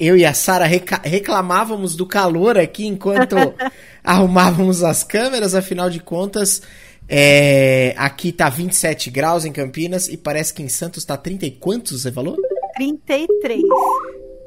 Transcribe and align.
eu 0.00 0.16
e 0.16 0.24
a 0.24 0.34
Sara 0.34 0.66
reclamávamos 0.66 1.94
do 1.96 2.06
calor 2.06 2.58
aqui 2.58 2.86
enquanto 2.86 3.36
arrumávamos 4.02 4.82
as 4.82 5.02
câmeras, 5.04 5.54
afinal 5.54 5.90
de 5.90 6.00
contas, 6.00 6.62
é, 7.08 7.94
aqui 7.96 8.32
tá 8.32 8.48
27 8.48 9.10
graus 9.10 9.44
em 9.44 9.52
Campinas 9.52 10.08
e 10.08 10.16
parece 10.16 10.52
que 10.52 10.62
em 10.62 10.68
Santos 10.68 11.04
tá 11.04 11.16
30 11.16 11.46
e 11.46 11.50
quantos, 11.50 12.02
você 12.02 12.12
falou? 12.12 12.36
33. 12.76 13.62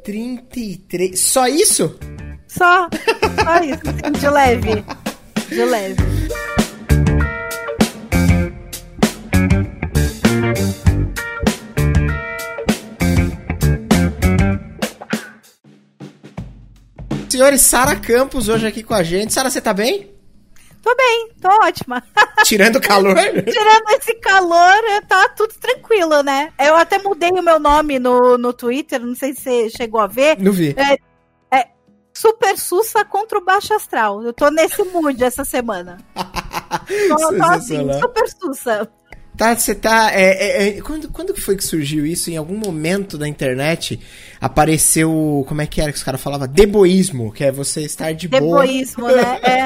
33. 0.04 1.20
Só 1.20 1.48
isso? 1.48 1.98
Só, 2.48 2.88
só 3.44 3.64
isso, 3.64 4.20
de 4.20 4.30
leve. 4.30 4.84
De 5.50 5.66
leve. 5.66 6.61
Senhores, 17.32 17.62
Sara 17.62 17.96
Campos 17.96 18.50
hoje 18.50 18.68
aqui 18.68 18.84
com 18.84 18.94
a 18.94 19.04
gente. 19.04 19.32
Sara, 19.32 19.50
você 19.50 19.62
tá 19.62 19.74
bem? 19.74 20.14
Tô 20.84 20.94
bem, 20.94 21.30
tô 21.40 21.48
ótima. 21.66 22.04
Tirando 22.44 22.76
o 22.76 22.82
calor? 22.82 23.16
Tirando 23.16 23.90
esse 23.92 24.16
calor, 24.16 24.74
tá 25.08 25.30
tudo 25.30 25.54
tranquilo, 25.54 26.22
né? 26.24 26.52
Eu 26.60 26.76
até 26.76 26.98
mudei 26.98 27.30
o 27.30 27.42
meu 27.42 27.58
nome 27.58 28.00
no, 28.00 28.38
no 28.38 28.52
Twitter, 28.52 29.00
não 29.00 29.16
sei 29.16 29.34
se 29.34 29.44
você 29.44 29.70
chegou 29.70 30.02
a 30.02 30.08
ver. 30.08 30.38
Não 30.40 30.52
vi. 30.52 30.76
É, 30.78 31.58
é 31.58 31.70
Super 32.14 32.58
Sussa 32.58 33.06
contra 33.06 33.38
o 33.38 33.46
Baixo 33.46 33.74
Astral. 33.74 34.22
Eu 34.24 34.34
tô 34.34 34.50
nesse 34.52 34.84
mood 34.84 35.24
essa 35.24 35.46
semana. 35.46 36.00
tô, 36.14 37.38
tô 37.38 37.44
assim, 37.46 37.94
Super 37.94 38.28
Sussa. 38.28 38.92
Tá, 39.42 39.58
você 39.58 39.74
tá. 39.74 40.12
É, 40.14 40.22
é, 40.22 40.68
é, 40.68 40.82
quando, 40.82 41.10
quando 41.10 41.36
foi 41.36 41.56
que 41.58 41.64
surgiu 41.64 42.06
isso? 42.06 42.30
Em 42.30 42.38
algum 42.38 42.56
momento 42.56 43.18
da 43.18 43.28
internet 43.28 44.00
apareceu. 44.40 45.44
Como 45.48 45.64
é 45.64 45.66
que 45.66 45.82
era 45.82 45.92
que 45.92 45.98
os 45.98 46.04
caras 46.04 46.22
falavam? 46.22 46.48
Deboísmo, 46.48 47.32
que 47.32 47.44
é 47.44 47.52
você 47.52 47.82
estar 47.82 48.12
de 48.12 48.28
boa. 48.28 48.62
Deboísmo, 48.62 49.08
né? 49.08 49.40
É. 49.42 49.62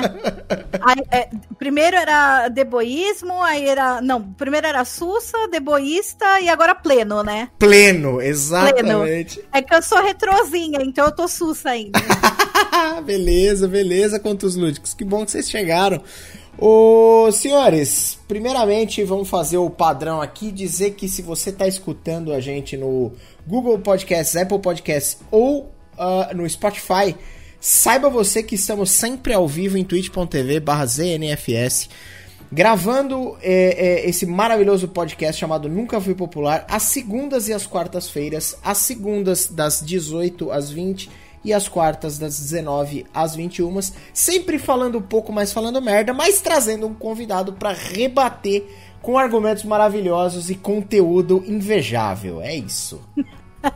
Aí, 0.82 1.04
é, 1.12 1.30
primeiro 1.60 1.98
era 1.98 2.48
deboísmo, 2.48 3.44
aí 3.44 3.68
era. 3.68 4.00
Não, 4.02 4.22
primeiro 4.22 4.66
era 4.66 4.86
sussa, 4.86 5.50
deboísta 5.52 6.40
e 6.40 6.48
agora 6.48 6.74
pleno, 6.74 7.22
né? 7.22 7.50
Pleno, 7.60 8.22
exatamente. 8.22 9.40
Pleno. 9.40 9.50
É 9.52 9.62
que 9.62 9.76
eu 9.76 9.82
sou 9.82 10.02
retrozinha, 10.02 10.80
então 10.84 11.04
eu 11.06 11.12
tô 11.12 11.28
sussa 11.28 11.72
ainda. 11.72 12.00
beleza, 13.04 13.68
beleza, 13.68 14.22
quantos 14.22 14.56
lúdicos. 14.56 14.94
Que 14.94 15.04
bom 15.04 15.26
que 15.26 15.32
vocês 15.32 15.50
chegaram. 15.50 16.02
Ô, 16.58 17.30
senhores, 17.34 18.18
primeiramente 18.30 19.04
vamos 19.04 19.28
fazer 19.28 19.58
o 19.58 19.70
padrão 19.70 20.22
aqui, 20.22 20.54
dizer 20.54 20.92
que 20.92 21.10
se 21.10 21.22
você 21.22 21.50
está 21.50 21.68
escutando 21.68 22.32
a 22.32 22.40
gente 22.40 22.78
no 22.78 23.12
Google 23.46 23.78
Podcasts, 23.80 24.38
Apple 24.38 24.60
Podcasts 24.60 25.18
ou 25.30 25.64
uh, 25.98 26.34
no 26.34 26.50
Spotify, 26.50 27.14
saiba 27.60 28.10
você 28.10 28.42
que 28.42 28.56
estamos 28.56 28.90
sempre 28.92 29.34
ao 29.34 29.46
vivo 29.46 29.78
em 29.78 29.84
twitch.tv 29.84 30.64
ZNFS, 30.88 31.90
gravando 32.50 33.36
é, 33.42 34.04
é, 34.06 34.10
esse 34.10 34.26
maravilhoso 34.26 34.88
podcast 34.88 35.38
chamado 35.38 35.68
Nunca 35.68 36.00
Fui 36.00 36.16
Popular, 36.16 36.66
às 36.70 36.84
segundas 36.84 37.50
e 37.50 37.54
às 37.54 37.68
quartas-feiras, 37.68 38.58
às 38.64 38.78
segundas 38.78 39.48
das 39.48 39.82
18 39.82 40.50
às 40.52 40.72
20 40.72 41.10
e 41.46 41.54
as 41.54 41.68
quartas 41.68 42.18
das 42.18 42.40
19 42.40 43.06
às 43.14 43.36
21, 43.36 43.80
sempre 44.12 44.58
falando 44.58 44.98
um 44.98 45.02
pouco 45.02 45.32
mais 45.32 45.54
falando 45.54 45.80
merda, 45.80 46.12
mas 46.12 46.42
trazendo 46.42 46.88
um 46.88 46.94
convidado 46.94 47.54
para 47.54 47.72
rebater 47.72 48.66
com 49.00 49.16
argumentos 49.16 49.64
maravilhosos 49.64 50.50
e 50.50 50.56
conteúdo 50.56 51.44
invejável. 51.46 52.42
É 52.42 52.56
isso. 52.56 53.00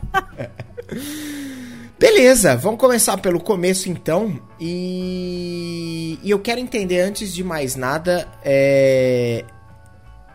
Beleza, 1.96 2.56
vamos 2.56 2.80
começar 2.80 3.16
pelo 3.18 3.38
começo 3.38 3.88
então. 3.88 4.40
E, 4.58 6.18
e 6.24 6.30
eu 6.30 6.40
quero 6.40 6.58
entender 6.58 7.02
antes 7.02 7.32
de 7.32 7.44
mais 7.44 7.76
nada, 7.76 8.26
é... 8.44 9.44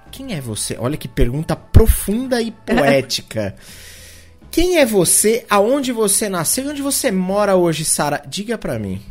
quem 0.09 0.34
é 0.34 0.40
você? 0.40 0.78
Olha 0.80 0.96
que 0.96 1.09
pergunta 1.09 1.54
profunda 1.54 2.42
e 2.42 2.52
poética. 2.52 3.54
Quem 4.56 4.78
é 4.78 4.86
você? 4.86 5.46
Aonde 5.50 5.92
você 5.92 6.30
nasceu 6.30 6.64
e 6.64 6.70
onde 6.70 6.82
você 6.82 7.12
mora 7.12 7.58
hoje, 7.58 7.84
Sara? 7.84 8.24
Diga 8.26 8.58
para 8.58 8.80
mim. 8.80 9.02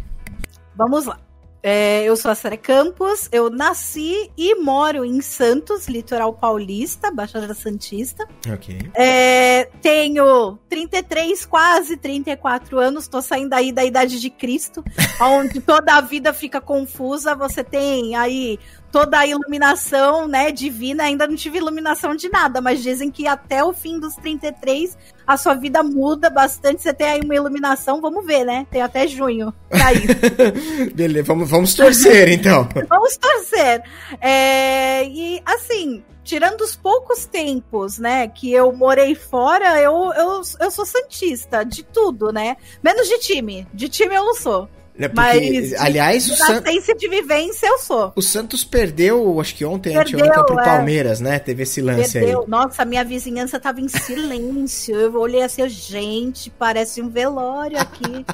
Vamos 0.75 1.05
lá. 1.05 1.21
É, 1.63 2.03
eu 2.05 2.17
sou 2.17 2.31
a 2.31 2.35
Sara 2.35 2.57
Campos, 2.57 3.29
eu 3.31 3.51
nasci 3.51 4.31
e 4.39 4.55
moro 4.55 5.05
em 5.05 5.21
Santos, 5.21 5.87
litoral 5.87 6.33
paulista, 6.33 7.11
Baixada 7.11 7.53
Santista. 7.53 8.27
Ok. 8.51 8.91
É, 8.95 9.69
tenho 9.83 10.59
33, 10.67 11.45
quase 11.45 11.99
34 11.99 12.79
anos, 12.79 13.07
tô 13.07 13.21
saindo 13.21 13.53
aí 13.53 13.71
da 13.71 13.85
idade 13.85 14.19
de 14.19 14.31
Cristo, 14.31 14.83
onde 15.21 15.61
toda 15.61 15.95
a 15.95 16.01
vida 16.01 16.33
fica 16.33 16.59
confusa. 16.59 17.35
Você 17.35 17.63
tem 17.63 18.17
aí 18.17 18.59
toda 18.91 19.19
a 19.19 19.27
iluminação, 19.27 20.27
né, 20.27 20.51
divina. 20.51 21.05
Ainda 21.05 21.27
não 21.27 21.37
tive 21.37 21.59
iluminação 21.59 22.15
de 22.15 22.31
nada, 22.31 22.61
mas 22.63 22.83
dizem 22.83 23.11
que 23.11 23.27
até 23.27 23.63
o 23.63 23.75
fim 23.75 23.99
dos 23.99 24.15
33 24.17 24.97
a 25.27 25.37
sua 25.37 25.55
vida 25.55 25.83
muda 25.83 26.31
bastante. 26.31 26.83
Você 26.83 26.93
tem 26.93 27.09
aí 27.09 27.21
uma 27.21 27.35
iluminação, 27.35 28.01
vamos 28.01 28.25
ver, 28.27 28.45
né? 28.45 28.67
Tem 28.71 28.83
até 28.83 29.07
junho 29.07 29.53
pra 29.69 29.93
isso. 29.93 30.07
Beleza, 30.95 31.27
vamos, 31.27 31.51
vamos 31.51 31.75
torcer 31.75 32.29
então. 32.29 32.69
vamos 32.89 33.17
torcer. 33.17 33.83
É, 34.21 35.05
e 35.07 35.43
assim, 35.45 36.03
tirando 36.23 36.63
os 36.63 36.75
poucos 36.75 37.27
tempos, 37.27 37.99
né, 37.99 38.29
que 38.29 38.53
eu 38.53 38.73
morei 38.73 39.15
fora, 39.15 39.81
eu, 39.81 40.13
eu, 40.15 40.41
eu 40.61 40.71
sou 40.71 40.87
santista 40.87 41.65
de 41.65 41.83
tudo, 41.83 42.33
né? 42.33 42.57
Menos 42.83 43.09
de 43.09 43.19
time. 43.19 43.67
De 43.73 43.89
time 43.89 44.15
eu 44.15 44.25
não 44.25 44.35
sou. 44.35 44.69
É 44.97 45.09
porque, 45.09 45.21
Mas, 45.21 45.73
aliás, 45.75 46.31
o 46.31 46.37
Santos. 46.37 46.87
de 46.97 47.09
vivência 47.09 47.67
eu 47.67 47.79
sou. 47.79 48.13
O 48.15 48.23
Santos 48.23 48.63
perdeu, 48.63 49.41
acho 49.41 49.55
que 49.57 49.65
ontem, 49.65 49.93
perdeu, 49.93 50.21
anteontem, 50.21 50.45
pro 50.47 50.61
é. 50.61 50.65
Palmeiras, 50.65 51.21
né? 51.21 51.39
Teve 51.41 51.65
esse 51.65 51.81
lance 51.81 52.13
perdeu. 52.13 52.43
aí. 52.43 52.49
Nossa, 52.49 52.85
minha 52.85 53.05
vizinhança 53.05 53.59
tava 53.59 53.81
em 53.81 53.89
silêncio. 53.89 54.95
eu 54.95 55.15
olhei 55.17 55.43
assim, 55.43 55.69
gente, 55.69 56.49
parece 56.51 57.03
um 57.03 57.09
velório 57.09 57.79
aqui. 57.79 58.25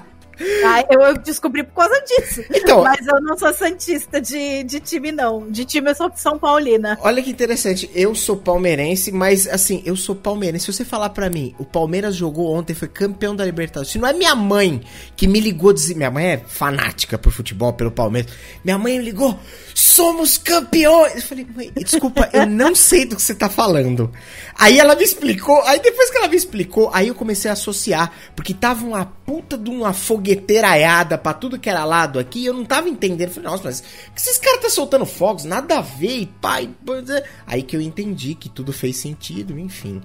Ah, 0.65 0.85
eu 0.91 1.19
descobri 1.19 1.63
por 1.63 1.75
causa 1.75 2.01
disso. 2.03 2.43
Então, 2.55 2.83
Mas 2.83 3.07
eu 3.07 3.21
não 3.21 3.37
sou 3.37 3.53
santista 3.53 4.21
de, 4.21 4.63
de 4.65 4.81
time, 4.81 5.13
não. 5.13 5.51
De 5.51 5.65
time 5.65 5.91
eu 5.91 5.95
sou 5.95 6.11
São 6.15 6.39
Paulina. 6.39 6.99
Olha 7.03 7.23
que 7.23 7.31
interessante. 7.31 7.91
Eu 7.95 8.15
sou 8.15 8.37
palmeirense, 8.37 9.13
mas 9.13 9.47
assim, 9.47 9.83
eu 9.85 9.97
sou 9.97 10.15
palmeirense. 10.15 10.67
Se 10.67 10.73
você 10.73 10.85
falar 10.85 11.11
para 11.11 11.31
mim, 11.31 11.55
o 11.59 11.65
Palmeiras 11.65 12.15
jogou 12.15 12.53
ontem, 12.53 12.75
foi 12.75 12.89
campeão 12.89 13.35
da 13.35 13.45
Libertadores. 13.45 13.93
Se 13.93 13.99
não 13.99 14.09
é 14.09 14.13
minha 14.13 14.35
mãe 14.35 14.83
que 15.17 15.27
me 15.27 15.41
ligou, 15.41 15.73
dizer, 15.73 15.95
minha 15.95 16.11
mãe 16.11 16.27
é 16.27 16.39
fanática 16.39 17.19
por 17.19 17.33
futebol, 17.33 17.73
pelo 17.73 17.91
Palmeiras. 17.91 18.33
Minha 18.65 18.79
mãe 18.79 18.99
me 18.99 19.05
ligou, 19.05 19.39
somos 19.75 20.39
campeões. 20.39 21.17
Eu 21.17 21.23
falei, 21.23 21.47
mãe, 21.55 21.73
desculpa, 21.77 22.29
eu 22.33 22.47
não 22.47 22.75
sei 22.75 23.05
do 23.05 23.17
que 23.17 23.23
você 23.23 23.35
tá 23.35 23.49
falando. 23.49 24.11
Aí 24.59 24.79
ela 24.79 24.95
me 24.95 25.05
explicou, 25.05 25.61
aí 25.63 25.81
depois 25.81 26.11
que 26.11 26.19
ela 26.19 26.29
me 26.29 26.37
explicou, 26.37 26.91
aí 26.93 27.09
eu 27.09 27.15
comecei 27.15 27.51
a 27.51 27.55
associar, 27.55 28.13
porque 28.37 28.53
tava 28.53 28.85
uma 28.85 29.07
puta 29.07 29.57
de 29.57 29.71
uma 29.71 29.93
fogueteiraiada 30.31 31.19
pra 31.19 31.35
tudo 31.35 31.59
que 31.59 31.69
era 31.69 31.85
lado 31.85 32.19
aqui, 32.19 32.45
eu 32.45 32.55
não 32.55 32.65
tava 32.65 32.89
entendendo. 32.89 33.31
Falei, 33.31 33.51
nossa, 33.51 33.65
mas 33.65 33.81
que 33.81 34.21
esses 34.21 34.39
caras 34.39 34.61
tá 34.61 34.71
soltando 34.71 35.05
fogos? 35.05 35.45
Nada 35.45 35.79
a 35.79 35.81
ver, 35.81 36.29
pai. 36.41 36.71
É. 37.09 37.25
Aí 37.47 37.63
que 37.63 37.77
eu 37.77 37.81
entendi 37.81 38.35
que 38.35 38.49
tudo 38.49 38.73
fez 38.73 38.97
sentido, 38.97 39.59
enfim. 39.59 40.01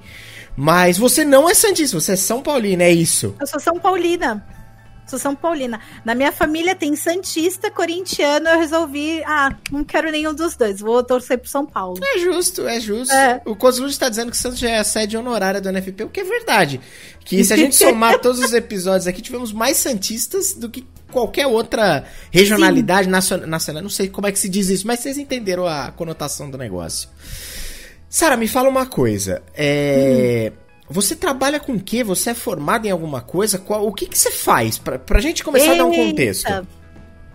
Mas 0.56 0.97
você 0.97 1.24
não 1.24 1.50
é 1.50 1.53
Santista, 1.53 2.00
você 2.00 2.14
é 2.14 2.16
São 2.16 2.41
Paulina, 2.41 2.84
é 2.84 2.91
isso? 2.91 3.35
Eu 3.40 3.47
sou 3.47 3.59
São 3.59 3.80
Paulina. 3.80 4.46
Sou 5.08 5.20
São 5.20 5.36
Paulina. 5.36 5.80
Na 6.04 6.16
minha 6.16 6.32
família 6.32 6.76
tem 6.76 6.96
Santista, 6.96 7.70
corintiano, 7.70 8.50
eu 8.50 8.60
resolvi, 8.60 9.24
ah, 9.26 9.56
não 9.72 9.84
quero 9.84 10.12
nenhum 10.12 10.34
dos 10.34 10.56
dois, 10.56 10.80
vou 10.80 11.04
torcer 11.04 11.38
pro 11.38 11.50
São 11.50 11.66
Paulo. 11.66 12.00
É 12.04 12.20
justo, 12.20 12.68
é 12.68 12.80
justo. 12.80 13.14
É. 13.14 13.42
O 13.46 13.56
Coslude 13.56 13.92
está 13.92 14.10
dizendo 14.10 14.32
que 14.32 14.38
Santos 14.38 14.58
já 14.58 14.70
é 14.70 14.80
a 14.80 14.84
sede 14.84 15.16
honorária 15.16 15.62
do 15.62 15.70
NFP, 15.72 16.06
o 16.06 16.10
que 16.10 16.22
é 16.22 16.24
verdade. 16.24 16.82
Que 17.24 17.44
se 17.44 17.54
a 17.54 17.58
gente 17.58 17.76
somar 17.76 18.18
todos 18.22 18.40
os 18.40 18.54
episódios 18.54 19.08
aqui, 19.08 19.22
tivemos 19.22 19.54
mais 19.54 19.78
Santistas 19.78 20.53
do 20.53 20.70
que 20.70 20.85
qualquer 21.12 21.47
outra 21.47 22.06
regionalidade 22.32 23.08
nacional, 23.08 23.47
nacional. 23.47 23.84
Não 23.84 23.90
sei 23.90 24.09
como 24.09 24.28
é 24.28 24.32
que 24.32 24.40
se 24.40 24.50
diz 24.50 24.70
isso, 24.70 24.88
mas 24.88 25.00
vocês 25.00 25.18
entenderam 25.18 25.68
a 25.68 25.91
conotação 25.91 26.50
do 26.50 26.58
negócio. 26.58 27.09
Sara, 28.09 28.35
me 28.35 28.47
fala 28.47 28.70
uma 28.70 28.85
coisa. 28.85 29.44
É. 29.56 30.52
Hum 30.62 30.65
você 30.90 31.16
trabalha 31.16 31.59
com 31.59 31.73
o 31.73 31.79
quê? 31.79 32.03
Você 32.03 32.32
é 32.32 32.34
formado 32.34 32.85
em 32.85 32.91
alguma 32.91 33.22
coisa? 33.22 33.58
Qual, 33.58 33.87
o 33.87 33.93
que, 33.93 34.05
que 34.05 34.17
você 34.17 34.32
faz? 34.32 34.78
Pra, 34.78 34.99
pra 34.99 35.20
gente 35.20 35.43
começar 35.43 35.72
Eita. 35.72 35.76
a 35.76 35.85
dar 35.85 35.85
um 35.85 35.96
contexto. 35.96 36.67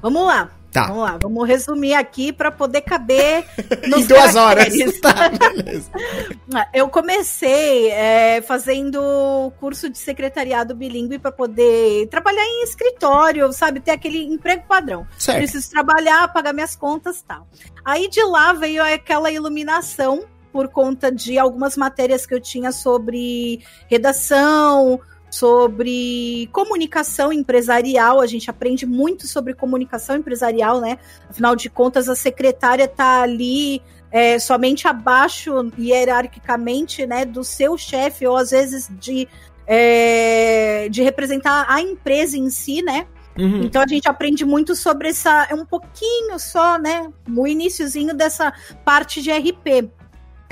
Vamos 0.03 0.27
lá. 0.27 0.51
Tá. 0.73 0.87
Vamos 0.87 1.03
lá, 1.03 1.19
vamos 1.21 1.49
resumir 1.49 1.95
aqui 1.95 2.33
para 2.33 2.51
poder 2.51 2.83
caber 2.83 3.45
em 3.85 4.07
duas 4.07 4.37
horas. 4.37 4.73
Tá, 5.01 5.31
beleza. 5.31 5.91
Eu 6.75 6.89
comecei 6.89 7.91
é, 7.91 8.43
fazendo 8.43 9.53
curso 9.59 9.89
de 9.89 9.99
secretariado 9.99 10.75
bilíngue 10.75 11.19
para 11.19 11.33
poder 11.33 12.07
trabalhar 12.09 12.45
em 12.45 12.63
escritório, 12.63 13.53
sabe, 13.53 13.81
ter 13.81 13.93
aquele 13.93 14.23
emprego 14.25 14.65
padrão. 14.69 15.07
Certo. 15.19 15.39
Preciso 15.39 15.71
trabalhar, 15.71 16.33
pagar 16.33 16.53
minhas 16.53 16.77
contas, 16.77 17.23
tal. 17.27 17.49
Aí 17.85 18.09
de 18.09 18.23
lá 18.23 18.53
veio 18.53 18.83
aquela 18.83 19.31
iluminação 19.31 20.25
por 20.53 20.69
conta 20.69 21.11
de 21.11 21.39
algumas 21.39 21.77
matérias 21.77 22.27
que 22.27 22.35
eu 22.35 22.41
tinha 22.41 22.73
sobre 22.73 23.63
redação, 23.89 25.01
sobre 25.31 26.49
comunicação 26.53 27.33
empresarial. 27.33 28.21
A 28.21 28.27
gente 28.27 28.51
aprende 28.51 28.85
muito 28.85 29.27
sobre 29.27 29.55
comunicação 29.55 30.17
empresarial, 30.17 30.81
né? 30.81 30.99
Afinal 31.29 31.55
de 31.55 31.71
contas, 31.71 32.09
a 32.09 32.15
secretária 32.15 32.85
está 32.85 33.23
ali 33.23 33.81
é, 34.11 34.39
somente 34.39 34.89
abaixo 34.89 35.71
hierarquicamente, 35.79 37.07
né, 37.07 37.25
do 37.25 37.45
seu 37.45 37.79
chefe 37.79 38.27
ou 38.27 38.37
às 38.37 38.51
vezes 38.51 38.91
de 38.99 39.29
é, 39.67 40.89
de 40.89 41.01
representar 41.01 41.65
a 41.69 41.81
empresa 41.81 42.37
em 42.37 42.51
si, 42.51 42.83
né? 42.83 43.07
Uhum. 43.39 43.63
Então 43.63 43.81
a 43.81 43.87
gente 43.87 44.09
aprende 44.09 44.45
muito 44.45 44.75
sobre 44.75 45.11
essa, 45.11 45.47
é 45.49 45.55
um 45.55 45.65
pouquinho 45.65 46.39
só, 46.41 46.77
né, 46.77 47.09
o 47.29 47.47
iníciozinho 47.47 48.13
dessa 48.13 48.53
parte 48.85 49.23
de 49.23 49.31
RP. 49.31 49.89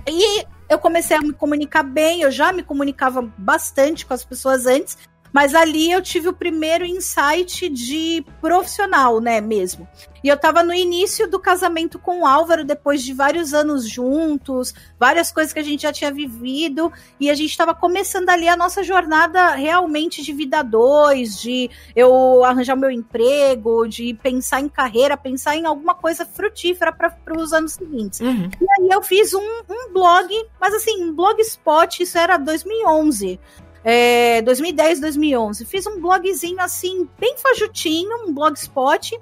E 0.06 0.46
eu 0.68 0.78
comecei 0.78 1.16
a 1.16 1.20
me 1.20 1.32
comunicar 1.32 1.82
bem, 1.82 2.22
eu 2.22 2.30
já 2.30 2.52
me 2.52 2.62
comunicava 2.62 3.22
bastante 3.36 4.04
com 4.04 4.14
as 4.14 4.24
pessoas 4.24 4.66
antes, 4.66 4.98
mas 5.32 5.54
ali 5.54 5.90
eu 5.90 6.02
tive 6.02 6.28
o 6.28 6.32
primeiro 6.32 6.84
insight 6.84 7.69
de 7.69 8.25
profissional, 8.40 9.20
né, 9.20 9.40
mesmo. 9.40 9.88
E 10.22 10.28
eu 10.28 10.36
tava 10.36 10.62
no 10.62 10.75
início 10.75 11.30
do 11.30 11.38
casamento 11.38 11.98
com 11.98 12.22
o 12.22 12.26
Álvaro, 12.26 12.64
depois 12.64 13.02
de 13.02 13.12
vários 13.12 13.54
anos 13.54 13.88
juntos, 13.88 14.75
várias 14.98 15.30
coisas 15.30 15.52
que 15.52 15.58
a 15.58 15.64
gente 15.64 15.82
já 15.82 15.92
tinha 15.92 16.12
vivido, 16.12 16.92
e 17.20 17.30
a 17.30 17.34
gente 17.34 17.56
tava 17.56 17.75
começando 17.75 18.28
ali 18.28 18.48
a 18.48 18.56
nossa 18.56 18.82
jornada 18.82 19.54
realmente 19.54 20.22
de 20.22 20.32
vida 20.32 20.62
dois, 20.62 21.40
de 21.40 21.70
eu 21.94 22.44
arranjar 22.44 22.75
o 22.75 22.80
meu 22.80 22.90
emprego, 22.90 23.86
de 23.86 24.14
pensar 24.14 24.60
em 24.60 24.69
carreira, 24.69 25.16
pensar 25.16 25.56
em 25.56 25.66
alguma 25.66 25.94
coisa 25.94 26.26
frutífera 26.26 26.92
para 26.92 27.40
os 27.40 27.52
anos 27.52 27.72
seguintes. 27.72 28.20
Uhum. 28.20 28.50
E 28.60 28.66
aí 28.80 28.88
eu 28.90 29.02
fiz 29.02 29.32
um, 29.34 29.62
um 29.69 29.92
blog, 29.92 30.28
mas 30.60 30.75
assim, 30.75 31.04
um 31.04 31.14
blogspot, 31.14 32.02
isso 32.02 32.19
era 32.19 32.36
2011 32.36 33.38
é, 33.84 34.42
2010, 34.42 35.00
2011. 35.00 35.64
Fiz 35.64 35.86
um 35.86 36.00
blogzinho 36.00 36.60
assim, 36.60 37.08
bem 37.19 37.36
fajutinho, 37.36 38.26
um 38.26 38.32
blogspot, 38.32 39.19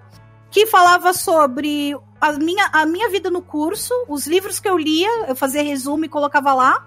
que 0.50 0.66
falava 0.66 1.12
sobre 1.12 1.96
a 2.20 2.32
minha, 2.32 2.68
a 2.72 2.86
minha 2.86 3.08
vida 3.10 3.30
no 3.30 3.42
curso, 3.42 3.92
os 4.08 4.26
livros 4.26 4.58
que 4.58 4.68
eu 4.68 4.78
lia, 4.78 5.26
eu 5.28 5.36
fazia 5.36 5.62
resumo 5.62 6.04
e 6.04 6.08
colocava 6.08 6.54
lá. 6.54 6.86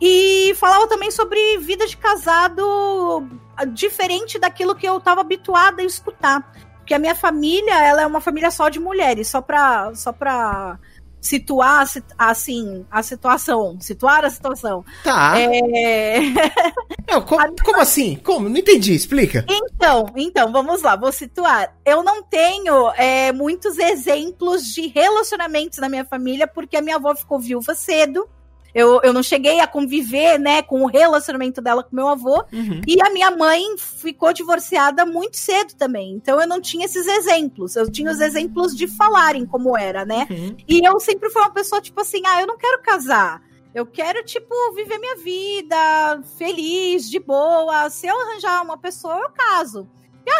E 0.00 0.54
falava 0.56 0.86
também 0.86 1.10
sobre 1.10 1.58
vida 1.58 1.86
de 1.86 1.96
casado 1.96 3.26
diferente 3.72 4.38
daquilo 4.38 4.74
que 4.74 4.86
eu 4.86 4.98
estava 4.98 5.20
habituada 5.20 5.82
a 5.82 5.84
escutar. 5.84 6.52
Porque 6.78 6.92
a 6.92 6.98
minha 6.98 7.14
família, 7.14 7.82
ela 7.82 8.02
é 8.02 8.06
uma 8.06 8.20
família 8.20 8.50
só 8.50 8.68
de 8.68 8.78
mulheres, 8.78 9.28
só 9.28 9.40
pra, 9.40 9.94
só 9.94 10.12
pra 10.12 10.78
situar 11.24 11.86
assim 12.18 12.84
a 12.90 13.02
situação, 13.02 13.78
situar 13.80 14.24
a 14.24 14.30
situação. 14.30 14.84
Tá. 15.02 15.34
É... 15.40 16.20
Não, 17.08 17.22
como, 17.22 17.54
como, 17.62 17.80
assim? 17.80 18.16
Como? 18.16 18.48
Não 18.48 18.58
entendi, 18.58 18.94
explica. 18.94 19.44
Então, 19.48 20.06
então, 20.16 20.52
vamos 20.52 20.82
lá, 20.82 20.96
vou 20.96 21.12
situar. 21.12 21.74
Eu 21.84 22.02
não 22.02 22.22
tenho 22.22 22.90
é, 22.96 23.30
muitos 23.30 23.78
exemplos 23.78 24.64
de 24.72 24.88
relacionamentos 24.88 25.78
na 25.78 25.88
minha 25.88 26.04
família, 26.04 26.46
porque 26.46 26.76
a 26.76 26.82
minha 26.82 26.96
avó 26.96 27.14
ficou 27.14 27.38
viúva 27.38 27.74
cedo. 27.74 28.28
Eu, 28.74 29.00
eu 29.02 29.12
não 29.12 29.22
cheguei 29.22 29.60
a 29.60 29.66
conviver, 29.66 30.38
né, 30.38 30.62
com 30.62 30.82
o 30.82 30.86
relacionamento 30.86 31.62
dela 31.62 31.84
com 31.84 31.94
meu 31.94 32.08
avô. 32.08 32.44
Uhum. 32.52 32.80
E 32.86 33.00
a 33.00 33.10
minha 33.10 33.30
mãe 33.30 33.62
ficou 33.78 34.32
divorciada 34.32 35.06
muito 35.06 35.36
cedo 35.36 35.74
também. 35.74 36.12
Então 36.12 36.40
eu 36.40 36.48
não 36.48 36.60
tinha 36.60 36.84
esses 36.84 37.06
exemplos. 37.06 37.76
Eu 37.76 37.90
tinha 37.90 38.10
os 38.10 38.20
exemplos 38.20 38.74
de 38.74 38.88
falarem 38.88 39.46
como 39.46 39.76
era, 39.76 40.04
né? 40.04 40.26
Uhum. 40.28 40.56
E 40.68 40.86
eu 40.86 40.98
sempre 40.98 41.30
fui 41.30 41.40
uma 41.40 41.52
pessoa, 41.52 41.80
tipo 41.80 42.00
assim, 42.00 42.22
ah, 42.26 42.40
eu 42.40 42.46
não 42.46 42.58
quero 42.58 42.82
casar. 42.82 43.42
Eu 43.74 43.84
quero, 43.84 44.24
tipo, 44.24 44.54
viver 44.74 44.98
minha 44.98 45.16
vida 45.16 46.22
feliz, 46.38 47.10
de 47.10 47.18
boa. 47.18 47.90
Se 47.90 48.06
eu 48.06 48.20
arranjar 48.20 48.62
uma 48.62 48.78
pessoa, 48.78 49.18
eu 49.18 49.30
caso. 49.30 49.88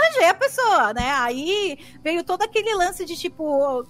Arranjei 0.04 0.28
a 0.28 0.34
pessoa, 0.34 0.92
né? 0.92 1.10
Aí 1.12 1.78
veio 2.02 2.22
todo 2.22 2.42
aquele 2.42 2.74
lance 2.74 3.04
de, 3.04 3.16
tipo, 3.16 3.84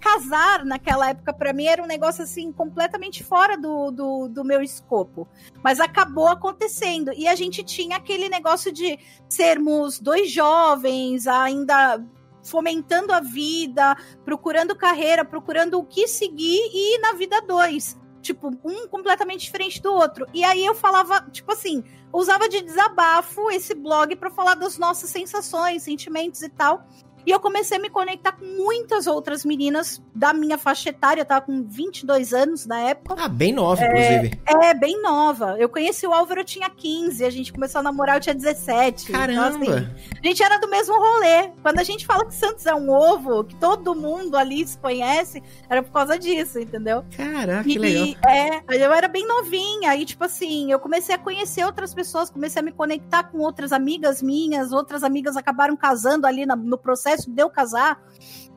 casar 0.00 0.64
naquela 0.64 1.10
época, 1.10 1.32
para 1.32 1.52
mim, 1.52 1.66
era 1.66 1.82
um 1.82 1.86
negócio, 1.86 2.22
assim, 2.24 2.50
completamente 2.52 3.22
fora 3.22 3.56
do, 3.56 3.90
do, 3.90 4.28
do, 4.28 4.44
meu 4.44 4.62
escopo. 4.62 5.28
Mas 5.62 5.78
acabou 5.80 6.28
acontecendo. 6.28 7.12
E 7.12 7.28
a 7.28 7.34
gente 7.34 7.62
tinha 7.62 7.96
aquele 7.96 8.28
negócio 8.28 8.72
de 8.72 8.98
sermos 9.28 10.00
dois 10.00 10.30
jovens, 10.30 11.26
ainda 11.26 12.02
fomentando 12.42 13.12
a 13.12 13.20
vida, 13.20 13.96
procurando 14.24 14.74
carreira, 14.74 15.24
procurando 15.24 15.78
o 15.78 15.84
que 15.84 16.08
seguir 16.08 16.60
e 16.72 16.96
ir 16.96 17.00
na 17.00 17.12
vida 17.12 17.42
dois 17.42 17.98
tipo, 18.28 18.50
um 18.64 18.86
completamente 18.88 19.40
diferente 19.40 19.80
do 19.80 19.92
outro. 19.92 20.26
E 20.34 20.44
aí 20.44 20.64
eu 20.64 20.74
falava, 20.74 21.26
tipo 21.30 21.50
assim, 21.52 21.82
usava 22.12 22.48
de 22.48 22.60
desabafo 22.62 23.50
esse 23.50 23.74
blog 23.74 24.14
para 24.16 24.30
falar 24.30 24.54
das 24.54 24.78
nossas 24.78 25.10
sensações, 25.10 25.82
sentimentos 25.82 26.42
e 26.42 26.48
tal. 26.48 26.86
E 27.26 27.30
eu 27.30 27.40
comecei 27.40 27.76
a 27.76 27.80
me 27.80 27.90
conectar 27.90 28.32
com 28.32 28.44
muitas 28.44 29.06
outras 29.06 29.44
meninas 29.44 30.02
da 30.14 30.32
minha 30.32 30.56
faixa 30.56 30.90
etária, 30.90 31.20
eu 31.20 31.26
tava 31.26 31.42
com 31.42 31.62
22 31.62 32.32
anos 32.32 32.66
na 32.66 32.80
época. 32.80 33.16
Ah, 33.18 33.28
bem 33.28 33.52
nova, 33.52 33.82
é, 33.82 33.86
inclusive. 33.86 34.40
É, 34.46 34.74
bem 34.74 35.00
nova. 35.02 35.56
Eu 35.58 35.68
conheci 35.68 36.06
o 36.06 36.12
Álvaro, 36.12 36.40
eu 36.40 36.44
tinha 36.44 36.70
15, 36.70 37.24
a 37.24 37.30
gente 37.30 37.52
começou 37.52 37.80
a 37.80 37.82
namorar, 37.82 38.16
eu 38.16 38.20
tinha 38.20 38.34
17. 38.34 39.12
Caramba! 39.12 39.32
Então, 39.32 39.74
assim, 39.74 39.88
a 40.22 40.26
gente 40.26 40.42
era 40.42 40.58
do 40.58 40.68
mesmo 40.68 40.94
rolê. 40.94 41.50
Quando 41.62 41.78
a 41.78 41.84
gente 41.84 42.06
fala 42.06 42.24
que 42.24 42.34
Santos 42.34 42.66
é 42.66 42.74
um 42.74 42.90
ovo, 42.90 43.44
que 43.44 43.54
todo 43.56 43.94
mundo 43.94 44.36
ali 44.36 44.66
se 44.66 44.78
conhece, 44.78 45.42
era 45.68 45.82
por 45.82 45.92
causa 45.92 46.18
disso, 46.18 46.58
entendeu? 46.58 47.04
Caraca, 47.16 47.64
que 47.64 47.78
legal. 47.78 48.06
E, 48.06 48.16
é, 48.26 48.84
eu 48.84 48.92
era 48.92 49.08
bem 49.08 49.26
novinha, 49.26 49.90
aí, 49.90 50.04
tipo 50.04 50.24
assim, 50.24 50.70
eu 50.72 50.78
comecei 50.78 51.14
a 51.14 51.18
conhecer 51.18 51.64
outras 51.64 51.92
pessoas, 51.92 52.30
comecei 52.30 52.60
a 52.60 52.64
me 52.64 52.72
conectar 52.72 53.24
com 53.24 53.38
outras 53.38 53.72
amigas 53.72 54.22
minhas, 54.22 54.72
outras 54.72 55.02
amigas 55.02 55.36
acabaram 55.36 55.76
casando 55.76 56.26
ali 56.26 56.46
na, 56.46 56.56
no 56.56 56.78
processo 56.78 57.07
processo 57.08 57.30
de 57.30 57.42
eu 57.42 57.48
casar. 57.48 58.00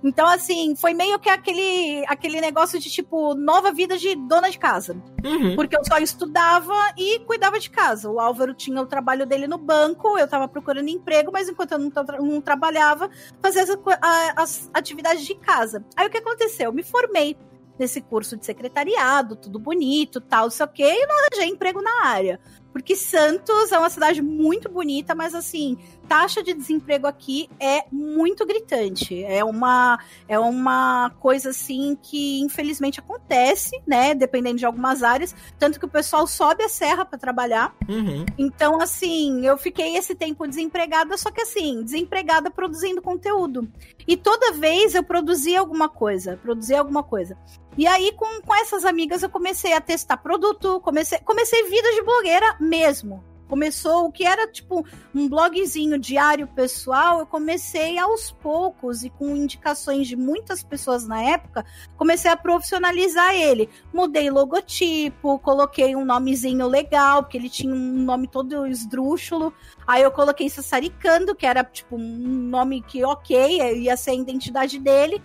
Então, 0.03 0.27
assim, 0.27 0.75
foi 0.75 0.95
meio 0.95 1.19
que 1.19 1.29
aquele, 1.29 2.03
aquele 2.07 2.41
negócio 2.41 2.79
de, 2.79 2.89
tipo, 2.89 3.35
nova 3.35 3.71
vida 3.71 3.97
de 3.97 4.15
dona 4.15 4.49
de 4.49 4.57
casa. 4.57 4.95
Uhum. 5.23 5.55
Porque 5.55 5.77
eu 5.77 5.85
só 5.85 5.99
estudava 5.99 6.73
e 6.97 7.19
cuidava 7.19 7.59
de 7.59 7.69
casa. 7.69 8.09
O 8.09 8.19
Álvaro 8.19 8.53
tinha 8.55 8.81
o 8.81 8.87
trabalho 8.87 9.27
dele 9.27 9.45
no 9.45 9.59
banco, 9.59 10.17
eu 10.17 10.27
tava 10.27 10.47
procurando 10.47 10.89
emprego, 10.89 11.31
mas 11.31 11.47
enquanto 11.47 11.73
eu 11.73 11.79
não, 11.79 11.91
não 12.19 12.41
trabalhava, 12.41 13.11
fazia 13.39 13.61
as, 13.61 13.69
as 14.35 14.69
atividades 14.73 15.23
de 15.23 15.35
casa. 15.35 15.85
Aí 15.95 16.07
o 16.07 16.09
que 16.09 16.17
aconteceu? 16.17 16.65
Eu 16.65 16.73
me 16.73 16.83
formei 16.83 17.37
nesse 17.77 18.01
curso 18.01 18.35
de 18.35 18.45
secretariado, 18.45 19.35
tudo 19.35 19.59
bonito, 19.59 20.19
tal, 20.19 20.49
sei 20.49 20.65
o 20.65 20.69
quê, 20.69 20.83
e 20.83 21.05
não 21.05 21.15
arranjei 21.15 21.47
emprego 21.51 21.81
na 21.81 22.05
área. 22.05 22.39
Porque 22.71 22.95
Santos 22.95 23.71
é 23.71 23.77
uma 23.77 23.89
cidade 23.89 24.21
muito 24.21 24.69
bonita, 24.69 25.13
mas 25.13 25.35
assim, 25.35 25.77
taxa 26.11 26.43
de 26.43 26.53
desemprego 26.53 27.07
aqui 27.07 27.49
é 27.57 27.85
muito 27.89 28.45
gritante. 28.45 29.23
É 29.23 29.45
uma, 29.45 29.97
é 30.27 30.37
uma 30.37 31.09
coisa 31.21 31.51
assim 31.51 31.97
que 32.03 32.41
infelizmente 32.41 32.99
acontece, 32.99 33.81
né? 33.87 34.13
Dependendo 34.13 34.57
de 34.57 34.65
algumas 34.65 35.03
áreas. 35.03 35.33
Tanto 35.57 35.79
que 35.79 35.85
o 35.85 35.89
pessoal 35.89 36.27
sobe 36.27 36.63
a 36.63 36.67
serra 36.67 37.05
para 37.05 37.17
trabalhar. 37.17 37.73
Uhum. 37.87 38.25
Então, 38.37 38.81
assim, 38.81 39.45
eu 39.45 39.57
fiquei 39.57 39.95
esse 39.95 40.13
tempo 40.13 40.45
desempregada, 40.45 41.15
só 41.15 41.31
que 41.31 41.43
assim, 41.43 41.81
desempregada 41.81 42.51
produzindo 42.51 43.01
conteúdo. 43.01 43.71
E 44.05 44.17
toda 44.17 44.51
vez 44.51 44.93
eu 44.93 45.03
produzia 45.05 45.61
alguma 45.61 45.87
coisa, 45.87 46.35
produzia 46.35 46.79
alguma 46.79 47.03
coisa. 47.03 47.37
E 47.77 47.87
aí, 47.87 48.11
com, 48.17 48.41
com 48.41 48.53
essas 48.53 48.83
amigas, 48.83 49.23
eu 49.23 49.29
comecei 49.29 49.71
a 49.71 49.79
testar 49.79 50.17
produto, 50.17 50.81
comecei, 50.81 51.19
comecei 51.19 51.69
vida 51.69 51.89
de 51.93 52.01
blogueira 52.01 52.57
mesmo. 52.59 53.30
Começou 53.51 54.05
o 54.05 54.11
que 54.13 54.23
era 54.23 54.47
tipo 54.47 54.85
um 55.13 55.27
blogzinho 55.27 55.99
diário 55.99 56.47
pessoal, 56.47 57.19
eu 57.19 57.25
comecei 57.25 57.97
aos 57.97 58.31
poucos 58.31 59.03
e 59.03 59.09
com 59.09 59.35
indicações 59.35 60.07
de 60.07 60.15
muitas 60.15 60.63
pessoas 60.63 61.05
na 61.05 61.21
época, 61.21 61.65
comecei 61.97 62.31
a 62.31 62.37
profissionalizar 62.37 63.35
ele. 63.35 63.69
Mudei 63.93 64.29
logotipo, 64.29 65.37
coloquei 65.39 65.97
um 65.97 66.05
nomezinho 66.05 66.65
legal, 66.65 67.23
porque 67.23 67.35
ele 67.35 67.49
tinha 67.49 67.73
um 67.73 67.77
nome 67.77 68.25
todo 68.25 68.65
esdrúxulo. 68.65 69.53
Aí 69.85 70.01
eu 70.01 70.11
coloquei 70.11 70.49
Sassaricando, 70.49 71.35
que 71.35 71.45
era 71.45 71.61
tipo 71.61 71.97
um 71.97 71.99
nome 71.99 72.81
que 72.81 73.03
ok, 73.03 73.81
ia 73.81 73.97
ser 73.97 74.11
a 74.11 74.15
identidade 74.15 74.79
dele. 74.79 75.21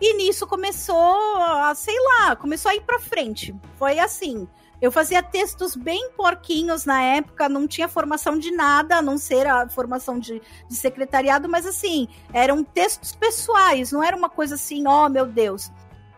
E 0.00 0.14
nisso 0.14 0.46
começou 0.46 1.36
a, 1.36 1.74
sei 1.74 1.96
lá, 1.98 2.36
começou 2.36 2.70
a 2.70 2.76
ir 2.76 2.82
pra 2.82 3.00
frente. 3.00 3.52
Foi 3.76 3.98
assim. 3.98 4.46
Eu 4.80 4.92
fazia 4.92 5.22
textos 5.22 5.74
bem 5.74 6.10
porquinhos 6.16 6.84
na 6.84 7.02
época, 7.02 7.48
não 7.48 7.66
tinha 7.66 7.88
formação 7.88 8.38
de 8.38 8.50
nada, 8.50 8.96
a 8.96 9.02
não 9.02 9.16
ser 9.16 9.46
a 9.46 9.68
formação 9.68 10.18
de, 10.18 10.40
de 10.68 10.74
secretariado, 10.74 11.48
mas 11.48 11.66
assim, 11.66 12.08
eram 12.32 12.62
textos 12.62 13.12
pessoais, 13.12 13.90
não 13.90 14.02
era 14.02 14.16
uma 14.16 14.28
coisa 14.28 14.54
assim, 14.54 14.86
ó 14.86 15.06
oh, 15.06 15.08
meu 15.08 15.26
Deus. 15.26 15.72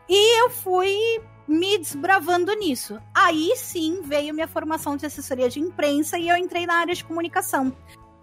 E 0.08 0.42
eu 0.42 0.50
fui 0.50 1.20
me 1.46 1.78
desbravando 1.78 2.52
nisso. 2.54 3.00
Aí 3.14 3.54
sim 3.56 4.02
veio 4.02 4.34
minha 4.34 4.48
formação 4.48 4.96
de 4.96 5.06
assessoria 5.06 5.48
de 5.48 5.60
imprensa 5.60 6.18
e 6.18 6.28
eu 6.28 6.36
entrei 6.36 6.66
na 6.66 6.74
área 6.74 6.94
de 6.94 7.04
comunicação. 7.04 7.74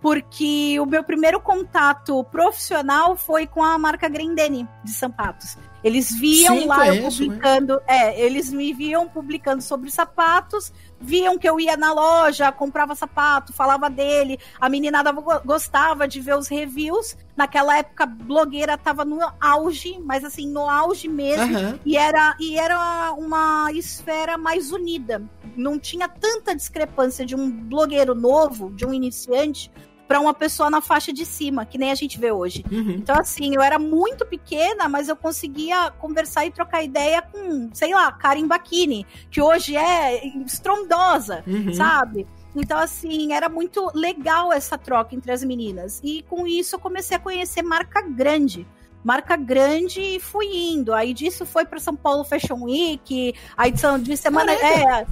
porque 0.02 0.80
o 0.80 0.86
meu 0.86 1.04
primeiro 1.04 1.40
contato 1.40 2.24
profissional 2.26 3.16
foi 3.16 3.48
com 3.48 3.64
a 3.64 3.76
marca 3.76 4.08
Grendene 4.08 4.68
de 4.84 4.92
sapatos. 4.94 5.58
Eles 5.86 6.18
viam 6.20 6.62
Sim, 6.62 6.66
lá 6.66 6.88
eu 6.88 7.04
publicando, 7.04 7.80
é, 7.86 8.20
eles 8.20 8.52
me 8.52 8.74
viam 8.74 9.08
publicando 9.08 9.62
sobre 9.62 9.92
sapatos, 9.92 10.74
viam 11.00 11.38
que 11.38 11.48
eu 11.48 11.60
ia 11.60 11.78
na 11.78 11.94
loja, 11.94 12.52
comprava 12.52 12.96
sapato, 12.96 13.54
falava 13.54 13.88
dele, 13.88 14.40
a 14.60 14.68
meninada 14.68 15.12
gostava 15.46 16.08
de 16.08 16.20
ver 16.20 16.36
os 16.36 16.48
reviews. 16.48 17.16
Naquela 17.38 17.78
época, 17.78 18.08
blogueira 18.08 18.80
tava 18.80 19.06
no 19.06 19.20
auge, 19.40 20.00
mas 20.04 20.24
assim, 20.24 20.50
no 20.50 20.68
auge 20.68 21.08
mesmo, 21.08 21.56
uhum. 21.56 21.80
e, 21.86 21.96
era, 21.96 22.36
e 22.40 22.58
era 22.58 23.12
uma 23.12 23.72
esfera 23.72 24.40
mais 24.40 24.72
unida. 24.72 25.22
Não 25.56 25.78
tinha 25.78 26.10
tanta 26.10 26.56
discrepância 26.56 27.24
de 27.28 27.36
um 27.36 27.52
blogueiro 27.52 28.16
novo, 28.16 28.72
de 28.72 28.88
um 28.88 28.92
iniciante, 28.92 29.72
para 30.08 30.20
uma 30.20 30.34
pessoa 30.34 30.70
na 30.70 30.82
faixa 30.82 31.12
de 31.12 31.26
cima, 31.26 31.66
que 31.66 31.78
nem 31.78 31.92
a 31.92 31.96
gente 31.96 32.20
vê 32.20 32.32
hoje. 32.32 32.64
Uhum. 32.72 32.92
Então, 32.92 33.16
assim, 33.18 33.56
eu 33.56 33.62
era 33.62 33.80
muito 33.80 34.26
pequena, 34.26 34.88
mas 34.88 35.10
eu 35.10 35.16
conseguia 35.16 35.92
conversar 35.92 36.46
e 36.46 36.52
trocar 36.52 36.84
ideia 36.84 37.22
com, 37.22 37.70
sei 37.74 37.94
lá, 37.94 38.12
Karen 38.12 38.48
Bakini, 38.48 39.06
que 39.30 39.42
hoje 39.42 39.76
é 39.76 40.26
estrondosa, 40.46 41.44
uhum. 41.48 41.74
sabe? 41.74 42.28
Então, 42.56 42.78
assim, 42.78 43.34
era 43.34 43.50
muito 43.50 43.92
legal 43.94 44.54
essa 44.54 44.78
troca 44.78 45.16
entre 45.16 45.32
as 45.32 45.44
meninas. 45.44 46.00
E 46.04 46.24
com 46.24 46.48
isso 46.48 46.76
eu 46.76 46.80
comecei 46.80 47.18
a 47.18 47.20
conhecer 47.20 47.62
marca 47.62 48.02
grande 48.02 48.66
marca 49.04 49.38
grande 49.38 50.02
e 50.02 50.20
fui 50.20 50.48
indo. 50.48 50.92
Aí 50.92 51.14
disso 51.14 51.46
foi 51.46 51.64
para 51.64 51.78
São 51.80 51.96
Paulo 51.96 52.24
Fashion 52.24 52.64
Week, 52.64 53.36
a 53.56 53.68
edição 53.68 54.00
de 54.00 54.18
semana. 54.18 54.52
É, 54.52 55.06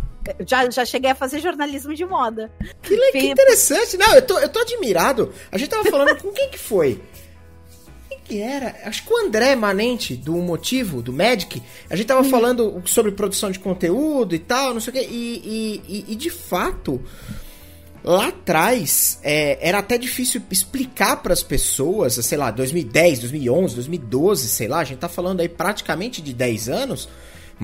já, 0.45 0.69
já 0.69 0.85
cheguei 0.85 1.11
a 1.11 1.15
fazer 1.15 1.39
jornalismo 1.39 1.93
de 1.93 2.05
moda. 2.05 2.51
Que, 2.81 3.11
que 3.11 3.27
interessante. 3.27 3.97
Não, 3.97 4.13
eu 4.15 4.21
tô, 4.21 4.39
eu 4.39 4.49
tô 4.49 4.59
admirado. 4.59 5.33
A 5.51 5.57
gente 5.57 5.69
tava 5.69 5.83
falando 5.89 6.15
com 6.21 6.31
quem 6.31 6.49
que 6.49 6.57
foi? 6.57 7.01
Quem 8.09 8.19
que 8.23 8.41
era? 8.41 8.75
Acho 8.85 9.03
que 9.05 9.13
o 9.13 9.17
André 9.25 9.55
Manente, 9.55 10.15
do 10.15 10.33
Motivo, 10.33 11.01
do 11.01 11.11
Magic. 11.11 11.61
A 11.89 11.95
gente 11.95 12.07
tava 12.07 12.21
hum. 12.21 12.29
falando 12.29 12.81
sobre 12.85 13.11
produção 13.11 13.51
de 13.51 13.59
conteúdo 13.59 14.35
e 14.35 14.39
tal, 14.39 14.73
não 14.73 14.81
sei 14.81 14.91
o 14.91 14.93
quê. 14.93 15.07
E, 15.09 15.81
e, 15.87 16.05
e, 16.09 16.13
e 16.13 16.15
de 16.15 16.29
fato, 16.29 17.01
lá 18.03 18.27
atrás 18.27 19.19
é, 19.23 19.57
era 19.61 19.79
até 19.79 19.97
difícil 19.97 20.41
explicar 20.51 21.17
para 21.17 21.33
as 21.33 21.41
pessoas, 21.41 22.13
sei 22.13 22.37
lá, 22.37 22.51
2010, 22.51 23.19
2011, 23.19 23.75
2012, 23.75 24.47
sei 24.49 24.67
lá, 24.67 24.79
a 24.79 24.83
gente 24.83 24.99
tá 24.99 25.09
falando 25.09 25.39
aí 25.39 25.47
praticamente 25.47 26.21
de 26.21 26.33
10 26.33 26.69
anos, 26.69 27.07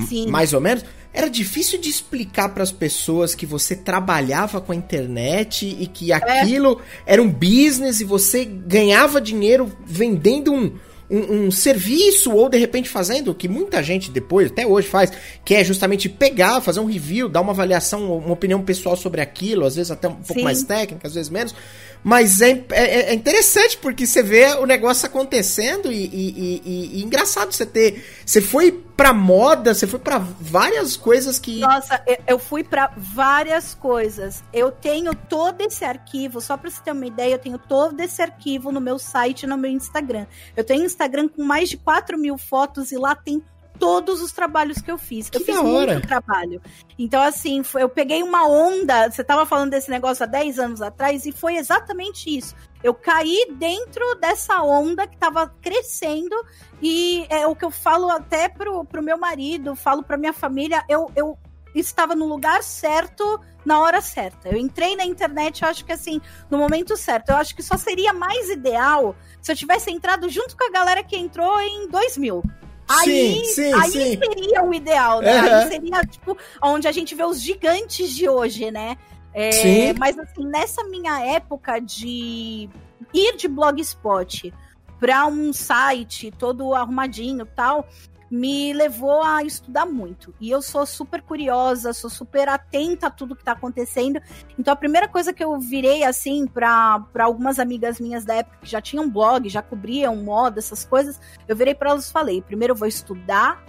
Sim. 0.08 0.28
mais 0.28 0.54
ou 0.54 0.62
menos 0.62 0.86
era 1.14 1.30
difícil 1.30 1.80
de 1.80 1.90
explicar 1.90 2.50
para 2.50 2.62
as 2.62 2.72
pessoas 2.72 3.34
que 3.34 3.46
você 3.46 3.76
trabalhava 3.76 4.62
com 4.62 4.72
a 4.72 4.76
internet 4.76 5.66
e 5.66 5.88
que 5.88 6.12
é. 6.12 6.16
aquilo 6.16 6.82
é. 7.06 7.14
era 7.14 7.22
um 7.22 7.30
business 7.30 8.00
e 8.00 8.04
você 8.04 8.46
ganhava 8.46 9.20
dinheiro 9.20 9.72
vendendo 9.86 10.54
um, 10.54 10.72
um, 11.10 11.46
um, 11.48 11.52
serviço 11.52 12.32
ou 12.32 12.48
de 12.48 12.60
repente 12.60 12.88
fazendo 12.88 13.32
o 13.32 13.36
que 13.36 13.48
muita 13.48 13.82
gente 13.82 14.12
depois, 14.12 14.52
até 14.52 14.68
hoje 14.68 14.88
faz, 14.88 15.12
que 15.44 15.56
é 15.56 15.64
justamente 15.64 16.08
pegar, 16.08 16.62
fazer 16.62 16.80
um 16.80 16.86
review, 16.86 17.28
dar 17.28 17.42
uma 17.42 17.54
avaliação, 17.54 18.16
uma 18.18 18.34
opinião 18.34 18.62
pessoal 18.62 18.96
sobre 18.96 19.20
aquilo, 19.20 19.66
às 19.66 19.76
vezes 19.76 19.90
até 19.90 20.08
um 20.08 20.16
pouco 20.16 20.36
Sim. 20.36 20.44
mais 20.44 20.62
técnica, 20.62 21.08
às 21.08 21.16
vezes 21.16 21.30
menos. 21.30 21.56
Mas 22.04 22.40
é, 22.40 22.64
é, 22.70 23.12
é, 23.12 23.14
interessante 23.14 23.78
porque 23.78 24.06
você 24.06 24.24
vê 24.24 24.46
o 24.54 24.66
negócio 24.66 25.06
acontecendo 25.06 25.92
e, 25.92 26.06
e, 26.06 26.62
e, 26.66 27.00
e 27.00 27.04
engraçado 27.04 27.52
você 27.52 27.66
ter. 27.66 28.06
Você 28.26 28.40
foi 28.40 28.84
pra 29.00 29.14
moda, 29.14 29.74
você 29.74 29.88
foi 29.88 29.98
para 29.98 30.18
várias 30.18 30.98
coisas 30.98 31.40
que. 31.40 31.62
Nossa, 31.62 32.04
eu 32.28 32.38
fui 32.38 32.66
para 32.66 32.92
várias 32.98 33.74
coisas. 33.74 34.44
Eu 34.52 34.74
tenho 34.74 35.16
todo 35.16 35.62
esse 35.62 35.86
arquivo, 35.86 36.42
só 36.42 36.58
pra 36.58 36.70
você 36.70 36.82
ter 36.82 36.92
uma 36.92 37.06
ideia, 37.06 37.36
eu 37.36 37.40
tenho 37.40 37.58
todo 37.58 37.98
esse 38.02 38.22
arquivo 38.22 38.74
no 38.74 38.82
meu 38.82 39.00
site 39.00 39.44
e 39.44 39.48
no 39.48 39.58
meu 39.58 39.72
Instagram. 39.72 40.26
Eu 40.54 40.66
tenho 40.66 40.84
Instagram 40.84 41.30
com 41.30 41.42
mais 41.42 41.70
de 41.70 41.78
4 41.78 42.18
mil 42.18 42.38
fotos 42.38 42.92
e 42.92 42.98
lá 42.98 43.16
tem 43.16 43.42
todos 43.80 44.22
os 44.22 44.32
trabalhos 44.32 44.82
que 44.82 44.92
eu 44.92 44.98
fiz. 44.98 45.30
Que 45.30 45.38
eu 45.38 45.42
fiz 45.42 45.58
hora. 45.58 45.94
muito 45.94 46.08
trabalho. 46.08 46.62
Então, 46.98 47.22
assim, 47.22 47.64
foi, 47.64 47.82
eu 47.82 47.90
peguei 47.90 48.22
uma 48.22 48.48
onda. 48.48 49.10
Você 49.10 49.22
estava 49.22 49.46
falando 49.46 49.72
desse 49.72 49.90
negócio 49.90 50.24
há 50.24 50.28
10 50.28 50.60
anos 50.60 50.82
atrás, 50.82 51.26
e 51.26 51.32
foi 51.32 51.56
exatamente 51.56 52.36
isso. 52.36 52.56
Eu 52.84 52.94
caí 52.94 53.48
dentro 53.58 54.04
dessa 54.16 54.62
onda 54.62 55.08
que 55.08 55.16
estava 55.16 55.48
crescendo, 55.62 56.36
e 56.82 57.26
é 57.30 57.48
o 57.48 57.56
que 57.56 57.66
eu 57.66 57.72
falo 57.72 58.10
até 58.10 58.50
pro, 58.50 58.84
pro 58.86 59.02
meu 59.02 59.18
marido, 59.18 59.76
falo 59.76 60.04
pra 60.04 60.18
minha 60.18 60.34
família, 60.34 60.84
eu, 60.88 61.10
eu 61.16 61.38
estava 61.74 62.16
no 62.16 62.26
lugar 62.26 62.64
certo 62.64 63.40
na 63.66 63.80
hora 63.80 64.02
certa. 64.02 64.50
Eu 64.50 64.58
entrei 64.58 64.96
na 64.96 65.06
internet, 65.06 65.62
eu 65.62 65.70
acho 65.70 65.86
que 65.86 65.92
assim, 65.92 66.22
no 66.50 66.58
momento 66.58 66.98
certo. 66.98 67.30
Eu 67.30 67.36
acho 67.38 67.56
que 67.56 67.64
só 67.64 67.78
seria 67.78 68.14
mais 68.14 68.50
ideal 68.50 69.16
se 69.42 69.52
eu 69.52 69.56
tivesse 69.56 69.92
entrado 69.92 70.30
junto 70.30 70.58
com 70.58 70.66
a 70.66 70.72
galera 70.72 71.04
que 71.04 71.16
entrou 71.16 71.60
em 71.62 71.88
2000. 71.88 72.44
Aí, 72.90 73.06
sim, 73.06 73.44
sim, 73.46 73.74
aí 73.74 73.92
sim. 73.92 74.18
seria 74.18 74.64
o 74.64 74.74
ideal, 74.74 75.22
né? 75.22 75.42
Uhum. 75.42 75.56
Aí 75.56 75.68
seria, 75.68 76.04
tipo, 76.04 76.36
onde 76.62 76.88
a 76.88 76.92
gente 76.92 77.14
vê 77.14 77.24
os 77.24 77.40
gigantes 77.40 78.10
de 78.10 78.28
hoje, 78.28 78.72
né? 78.72 78.98
É, 79.32 79.52
sim. 79.52 79.94
Mas, 80.00 80.18
assim, 80.18 80.44
nessa 80.46 80.84
minha 80.86 81.24
época 81.24 81.80
de 81.80 82.68
ir 83.14 83.38
de 83.38 83.48
blogspot 83.48 84.52
para 85.00 85.28
um 85.28 85.54
site 85.54 86.32
todo 86.32 86.74
arrumadinho 86.74 87.46
tal, 87.46 87.88
me 88.30 88.74
levou 88.74 89.22
a 89.22 89.44
estudar 89.44 89.86
muito. 89.86 90.34
E 90.40 90.50
eu 90.50 90.62
sou 90.62 90.86
super 90.86 91.22
curiosa, 91.22 91.94
sou 91.94 92.10
super 92.10 92.48
atenta 92.48 93.08
a 93.08 93.12
tudo 93.12 93.36
que 93.36 93.44
tá 93.44 93.54
acontecendo. 93.54 94.22
Então 94.58 94.74
a 94.74 94.78
primeira 94.78 95.08
coisa 95.08 95.34
que 95.34 95.44
eu 95.44 95.60
virei 95.60 96.04
assim 96.04 96.46
para 96.48 97.04
algumas 97.20 97.60
amigas 97.60 98.00
minhas 98.00 98.26
da 98.26 98.36
época 98.36 98.58
que 98.62 98.70
já 98.70 98.82
tinham 98.82 99.10
blog, 99.10 99.50
já 99.50 99.62
cobriam 99.62 100.16
moda, 100.16 100.60
essas 100.60 100.86
coisas, 100.86 101.20
eu 101.48 101.56
virei 101.56 101.74
para 101.74 101.92
elas 101.92 102.10
e 102.10 102.12
falei: 102.12 102.42
primeiro 102.42 102.74
eu 102.74 102.78
vou 102.78 102.88
estudar 102.88 103.64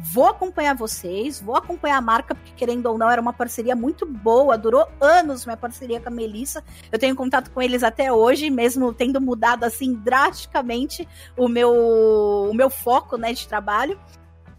Vou 0.00 0.26
acompanhar 0.26 0.76
vocês, 0.76 1.40
vou 1.40 1.56
acompanhar 1.56 1.98
a 1.98 2.00
marca, 2.00 2.34
porque 2.34 2.52
querendo 2.56 2.86
ou 2.86 2.96
não, 2.96 3.10
era 3.10 3.20
uma 3.20 3.32
parceria 3.32 3.74
muito 3.74 4.06
boa, 4.06 4.56
durou 4.56 4.86
anos 5.00 5.44
minha 5.44 5.56
parceria 5.56 6.00
com 6.00 6.08
a 6.08 6.12
Melissa. 6.12 6.62
Eu 6.92 6.98
tenho 6.98 7.16
contato 7.16 7.50
com 7.50 7.60
eles 7.60 7.82
até 7.82 8.12
hoje, 8.12 8.48
mesmo 8.48 8.92
tendo 8.92 9.20
mudado 9.20 9.64
assim 9.64 9.94
drasticamente 9.94 11.06
o 11.36 11.48
meu, 11.48 11.72
o 11.72 12.54
meu 12.54 12.70
foco 12.70 13.16
né, 13.16 13.32
de 13.32 13.48
trabalho. 13.48 13.98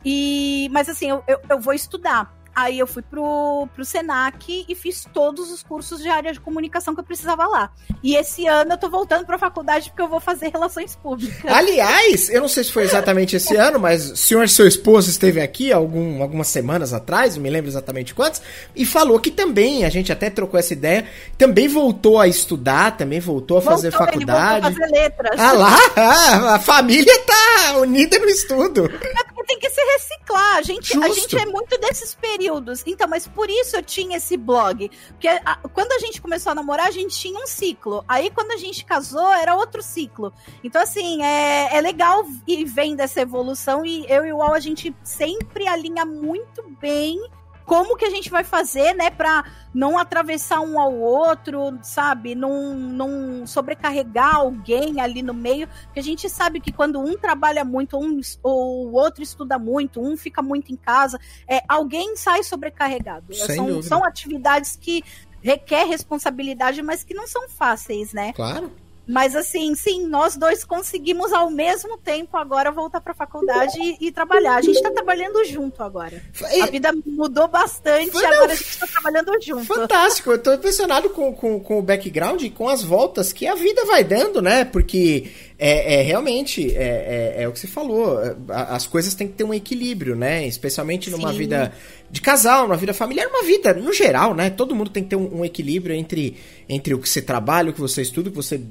E, 0.03 0.69
mas 0.72 0.89
assim, 0.89 1.10
eu, 1.10 1.24
eu, 1.27 1.39
eu 1.50 1.60
vou 1.60 1.74
estudar. 1.74 2.38
Aí 2.59 2.77
eu 2.77 2.85
fui 2.85 3.01
pro, 3.01 3.69
pro 3.73 3.85
Senac 3.85 4.65
e 4.67 4.75
fiz 4.75 5.07
todos 5.13 5.49
os 5.49 5.63
cursos 5.63 6.01
de 6.01 6.09
área 6.09 6.33
de 6.33 6.41
comunicação 6.41 6.93
que 6.93 6.99
eu 6.99 7.05
precisava 7.05 7.47
lá. 7.47 7.71
E 8.03 8.17
esse 8.17 8.45
ano 8.47 8.73
eu 8.73 8.77
tô 8.77 8.89
voltando 8.89 9.25
pra 9.25 9.37
faculdade 9.37 9.89
porque 9.89 10.01
eu 10.01 10.09
vou 10.09 10.19
fazer 10.19 10.49
relações 10.49 10.93
públicas. 10.93 11.49
Aliás, 11.49 12.29
eu 12.29 12.41
não 12.41 12.49
sei 12.49 12.65
se 12.65 12.73
foi 12.73 12.83
exatamente 12.83 13.37
esse 13.37 13.55
ano, 13.55 13.79
mas 13.79 14.11
o 14.11 14.17
senhor 14.17 14.49
seu 14.49 14.67
esposo 14.67 15.09
esteve 15.09 15.39
aqui 15.39 15.71
algum, 15.71 16.21
algumas 16.21 16.49
semanas 16.49 16.93
atrás, 16.93 17.37
não 17.37 17.43
me 17.43 17.49
lembro 17.49 17.69
exatamente 17.69 18.13
quantas, 18.13 18.41
e 18.75 18.85
falou 18.85 19.21
que 19.21 19.31
também, 19.31 19.85
a 19.85 19.89
gente 19.89 20.11
até 20.11 20.29
trocou 20.29 20.59
essa 20.59 20.73
ideia, 20.73 21.05
também 21.37 21.69
voltou 21.69 22.19
a 22.19 22.27
estudar, 22.27 22.97
também 22.97 23.21
voltou 23.21 23.59
a 23.59 23.61
fazer 23.61 23.91
voltou, 23.91 24.05
faculdade. 24.05 24.67
Ele 24.67 24.75
voltou 24.75 24.83
a 24.83 24.89
fazer 24.89 25.01
letras. 25.01 25.39
Ah 25.39 25.53
lá, 25.53 26.55
a 26.55 26.59
família 26.59 27.19
tá 27.25 27.77
unida 27.77 28.19
no 28.19 28.27
estudo. 28.27 28.91
É 28.91 29.38
tem 29.50 29.58
que 29.58 29.70
se 29.72 29.82
reciclar. 29.82 30.58
A 30.58 30.62
gente, 30.62 30.96
a 31.03 31.10
gente 31.10 31.36
é 31.36 31.46
muito 31.48 31.75
desses 31.79 32.13
períodos. 32.13 32.84
Então, 32.86 33.08
mas 33.08 33.27
por 33.27 33.50
isso 33.50 33.75
eu 33.75 33.82
tinha 33.82 34.18
esse 34.18 34.38
blog. 34.38 34.91
Porque 35.10 35.27
a, 35.27 35.56
quando 35.74 35.91
a 35.91 36.00
gente 36.00 36.22
começou 36.22 36.51
a 36.51 36.56
namorar, 36.56 36.88
a 36.88 36.91
gente 36.91 37.18
tinha 37.18 37.39
um 37.39 37.48
ciclo. 37.48 38.06
Aí, 38.08 38.29
quando 38.29 38.51
a 38.51 38.58
gente 38.58 38.86
casou, 38.86 39.27
era 39.34 39.56
outro 39.56 39.82
ciclo. 39.82 40.32
Então, 40.63 40.82
assim, 40.82 41.24
é, 41.24 41.75
é 41.75 41.82
legal 41.82 42.24
e 42.48 42.63
vem 42.63 42.96
dessa 42.96 43.22
evolução. 43.22 43.84
E 43.84 44.06
eu 44.08 44.24
e 44.24 44.32
o 44.32 44.41
Al, 44.41 44.53
a 44.53 44.60
gente 44.60 44.96
sempre 45.03 45.68
alinha 45.68 46.06
muito 46.06 46.63
bem 46.79 47.20
como 47.69 47.95
que 47.95 48.03
a 48.03 48.09
gente 48.09 48.31
vai 48.31 48.43
fazer, 48.43 48.95
né, 48.95 49.11
para 49.11 49.45
não 49.71 49.99
atravessar 49.99 50.59
um 50.59 50.79
ao 50.79 50.91
outro, 50.91 51.77
sabe? 51.83 52.33
Não, 52.33 52.73
não 52.73 53.45
sobrecarregar 53.45 54.38
alguém 54.38 54.99
ali 54.99 55.21
no 55.21 55.35
meio, 55.35 55.67
porque 55.83 55.99
a 55.99 56.03
gente 56.03 56.27
sabe 56.27 56.59
que 56.59 56.71
quando 56.71 56.99
um 56.99 57.15
trabalha 57.15 57.63
muito, 57.63 57.95
um, 57.95 58.19
ou 58.41 58.88
o 58.88 58.93
outro 58.93 59.21
estuda 59.21 59.59
muito, 59.59 60.01
um 60.01 60.17
fica 60.17 60.41
muito 60.41 60.73
em 60.73 60.75
casa, 60.75 61.19
é, 61.47 61.61
alguém 61.69 62.15
sai 62.15 62.41
sobrecarregado. 62.41 63.35
São, 63.35 63.83
são 63.83 64.03
atividades 64.03 64.75
que 64.75 65.03
requer 65.39 65.85
responsabilidade, 65.85 66.81
mas 66.81 67.03
que 67.03 67.13
não 67.13 67.27
são 67.27 67.47
fáceis, 67.47 68.13
né? 68.13 68.33
Claro. 68.33 68.71
Mas 69.09 69.35
assim, 69.35 69.73
sim, 69.73 70.05
nós 70.05 70.37
dois 70.37 70.63
conseguimos 70.63 71.33
ao 71.33 71.49
mesmo 71.49 71.97
tempo 71.97 72.37
agora 72.37 72.71
voltar 72.71 73.01
para 73.01 73.11
a 73.11 73.15
faculdade 73.15 73.75
e, 73.81 73.97
e, 74.07 74.11
trabalhar. 74.11 74.57
A 74.57 74.61
gente 74.61 74.75
está 74.75 74.91
trabalhando 74.91 75.43
junto 75.45 75.81
agora. 75.81 76.21
A 76.61 76.67
vida 76.67 76.91
mudou 77.07 77.47
bastante 77.47 78.15
e 78.15 78.23
agora 78.23 78.51
a 78.51 78.55
gente 78.55 78.69
está 78.69 78.85
trabalhando 78.85 79.31
junto. 79.41 79.65
Fantástico, 79.65 80.29
eu 80.29 80.35
estou 80.35 80.53
impressionado 80.53 81.09
com, 81.09 81.33
com, 81.33 81.59
com 81.59 81.79
o 81.79 81.81
background 81.81 82.43
e 82.43 82.51
com 82.51 82.69
as 82.69 82.83
voltas 82.83 83.33
que 83.33 83.47
a 83.47 83.55
vida 83.55 83.83
vai 83.83 84.03
dando, 84.03 84.43
né? 84.43 84.63
Porque 84.63 85.31
é, 85.57 85.95
é 85.95 86.01
realmente 86.03 86.71
é, 86.75 87.33
é, 87.37 87.43
é, 87.43 87.47
o 87.47 87.51
que 87.51 87.59
você 87.59 87.67
falou. 87.67 88.19
As 88.47 88.85
coisas 88.85 89.15
têm 89.15 89.27
que 89.27 89.33
ter 89.33 89.43
um 89.43 89.55
equilíbrio, 89.55 90.15
né? 90.15 90.45
Especialmente 90.45 91.09
numa 91.09 91.31
Sim. 91.31 91.37
vida 91.39 91.73
de 92.11 92.21
casal, 92.21 92.67
numa 92.67 92.77
vida 92.77 92.93
familiar, 92.93 93.27
uma 93.27 93.43
vida 93.43 93.73
no 93.73 93.91
geral, 93.91 94.35
né? 94.35 94.51
Todo 94.51 94.75
mundo 94.75 94.91
tem 94.91 95.01
que 95.01 95.09
ter 95.09 95.15
um, 95.15 95.39
um, 95.39 95.43
equilíbrio 95.43 95.95
entre, 95.95 96.37
entre 96.69 96.93
o 96.93 96.99
que 96.99 97.09
você 97.09 97.23
trabalha, 97.23 97.71
o 97.71 97.73
que 97.73 97.81
você 97.81 98.03
estuda, 98.03 98.29
o 98.29 98.31
que 98.31 98.37
você 98.37 98.61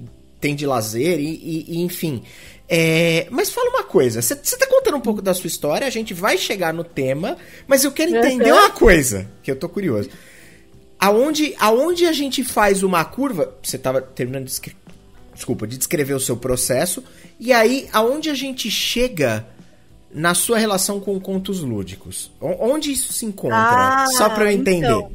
tem 0.40 0.54
de 0.54 0.66
lazer 0.66 1.18
e, 1.18 1.25
e, 1.25 1.64
e 1.68 1.83
enfim. 1.83 2.23
É, 2.68 3.26
mas 3.30 3.50
fala 3.50 3.71
uma 3.71 3.85
coisa, 3.85 4.21
você 4.21 4.35
tá 4.35 4.66
contando 4.66 4.99
um 4.99 5.00
pouco 5.00 5.23
da 5.23 5.33
sua 5.33 5.47
história, 5.47 5.87
a 5.87 5.90
gente 5.90 6.12
vai 6.12 6.37
chegar 6.37 6.75
no 6.75 6.85
tema, 6.85 7.37
mas 7.66 7.83
eu 7.83 7.90
quero 7.90 8.14
entender 8.14 8.52
uma 8.52 8.71
coisa, 8.71 9.26
que 9.42 9.50
eu 9.50 9.57
tô 9.57 9.68
curioso. 9.68 10.11
Aonde, 11.00 11.54
aonde 11.59 12.04
a 12.04 12.12
gente 12.12 12.45
faz 12.45 12.83
uma 12.83 13.04
curva, 13.04 13.54
você 13.62 13.78
tava 13.78 14.02
terminando 14.02 14.47
de 14.47 14.52
desculpa, 15.38 15.66
de 15.66 15.78
descrever 15.78 16.14
o 16.14 16.21
seu 16.21 16.37
processo. 16.37 17.02
E 17.38 17.52
aí, 17.52 17.88
aonde 17.92 18.28
a 18.28 18.35
gente 18.35 18.68
chega 18.71 19.47
na 20.12 20.35
sua 20.35 20.59
relação 20.59 20.99
com 20.99 21.18
contos 21.21 21.61
lúdicos? 21.61 22.30
Onde 22.40 22.90
isso 22.90 23.12
se 23.12 23.25
encontra? 23.25 23.57
Ah, 23.57 24.07
Só 24.16 24.28
para 24.28 24.47
eu 24.47 24.59
entender. 24.59 24.87
Então, 24.87 25.11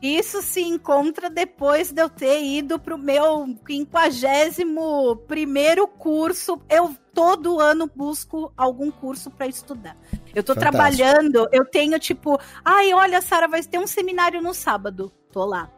isso 0.00 0.42
se 0.42 0.60
encontra 0.60 1.30
depois 1.30 1.90
de 1.90 2.02
eu 2.02 2.08
ter 2.08 2.42
ido 2.42 2.78
pro 2.78 2.98
meu 2.98 3.56
51 3.66 5.16
primeiro 5.26 5.88
curso. 5.88 6.60
Eu 6.68 6.94
todo 7.14 7.60
ano 7.60 7.90
busco 7.94 8.52
algum 8.56 8.90
curso 8.90 9.30
para 9.30 9.46
estudar. 9.46 9.96
Eu 10.34 10.44
tô 10.44 10.54
Fantástico. 10.54 10.60
trabalhando, 10.60 11.48
eu 11.50 11.64
tenho 11.64 11.98
tipo, 11.98 12.38
ai, 12.64 12.92
olha, 12.92 13.22
Sara, 13.22 13.48
vai 13.48 13.62
ter 13.62 13.78
um 13.78 13.86
seminário 13.86 14.42
no 14.42 14.52
sábado. 14.52 15.10
Tô 15.32 15.44
lá. 15.46 15.70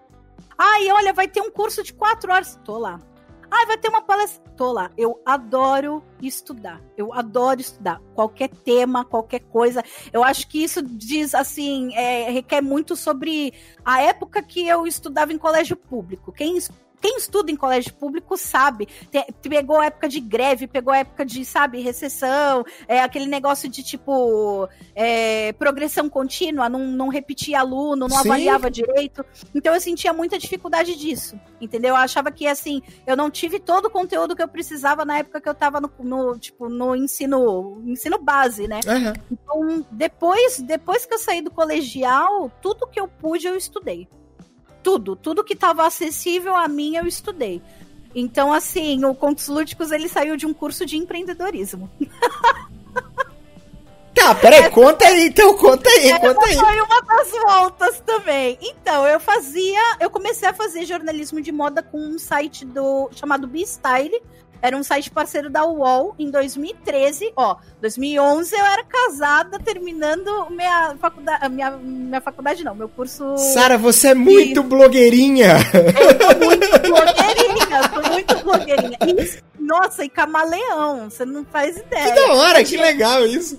Ai, 0.58 0.90
olha, 0.90 1.12
vai 1.12 1.28
ter 1.28 1.40
um 1.40 1.50
curso 1.50 1.84
de 1.84 1.92
quatro 1.92 2.32
horas. 2.32 2.58
Tô 2.64 2.76
lá. 2.76 3.00
Ah, 3.50 3.64
vai 3.66 3.78
ter 3.78 3.88
uma 3.88 4.02
palestra. 4.02 4.42
Tô 4.56 4.72
lá. 4.72 4.90
Eu 4.96 5.20
adoro 5.24 6.02
estudar. 6.20 6.82
Eu 6.96 7.12
adoro 7.12 7.60
estudar. 7.60 8.00
Qualquer 8.14 8.48
tema, 8.48 9.04
qualquer 9.04 9.40
coisa. 9.40 9.82
Eu 10.12 10.22
acho 10.22 10.48
que 10.48 10.62
isso 10.62 10.82
diz, 10.82 11.34
assim, 11.34 11.94
é, 11.94 12.30
requer 12.30 12.60
muito 12.60 12.94
sobre 12.94 13.54
a 13.84 14.02
época 14.02 14.42
que 14.42 14.66
eu 14.66 14.86
estudava 14.86 15.32
em 15.32 15.38
colégio 15.38 15.76
público. 15.76 16.32
Quem 16.32 16.56
quem 17.00 17.16
estuda 17.16 17.50
em 17.50 17.56
colégio 17.56 17.92
público 17.94 18.36
sabe. 18.36 18.88
Te, 19.10 19.24
pegou 19.48 19.82
época 19.82 20.08
de 20.08 20.20
greve, 20.20 20.66
pegou 20.66 20.92
época 20.92 21.24
de, 21.24 21.44
sabe, 21.44 21.80
recessão, 21.80 22.64
é, 22.86 23.00
aquele 23.00 23.26
negócio 23.26 23.68
de 23.68 23.82
tipo 23.82 24.68
é, 24.94 25.52
progressão 25.52 26.08
contínua, 26.08 26.68
não, 26.68 26.80
não 26.80 27.08
repetia 27.08 27.60
aluno, 27.60 28.08
não 28.08 28.10
Sim. 28.10 28.28
avaliava 28.28 28.70
direito. 28.70 29.24
Então 29.54 29.74
eu 29.74 29.80
sentia 29.80 30.12
muita 30.12 30.38
dificuldade 30.38 30.96
disso. 30.96 31.38
Entendeu? 31.60 31.90
Eu 31.90 31.96
achava 31.96 32.30
que 32.30 32.46
assim, 32.46 32.82
eu 33.06 33.16
não 33.16 33.30
tive 33.30 33.58
todo 33.58 33.86
o 33.86 33.90
conteúdo 33.90 34.36
que 34.36 34.42
eu 34.42 34.48
precisava 34.48 35.04
na 35.04 35.18
época 35.18 35.40
que 35.40 35.48
eu 35.48 35.54
tava 35.54 35.80
no, 35.80 35.90
no 36.00 36.38
tipo, 36.38 36.68
no 36.68 36.94
ensino, 36.94 37.82
ensino 37.84 38.18
base, 38.18 38.68
né? 38.68 38.80
Uhum. 38.86 39.12
Então, 39.30 39.86
depois, 39.90 40.60
depois 40.60 41.04
que 41.04 41.14
eu 41.14 41.18
saí 41.18 41.42
do 41.42 41.50
colegial, 41.50 42.50
tudo 42.62 42.86
que 42.86 43.00
eu 43.00 43.08
pude 43.08 43.46
eu 43.46 43.56
estudei 43.56 44.08
tudo, 44.88 45.14
tudo 45.14 45.44
que 45.44 45.52
estava 45.52 45.86
acessível 45.86 46.56
a 46.56 46.66
mim 46.66 46.96
eu 46.96 47.06
estudei. 47.06 47.60
Então, 48.14 48.50
assim, 48.50 49.04
o 49.04 49.14
Contos 49.14 49.46
Lúdicos 49.46 49.92
ele 49.92 50.08
saiu 50.08 50.34
de 50.34 50.46
um 50.46 50.54
curso 50.54 50.86
de 50.86 50.96
empreendedorismo. 50.96 51.90
Tá, 54.14 54.34
peraí, 54.34 54.62
é, 54.64 54.70
conta 54.70 55.06
aí, 55.06 55.26
então, 55.26 55.56
conta 55.56 55.88
aí, 55.88 56.10
é, 56.10 56.18
conta 56.18 56.44
aí. 56.44 56.56
Foi 56.56 56.80
uma 56.80 57.02
das 57.02 57.30
voltas 57.30 58.00
também. 58.00 58.58
Então, 58.60 59.06
eu 59.06 59.20
fazia, 59.20 59.80
eu 60.00 60.10
comecei 60.10 60.48
a 60.48 60.52
fazer 60.52 60.84
jornalismo 60.84 61.40
de 61.40 61.52
moda 61.52 61.84
com 61.84 62.00
um 62.00 62.18
site 62.18 62.64
do 62.64 63.08
chamado 63.12 63.46
B-Style, 63.46 64.20
era 64.60 64.76
um 64.76 64.82
site 64.82 65.10
parceiro 65.10 65.48
da 65.48 65.64
UOL 65.64 66.14
em 66.18 66.30
2013. 66.30 67.32
Ó, 67.36 67.56
2011 67.80 68.54
eu 68.54 68.64
era 68.64 68.84
casada, 68.84 69.58
terminando 69.58 70.48
minha 70.50 70.96
faculdade. 71.00 71.48
Minha, 71.48 71.70
minha 71.72 72.20
faculdade, 72.20 72.64
não, 72.64 72.74
meu 72.74 72.88
curso. 72.88 73.36
Sara, 73.36 73.78
você 73.78 74.08
é 74.08 74.14
muito 74.14 74.62
de... 74.62 74.68
blogueirinha! 74.68 75.56
Eu 75.74 76.18
tô 76.18 76.44
muito 76.44 76.68
blogueirinha, 76.70 77.88
tô 77.92 78.12
muito 78.12 78.44
blogueirinha. 78.44 78.98
E, 79.06 79.62
nossa, 79.62 80.04
e 80.04 80.08
camaleão, 80.08 81.10
você 81.10 81.24
não 81.24 81.44
faz 81.44 81.76
ideia. 81.76 82.12
Que 82.12 82.14
da 82.14 82.32
hora, 82.34 82.64
que 82.64 82.76
legal 82.76 83.24
isso. 83.26 83.58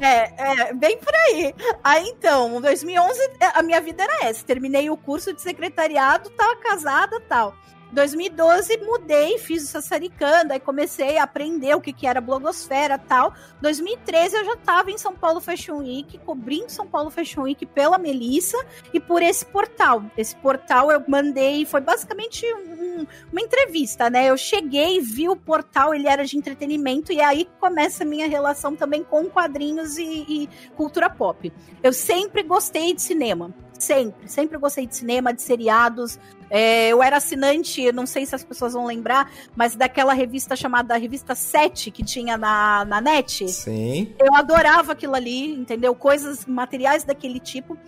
É, 0.00 0.68
é, 0.68 0.74
bem 0.74 0.96
por 0.98 1.12
aí. 1.14 1.54
Aí 1.82 2.08
então, 2.08 2.58
em 2.58 2.60
2011, 2.60 3.18
a 3.54 3.62
minha 3.62 3.80
vida 3.80 4.04
era 4.04 4.28
essa. 4.28 4.44
Terminei 4.44 4.88
o 4.88 4.96
curso 4.96 5.32
de 5.32 5.42
secretariado, 5.42 6.30
tava 6.30 6.56
casada 6.56 7.20
tal. 7.28 7.54
2012 7.92 8.76
mudei, 8.78 9.38
fiz 9.38 9.64
o 9.64 9.66
Sassaricando, 9.66 10.52
aí 10.52 10.60
comecei 10.60 11.18
a 11.18 11.24
aprender 11.24 11.74
o 11.74 11.80
que, 11.80 11.92
que 11.92 12.06
era 12.06 12.20
blogosfera 12.20 12.98
tal. 12.98 13.34
2013 13.60 14.36
eu 14.36 14.44
já 14.44 14.54
estava 14.54 14.90
em 14.90 14.98
São 14.98 15.14
Paulo 15.14 15.40
Fashion 15.40 15.78
Week, 15.78 16.18
cobrindo 16.18 16.70
São 16.70 16.86
Paulo 16.86 17.10
Fashion 17.10 17.42
Week 17.42 17.66
pela 17.66 17.98
Melissa 17.98 18.56
e 18.92 19.00
por 19.00 19.22
esse 19.22 19.44
portal. 19.44 20.04
Esse 20.16 20.36
portal 20.36 20.90
eu 20.90 21.02
mandei, 21.08 21.64
foi 21.64 21.80
basicamente 21.80 22.46
um, 22.54 23.06
uma 23.30 23.40
entrevista, 23.40 24.08
né? 24.08 24.30
Eu 24.30 24.36
cheguei, 24.36 25.00
vi 25.00 25.28
o 25.28 25.36
portal, 25.36 25.94
ele 25.94 26.08
era 26.08 26.24
de 26.24 26.36
entretenimento 26.36 27.12
e 27.12 27.20
aí 27.20 27.48
começa 27.58 28.04
a 28.04 28.06
minha 28.06 28.28
relação 28.28 28.76
também 28.76 29.02
com 29.02 29.24
quadrinhos 29.26 29.98
e, 29.98 30.24
e 30.28 30.48
cultura 30.76 31.10
pop. 31.10 31.52
Eu 31.82 31.92
sempre 31.92 32.42
gostei 32.42 32.94
de 32.94 33.02
cinema. 33.02 33.52
Sempre, 33.80 34.28
sempre 34.28 34.58
gostei 34.58 34.86
de 34.86 34.94
cinema, 34.94 35.32
de 35.32 35.40
seriados. 35.40 36.18
É, 36.50 36.88
eu 36.88 37.02
era 37.02 37.16
assinante, 37.16 37.90
não 37.92 38.04
sei 38.04 38.26
se 38.26 38.34
as 38.34 38.44
pessoas 38.44 38.74
vão 38.74 38.84
lembrar, 38.84 39.32
mas 39.56 39.74
daquela 39.74 40.12
revista 40.12 40.54
chamada 40.54 40.96
Revista 40.96 41.34
7 41.34 41.90
que 41.90 42.04
tinha 42.04 42.36
na, 42.36 42.84
na 42.84 43.00
net. 43.00 43.48
Sim. 43.48 44.12
Eu 44.18 44.34
adorava 44.34 44.92
aquilo 44.92 45.14
ali, 45.14 45.54
entendeu? 45.54 45.94
Coisas, 45.94 46.44
materiais 46.44 47.04
daquele 47.04 47.40
tipo. 47.40 47.78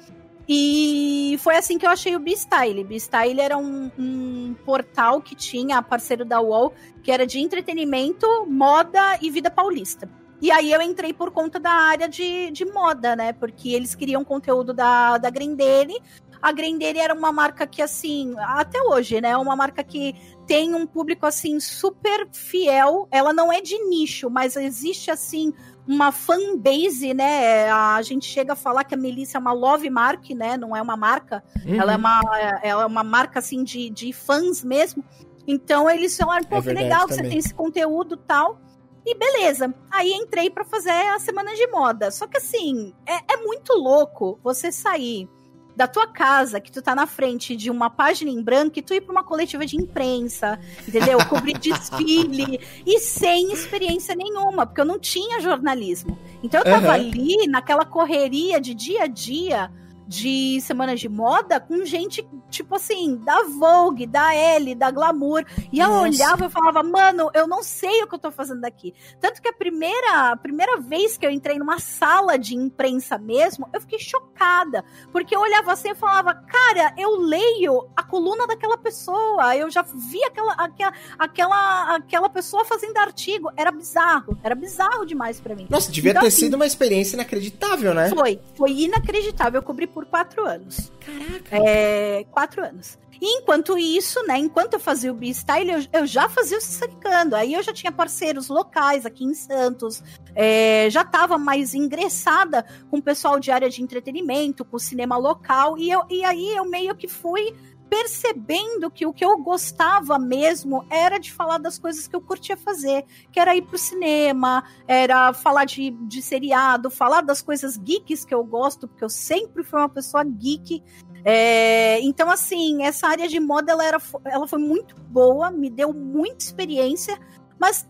E 0.49 1.39
foi 1.41 1.57
assim 1.57 1.79
que 1.79 1.87
eu 1.87 1.91
achei 1.91 2.17
o 2.17 2.19
B-Style. 2.19 2.85
B-Style 2.85 3.41
era 3.41 3.57
um, 3.57 3.91
um, 3.99 4.55
portal 4.65 5.21
que 5.21 5.35
tinha, 5.35 5.83
parceiro 5.83 6.25
da 6.25 6.41
UOL, 6.41 6.73
que 7.03 7.13
era 7.13 7.27
de 7.27 7.39
entretenimento, 7.39 8.27
moda 8.49 9.19
e 9.21 9.31
vida 9.31 9.51
paulista. 9.51 10.09
E 10.43 10.51
aí 10.51 10.73
eu 10.73 10.83
entrei 10.83 11.13
por 11.13 11.31
conta 11.31 11.61
da 11.61 11.71
área 11.71 12.09
de, 12.09 12.51
de 12.51 12.65
moda, 12.65 13.15
né? 13.15 13.33
Porque 13.33 13.69
eles 13.69 13.95
queriam 13.95 14.25
conteúdo 14.25 14.75
da, 14.75 15.17
da 15.17 15.31
Grendene. 15.31 16.03
A 16.43 16.51
Grendene 16.51 16.99
era 16.99 17.15
uma 17.15 17.31
marca 17.31 17.65
que, 17.65 17.81
assim, 17.81 18.35
até 18.39 18.83
hoje, 18.83 19.21
né? 19.21 19.31
É 19.31 19.37
uma 19.37 19.55
marca 19.55 19.85
que 19.85 20.17
tem 20.45 20.75
um 20.75 20.85
público, 20.85 21.25
assim, 21.25 21.61
super 21.61 22.29
fiel. 22.33 23.07
Ela 23.13 23.33
não 23.33 23.53
é 23.53 23.61
de 23.61 23.79
nicho, 23.85 24.29
mas 24.29 24.57
existe, 24.57 25.13
assim, 25.13 25.53
uma 25.87 26.11
fanbase, 26.11 27.15
né? 27.15 27.71
A 27.71 28.03
gente 28.03 28.27
chega 28.27 28.55
a 28.55 28.57
falar 28.57 28.83
que 28.83 28.95
a 28.97 28.99
Melissa 28.99 29.39
é 29.39 29.41
uma 29.41 29.53
love 29.53 29.89
mark, 29.89 30.29
né? 30.31 30.57
Não 30.57 30.75
é 30.75 30.83
uma 30.83 30.97
marca. 30.97 31.45
Uhum. 31.65 31.81
Ela, 31.81 31.93
é 31.93 31.97
uma, 31.97 32.21
ela 32.65 32.83
é 32.83 32.87
uma 32.87 33.05
marca, 33.05 33.39
assim, 33.39 33.63
de, 33.63 33.89
de 33.91 34.13
fãs 34.13 34.65
mesmo. 34.65 35.05
Então 35.47 35.89
eles 35.89 36.17
falaram, 36.17 36.45
pô, 36.45 36.57
é 36.57 36.63
que 36.63 36.73
legal 36.73 37.07
você 37.07 37.23
tem 37.23 37.39
esse 37.39 37.55
conteúdo 37.55 38.17
tal. 38.17 38.61
E 39.05 39.15
beleza. 39.15 39.75
Aí 39.91 40.13
entrei 40.13 40.49
para 40.49 40.65
fazer 40.65 40.91
a 40.91 41.19
semana 41.19 41.55
de 41.55 41.67
moda. 41.69 42.11
Só 42.11 42.27
que 42.27 42.37
assim, 42.37 42.95
é, 43.07 43.35
é, 43.35 43.37
muito 43.39 43.73
louco 43.75 44.39
você 44.43 44.71
sair 44.71 45.29
da 45.75 45.89
tua 45.89 46.07
casa, 46.07 46.61
que 46.61 46.71
tu 46.71 46.83
tá 46.83 46.95
na 46.95 47.07
frente 47.07 47.57
de 47.57 47.71
uma 47.71 47.89
página 47.89 48.31
em 48.31 48.43
branco, 48.43 48.79
e 48.79 48.83
tu 48.83 48.93
ir 48.93 49.01
pra 49.01 49.13
uma 49.13 49.25
coletiva 49.25 49.65
de 49.65 49.75
imprensa, 49.77 50.61
entendeu? 50.87 51.19
Cobrir 51.27 51.57
desfile, 51.59 52.61
e 52.87 52.99
sem 52.99 53.51
experiência 53.53 54.15
nenhuma, 54.15 54.67
porque 54.67 54.83
eu 54.83 54.85
não 54.85 54.99
tinha 54.99 55.41
jornalismo. 55.41 56.19
Então 56.43 56.61
eu 56.61 56.65
tava 56.65 56.89
uhum. 56.89 56.93
ali 56.93 57.47
naquela 57.47 57.87
correria 57.87 58.61
de 58.61 58.75
dia 58.75 59.05
a 59.05 59.07
dia 59.07 59.71
de 60.13 60.61
semanas 60.61 61.01
de 61.01 61.09
moda 61.09 61.59
com 61.59 61.85
gente, 61.87 62.29
tipo 62.51 62.75
assim, 62.75 63.17
da 63.17 63.45
Vogue, 63.45 64.07
da 64.07 64.35
Elle, 64.35 64.75
da 64.75 64.91
Glamour. 64.91 65.45
E 65.73 65.81
eu 65.81 65.89
Nossa. 65.89 66.03
olhava 66.03 66.47
e 66.47 66.51
falava, 66.51 66.83
mano, 66.83 67.31
eu 67.33 67.47
não 67.47 67.63
sei 67.63 68.03
o 68.03 68.07
que 68.07 68.15
eu 68.15 68.19
tô 68.19 68.31
fazendo 68.31 68.63
aqui. 68.67 68.95
Tanto 69.19 69.41
que 69.41 69.49
a 69.49 69.53
primeira, 69.55 70.33
a 70.33 70.37
primeira 70.37 70.79
vez 70.79 71.17
que 71.17 71.25
eu 71.25 71.31
entrei 71.31 71.59
numa 71.59 71.79
sala 71.79 72.39
de 72.39 72.55
imprensa 72.55 73.17
mesmo, 73.17 73.67
eu 73.73 73.81
fiquei 73.81 73.99
chocada. 73.99 74.85
Porque 75.11 75.35
eu 75.35 75.41
olhava 75.41 75.73
assim 75.73 75.91
e 75.91 75.95
falava, 75.95 76.35
cara, 76.35 76.95
eu 76.99 77.17
leio 77.17 77.89
a 77.97 78.03
coluna 78.03 78.47
daquela 78.47 78.77
pessoa, 78.77 79.57
eu 79.57 79.71
já 79.71 79.81
vi 79.81 80.23
aquela, 80.25 80.53
aquela, 80.53 80.93
aquela, 81.19 81.97
aquela 81.97 82.29
pessoa 82.29 82.67
fazendo 82.67 82.99
artigo. 82.99 83.51
Era 83.57 83.73
bizarro, 83.73 84.39
era 84.43 84.55
bizarro 84.55 85.07
demais 85.07 85.41
para 85.41 85.55
mim. 85.55 85.67
Nossa, 85.71 85.91
devia 85.91 86.11
então, 86.11 86.21
ter 86.21 86.29
assim, 86.29 86.41
sido 86.41 86.55
uma 86.55 86.67
experiência 86.67 87.17
inacreditável, 87.17 87.95
né? 87.95 88.11
Foi, 88.11 88.39
foi 88.55 88.73
inacreditável. 88.73 89.61
Eu 89.61 89.65
cobri 89.65 89.87
por 89.87 90.02
quatro 90.05 90.47
anos. 90.47 90.93
Caraca! 91.01 91.57
É, 91.57 92.25
quatro 92.31 92.65
anos. 92.65 92.99
E 93.21 93.39
enquanto 93.39 93.79
isso, 93.79 94.21
né, 94.27 94.37
enquanto 94.37 94.75
eu 94.75 94.81
fazia 94.81 95.13
o 95.13 95.15
B-Style, 95.15 95.71
eu, 95.71 96.01
eu, 96.01 96.07
já 96.07 96.29
fazia 96.29 96.59
o 96.59 96.61
Sassaricando. 96.61 97.37
Aí 97.37 97.55
eu 97.55 97.63
já 97.63 97.73
tinha 97.73 97.93
parceiros 97.93 98.49
locais 98.49 99.07
aqui 99.07 99.25
em 99.25 99.33
Santos, 99.33 100.03
é, 100.35 100.89
já 100.91 101.03
estava 101.03 101.39
mais 101.39 101.73
ingressada 101.73 102.67
com 102.91 102.99
o 102.99 103.03
pessoal 103.03 103.39
de 103.39 103.53
área 103.53 103.71
de 103.71 103.81
entretenimento, 103.81 104.65
com 104.65 104.77
o 104.77 104.81
cinema 104.81 105.17
local, 105.17 105.79
e, 105.79 105.89
eu, 105.89 106.03
e 106.11 106.25
aí 106.25 106.57
eu 106.57 106.65
meio 106.65 106.97
que 106.97 107.07
fui 107.07 107.55
percebendo 107.93 108.91
que 108.91 109.05
o 109.05 109.13
que 109.13 109.23
eu 109.23 109.37
gostava 109.37 110.19
mesmo 110.19 110.83
era 110.89 111.19
de 111.19 111.31
falar 111.31 111.59
das 111.59 111.79
coisas 111.79 112.09
que 112.09 112.17
eu 112.17 112.23
curtia 112.23 112.57
fazer, 112.57 113.05
que 113.31 113.39
era 113.39 113.55
ir 113.55 113.61
pro 113.61 113.77
cinema, 113.77 114.65
era 114.89 115.35
falar 115.35 115.67
de, 115.67 115.91
de 115.91 116.23
seriado, 116.23 116.91
falar 116.91 117.21
das 117.21 117.43
coisas 117.43 117.77
geeks 117.77 118.25
que 118.25 118.35
eu 118.35 118.43
gosto, 118.43 118.89
porque 118.89 119.05
eu 119.05 119.11
sempre 119.11 119.63
fui 119.63 119.79
uma 119.79 119.91
pessoa 119.91 120.25
geek. 120.25 120.83
É, 121.23 122.01
então, 122.01 122.31
assim, 122.31 122.83
essa 122.83 123.09
área 123.09 123.29
de 123.29 123.39
moda 123.39 123.73
ela, 123.73 123.85
era, 123.85 123.99
ela 124.25 124.49
foi 124.49 124.59
muito 124.59 124.99
boa, 125.03 125.51
me 125.51 125.69
deu 125.69 125.93
muita 125.93 126.47
experiência, 126.47 127.21
mas 127.61 127.87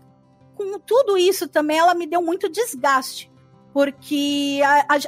com 0.53 0.79
tudo 0.79 1.17
isso 1.17 1.47
também 1.47 1.77
ela 1.77 1.95
me 1.95 2.05
deu 2.05 2.21
muito 2.21 2.49
desgaste 2.49 3.31
porque 3.73 4.61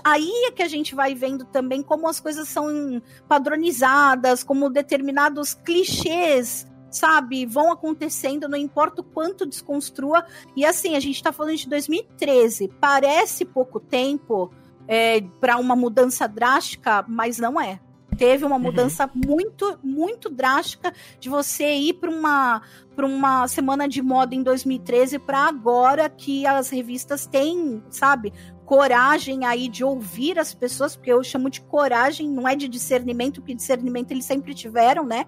aí 0.03 0.31
é 0.47 0.51
que 0.51 0.63
a 0.63 0.67
gente 0.67 0.95
vai 0.95 1.13
vendo 1.13 1.45
também 1.45 1.83
como 1.83 2.07
as 2.07 2.19
coisas 2.19 2.47
são 2.47 3.01
padronizadas, 3.27 4.43
como 4.43 4.71
determinados 4.71 5.53
clichês, 5.53 6.67
sabe, 6.89 7.45
vão 7.45 7.71
acontecendo, 7.71 8.49
não 8.49 8.57
importa 8.57 9.01
o 9.01 9.03
quanto 9.03 9.45
desconstrua. 9.45 10.25
E 10.55 10.65
assim, 10.65 10.95
a 10.95 10.99
gente 10.99 11.21
tá 11.21 11.31
falando 11.31 11.57
de 11.57 11.69
2013, 11.69 12.69
parece 12.81 13.45
pouco 13.45 13.79
tempo 13.79 14.51
é, 14.87 15.21
para 15.39 15.57
uma 15.57 15.75
mudança 15.75 16.27
drástica, 16.27 17.05
mas 17.07 17.37
não 17.37 17.61
é 17.61 17.79
teve 18.15 18.45
uma 18.45 18.55
uhum. 18.55 18.61
mudança 18.61 19.05
uhum. 19.13 19.21
muito, 19.25 19.79
muito 19.83 20.29
drástica 20.29 20.93
de 21.19 21.29
você 21.29 21.75
ir 21.75 21.93
para 21.93 22.09
uma 22.09 22.61
para 22.95 23.05
uma 23.05 23.45
semana 23.49 23.89
de 23.89 24.01
moda 24.01 24.33
em 24.33 24.41
2013 24.41 25.19
para 25.19 25.49
agora 25.49 26.09
que 26.09 26.47
as 26.47 26.69
revistas 26.69 27.27
têm, 27.27 27.83
sabe, 27.89 28.31
coragem 28.65 29.45
aí 29.45 29.69
de 29.69 29.83
ouvir 29.83 30.39
as 30.39 30.53
pessoas, 30.53 30.95
porque 30.95 31.11
eu 31.11 31.23
chamo 31.23 31.49
de 31.49 31.61
coragem, 31.61 32.29
não 32.29 32.47
é 32.47 32.55
de 32.55 32.67
discernimento, 32.67 33.41
porque 33.41 33.53
discernimento 33.53 34.11
eles 34.11 34.25
sempre 34.25 34.53
tiveram, 34.53 35.05
né? 35.05 35.25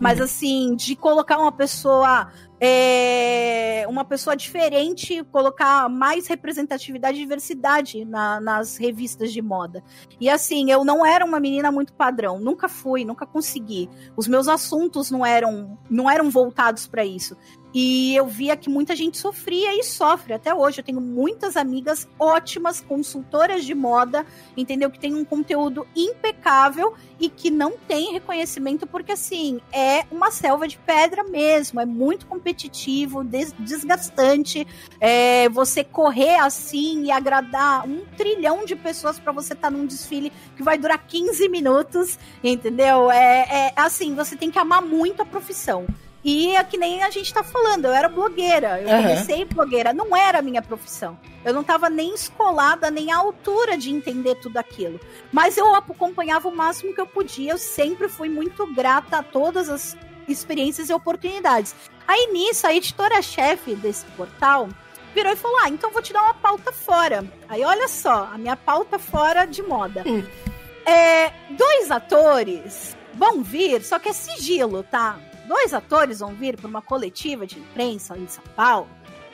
Mas 0.00 0.18
uhum. 0.18 0.24
assim, 0.24 0.76
de 0.76 0.96
colocar 0.96 1.36
uma 1.38 1.52
pessoa 1.52 2.32
é, 2.62 3.86
uma 3.88 4.04
pessoa 4.04 4.36
diferente, 4.36 5.24
colocar 5.24 5.88
mais 5.88 6.26
representatividade 6.26 7.16
e 7.16 7.20
diversidade 7.20 8.04
na, 8.04 8.38
nas 8.38 8.76
revistas 8.76 9.32
de 9.32 9.40
moda. 9.40 9.82
E 10.20 10.28
assim, 10.28 10.70
eu 10.70 10.84
não 10.84 11.04
era 11.04 11.24
uma 11.24 11.40
menina 11.40 11.72
muito 11.72 11.94
padrão, 11.94 12.38
nunca 12.38 12.68
fui, 12.68 13.02
nunca 13.02 13.26
consegui. 13.26 13.88
Os 14.14 14.28
meus 14.28 14.46
assuntos 14.46 15.10
não 15.10 15.24
eram, 15.24 15.78
não 15.88 16.08
eram 16.10 16.28
voltados 16.28 16.86
para 16.86 17.02
isso. 17.02 17.34
E 17.72 18.14
eu 18.16 18.26
via 18.26 18.56
que 18.56 18.68
muita 18.68 18.96
gente 18.96 19.16
sofria 19.16 19.78
e 19.78 19.82
sofre 19.84 20.34
até 20.34 20.54
hoje. 20.54 20.80
Eu 20.80 20.84
tenho 20.84 21.00
muitas 21.00 21.56
amigas 21.56 22.08
ótimas, 22.18 22.80
consultoras 22.80 23.64
de 23.64 23.74
moda, 23.74 24.26
entendeu? 24.56 24.90
Que 24.90 24.98
tem 24.98 25.14
um 25.14 25.24
conteúdo 25.24 25.86
impecável 25.94 26.94
e 27.18 27.28
que 27.28 27.50
não 27.50 27.72
tem 27.76 28.12
reconhecimento, 28.12 28.86
porque 28.86 29.12
assim, 29.12 29.60
é 29.72 30.04
uma 30.10 30.30
selva 30.30 30.66
de 30.66 30.78
pedra 30.78 31.22
mesmo, 31.22 31.80
é 31.80 31.86
muito 31.86 32.26
competitivo, 32.26 33.22
des 33.22 33.52
desgastante. 33.58 34.66
É, 35.00 35.48
você 35.48 35.84
correr 35.84 36.36
assim 36.36 37.04
e 37.04 37.10
agradar 37.10 37.86
um 37.86 38.04
trilhão 38.16 38.64
de 38.64 38.74
pessoas 38.74 39.18
para 39.18 39.32
você 39.32 39.52
estar 39.52 39.70
tá 39.70 39.76
num 39.76 39.86
desfile 39.86 40.32
que 40.56 40.62
vai 40.62 40.78
durar 40.78 40.98
15 41.06 41.48
minutos, 41.48 42.18
entendeu? 42.42 43.10
É, 43.10 43.68
é 43.68 43.72
assim, 43.76 44.14
você 44.14 44.36
tem 44.36 44.50
que 44.50 44.58
amar 44.58 44.82
muito 44.82 45.22
a 45.22 45.26
profissão. 45.26 45.86
E 46.22 46.54
é 46.54 46.62
que 46.62 46.76
nem 46.76 47.02
a 47.02 47.10
gente 47.10 47.32
tá 47.32 47.42
falando, 47.42 47.86
eu 47.86 47.92
era 47.92 48.08
blogueira, 48.08 48.80
eu 48.80 48.88
uhum. 48.88 49.02
comecei 49.02 49.44
blogueira, 49.46 49.92
não 49.92 50.14
era 50.14 50.40
a 50.40 50.42
minha 50.42 50.60
profissão. 50.60 51.18
Eu 51.44 51.54
não 51.54 51.62
estava 51.62 51.88
nem 51.88 52.14
escolada, 52.14 52.90
nem 52.90 53.10
à 53.10 53.16
altura 53.16 53.78
de 53.78 53.90
entender 53.90 54.34
tudo 54.36 54.58
aquilo. 54.58 55.00
Mas 55.32 55.56
eu 55.56 55.74
acompanhava 55.74 56.48
o 56.48 56.54
máximo 56.54 56.94
que 56.94 57.00
eu 57.00 57.06
podia, 57.06 57.52
eu 57.52 57.58
sempre 57.58 58.08
fui 58.08 58.28
muito 58.28 58.66
grata 58.74 59.18
a 59.18 59.22
todas 59.22 59.70
as 59.70 59.96
experiências 60.28 60.90
e 60.90 60.92
oportunidades. 60.92 61.74
Aí 62.06 62.30
nisso, 62.32 62.66
a 62.66 62.74
editora-chefe 62.74 63.74
desse 63.74 64.04
portal 64.16 64.68
virou 65.14 65.32
e 65.32 65.36
falou: 65.36 65.56
Ah, 65.62 65.68
então 65.70 65.90
vou 65.90 66.02
te 66.02 66.12
dar 66.12 66.22
uma 66.22 66.34
pauta 66.34 66.70
fora. 66.70 67.24
Aí 67.48 67.64
olha 67.64 67.88
só, 67.88 68.28
a 68.32 68.36
minha 68.36 68.56
pauta 68.56 68.98
fora 68.98 69.46
de 69.46 69.62
moda. 69.62 70.04
Hum. 70.06 70.22
É, 70.84 71.32
dois 71.50 71.90
atores 71.90 72.96
vão 73.14 73.42
vir, 73.42 73.82
só 73.82 73.98
que 73.98 74.08
é 74.08 74.12
sigilo, 74.12 74.82
tá? 74.82 75.18
Dois 75.50 75.74
atores 75.74 76.20
vão 76.20 76.32
vir 76.32 76.56
para 76.56 76.68
uma 76.68 76.80
coletiva 76.80 77.44
de 77.44 77.58
imprensa 77.58 78.16
em 78.16 78.28
São 78.28 78.44
Paulo 78.54 78.88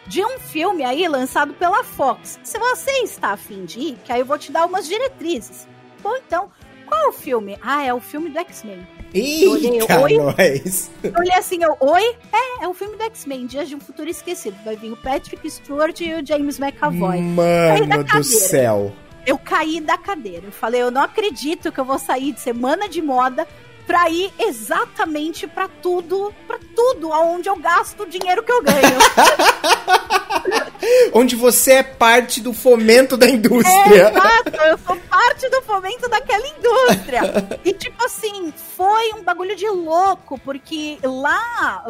de 0.06 0.24
um 0.24 0.38
filme 0.38 0.82
aí 0.82 1.06
lançado 1.06 1.52
pela 1.52 1.84
Fox. 1.84 2.40
Se 2.42 2.58
você 2.58 2.90
está 3.02 3.32
afim 3.32 3.66
de 3.66 3.80
ir, 3.80 3.98
que 4.02 4.10
aí 4.10 4.20
eu 4.20 4.24
vou 4.24 4.38
te 4.38 4.50
dar 4.50 4.64
umas 4.64 4.86
diretrizes. 4.86 5.68
Bom, 6.02 6.16
então, 6.16 6.48
qual 6.86 6.98
é 6.98 7.08
o 7.08 7.12
filme? 7.12 7.58
Ah, 7.60 7.84
é 7.84 7.92
o 7.92 8.00
filme 8.00 8.30
do 8.30 8.38
X-Men. 8.38 8.86
Eita, 9.12 10.00
oi. 10.00 10.16
nós! 10.16 10.90
Eu 11.02 11.12
olhei 11.18 11.34
assim, 11.34 11.62
eu, 11.62 11.76
oi? 11.80 12.16
É, 12.32 12.64
é 12.64 12.68
o 12.68 12.72
filme 12.72 12.96
do 12.96 13.02
X-Men, 13.02 13.46
Dias 13.46 13.68
de 13.68 13.74
um 13.74 13.80
Futuro 13.80 14.08
Esquecido. 14.08 14.56
Vai 14.64 14.76
vir 14.76 14.92
o 14.92 14.96
Patrick 14.96 15.50
Stewart 15.50 16.00
e 16.00 16.14
o 16.14 16.24
James 16.24 16.58
McAvoy. 16.58 17.20
Mano 17.20 18.04
do 18.04 18.24
céu! 18.24 18.92
Eu 19.26 19.36
caí 19.36 19.80
da 19.80 19.98
cadeira. 19.98 20.46
Eu 20.46 20.52
falei, 20.52 20.80
eu 20.80 20.90
não 20.90 21.02
acredito 21.02 21.72
que 21.72 21.80
eu 21.80 21.84
vou 21.84 21.98
sair 21.98 22.32
de 22.32 22.40
semana 22.40 22.88
de 22.88 23.02
moda 23.02 23.46
pra 23.86 24.10
ir 24.10 24.32
exatamente 24.38 25.46
para 25.46 25.68
tudo, 25.68 26.34
para 26.46 26.58
tudo 26.74 27.12
aonde 27.12 27.48
eu 27.48 27.56
gasto 27.56 28.02
o 28.02 28.06
dinheiro 28.06 28.42
que 28.42 28.52
eu 28.52 28.62
ganho. 28.62 28.80
onde 31.12 31.36
você 31.36 31.74
é 31.74 31.82
parte 31.82 32.40
do 32.40 32.52
fomento 32.52 33.16
da 33.16 33.28
indústria. 33.28 34.04
É, 34.04 34.10
exato, 34.10 34.64
eu 34.64 34.78
sou 34.78 34.96
parte 34.96 35.48
do 35.48 35.62
fomento 35.62 36.08
daquela 36.08 36.46
indústria. 36.46 37.20
E 37.64 37.72
tipo 37.72 38.04
assim, 38.04 38.52
foi 38.76 39.12
um 39.14 39.22
bagulho 39.22 39.56
de 39.56 39.68
louco, 39.68 40.38
porque 40.40 40.98
lá, 41.02 41.84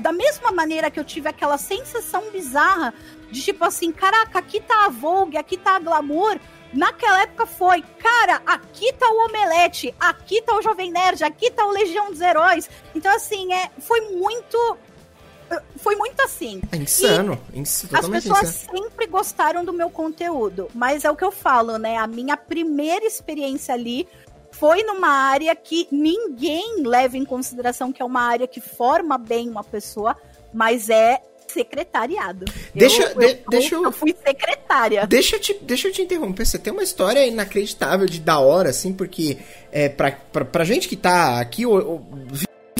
da 0.00 0.12
mesma 0.12 0.52
maneira 0.52 0.90
que 0.90 0.98
eu 0.98 1.04
tive 1.04 1.28
aquela 1.28 1.58
sensação 1.58 2.22
bizarra 2.32 2.94
de 3.30 3.42
tipo 3.42 3.64
assim, 3.64 3.92
caraca, 3.92 4.38
aqui 4.38 4.60
tá 4.60 4.86
a 4.86 4.88
Vogue, 4.88 5.36
aqui 5.36 5.56
tá 5.56 5.76
a 5.76 5.78
Glamour, 5.78 6.38
Naquela 6.72 7.22
época 7.22 7.46
foi, 7.46 7.82
cara, 7.98 8.42
aqui 8.46 8.92
tá 8.92 9.10
o 9.10 9.26
Omelete, 9.26 9.94
aqui 9.98 10.40
tá 10.42 10.56
o 10.56 10.62
Jovem 10.62 10.90
Nerd, 10.90 11.24
aqui 11.24 11.50
tá 11.50 11.66
o 11.66 11.70
Legião 11.70 12.10
dos 12.10 12.20
Heróis. 12.20 12.70
Então, 12.94 13.14
assim, 13.14 13.52
é, 13.52 13.70
foi 13.78 14.00
muito. 14.12 14.78
Foi 15.78 15.96
muito 15.96 16.20
assim. 16.22 16.62
É 16.70 16.76
insano. 16.76 17.36
Ins 17.52 17.84
as 17.92 18.08
pessoas 18.08 18.42
insano. 18.42 18.78
sempre 18.84 19.06
gostaram 19.08 19.64
do 19.64 19.72
meu 19.72 19.90
conteúdo. 19.90 20.68
Mas 20.72 21.04
é 21.04 21.10
o 21.10 21.16
que 21.16 21.24
eu 21.24 21.32
falo, 21.32 21.76
né? 21.76 21.96
A 21.96 22.06
minha 22.06 22.36
primeira 22.36 23.04
experiência 23.04 23.74
ali 23.74 24.06
foi 24.52 24.84
numa 24.84 25.08
área 25.08 25.54
que 25.56 25.88
ninguém 25.90 26.82
leva 26.84 27.16
em 27.16 27.24
consideração 27.24 27.92
que 27.92 28.00
é 28.00 28.04
uma 28.04 28.22
área 28.22 28.46
que 28.46 28.60
forma 28.60 29.18
bem 29.18 29.48
uma 29.48 29.64
pessoa, 29.64 30.16
mas 30.52 30.88
é 30.88 31.20
secretariado. 31.50 32.46
Deixa 32.74 33.02
eu, 33.02 33.18
de, 33.18 33.38
deixa 33.48 33.74
eu, 33.74 33.84
eu 33.84 33.92
fui 33.92 34.14
secretária. 34.24 35.06
Deixa 35.06 35.36
eu, 35.36 35.40
te, 35.40 35.58
deixa 35.60 35.88
eu 35.88 35.92
te 35.92 36.02
interromper. 36.02 36.46
Você 36.46 36.58
tem 36.58 36.72
uma 36.72 36.82
história 36.82 37.26
inacreditável 37.26 38.06
de 38.06 38.20
da 38.20 38.38
hora, 38.38 38.70
assim, 38.70 38.92
porque 38.92 39.38
é, 39.72 39.88
pra, 39.88 40.12
pra, 40.12 40.44
pra 40.44 40.64
gente 40.64 40.88
que 40.88 40.96
tá 40.96 41.40
aqui, 41.40 41.64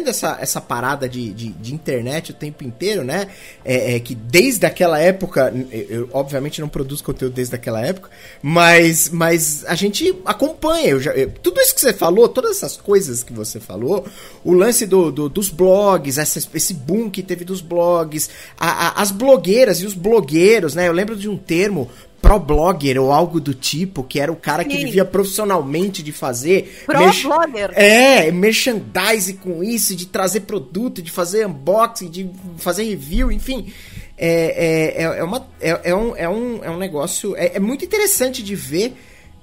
essa, 0.09 0.39
essa 0.41 0.61
parada 0.61 1.09
de, 1.09 1.33
de, 1.33 1.49
de, 1.51 1.75
internet 1.75 2.31
o 2.31 2.35
tempo 2.35 2.65
inteiro, 2.65 3.05
né? 3.05 3.29
É, 3.65 3.97
é, 3.97 4.01
que 4.01 4.15
desde 4.15 4.67
aquela 4.67 4.99
época, 4.99 5.53
eu 5.71 6.09
obviamente 6.13 6.61
não 6.61 6.69
produzo 6.69 7.05
conteúdo 7.05 7.35
desde 7.35 7.55
aquela 7.55 7.81
época, 7.81 8.11
mas, 8.43 9.11
mas 9.11 9.65
a 9.67 9.75
gente 9.75 10.15
acompanha. 10.25 10.89
Eu 10.89 11.01
já, 11.01 11.13
eu, 11.13 11.31
tudo 11.31 11.61
isso 11.61 11.75
que 11.75 11.81
você 11.81 11.93
falou, 11.93 12.29
todas 12.29 12.57
essas 12.57 12.77
coisas 12.77 13.23
que 13.23 13.33
você 13.33 13.61
falou, 13.61 14.07
o 14.45 14.53
lance 14.53 14.87
do, 14.87 15.11
do 15.11 15.29
dos 15.29 15.49
blogs, 15.51 16.19
essa, 16.19 16.39
esse 16.55 16.75
boom 16.75 17.11
que 17.11 17.23
teve 17.23 17.45
dos 17.45 17.61
blogs, 17.61 18.31
a, 18.59 18.89
a, 18.89 19.03
as 19.03 19.11
blogueiras 19.11 19.81
e 19.81 19.87
os 19.87 19.95
blogueiros, 19.95 20.75
né? 20.75 20.89
Eu 20.89 20.93
lembro 20.93 21.17
de 21.17 21.29
um 21.29 21.37
termo 21.37 21.91
pro-blogger 22.21 23.01
ou 23.01 23.13
algo 23.13 23.41
do 23.41 23.55
tipo, 23.55 24.03
que 24.03 24.21
era 24.21 24.31
o 24.31 24.37
cara 24.37 24.65
que 24.65 24.77
Sim. 24.77 24.85
vivia 24.85 25.05
profissionalmente 25.05 26.03
de 26.03 26.13
fazer. 26.13 26.85
Pro-blogger. 26.87 27.73
É, 27.75 28.31
merchandising 28.31 29.37
com 29.37 29.63
isso, 29.65 29.97
de 29.97 30.07
trazer 30.07 30.41
produto, 30.41 31.03
de 31.03 31.11
fazer 31.11 31.47
unboxing, 31.47 32.09
de 32.09 32.31
fazer 32.59 32.85
review, 32.85 33.33
enfim. 33.33 33.73
É, 34.17 34.99
é, 34.99 35.03
é, 35.03 35.19
é 35.19 35.25
uma, 35.25 35.49
é, 35.61 35.81
é, 35.85 35.95
um, 35.95 36.17
é, 36.17 36.29
um, 36.29 36.65
é 36.65 36.71
um 36.71 36.77
negócio. 36.77 37.35
É, 37.37 37.57
é 37.57 37.61
muito 37.61 37.85
interessante 37.85 38.43
de 38.43 38.55
ver 38.55 38.95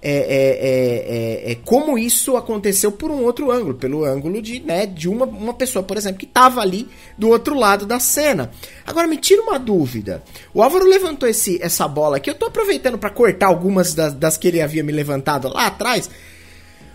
é, 0.02 0.12
é, 0.12 1.50
é, 1.50 1.52
é, 1.52 1.56
como 1.56 1.98
isso 1.98 2.38
aconteceu 2.38 2.92
por 2.92 3.10
um 3.10 3.24
outro 3.24 3.52
ângulo, 3.52 3.74
pelo 3.74 4.06
ângulo 4.06 4.42
de, 4.42 4.60
né, 4.60 4.86
de 4.86 5.10
uma, 5.10 5.26
uma 5.26 5.54
pessoa, 5.54 5.82
por 5.82 5.98
exemplo, 5.98 6.20
que 6.20 6.26
estava 6.26 6.62
ali 6.62 6.88
do 7.18 7.30
outro 7.30 7.56
lado 7.56 7.86
da 7.86 8.00
cena. 8.00 8.52
Agora 8.86 9.08
me 9.08 9.18
tira 9.18 9.42
uma 9.42 9.58
dúvida. 9.58 10.24
O 10.54 10.62
Álvaro 10.62 10.86
levantou 10.86 11.28
esse, 11.28 11.62
essa 11.62 11.88
bola 11.88 12.18
aqui, 12.18 12.30
eu 12.30 12.36
tô 12.36 12.46
aproveitando 12.46 12.98
para 12.98 13.10
cortar 13.10 13.48
algumas 13.48 13.96
das, 13.96 14.14
das 14.14 14.38
que 14.38 14.48
ele 14.48 14.62
havia 14.62 14.84
me 14.84 14.92
levantado 14.92 15.48
lá 15.52 15.66
atrás, 15.66 16.10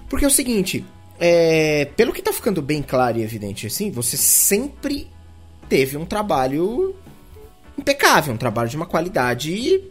porque 0.09 0.25
é 0.25 0.29
o 0.29 0.31
seguinte, 0.31 0.85
é, 1.19 1.87
pelo 1.97 2.13
que 2.13 2.23
tá 2.23 2.33
ficando 2.33 2.63
bem 2.63 2.83
claro 2.83 3.19
e 3.19 3.23
evidente 3.23 3.67
assim, 3.67 3.91
você 3.91 4.17
sempre 4.17 5.09
teve 5.69 5.97
um 5.97 6.07
trabalho 6.07 6.95
impecável, 7.77 8.33
um 8.33 8.37
trabalho 8.37 8.69
de 8.69 8.77
uma 8.77 8.87
qualidade 8.87 9.83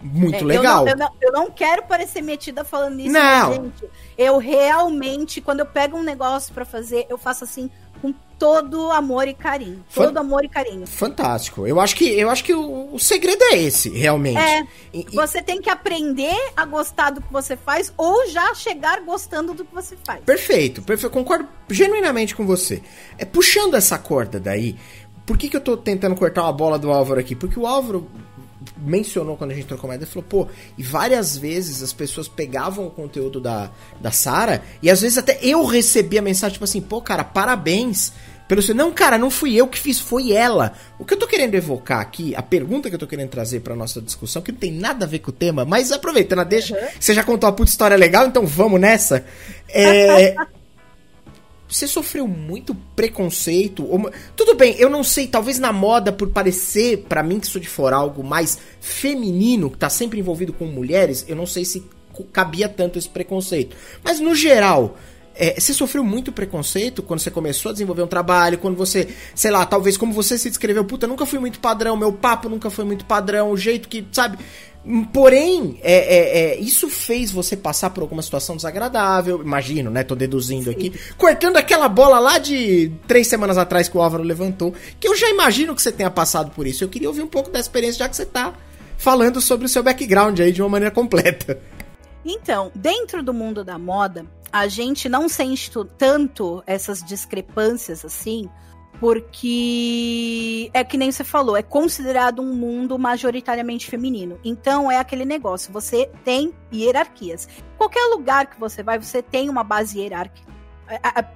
Muito 0.00 0.36
é, 0.36 0.44
legal. 0.44 0.86
Eu 0.86 0.96
não, 0.96 1.04
eu, 1.04 1.10
não, 1.10 1.16
eu 1.22 1.32
não, 1.32 1.50
quero 1.50 1.82
parecer 1.84 2.22
metida 2.22 2.64
falando 2.64 3.00
isso, 3.00 3.12
não. 3.12 3.52
gente. 3.52 3.84
Eu 4.16 4.38
realmente, 4.38 5.40
quando 5.40 5.60
eu 5.60 5.66
pego 5.66 5.96
um 5.96 6.02
negócio 6.02 6.52
para 6.52 6.64
fazer, 6.64 7.06
eu 7.08 7.18
faço 7.18 7.44
assim 7.44 7.70
com 8.00 8.14
todo 8.38 8.90
amor 8.92 9.26
e 9.26 9.34
carinho. 9.34 9.84
Todo 9.92 10.12
Fan 10.12 10.20
amor 10.20 10.44
e 10.44 10.48
carinho. 10.48 10.86
Fantástico. 10.86 11.66
Eu 11.66 11.80
acho 11.80 11.96
que, 11.96 12.04
eu 12.04 12.28
acho 12.28 12.44
que 12.44 12.52
o, 12.52 12.94
o 12.94 12.98
segredo 12.98 13.42
é 13.44 13.58
esse, 13.58 13.88
realmente. 13.90 14.38
É. 14.38 14.66
E, 14.92 15.06
você 15.14 15.42
tem 15.42 15.60
que 15.60 15.70
aprender 15.70 16.36
a 16.56 16.64
gostar 16.64 17.10
do 17.10 17.22
que 17.22 17.32
você 17.32 17.56
faz 17.56 17.92
ou 17.96 18.28
já 18.28 18.54
chegar 18.54 19.00
gostando 19.00 19.54
do 19.54 19.64
que 19.64 19.74
você 19.74 19.96
faz. 20.04 20.22
Perfeito, 20.24 20.82
perfeito. 20.82 21.12
Concordo 21.12 21.48
genuinamente 21.68 22.34
com 22.34 22.46
você. 22.46 22.82
É 23.18 23.24
puxando 23.24 23.74
essa 23.74 23.98
corda 23.98 24.38
daí. 24.38 24.76
Por 25.24 25.36
que, 25.36 25.48
que 25.48 25.56
eu 25.56 25.60
tô 25.60 25.76
tentando 25.76 26.14
cortar 26.14 26.44
uma 26.44 26.52
bola 26.52 26.78
do 26.78 26.90
Álvaro 26.90 27.18
aqui? 27.18 27.34
Porque 27.34 27.58
o 27.58 27.66
Álvaro 27.66 28.08
mencionou 28.76 29.36
quando 29.36 29.52
a 29.52 29.54
gente 29.54 29.66
trocou 29.66 29.88
uma 29.88 29.96
ideia, 29.96 30.10
falou, 30.10 30.26
pô, 30.28 30.48
e 30.76 30.82
várias 30.82 31.36
vezes 31.36 31.82
as 31.82 31.92
pessoas 31.92 32.28
pegavam 32.28 32.86
o 32.86 32.90
conteúdo 32.90 33.40
da, 33.40 33.70
da 34.00 34.10
Sara 34.10 34.62
e 34.82 34.90
às 34.90 35.00
vezes 35.00 35.18
até 35.18 35.38
eu 35.42 35.64
recebia 35.64 36.22
mensagem 36.22 36.54
tipo 36.54 36.64
assim, 36.64 36.80
pô, 36.80 37.00
cara, 37.00 37.24
parabéns 37.24 38.12
pelo 38.48 38.62
seu. 38.62 38.74
Não, 38.74 38.92
cara, 38.92 39.18
não 39.18 39.30
fui 39.30 39.54
eu 39.54 39.66
que 39.66 39.78
fiz, 39.78 39.98
foi 39.98 40.32
ela. 40.32 40.72
O 40.98 41.04
que 41.04 41.14
eu 41.14 41.18
tô 41.18 41.26
querendo 41.26 41.54
evocar 41.54 42.00
aqui, 42.00 42.34
a 42.34 42.42
pergunta 42.42 42.88
que 42.88 42.94
eu 42.94 42.98
tô 42.98 43.06
querendo 43.06 43.28
trazer 43.28 43.60
pra 43.60 43.74
nossa 43.74 44.00
discussão, 44.00 44.42
que 44.42 44.52
não 44.52 44.58
tem 44.58 44.72
nada 44.72 45.04
a 45.04 45.08
ver 45.08 45.18
com 45.18 45.30
o 45.30 45.34
tema, 45.34 45.64
mas 45.64 45.92
aproveitando 45.92 46.44
deixa, 46.44 46.74
uhum. 46.74 46.88
você 46.98 47.14
já 47.14 47.24
contou 47.24 47.48
uma 47.48 47.56
puta 47.56 47.70
história 47.70 47.96
legal, 47.96 48.26
então 48.26 48.46
vamos 48.46 48.80
nessa. 48.80 49.24
É. 49.68 50.34
Você 51.68 51.86
sofreu 51.86 52.28
muito 52.28 52.74
preconceito? 52.94 53.88
Tudo 54.36 54.54
bem, 54.54 54.76
eu 54.78 54.88
não 54.88 55.02
sei, 55.02 55.26
talvez 55.26 55.58
na 55.58 55.72
moda, 55.72 56.12
por 56.12 56.28
parecer, 56.30 57.04
para 57.08 57.22
mim 57.22 57.40
que 57.40 57.46
sou 57.46 57.60
de 57.60 57.68
fora, 57.68 57.96
algo 57.96 58.22
mais 58.22 58.58
feminino, 58.80 59.70
que 59.70 59.78
tá 59.78 59.90
sempre 59.90 60.20
envolvido 60.20 60.52
com 60.52 60.66
mulheres, 60.66 61.24
eu 61.28 61.34
não 61.34 61.46
sei 61.46 61.64
se 61.64 61.84
cabia 62.32 62.68
tanto 62.68 62.98
esse 62.98 63.08
preconceito. 63.08 63.76
Mas 64.02 64.20
no 64.20 64.34
geral, 64.34 64.96
é, 65.34 65.58
você 65.60 65.74
sofreu 65.74 66.02
muito 66.02 66.32
preconceito 66.32 67.02
quando 67.02 67.20
você 67.20 67.30
começou 67.30 67.70
a 67.70 67.72
desenvolver 67.72 68.02
um 68.02 68.06
trabalho, 68.06 68.58
quando 68.58 68.76
você, 68.76 69.08
sei 69.34 69.50
lá, 69.50 69.66
talvez 69.66 69.96
como 69.96 70.12
você 70.12 70.38
se 70.38 70.48
descreveu, 70.48 70.84
puta, 70.84 71.06
nunca 71.06 71.26
fui 71.26 71.38
muito 71.38 71.60
padrão, 71.60 71.96
meu 71.96 72.12
papo 72.12 72.48
nunca 72.48 72.70
foi 72.70 72.84
muito 72.84 73.04
padrão, 73.04 73.50
o 73.50 73.56
jeito 73.56 73.88
que, 73.88 74.06
sabe? 74.12 74.38
Porém, 75.12 75.80
é, 75.82 75.94
é, 75.94 76.38
é, 76.38 76.60
isso 76.60 76.88
fez 76.88 77.32
você 77.32 77.56
passar 77.56 77.90
por 77.90 78.02
alguma 78.02 78.22
situação 78.22 78.54
desagradável, 78.54 79.42
imagino, 79.42 79.90
né? 79.90 80.04
Tô 80.04 80.14
deduzindo 80.14 80.66
Sim. 80.66 80.70
aqui. 80.70 80.92
Cortando 81.16 81.56
aquela 81.56 81.88
bola 81.88 82.20
lá 82.20 82.38
de 82.38 82.92
três 83.06 83.26
semanas 83.26 83.58
atrás 83.58 83.88
que 83.88 83.96
o 83.96 84.00
Álvaro 84.00 84.22
levantou, 84.22 84.72
que 85.00 85.08
eu 85.08 85.16
já 85.16 85.28
imagino 85.28 85.74
que 85.74 85.82
você 85.82 85.90
tenha 85.90 86.10
passado 86.10 86.52
por 86.52 86.68
isso. 86.68 86.84
Eu 86.84 86.88
queria 86.88 87.08
ouvir 87.08 87.22
um 87.22 87.26
pouco 87.26 87.50
da 87.50 87.58
experiência, 87.58 88.00
já 88.00 88.08
que 88.08 88.14
você 88.14 88.24
tá 88.24 88.54
falando 88.96 89.40
sobre 89.40 89.66
o 89.66 89.68
seu 89.68 89.82
background 89.82 90.38
aí 90.38 90.52
de 90.52 90.62
uma 90.62 90.68
maneira 90.68 90.94
completa. 90.94 91.60
Então, 92.24 92.70
dentro 92.74 93.22
do 93.22 93.34
mundo 93.34 93.64
da 93.64 93.78
moda, 93.78 94.24
a 94.52 94.68
gente 94.68 95.08
não 95.08 95.28
sente 95.28 95.70
tanto 95.98 96.62
essas 96.66 97.02
discrepâncias 97.02 98.04
assim, 98.04 98.48
porque 98.98 100.70
é 100.72 100.82
que 100.82 100.96
nem 100.96 101.12
você 101.12 101.24
falou, 101.24 101.56
é 101.56 101.62
considerado 101.62 102.40
um 102.40 102.54
mundo 102.54 102.98
majoritariamente 102.98 103.88
feminino. 103.88 104.38
Então 104.44 104.90
é 104.90 104.98
aquele 104.98 105.24
negócio, 105.24 105.72
você 105.72 106.10
tem 106.24 106.54
hierarquias. 106.72 107.48
Qualquer 107.76 108.06
lugar 108.06 108.46
que 108.46 108.58
você 108.58 108.82
vai, 108.82 108.98
você 108.98 109.22
tem 109.22 109.50
uma 109.50 109.62
base 109.62 109.98
hierárquica. 109.98 110.56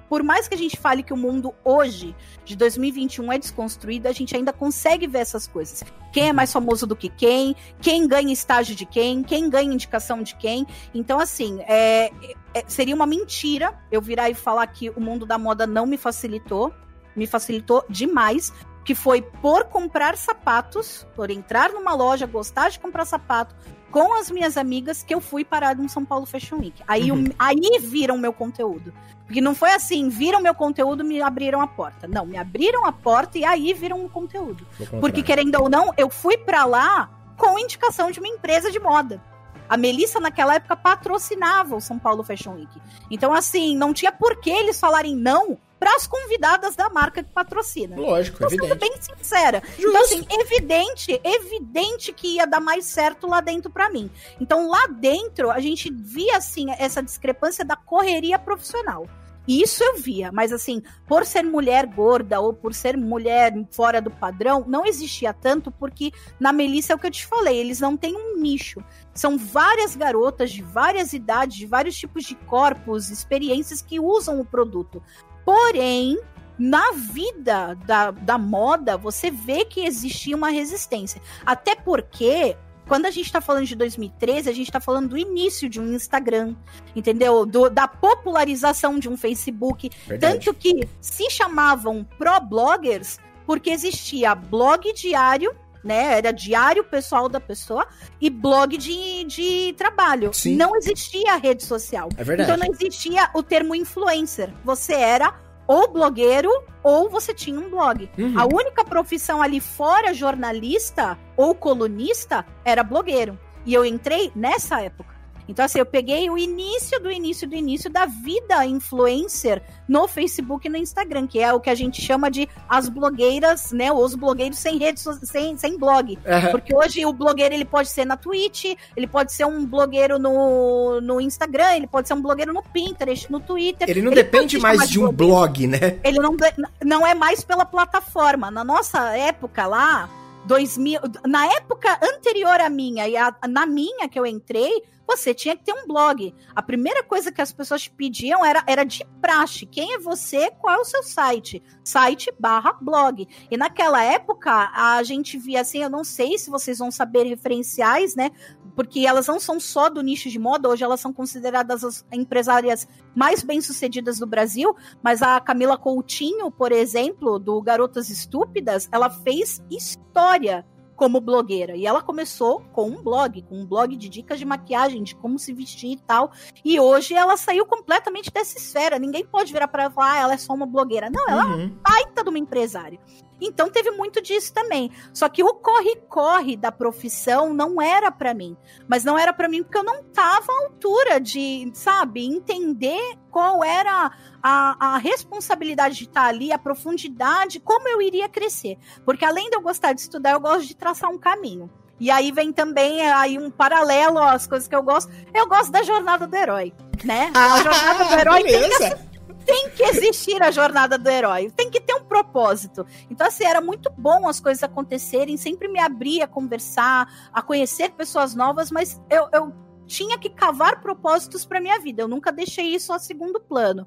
Por 0.09 0.23
mais 0.23 0.47
que 0.47 0.55
a 0.55 0.59
gente 0.59 0.77
fale 0.77 1.03
que 1.03 1.13
o 1.13 1.17
mundo 1.17 1.53
hoje, 1.65 2.15
de 2.45 2.55
2021, 2.55 3.33
é 3.33 3.39
desconstruído, 3.39 4.07
a 4.07 4.13
gente 4.13 4.35
ainda 4.37 4.53
consegue 4.53 5.09
ver 5.09 5.19
essas 5.19 5.47
coisas. 5.49 5.83
Quem 6.13 6.29
é 6.29 6.33
mais 6.33 6.53
famoso 6.53 6.87
do 6.87 6.95
que 6.95 7.09
quem, 7.09 7.57
quem 7.81 8.07
ganha 8.07 8.33
estágio 8.33 8.77
de 8.77 8.87
quem, 8.87 9.25
quem 9.25 9.51
ganha 9.51 9.73
indicação 9.73 10.23
de 10.23 10.37
quem. 10.37 10.67
Então, 10.95 11.19
assim, 11.19 11.61
é, 11.63 12.13
é, 12.55 12.65
seria 12.69 12.95
uma 12.95 13.07
mentira 13.07 13.77
eu 13.91 14.01
virar 14.01 14.31
e 14.31 14.35
falar 14.35 14.67
que 14.69 14.89
o 14.91 15.01
mundo 15.01 15.27
da 15.27 15.37
moda 15.37 15.67
não 15.67 15.85
me 15.85 15.97
facilitou 15.97 16.73
me 17.15 17.27
facilitou 17.27 17.85
demais, 17.89 18.53
que 18.85 18.95
foi 18.95 19.23
por 19.23 19.65
comprar 19.65 20.17
sapatos, 20.17 21.07
por 21.15 21.31
entrar 21.31 21.71
numa 21.71 21.95
loja, 21.95 22.27
gostar 22.27 22.71
de 22.71 22.81
comprar 22.81 23.05
sapato 23.05 23.55
com 23.91 24.15
as 24.15 24.31
minhas 24.31 24.57
amigas 24.57 25.03
que 25.03 25.15
eu 25.15 25.21
fui 25.21 25.45
parar 25.45 25.77
no 25.77 25.89
São 25.89 26.05
Paulo 26.05 26.25
Fashion 26.25 26.59
Week. 26.59 26.83
Aí, 26.87 27.11
uhum. 27.11 27.25
aí 27.39 27.79
viram 27.81 28.17
meu 28.17 28.33
conteúdo. 28.33 28.93
Porque 29.27 29.41
não 29.41 29.55
foi 29.55 29.71
assim, 29.73 30.09
viram 30.09 30.41
meu 30.41 30.55
conteúdo, 30.55 31.05
me 31.05 31.21
abriram 31.21 31.61
a 31.61 31.67
porta. 31.67 32.09
Não, 32.09 32.25
me 32.25 32.37
abriram 32.37 32.85
a 32.85 32.93
porta 32.93 33.39
e 33.39 33.45
aí 33.45 33.73
viram 33.75 34.05
o 34.05 34.09
conteúdo. 34.09 34.67
Porque 35.01 35.23
querendo 35.23 35.61
ou 35.61 35.69
não, 35.69 35.93
eu 35.97 36.09
fui 36.09 36.37
para 36.37 36.65
lá 36.65 37.11
com 37.37 37.59
indicação 37.59 38.11
de 38.11 38.19
uma 38.19 38.29
empresa 38.29 38.71
de 38.71 38.79
moda. 38.79 39.23
A 39.69 39.77
Melissa, 39.77 40.19
naquela 40.19 40.57
época, 40.57 40.77
patrocinava 40.77 41.77
o 41.77 41.81
São 41.81 41.97
Paulo 41.97 42.25
Fashion 42.25 42.55
Week. 42.55 42.81
Então, 43.09 43.33
assim, 43.33 43.77
não 43.77 43.95
tinha 43.95 44.11
por 44.11 44.41
que 44.41 44.51
eles 44.51 44.81
falarem 44.81 45.15
não 45.15 45.57
para 45.81 45.97
as 45.97 46.07
convidadas 46.07 46.77
da 46.77 46.91
marca 46.91 47.25
que 47.25 47.31
patrocina. 47.31 47.97
Lógico, 47.97 48.39
Tô 48.39 48.47
evidente. 48.47 48.75
bem 48.77 48.93
sincera. 49.01 49.63
Justo. 49.67 49.89
Então, 49.89 50.03
assim, 50.03 50.27
evidente, 50.31 51.19
evidente 51.25 52.13
que 52.13 52.37
ia 52.37 52.47
dar 52.47 52.61
mais 52.61 52.85
certo 52.85 53.27
lá 53.27 53.41
dentro 53.41 53.71
para 53.71 53.89
mim. 53.89 54.11
Então, 54.39 54.69
lá 54.69 54.87
dentro, 54.87 55.51
a 55.51 55.59
gente 55.59 55.91
via, 55.91 56.37
assim, 56.37 56.71
essa 56.73 57.03
discrepância 57.03 57.65
da 57.65 57.77
correria 57.77 58.39
profissional. 58.39 59.07
Isso 59.49 59.83
eu 59.83 59.97
via, 59.97 60.31
mas 60.31 60.53
assim, 60.53 60.83
por 61.09 61.25
ser 61.25 61.43
mulher 61.43 61.87
gorda 61.87 62.39
ou 62.41 62.53
por 62.53 62.75
ser 62.75 62.97
mulher 62.97 63.53
fora 63.73 64.01
do 64.01 64.11
padrão, 64.11 64.65
não 64.69 64.87
existia 64.87 65.33
tanto, 65.33 65.73
porque 65.73 66.13
na 66.39 66.53
Melissa 66.53 66.93
é 66.93 66.97
o 66.97 66.99
que 66.99 67.07
eu 67.07 67.11
te 67.11 67.27
falei, 67.27 67.57
eles 67.57 67.81
não 67.81 67.97
têm 67.97 68.15
um 68.15 68.39
nicho. 68.39 68.85
São 69.15 69.37
várias 69.37 69.97
garotas 69.97 70.53
de 70.53 70.63
várias 70.63 71.13
idades, 71.13 71.57
de 71.57 71.67
vários 71.67 71.97
tipos 71.97 72.25
de 72.25 72.35
corpos, 72.35 73.11
experiências 73.11 73.83
que 73.83 73.99
usam 73.99 74.39
o 74.39 74.45
produto. 74.45 75.03
Porém, 75.51 76.17
na 76.57 76.93
vida 76.93 77.77
da, 77.85 78.13
da 78.13 78.39
moda, 78.39 78.97
você 78.97 79.33
vê 79.33 79.65
que 79.65 79.81
existia 79.81 80.37
uma 80.37 80.49
resistência. 80.49 81.21
Até 81.45 81.75
porque 81.75 82.57
quando 82.87 83.07
a 83.07 83.11
gente 83.11 83.27
está 83.27 83.41
falando 83.41 83.67
de 83.67 83.75
2013, 83.75 84.49
a 84.49 84.53
gente 84.53 84.69
está 84.69 84.79
falando 84.79 85.09
do 85.09 85.19
início 85.19 85.69
de 85.69 85.81
um 85.81 85.93
Instagram, 85.93 86.55
entendeu? 86.95 87.45
Do, 87.45 87.69
da 87.69 87.89
popularização 87.89 88.97
de 88.97 89.09
um 89.09 89.17
Facebook. 89.17 89.91
Verdade. 90.07 90.39
Tanto 90.39 90.57
que 90.57 90.89
se 91.01 91.29
chamavam 91.29 92.07
pro-bloggers 92.17 93.19
porque 93.45 93.71
existia 93.71 94.37
blog 94.37 94.93
diário, 94.93 95.53
né? 95.83 96.19
Era 96.19 96.33
diário 96.33 96.85
pessoal 96.85 97.29
da 97.29 97.41
pessoa 97.41 97.87
e 98.21 98.31
blog 98.31 98.77
de, 98.77 99.25
de 99.25 99.75
trabalho. 99.77 100.33
Sim. 100.33 100.57
Não 100.57 100.77
existia 100.77 101.37
rede 101.37 101.63
social. 101.63 102.09
É 102.17 102.25
verdade. 102.25 102.51
Então 102.51 102.67
não 102.67 102.73
existia 102.75 103.31
o 103.35 103.43
termo 103.43 103.75
influencer. 103.75 104.53
Você 104.65 104.95
era 104.95 105.35
ou 105.67 105.93
blogueiro 105.93 106.51
ou 106.83 107.09
você 107.09 107.33
tinha 107.33 107.59
um 107.61 107.71
blog. 107.71 108.11
Uhum. 108.19 108.39
A 108.39 108.45
única 108.45 108.85
profissão 108.85 109.41
ali 109.41 109.61
fora 109.61 110.13
jornalista 110.13 111.17
ou 111.37 111.55
colunista 111.55 112.45
era 112.65 112.83
blogueiro. 112.83 113.39
E 113.65 113.75
eu 113.75 113.85
entrei 113.85 114.33
nessa 114.35 114.81
época. 114.81 115.10
Então, 115.51 115.65
assim, 115.65 115.79
eu 115.79 115.87
peguei 115.87 116.31
o 116.31 116.39
início 116.39 117.01
do 117.01 117.11
início 117.11 117.49
do 117.49 117.55
início 117.55 117.91
da 117.91 118.07
vida 118.07 118.65
influencer 118.65 119.61
no 119.89 120.07
Facebook 120.07 120.67
e 120.67 120.71
no 120.71 120.77
Instagram, 120.77 121.27
que 121.27 121.41
é 121.41 121.53
o 121.53 121.61
que 121.61 121.69
a 121.69 121.75
gente 121.75 122.01
chama 122.01 122.31
de 122.31 122.49
as 122.69 122.89
blogueiras, 122.89 123.73
né? 123.73 123.91
Os 123.91 124.15
blogueiros 124.15 124.59
sem 124.59 124.79
redes, 124.79 125.05
sem, 125.25 125.57
sem 125.59 125.77
blog. 125.77 126.17
Uhum. 126.17 126.51
Porque 126.53 126.75
hoje 126.75 127.05
o 127.05 127.13
blogueiro 127.13 127.55
ele 127.55 127.65
pode 127.65 127.89
ser 127.89 128.05
na 128.05 128.17
Twitch, 128.17 128.77
ele 128.97 129.07
pode 129.07 129.33
ser 129.33 129.45
um 129.45 129.67
blogueiro 129.67 130.19
no, 130.19 131.01
no 131.01 131.21
Instagram, 131.21 131.77
ele 131.77 131.87
pode 131.89 132.07
ser 132.07 132.15
um 132.15 132.23
blogueiro 132.23 132.53
no 132.53 132.63
Pinterest, 132.63 133.31
no 133.31 133.41
Twitter. 133.41 133.91
Ele 133.91 134.03
não 134.03 134.13
ele 134.13 134.23
depende 134.23 134.59
mais 134.59 134.89
de 134.89 135.01
um 135.01 135.11
blog, 135.11 135.67
né? 135.67 135.99
Ele 136.05 136.21
não, 136.21 136.37
não 136.85 137.07
é 137.07 137.15
mais 137.15 137.43
pela 137.43 137.65
plataforma. 137.65 138.51
Na 138.51 138.63
nossa 138.63 139.17
época 139.17 139.67
lá, 139.67 140.09
2000, 140.45 141.01
na 141.27 141.47
época 141.55 141.99
anterior 142.03 142.61
à 142.61 142.69
minha 142.69 143.09
e 143.09 143.17
a, 143.17 143.35
na 143.49 143.67
minha 143.67 144.09
que 144.09 144.19
eu 144.19 144.27
entrei, 144.27 144.83
você 145.11 145.35
tinha 145.35 145.57
que 145.57 145.65
ter 145.65 145.73
um 145.73 145.87
blog. 145.87 146.33
A 146.55 146.63
primeira 146.63 147.03
coisa 147.03 147.33
que 147.33 147.43
as 147.43 147.53
pessoas 147.53 147.89
pediam 147.89 148.45
era, 148.45 148.63
era 148.67 148.85
de 148.85 149.05
praxe. 149.21 149.67
Quem 149.67 149.95
é 149.95 149.99
você? 149.99 150.51
Qual 150.53 150.75
é 150.75 150.79
o 150.79 150.85
seu 150.85 151.03
site? 151.03 151.63
Site 151.83 152.33
barra 152.39 152.73
blog. 152.81 153.27
E 153.51 153.57
naquela 153.57 154.03
época, 154.03 154.71
a 154.73 155.03
gente 155.03 155.37
via 155.37 155.63
assim, 155.63 155.83
eu 155.83 155.91
não 155.91 156.05
sei 156.05 156.39
se 156.39 156.49
vocês 156.49 156.79
vão 156.79 156.91
saber 156.91 157.25
referenciais, 157.25 158.15
né? 158.15 158.31
Porque 158.77 159.01
elas 159.01 159.27
não 159.27 159.41
são 159.41 159.59
só 159.59 159.89
do 159.89 160.01
nicho 160.01 160.31
de 160.31 160.39
moda, 160.39 160.69
hoje 160.69 160.85
elas 160.85 161.01
são 161.01 161.13
consideradas 161.13 161.83
as 161.83 162.07
empresárias 162.13 162.87
mais 163.15 163.43
bem-sucedidas 163.43 164.19
do 164.19 164.27
Brasil, 164.27 164.75
mas 165.03 165.23
a 165.23 165.41
Camila 165.41 165.77
Coutinho, 165.77 166.51
por 166.53 166.71
exemplo, 166.71 167.39
do 167.39 167.61
Garotas 167.61 168.09
Estúpidas, 168.11 168.89
ela 168.93 169.11
fez 169.11 169.61
história 169.69 170.65
como 171.01 171.19
blogueira. 171.19 171.75
E 171.75 171.87
ela 171.87 172.03
começou 172.03 172.61
com 172.75 172.87
um 172.87 173.03
blog, 173.03 173.41
com 173.49 173.59
um 173.59 173.65
blog 173.65 173.97
de 173.97 174.07
dicas 174.07 174.39
de 174.39 174.45
maquiagem, 174.45 175.03
de 175.03 175.15
como 175.15 175.39
se 175.39 175.51
vestir 175.51 175.93
e 175.93 175.97
tal. 175.97 176.31
E 176.63 176.79
hoje 176.79 177.15
ela 177.15 177.39
saiu 177.39 177.65
completamente 177.65 178.31
dessa 178.31 178.59
esfera. 178.59 178.99
Ninguém 178.99 179.25
pode 179.25 179.51
virar 179.51 179.67
para 179.67 179.85
ela 179.85 179.91
e 179.91 179.95
falar, 179.95 180.13
ah, 180.13 180.19
ela 180.19 180.35
é 180.35 180.37
só 180.37 180.53
uma 180.53 180.67
blogueira. 180.67 181.09
Não, 181.09 181.27
ela 181.27 181.47
uhum. 181.47 181.53
é 181.53 181.57
uma 181.57 181.73
baita 181.83 182.23
de 182.23 182.29
uma 182.29 182.39
empresária. 182.39 183.01
Então 183.41 183.71
teve 183.71 183.91
muito 183.91 184.21
disso 184.21 184.53
também. 184.53 184.91
Só 185.13 185.29
que 185.29 185.43
o 185.43 185.55
corre-corre 185.55 186.57
da 186.57 186.71
profissão 186.71 187.53
não 187.55 187.81
era 187.81 188.11
para 188.11 188.35
mim. 188.35 188.57
Mas 188.89 189.05
não 189.05 189.19
era 189.19 189.33
para 189.33 189.49
mim 189.49 189.63
porque 189.63 189.79
eu 189.79 189.85
não 189.85 190.03
tava 190.05 190.53
à 190.53 190.65
altura 190.65 191.21
de, 191.21 191.71
sabe, 191.75 192.27
entender 192.27 193.17
qual 193.31 193.63
era 193.65 194.13
a, 194.43 194.95
a 194.95 194.99
responsabilidade 194.99 195.97
de 195.97 196.05
estar 196.05 196.27
ali, 196.27 196.53
a 196.53 196.59
profundidade, 196.59 197.61
como 197.61 197.89
eu 197.89 198.03
iria 198.03 198.29
crescer. 198.29 198.79
Porque 199.05 199.25
além 199.25 199.49
de 199.49 199.57
eu 199.57 199.61
gostar 199.61 199.93
de 199.93 200.01
estudar, 200.01 200.33
eu 200.33 200.41
gosto 200.41 200.67
de 200.67 200.77
traçar 200.77 201.11
um 201.11 201.19
caminho. 201.19 201.71
E 202.01 202.11
aí 202.11 202.33
vem 202.33 202.51
também 202.51 203.03
aí 203.11 203.39
um 203.39 203.51
paralelo 203.51 204.19
às 204.19 204.47
coisas 204.47 204.67
que 204.67 204.75
eu 204.75 204.83
gosto. 204.83 205.13
Eu 205.35 205.47
gosto 205.47 205.71
da 205.71 205.83
jornada 205.83 206.27
do 206.27 206.35
herói, 206.35 206.73
né? 207.05 207.31
A 207.35 207.63
jornada 207.63 208.05
do 208.05 208.15
herói 208.15 208.43
tem 208.43 208.71
que, 208.71 209.10
tem 209.45 209.71
que 209.71 209.83
existir 209.83 210.43
a 210.43 210.51
jornada 210.51 210.97
do 210.97 211.09
herói. 211.09 211.51
Tem 211.51 211.71
que 211.71 211.81
ter 211.81 211.95
um 211.95 212.05
propósito. 212.05 212.87
Então, 213.11 213.27
assim, 213.27 213.45
era 213.45 213.61
muito 213.61 213.91
bom 213.97 214.29
as 214.29 214.41
coisas 214.41 214.63
acontecerem. 214.63 215.37
Sempre 215.37 215.69
me 215.69 215.81
abria 215.81 216.25
a 216.25 216.29
conversar, 216.29 217.31
a 217.33 217.43
conhecer 217.43 217.91
pessoas 217.93 218.35
novas, 218.35 218.71
mas 218.71 219.01
eu, 219.11 219.29
eu 219.33 219.53
tinha 219.87 220.19
que 220.19 220.31
cavar 220.31 220.81
propósitos 220.81 221.45
para 221.45 221.61
minha 221.61 221.79
vida. 221.81 222.03
Eu 222.03 222.09
nunca 222.09 222.31
deixei 222.31 222.75
isso 222.75 222.93
a 222.93 222.99
segundo 222.99 223.41
plano. 223.41 223.87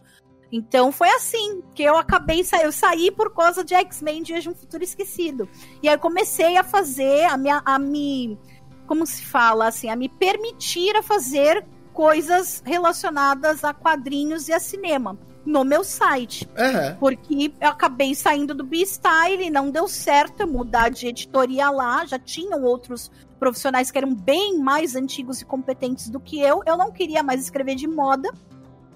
Então 0.51 0.91
foi 0.91 1.09
assim 1.09 1.63
que 1.73 1.81
eu 1.81 1.97
acabei 1.97 2.45
eu 2.61 2.71
saí 2.71 3.09
por 3.09 3.33
causa 3.33 3.63
de 3.63 3.73
X-Men 3.73 4.21
Dias 4.21 4.43
de 4.43 4.49
um 4.49 4.53
Futuro 4.53 4.83
Esquecido. 4.83 5.49
E 5.81 5.89
aí 5.89 5.97
comecei 5.97 6.57
a 6.57 6.63
fazer 6.63 7.25
a 7.25 7.35
minha 7.35 7.59
a 7.65 7.79
me 7.79 8.37
como 8.85 9.07
se 9.07 9.25
fala 9.25 9.67
assim, 9.67 9.89
a 9.89 9.95
me 9.95 10.07
permitir 10.07 10.95
a 10.95 11.01
fazer 11.01 11.65
coisas 11.91 12.61
relacionadas 12.63 13.63
a 13.63 13.73
quadrinhos 13.73 14.47
e 14.47 14.53
a 14.53 14.59
cinema 14.59 15.17
no 15.45 15.63
meu 15.63 15.83
site. 15.83 16.47
Uhum. 16.57 16.95
Porque 16.99 17.53
eu 17.59 17.69
acabei 17.69 18.15
saindo 18.15 18.53
do 18.53 18.63
B-Style 18.63 19.43
e 19.43 19.49
não 19.49 19.69
deu 19.69 19.87
certo 19.87 20.47
mudar 20.47 20.89
de 20.89 21.07
editoria 21.07 21.69
lá. 21.69 22.05
Já 22.05 22.17
tinham 22.17 22.63
outros 22.63 23.11
profissionais 23.39 23.91
que 23.91 23.97
eram 23.97 24.13
bem 24.13 24.57
mais 24.57 24.95
antigos 24.95 25.41
e 25.41 25.45
competentes 25.45 26.09
do 26.09 26.19
que 26.19 26.39
eu. 26.39 26.61
Eu 26.65 26.77
não 26.77 26.91
queria 26.91 27.21
mais 27.21 27.41
escrever 27.41 27.75
de 27.75 27.87
moda. 27.87 28.31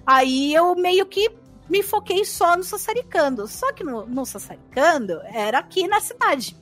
Aí 0.05 0.53
eu 0.53 0.73
meio 0.75 1.05
que 1.05 1.29
me 1.69 1.83
foquei 1.83 2.23
só 2.23 2.55
no 2.55 2.63
Sassaricando. 2.63 3.47
Só 3.47 3.73
que 3.73 3.83
no, 3.83 4.05
no 4.05 4.25
Sassaricando 4.25 5.19
era 5.25 5.60
aqui 5.60 5.88
na 5.88 5.99
cidade. 5.99 6.55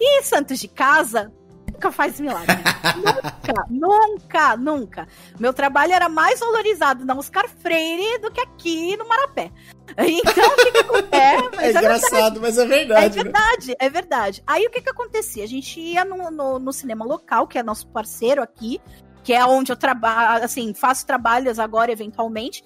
E 0.00 0.22
Santos 0.22 0.58
de 0.58 0.68
Casa 0.68 1.32
nunca 1.70 1.92
faz 1.92 2.20
milagre. 2.20 2.56
nunca, 2.96 3.66
nunca, 3.68 4.56
nunca. 4.56 5.08
Meu 5.38 5.52
trabalho 5.52 5.92
era 5.92 6.08
mais 6.08 6.40
valorizado 6.40 7.04
na 7.04 7.14
Oscar 7.14 7.48
Freire 7.48 8.18
do 8.18 8.30
que 8.30 8.40
aqui 8.40 8.96
no 8.96 9.06
Marapé. 9.08 9.50
Então, 9.98 10.46
o 10.48 10.56
que, 10.56 10.72
que 10.72 10.78
acontece? 10.78 11.12
É, 11.58 11.66
é 11.66 11.70
engraçado, 11.70 12.40
mas 12.40 12.56
é 12.56 12.66
verdade. 12.66 13.18
É 13.18 13.22
verdade, 13.22 13.68
né? 13.68 13.74
é 13.78 13.90
verdade. 13.90 14.42
Aí 14.46 14.66
o 14.66 14.70
que 14.70 14.80
que 14.80 14.88
acontecia? 14.88 15.44
A 15.44 15.48
gente 15.48 15.78
ia 15.78 16.04
no, 16.04 16.30
no, 16.30 16.58
no 16.58 16.72
cinema 16.72 17.04
local, 17.04 17.46
que 17.46 17.58
é 17.58 17.62
nosso 17.62 17.86
parceiro 17.88 18.42
aqui, 18.42 18.80
que 19.22 19.32
é 19.32 19.44
onde 19.44 19.70
eu 19.70 19.76
trabalho, 19.76 20.44
assim, 20.44 20.72
faço 20.74 21.06
trabalhos 21.06 21.58
agora 21.58 21.92
eventualmente. 21.92 22.64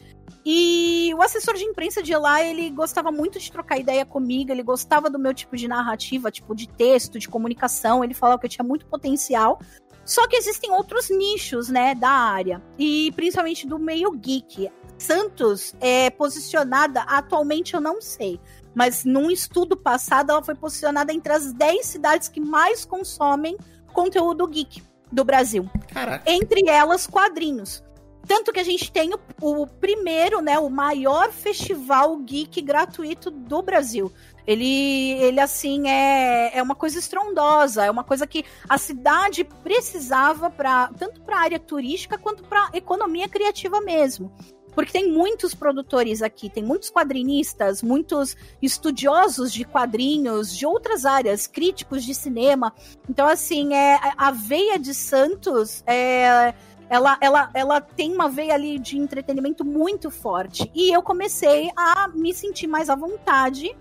E 0.48 1.12
o 1.12 1.22
assessor 1.22 1.54
de 1.54 1.64
imprensa 1.64 2.00
de 2.00 2.14
lá, 2.16 2.40
ele 2.40 2.70
gostava 2.70 3.11
muito 3.11 3.37
de 3.37 3.50
trocar 3.50 3.80
ideia 3.80 4.06
comigo, 4.06 4.52
ele 4.52 4.62
gostava 4.62 5.11
do 5.11 5.18
meu 5.18 5.35
tipo 5.35 5.56
de 5.56 5.66
narrativa, 5.66 6.30
tipo 6.30 6.54
de 6.54 6.68
texto, 6.68 7.18
de 7.18 7.28
comunicação, 7.28 8.04
ele 8.04 8.14
falava 8.14 8.38
que 8.38 8.46
eu 8.46 8.50
tinha 8.50 8.64
muito 8.64 8.87
potencial. 8.87 9.61
Só 10.04 10.24
que 10.28 10.37
existem 10.37 10.70
outros 10.70 11.11
nichos, 11.11 11.68
né, 11.68 11.96
da 11.96 12.11
área, 12.11 12.62
e 12.78 13.11
principalmente 13.16 13.66
do 13.66 13.76
meio 13.76 14.12
geek. 14.12 14.70
Santos 14.96 15.74
é 15.80 16.11
posicionada, 16.11 17.00
atualmente 17.02 17.74
eu 17.74 17.80
não 17.80 18.00
sei, 18.00 18.40
mas 18.72 19.04
num 19.04 19.28
estudo 19.28 19.76
passado 19.76 20.30
ela 20.30 20.44
foi 20.44 20.54
posicionada 20.54 21.12
entre 21.12 21.32
as 21.32 21.52
10 21.52 21.85
cidades 21.85 22.28
que 22.28 22.38
mais 22.40 22.85
consomem 22.85 23.56
conteúdo 23.92 24.46
geek 24.46 24.80
do 25.11 25.24
Brasil. 25.24 25.68
Caraca. 25.88 26.30
Entre 26.30 26.68
elas, 26.68 27.04
quadrinhos. 27.04 27.82
Tanto 28.26 28.52
que 28.52 28.60
a 28.60 28.64
gente 28.64 28.90
tem 28.90 29.14
o, 29.14 29.18
o, 29.40 29.66
primeiro, 29.66 30.40
né, 30.40 30.58
o 30.58 30.68
maior 30.68 31.30
festival 31.30 32.16
geek 32.18 32.60
gratuito 32.60 33.30
do 33.30 33.62
Brasil. 33.62 34.12
Ele, 34.46 35.12
ele 35.12 35.40
assim, 35.40 35.88
é, 35.88 36.56
é 36.56 36.62
uma 36.62 36.74
coisa 36.74 36.98
estrondosa, 36.98 37.84
é 37.84 37.90
uma 37.90 38.04
coisa 38.04 38.26
que 38.26 38.44
a 38.68 38.78
cidade 38.78 39.44
precisava 39.62 40.48
para 40.48 40.88
tanto 40.98 41.20
para 41.22 41.36
a 41.36 41.40
área 41.40 41.58
turística 41.58 42.16
quanto 42.16 42.44
para 42.44 42.70
economia 42.72 43.28
criativa 43.28 43.80
mesmo. 43.80 44.32
Porque 44.76 44.92
tem 44.92 45.10
muitos 45.10 45.54
produtores 45.54 46.20
aqui, 46.20 46.50
tem 46.50 46.62
muitos 46.62 46.90
quadrinistas, 46.90 47.82
muitos 47.82 48.36
estudiosos 48.60 49.50
de 49.50 49.64
quadrinhos, 49.64 50.54
de 50.54 50.66
outras 50.66 51.06
áreas, 51.06 51.46
críticos 51.46 52.04
de 52.04 52.14
cinema. 52.14 52.74
Então, 53.08 53.26
assim, 53.26 53.72
é, 53.72 53.98
a 54.18 54.30
veia 54.30 54.78
de 54.78 54.92
Santos 54.92 55.82
é, 55.86 56.54
ela, 56.88 57.18
ela, 57.20 57.51
ela 57.55 57.81
tem 57.81 58.12
uma 58.12 58.29
veia 58.29 58.55
ali 58.55 58.79
de 58.79 58.99
entretenimento 58.99 59.64
muito 59.64 60.11
forte. 60.11 60.70
E 60.75 60.94
eu 60.94 61.03
comecei 61.03 61.70
a 61.77 62.09
me 62.09 62.33
sentir 62.33 62.66
mais 62.66 62.88
à 62.88 62.94
vontade 62.94 63.75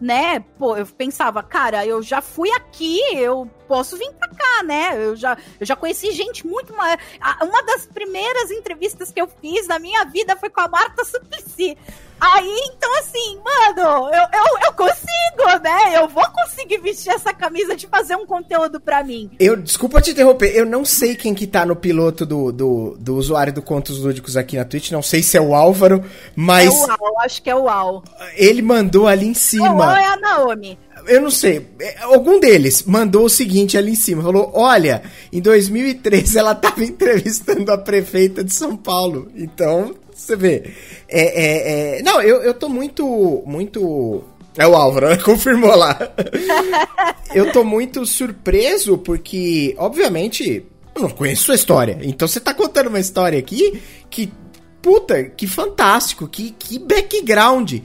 né? 0.00 0.40
Pô, 0.58 0.76
eu 0.76 0.86
pensava, 0.86 1.42
cara, 1.42 1.84
eu 1.84 2.02
já 2.02 2.22
fui 2.22 2.50
aqui, 2.52 2.98
eu 3.12 3.48
posso 3.68 3.98
vir 3.98 4.10
pra 4.14 4.28
cá, 4.28 4.62
né? 4.64 4.92
Eu 4.96 5.14
já, 5.14 5.36
eu 5.60 5.66
já 5.66 5.76
conheci 5.76 6.10
gente 6.12 6.46
muito 6.46 6.74
mais. 6.74 6.98
Uma 7.42 7.62
das 7.62 7.86
primeiras 7.86 8.50
entrevistas 8.50 9.12
que 9.12 9.20
eu 9.20 9.28
fiz 9.28 9.68
na 9.68 9.78
minha 9.78 10.04
vida 10.06 10.34
foi 10.36 10.48
com 10.48 10.62
a 10.62 10.68
Marta 10.68 11.04
Suplicy. 11.04 11.76
Aí, 12.20 12.70
então, 12.74 12.98
assim, 12.98 13.38
mano, 13.38 14.10
eu, 14.12 14.22
eu, 14.22 14.66
eu 14.66 14.72
consigo, 14.74 15.62
né? 15.62 15.96
Eu 15.96 16.06
vou 16.06 16.26
conseguir 16.30 16.78
vestir 16.78 17.10
essa 17.10 17.32
camisa 17.32 17.74
de 17.74 17.86
fazer 17.86 18.14
um 18.14 18.26
conteúdo 18.26 18.78
pra 18.78 19.02
mim. 19.02 19.30
Eu, 19.40 19.56
desculpa 19.56 20.02
te 20.02 20.10
interromper, 20.10 20.54
eu 20.54 20.66
não 20.66 20.84
sei 20.84 21.16
quem 21.16 21.34
que 21.34 21.46
tá 21.46 21.64
no 21.64 21.74
piloto 21.74 22.26
do, 22.26 22.52
do, 22.52 22.96
do 22.98 23.16
usuário 23.16 23.52
do 23.52 23.62
Contos 23.62 23.98
Lúdicos 23.98 24.36
aqui 24.36 24.56
na 24.56 24.64
Twitch, 24.64 24.90
não 24.90 25.02
sei 25.02 25.22
se 25.22 25.36
é 25.36 25.40
o 25.40 25.54
Álvaro, 25.54 26.04
mas... 26.36 26.66
É 26.66 26.70
o 26.70 26.90
Al, 26.90 27.20
acho 27.20 27.42
que 27.42 27.50
é 27.50 27.56
o 27.56 27.68
Al. 27.68 28.04
Ele 28.36 28.60
mandou 28.60 29.06
ali 29.06 29.26
em 29.26 29.34
cima... 29.34 29.72
Ou 29.72 29.96
é 29.96 30.06
a 30.06 30.16
Naomi 30.16 30.78
eu 31.06 31.20
não 31.20 31.30
sei, 31.30 31.66
é, 31.80 32.02
algum 32.02 32.38
deles 32.38 32.82
mandou 32.84 33.24
o 33.24 33.30
seguinte 33.30 33.78
ali 33.78 33.92
em 33.92 33.96
cima, 33.96 34.22
falou, 34.22 34.50
olha, 34.54 35.02
em 35.32 35.40
2013 35.40 36.38
ela 36.38 36.54
tava 36.54 36.82
entrevistando 36.84 37.70
a 37.72 37.78
prefeita 37.78 38.44
de 38.44 38.52
São 38.52 38.76
Paulo, 38.76 39.30
então 39.34 39.94
você 40.20 40.36
vê. 40.36 40.70
É, 41.08 41.22
é, 41.22 41.98
é... 41.98 42.02
Não, 42.02 42.20
eu, 42.20 42.42
eu 42.42 42.54
tô 42.54 42.68
muito. 42.68 43.42
Muito. 43.46 44.24
É 44.56 44.66
o 44.66 44.74
Álvaro, 44.74 45.08
né? 45.08 45.16
confirmou 45.22 45.74
lá. 45.74 45.98
eu 47.34 47.52
tô 47.52 47.64
muito 47.64 48.04
surpreso 48.04 48.98
porque, 48.98 49.74
obviamente, 49.78 50.66
eu 50.94 51.02
não 51.02 51.10
conheço 51.10 51.44
sua 51.44 51.54
história. 51.54 51.98
Então 52.02 52.26
você 52.26 52.40
tá 52.40 52.52
contando 52.52 52.88
uma 52.88 53.00
história 53.00 53.38
aqui 53.38 53.80
que. 54.08 54.32
Puta, 54.82 55.24
que 55.24 55.46
fantástico, 55.46 56.26
que, 56.26 56.52
que 56.52 56.78
background. 56.78 57.80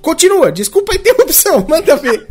Continua, 0.00 0.52
desculpa 0.52 0.92
a 0.92 0.96
interrupção, 0.96 1.66
manda 1.68 1.96
ver. 1.96 2.24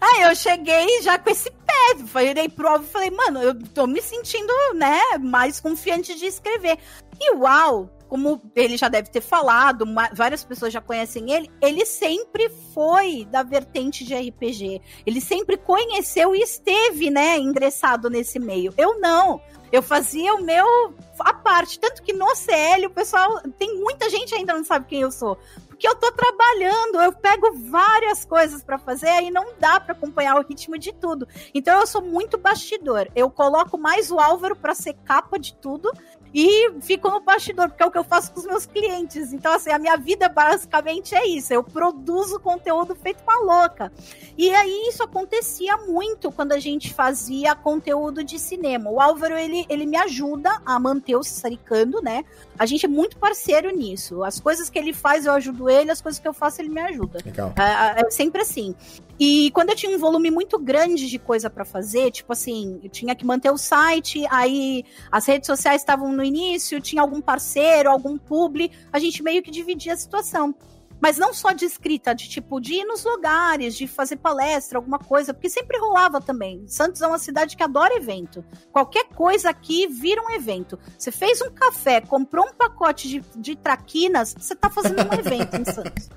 Aí 0.00 0.22
eu 0.22 0.34
cheguei 0.34 1.02
já 1.02 1.18
com 1.18 1.28
esse 1.28 1.50
pé, 1.50 2.04
falei 2.06 2.48
pro 2.48 2.80
e 2.80 2.86
falei, 2.86 3.10
mano, 3.10 3.42
eu 3.42 3.54
tô 3.74 3.86
me 3.86 4.00
sentindo, 4.00 4.52
né, 4.74 4.98
mais 5.20 5.60
confiante 5.60 6.14
de 6.14 6.26
escrever. 6.26 6.78
E 7.20 7.34
uau, 7.34 7.90
como 8.08 8.40
ele 8.54 8.76
já 8.76 8.88
deve 8.88 9.10
ter 9.10 9.20
falado, 9.20 9.84
várias 10.12 10.44
pessoas 10.44 10.72
já 10.72 10.80
conhecem 10.80 11.32
ele, 11.32 11.50
ele 11.60 11.84
sempre 11.84 12.48
foi 12.72 13.26
da 13.30 13.42
vertente 13.42 14.04
de 14.04 14.14
RPG. 14.14 14.80
Ele 15.06 15.20
sempre 15.20 15.56
conheceu 15.56 16.34
e 16.34 16.40
esteve, 16.40 17.10
né, 17.10 17.38
ingressado 17.38 18.08
nesse 18.08 18.38
meio. 18.38 18.72
Eu 18.76 19.00
não. 19.00 19.40
Eu 19.72 19.82
fazia 19.82 20.34
o 20.34 20.42
meu 20.42 20.94
a 21.18 21.34
parte, 21.34 21.80
tanto 21.80 22.02
que 22.02 22.12
no 22.12 22.32
CL 22.34 22.86
o 22.86 22.90
pessoal 22.90 23.40
tem 23.58 23.76
muita 23.80 24.08
gente 24.08 24.34
ainda 24.34 24.54
não 24.54 24.64
sabe 24.64 24.86
quem 24.86 25.00
eu 25.00 25.10
sou, 25.10 25.36
porque 25.68 25.88
eu 25.88 25.96
tô 25.96 26.12
trabalhando, 26.12 27.02
eu 27.02 27.12
pego 27.12 27.52
várias 27.54 28.24
coisas 28.24 28.62
para 28.62 28.78
fazer 28.78 29.22
e 29.22 29.30
não 29.30 29.54
dá 29.58 29.80
para 29.80 29.92
acompanhar 29.92 30.36
o 30.36 30.42
ritmo 30.46 30.78
de 30.78 30.92
tudo. 30.92 31.26
Então 31.52 31.80
eu 31.80 31.86
sou 31.86 32.00
muito 32.00 32.38
bastidor. 32.38 33.08
Eu 33.16 33.28
coloco 33.28 33.76
mais 33.76 34.10
o 34.12 34.20
Álvaro 34.20 34.54
para 34.54 34.74
ser 34.74 34.94
capa 35.04 35.36
de 35.36 35.54
tudo 35.54 35.90
e 36.34 36.80
fico 36.80 37.08
no 37.08 37.20
bastidor, 37.20 37.68
porque 37.68 37.82
é 37.82 37.86
o 37.86 37.92
que 37.92 37.98
eu 37.98 38.02
faço 38.02 38.32
com 38.32 38.40
os 38.40 38.46
meus 38.46 38.66
clientes. 38.66 39.32
Então, 39.32 39.52
assim, 39.52 39.70
a 39.70 39.78
minha 39.78 39.96
vida 39.96 40.28
basicamente 40.28 41.14
é 41.14 41.24
isso. 41.24 41.54
Eu 41.54 41.62
produzo 41.62 42.40
conteúdo 42.40 42.92
feito 42.96 43.22
com 43.22 43.30
a 43.30 43.38
louca. 43.38 43.92
E 44.36 44.52
aí 44.52 44.88
isso 44.88 45.00
acontecia 45.04 45.76
muito 45.76 46.32
quando 46.32 46.50
a 46.50 46.58
gente 46.58 46.92
fazia 46.92 47.54
conteúdo 47.54 48.24
de 48.24 48.36
cinema. 48.40 48.90
O 48.90 49.00
Álvaro, 49.00 49.36
ele, 49.36 49.64
ele 49.68 49.86
me 49.86 49.96
ajuda 49.96 50.60
a 50.66 50.76
manter 50.80 51.14
o 51.14 51.22
Saricando, 51.22 52.02
né? 52.02 52.24
A 52.58 52.66
gente 52.66 52.84
é 52.84 52.88
muito 52.88 53.16
parceiro 53.16 53.70
nisso. 53.70 54.24
As 54.24 54.40
coisas 54.40 54.68
que 54.68 54.76
ele 54.76 54.92
faz, 54.92 55.26
eu 55.26 55.32
ajudo 55.34 55.70
ele, 55.70 55.92
as 55.92 56.00
coisas 56.00 56.20
que 56.20 56.26
eu 56.26 56.34
faço, 56.34 56.60
ele 56.60 56.68
me 56.68 56.80
ajuda. 56.80 57.20
Legal. 57.24 57.52
É, 57.56 58.00
é 58.00 58.10
sempre 58.10 58.42
assim. 58.42 58.74
E 59.18 59.50
quando 59.52 59.70
eu 59.70 59.76
tinha 59.76 59.94
um 59.94 59.98
volume 59.98 60.30
muito 60.30 60.58
grande 60.58 61.08
de 61.08 61.18
coisa 61.18 61.48
para 61.48 61.64
fazer, 61.64 62.10
tipo 62.10 62.32
assim, 62.32 62.80
eu 62.82 62.90
tinha 62.90 63.14
que 63.14 63.24
manter 63.24 63.50
o 63.50 63.56
site, 63.56 64.24
aí 64.30 64.84
as 65.10 65.26
redes 65.26 65.46
sociais 65.46 65.82
estavam 65.82 66.12
no 66.12 66.24
início, 66.24 66.80
tinha 66.80 67.00
algum 67.00 67.20
parceiro, 67.20 67.90
algum 67.90 68.18
publi, 68.18 68.72
a 68.92 68.98
gente 68.98 69.22
meio 69.22 69.42
que 69.42 69.50
dividia 69.50 69.92
a 69.92 69.96
situação. 69.96 70.54
Mas 71.00 71.18
não 71.18 71.34
só 71.34 71.52
de 71.52 71.64
escrita, 71.66 72.14
de 72.14 72.28
tipo, 72.28 72.58
de 72.60 72.74
ir 72.74 72.84
nos 72.84 73.04
lugares, 73.04 73.76
de 73.76 73.86
fazer 73.86 74.16
palestra, 74.16 74.78
alguma 74.78 74.98
coisa, 74.98 75.34
porque 75.34 75.50
sempre 75.50 75.78
rolava 75.78 76.20
também. 76.20 76.66
Santos 76.66 77.02
é 77.02 77.06
uma 77.06 77.18
cidade 77.18 77.56
que 77.56 77.62
adora 77.62 77.94
evento. 77.94 78.44
Qualquer 78.72 79.08
coisa 79.08 79.50
aqui 79.50 79.86
vira 79.86 80.22
um 80.22 80.30
evento. 80.30 80.78
Você 80.98 81.12
fez 81.12 81.42
um 81.42 81.50
café, 81.50 82.00
comprou 82.00 82.46
um 82.46 82.54
pacote 82.54 83.08
de, 83.08 83.22
de 83.36 83.54
traquinas, 83.54 84.34
você 84.38 84.56
tá 84.56 84.70
fazendo 84.70 85.02
um 85.02 85.18
evento 85.18 85.56
em 85.56 85.64
Santos. 85.70 86.08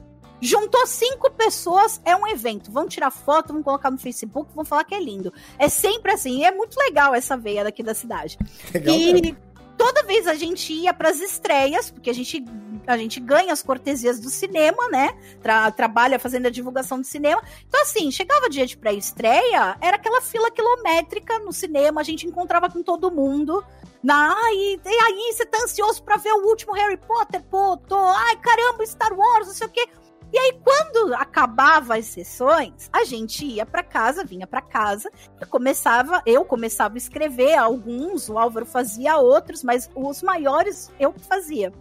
Juntou 0.41 0.85
cinco 0.85 1.31
pessoas, 1.31 2.01
é 2.05 2.15
um 2.15 2.27
evento. 2.27 2.71
Vão 2.71 2.87
tirar 2.87 3.11
foto, 3.11 3.53
vão 3.53 3.63
colocar 3.63 3.89
no 3.89 3.97
Facebook, 3.97 4.51
vão 4.53 4.63
falar 4.65 4.83
que 4.83 4.93
é 4.93 4.99
lindo. 4.99 5.33
É 5.57 5.67
sempre 5.67 6.11
assim. 6.11 6.39
E 6.39 6.45
é 6.45 6.51
muito 6.51 6.77
legal 6.77 7.15
essa 7.15 7.35
veia 7.35 7.63
daqui 7.63 7.81
da 7.81 7.93
cidade. 7.93 8.37
Legal, 8.73 8.95
e 8.95 9.35
toda 9.77 10.03
vez 10.03 10.27
a 10.27 10.35
gente 10.35 10.73
ia 10.73 10.93
para 10.93 11.09
as 11.09 11.19
estreias, 11.19 11.89
porque 11.89 12.09
a 12.09 12.13
gente 12.13 12.43
a 12.85 12.97
gente 12.97 13.19
ganha 13.19 13.51
as 13.51 13.61
cortesias 13.61 14.17
do 14.17 14.29
cinema, 14.29 14.87
né? 14.87 15.09
Tra 15.41 15.69
trabalha 15.71 16.17
fazendo 16.17 16.45
a 16.45 16.49
divulgação 16.49 17.01
do 17.01 17.05
cinema. 17.05 17.41
Então, 17.67 17.81
assim, 17.81 18.09
chegava 18.09 18.49
dia 18.49 18.65
de 18.65 18.77
pré-estreia, 18.77 19.77
era 19.81 19.97
aquela 19.97 20.21
fila 20.21 20.49
quilométrica 20.49 21.37
no 21.39 21.51
cinema, 21.51 21.99
a 21.99 22.03
gente 22.03 22.25
encontrava 22.25 22.69
com 22.69 22.81
todo 22.81 23.11
mundo. 23.11 23.63
Na, 24.01 24.33
ai, 24.33 24.55
e 24.55 24.79
aí, 24.85 25.33
você 25.33 25.45
tá 25.45 25.57
ansioso 25.63 26.01
para 26.01 26.15
ver 26.15 26.31
o 26.31 26.47
último 26.47 26.73
Harry 26.73 26.97
Potter? 26.97 27.43
Pô, 27.43 27.75
tô. 27.75 27.97
Ai, 27.97 28.37
caramba, 28.37 28.85
Star 28.85 29.13
Wars, 29.13 29.47
não 29.47 29.53
sei 29.53 29.67
o 29.67 29.69
quê. 29.69 29.85
E 30.31 30.37
aí, 30.37 30.59
quando 30.63 31.13
acabava 31.13 31.97
as 31.97 32.05
sessões, 32.05 32.89
a 32.91 33.03
gente 33.03 33.45
ia 33.45 33.65
para 33.65 33.81
casa, 33.83 34.25
vinha 34.25 34.45
para 34.45 34.61
casa 34.61 35.09
e 35.41 35.45
começava, 35.45 36.21
eu 36.25 36.43
começava 36.43 36.95
a 36.95 36.97
escrever 36.97 37.55
alguns, 37.55 38.29
o 38.29 38.37
Álvaro 38.37 38.65
fazia 38.65 39.17
outros, 39.17 39.63
mas 39.63 39.89
os 39.95 40.21
maiores 40.21 40.91
eu 40.99 41.13
fazia 41.29 41.71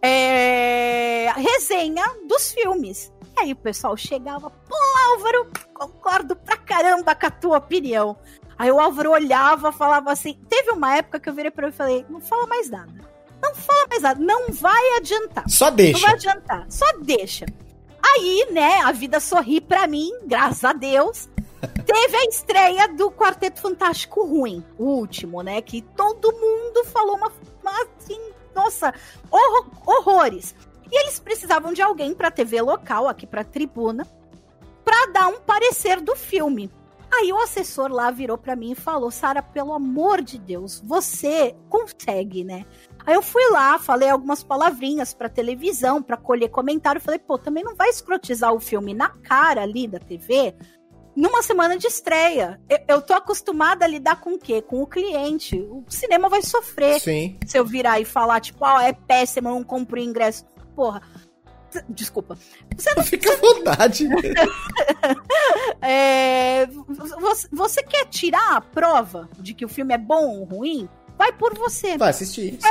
é, 0.00 1.32
resenha 1.34 2.04
dos 2.28 2.52
filmes. 2.52 3.10
E 3.36 3.40
aí 3.40 3.52
o 3.52 3.56
pessoal 3.56 3.96
chegava, 3.96 4.50
pô, 4.50 4.76
Álvaro, 5.10 5.48
concordo 5.72 6.36
pra 6.36 6.56
caramba 6.58 7.14
com 7.14 7.26
a 7.26 7.30
tua 7.30 7.58
opinião. 7.58 8.16
Aí 8.58 8.70
o 8.70 8.78
Álvaro 8.78 9.10
olhava, 9.12 9.72
falava 9.72 10.12
assim. 10.12 10.38
Teve 10.48 10.72
uma 10.72 10.96
época 10.96 11.18
que 11.18 11.28
eu 11.28 11.32
virei 11.34 11.50
pra 11.50 11.66
ele 11.66 11.74
e 11.74 11.76
falei: 11.76 12.06
não 12.08 12.20
fala 12.20 12.46
mais 12.46 12.70
nada. 12.70 12.92
Não 13.42 13.54
fala 13.54 13.86
mais 13.88 14.02
nada. 14.02 14.20
Não 14.20 14.52
vai 14.52 14.96
adiantar. 14.98 15.44
Só 15.48 15.70
deixa. 15.70 15.92
Não 15.98 16.06
vai 16.06 16.12
adiantar. 16.14 16.66
Só 16.68 16.86
deixa. 17.00 17.46
Aí, 18.04 18.48
né, 18.50 18.80
a 18.82 18.92
vida 18.92 19.18
sorri 19.18 19.60
pra 19.60 19.86
mim, 19.86 20.10
graças 20.26 20.62
a 20.62 20.74
Deus. 20.74 21.28
Teve 21.86 22.16
a 22.16 22.24
estreia 22.24 22.88
do 22.88 23.10
Quarteto 23.10 23.60
Fantástico 23.60 24.26
Ruim, 24.26 24.62
o 24.78 24.84
último, 24.84 25.42
né? 25.42 25.62
Que 25.62 25.80
todo 25.80 26.32
mundo 26.32 26.84
falou 26.84 27.16
uma, 27.16 27.32
uma 27.62 27.72
assim, 27.98 28.20
nossa, 28.54 28.92
horror, 29.30 29.70
horrores. 29.86 30.54
E 30.92 31.00
eles 31.00 31.18
precisavam 31.18 31.72
de 31.72 31.80
alguém 31.80 32.14
para 32.14 32.30
TV 32.30 32.60
local, 32.60 33.08
aqui 33.08 33.26
para 33.26 33.42
tribuna, 33.42 34.06
para 34.84 35.06
dar 35.06 35.28
um 35.28 35.40
parecer 35.40 36.00
do 36.00 36.14
filme. 36.14 36.70
Aí 37.12 37.32
o 37.32 37.38
assessor 37.38 37.90
lá 37.90 38.10
virou 38.10 38.36
para 38.36 38.56
mim 38.56 38.72
e 38.72 38.76
falou: 38.76 39.10
Sara, 39.10 39.42
pelo 39.42 39.72
amor 39.72 40.20
de 40.20 40.38
Deus, 40.38 40.82
você 40.84 41.54
consegue, 41.70 42.44
né? 42.44 42.66
Aí 43.06 43.14
eu 43.14 43.22
fui 43.22 43.44
lá, 43.50 43.78
falei 43.78 44.08
algumas 44.08 44.42
palavrinhas 44.42 45.12
pra 45.12 45.28
televisão, 45.28 46.02
pra 46.02 46.16
colher 46.16 46.48
comentário. 46.48 47.00
Falei, 47.00 47.18
pô, 47.18 47.36
também 47.38 47.62
não 47.62 47.74
vai 47.74 47.90
escrotizar 47.90 48.52
o 48.54 48.60
filme 48.60 48.94
na 48.94 49.10
cara 49.10 49.62
ali 49.62 49.86
da 49.86 49.98
TV? 49.98 50.54
numa 51.16 51.42
semana 51.42 51.76
de 51.76 51.86
estreia. 51.86 52.60
Eu, 52.68 52.78
eu 52.88 53.02
tô 53.02 53.14
acostumada 53.14 53.84
a 53.84 53.88
lidar 53.88 54.20
com 54.20 54.34
o 54.34 54.38
quê? 54.38 54.60
Com 54.60 54.82
o 54.82 54.86
cliente. 54.86 55.56
O 55.56 55.84
cinema 55.88 56.28
vai 56.28 56.42
sofrer 56.42 57.00
Sim. 57.00 57.38
se 57.46 57.56
eu 57.56 57.64
virar 57.64 58.00
e 58.00 58.04
falar, 58.04 58.40
tipo, 58.40 58.64
ah, 58.64 58.82
é 58.82 58.92
péssimo, 58.92 59.48
eu 59.48 59.54
não 59.54 59.64
compro 59.64 59.98
ingresso. 59.98 60.44
Porra. 60.74 61.02
Desculpa. 61.88 62.38
Você 62.76 62.94
não 62.94 63.02
fica 63.02 63.32
à 63.32 63.36
vontade. 63.36 64.08
é, 65.82 66.66
você, 67.20 67.48
você, 67.50 67.82
quer 67.82 68.06
tirar 68.06 68.56
a 68.56 68.60
prova 68.60 69.28
de 69.40 69.54
que 69.54 69.64
o 69.64 69.68
filme 69.68 69.92
é 69.92 69.98
bom 69.98 70.38
ou 70.38 70.44
ruim? 70.44 70.88
Vai 71.24 71.32
por 71.32 71.54
você. 71.56 71.96
Vai 71.96 72.10
assistir. 72.10 72.58
É, 72.62 72.70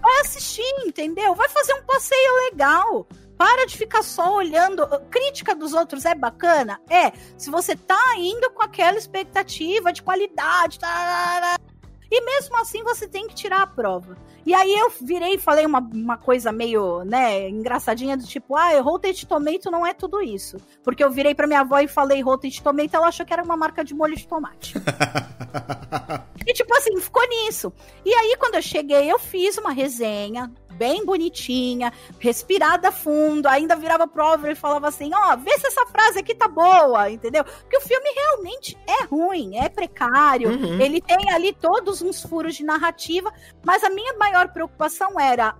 vai 0.00 0.20
assistir, 0.22 0.74
entendeu? 0.84 1.36
Vai 1.36 1.48
fazer 1.48 1.72
um 1.74 1.84
passeio 1.84 2.34
legal. 2.50 3.06
Para 3.38 3.64
de 3.64 3.78
ficar 3.78 4.02
só 4.02 4.34
olhando. 4.34 4.84
Crítica 5.08 5.54
dos 5.54 5.72
outros 5.72 6.04
é 6.04 6.12
bacana? 6.12 6.80
É. 6.90 7.12
Se 7.38 7.48
você 7.48 7.76
tá 7.76 8.14
indo 8.18 8.50
com 8.50 8.62
aquela 8.62 8.98
expectativa 8.98 9.92
de 9.92 10.02
qualidade, 10.02 10.80
tá, 10.80 10.88
tá, 10.88 11.40
tá, 11.58 11.71
e 12.14 12.20
mesmo 12.20 12.54
assim 12.58 12.82
você 12.82 13.08
tem 13.08 13.26
que 13.26 13.34
tirar 13.34 13.62
a 13.62 13.66
prova. 13.66 14.18
E 14.44 14.52
aí 14.52 14.70
eu 14.70 14.92
virei 15.00 15.36
e 15.36 15.38
falei 15.38 15.64
uma, 15.64 15.78
uma 15.78 16.18
coisa 16.18 16.52
meio, 16.52 17.02
né, 17.04 17.48
engraçadinha 17.48 18.18
do 18.18 18.26
tipo, 18.26 18.54
ah, 18.54 18.78
Rotten 18.82 19.14
Tomato 19.26 19.70
não 19.70 19.86
é 19.86 19.94
tudo 19.94 20.20
isso. 20.20 20.58
Porque 20.84 21.02
eu 21.02 21.10
virei 21.10 21.34
pra 21.34 21.46
minha 21.46 21.60
avó 21.60 21.78
e 21.78 21.88
falei 21.88 22.20
Rotten 22.20 22.50
Tomato, 22.50 22.94
ela 22.94 23.08
achou 23.08 23.24
que 23.24 23.32
era 23.32 23.42
uma 23.42 23.56
marca 23.56 23.82
de 23.82 23.94
molho 23.94 24.14
de 24.14 24.28
tomate. 24.28 24.74
e 26.46 26.52
tipo 26.52 26.76
assim, 26.76 27.00
ficou 27.00 27.26
nisso. 27.26 27.72
E 28.04 28.12
aí 28.12 28.36
quando 28.38 28.56
eu 28.56 28.62
cheguei, 28.62 29.10
eu 29.10 29.18
fiz 29.18 29.56
uma 29.56 29.72
resenha 29.72 30.52
bem 30.82 31.04
bonitinha, 31.04 31.92
respirada 32.18 32.90
fundo, 32.90 33.46
ainda 33.46 33.76
virava 33.76 34.08
prova 34.08 34.50
e 34.50 34.54
falava 34.54 34.88
assim: 34.88 35.12
ó, 35.14 35.32
oh, 35.32 35.36
vê 35.36 35.56
se 35.58 35.66
essa 35.68 35.86
frase 35.86 36.18
aqui 36.18 36.34
tá 36.34 36.48
boa, 36.48 37.08
entendeu? 37.10 37.44
Porque 37.44 37.76
o 37.76 37.80
filme 37.80 38.10
realmente 38.10 38.76
é 38.86 39.04
ruim, 39.04 39.56
é 39.56 39.68
precário, 39.68 40.50
uhum. 40.50 40.80
ele 40.80 41.00
tem 41.00 41.30
ali 41.30 41.52
todos 41.52 42.01
uns 42.02 42.22
furos 42.22 42.54
de 42.54 42.64
narrativa, 42.64 43.32
mas 43.64 43.82
a 43.84 43.90
minha 43.90 44.14
maior 44.14 44.52
preocupação 44.52 45.18
era 45.18 45.56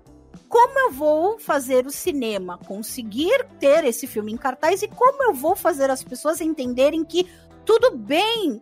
como 0.49 0.79
eu 0.79 0.91
vou 0.93 1.39
fazer 1.39 1.87
o 1.87 1.91
cinema 1.91 2.59
conseguir 2.67 3.47
ter 3.59 3.85
esse 3.85 4.07
filme 4.07 4.33
em 4.33 4.37
cartaz 4.37 4.83
e 4.83 4.89
como 4.89 5.23
eu 5.23 5.33
vou 5.33 5.57
fazer 5.57 5.89
as 5.89 6.05
pessoas 6.05 6.41
entenderem 6.41 7.05
que 7.05 7.27
tudo 7.65 7.97
bem 7.97 8.61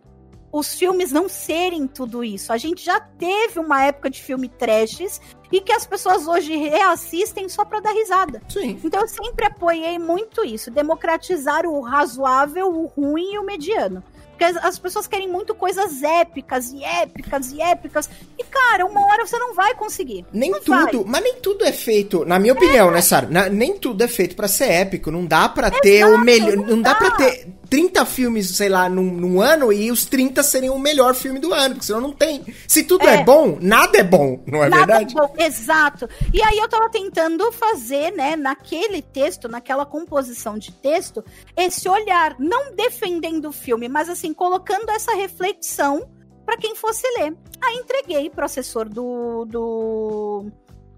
os 0.51 0.73
filmes 0.73 1.11
não 1.11 1.29
serem 1.29 1.87
tudo 1.87 2.23
isso. 2.23 2.51
A 2.51 2.57
gente 2.57 2.83
já 2.83 2.99
teve 2.99 3.59
uma 3.59 3.83
época 3.83 4.09
de 4.09 4.21
filme 4.21 4.49
trashes 4.49 5.21
e 5.51 5.61
que 5.61 5.71
as 5.71 5.85
pessoas 5.85 6.27
hoje 6.27 6.55
reassistem 6.55 7.47
só 7.47 7.63
para 7.63 7.79
dar 7.79 7.93
risada. 7.93 8.41
Sim. 8.49 8.79
Então 8.83 9.01
eu 9.01 9.07
sempre 9.07 9.45
apoiei 9.45 9.97
muito 9.97 10.45
isso, 10.45 10.69
democratizar 10.69 11.65
o 11.65 11.81
razoável, 11.81 12.67
o 12.67 12.85
ruim 12.85 13.33
e 13.33 13.39
o 13.39 13.45
mediano. 13.45 14.03
Porque 14.41 14.59
as 14.59 14.79
pessoas 14.79 15.05
querem 15.05 15.27
muito 15.27 15.53
coisas 15.53 16.01
épicas 16.01 16.73
e 16.73 16.83
épicas 16.83 17.51
e 17.51 17.61
épicas. 17.61 18.09
E, 18.39 18.43
cara, 18.43 18.87
uma 18.87 19.05
hora 19.05 19.23
você 19.23 19.37
não 19.37 19.53
vai 19.53 19.75
conseguir. 19.75 20.25
Nem 20.33 20.49
não 20.49 20.59
tudo, 20.59 21.03
vai. 21.03 21.03
mas 21.05 21.23
nem 21.23 21.35
tudo 21.35 21.63
é 21.63 21.71
feito, 21.71 22.25
na 22.25 22.39
minha 22.39 22.53
opinião, 22.53 22.89
é. 22.89 22.93
né, 22.93 23.01
Sara? 23.01 23.27
Nem 23.49 23.77
tudo 23.77 24.03
é 24.03 24.07
feito 24.07 24.35
para 24.35 24.47
ser 24.47 24.71
épico. 24.71 25.11
Não 25.11 25.27
dá 25.27 25.47
para 25.47 25.69
ter 25.69 26.05
o 26.05 26.17
melhor. 26.17 26.57
Não, 26.57 26.65
não 26.65 26.81
dá, 26.81 26.93
dá 26.93 26.99
para 26.99 27.11
ter 27.11 27.47
30 27.71 28.05
filmes, 28.05 28.49
sei 28.49 28.67
lá, 28.67 28.89
num, 28.89 29.05
num, 29.05 29.39
ano 29.39 29.71
e 29.71 29.89
os 29.89 30.03
30 30.03 30.43
seriam 30.43 30.75
o 30.75 30.79
melhor 30.79 31.15
filme 31.15 31.39
do 31.39 31.53
ano, 31.53 31.75
porque 31.75 31.85
senão 31.85 32.01
não 32.01 32.11
tem. 32.11 32.43
Se 32.67 32.83
tudo 32.83 33.07
é, 33.07 33.21
é 33.21 33.23
bom, 33.23 33.57
nada 33.61 33.97
é 33.97 34.03
bom, 34.03 34.43
não 34.45 34.61
é 34.61 34.67
nada 34.67 34.85
verdade? 34.85 35.17
É 35.17 35.21
bom, 35.21 35.33
exato. 35.37 36.09
E 36.33 36.43
aí 36.43 36.57
eu 36.57 36.67
tava 36.67 36.89
tentando 36.89 37.49
fazer, 37.53 38.11
né, 38.11 38.35
naquele 38.35 39.01
texto, 39.01 39.47
naquela 39.47 39.85
composição 39.85 40.57
de 40.57 40.73
texto, 40.73 41.23
esse 41.55 41.87
olhar, 41.87 42.35
não 42.37 42.75
defendendo 42.75 43.45
o 43.45 43.53
filme, 43.53 43.87
mas 43.87 44.09
assim, 44.09 44.33
colocando 44.33 44.89
essa 44.89 45.15
reflexão 45.15 46.09
para 46.45 46.57
quem 46.57 46.75
fosse 46.75 47.07
ler. 47.19 47.33
Aí 47.63 47.77
entreguei 47.77 48.29
pro 48.29 48.43
assessor 48.43 48.89
do, 48.89 49.45
do, 49.45 50.45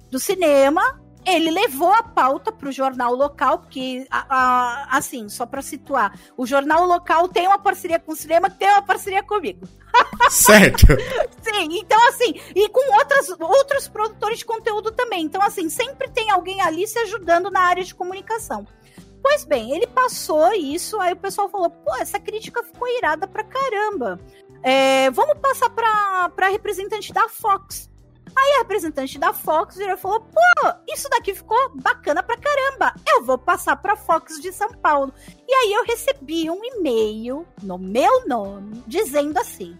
do 0.09 0.19
cinema, 0.19 0.99
ele 1.25 1.51
levou 1.51 1.91
a 1.91 2.03
pauta 2.03 2.51
para 2.51 2.69
o 2.69 2.71
jornal 2.71 3.13
local, 3.13 3.59
porque, 3.59 4.05
a, 4.09 4.25
a, 4.29 4.97
assim, 4.97 5.29
só 5.29 5.45
para 5.45 5.61
situar, 5.61 6.17
o 6.37 6.45
jornal 6.45 6.85
local 6.85 7.27
tem 7.27 7.47
uma 7.47 7.59
parceria 7.59 7.99
com 7.99 8.11
o 8.11 8.15
cinema 8.15 8.49
que 8.49 8.57
tem 8.57 8.69
uma 8.69 8.81
parceria 8.81 9.23
comigo. 9.23 9.67
Certo. 10.29 10.87
Sim, 11.41 11.79
então 11.79 12.07
assim, 12.07 12.33
e 12.55 12.67
com 12.69 12.95
outras, 12.95 13.29
outros 13.39 13.87
produtores 13.87 14.39
de 14.39 14.45
conteúdo 14.45 14.91
também. 14.91 15.23
Então, 15.23 15.41
assim, 15.41 15.69
sempre 15.69 16.09
tem 16.09 16.31
alguém 16.31 16.61
ali 16.61 16.87
se 16.87 16.97
ajudando 16.99 17.51
na 17.51 17.61
área 17.61 17.83
de 17.83 17.93
comunicação. 17.93 18.65
Pois 19.21 19.45
bem, 19.45 19.71
ele 19.71 19.87
passou 19.87 20.51
isso, 20.53 20.99
aí 20.99 21.13
o 21.13 21.17
pessoal 21.17 21.47
falou: 21.47 21.69
pô, 21.69 21.95
essa 21.95 22.19
crítica 22.19 22.61
ficou 22.63 22.87
irada 22.89 23.25
pra 23.25 23.43
caramba. 23.43 24.19
É, 24.61 25.09
vamos 25.11 25.37
passar 25.39 25.69
pra, 25.69 26.29
pra 26.35 26.49
representante 26.49 27.13
da 27.13 27.29
Fox. 27.29 27.89
Aí 28.35 28.53
a 28.55 28.57
representante 28.59 29.19
da 29.19 29.33
Fox 29.33 29.75
virou 29.75 29.95
e 29.95 29.97
falou: 29.97 30.21
pô, 30.21 30.73
isso 30.91 31.09
daqui 31.09 31.33
ficou 31.33 31.57
bacana 31.75 32.23
pra 32.23 32.37
caramba. 32.37 32.93
Eu 33.07 33.23
vou 33.23 33.37
passar 33.37 33.75
pra 33.77 33.95
Fox 33.95 34.41
de 34.41 34.51
São 34.51 34.69
Paulo. 34.69 35.13
E 35.47 35.53
aí 35.53 35.73
eu 35.73 35.83
recebi 35.83 36.49
um 36.49 36.63
e-mail 36.63 37.45
no 37.61 37.77
meu 37.77 38.27
nome 38.27 38.83
dizendo 38.87 39.37
assim. 39.37 39.77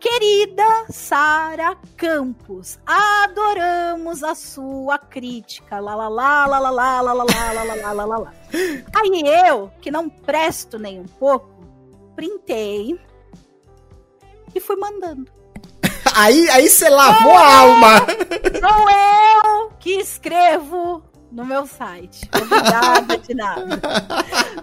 Querida 0.00 0.84
Sara 0.90 1.78
Campos, 1.96 2.78
adoramos 2.84 4.22
a 4.22 4.34
sua 4.34 4.98
crítica. 4.98 5.80
Lá, 5.80 5.94
lá, 5.94 6.08
lá, 6.08 6.46
lá, 6.46 6.58
lá, 6.58 6.70
lá, 6.70 7.12
lá, 7.14 7.24
lá, 7.24 7.62
lá, 7.62 7.92
lá, 7.92 8.04
lá, 8.04 8.18
lá. 8.18 8.34
Aí 8.52 9.22
eu, 9.48 9.70
que 9.80 9.90
não 9.90 10.10
presto 10.10 10.78
nem 10.78 11.00
um 11.00 11.06
pouco, 11.06 11.48
printei 12.14 13.00
e 14.54 14.60
fui 14.60 14.76
mandando. 14.76 15.32
Aí 16.14 16.48
aí 16.50 16.68
você 16.68 16.88
lavou 16.88 17.36
a 17.36 17.58
alma. 17.58 18.06
Sou 18.60 18.90
eu 18.90 19.72
que 19.78 20.00
escrevo 20.00 21.02
no 21.34 21.44
meu 21.44 21.66
site. 21.66 22.28
Obrigada 22.32 23.18
de 23.18 23.34
nada. 23.34 23.64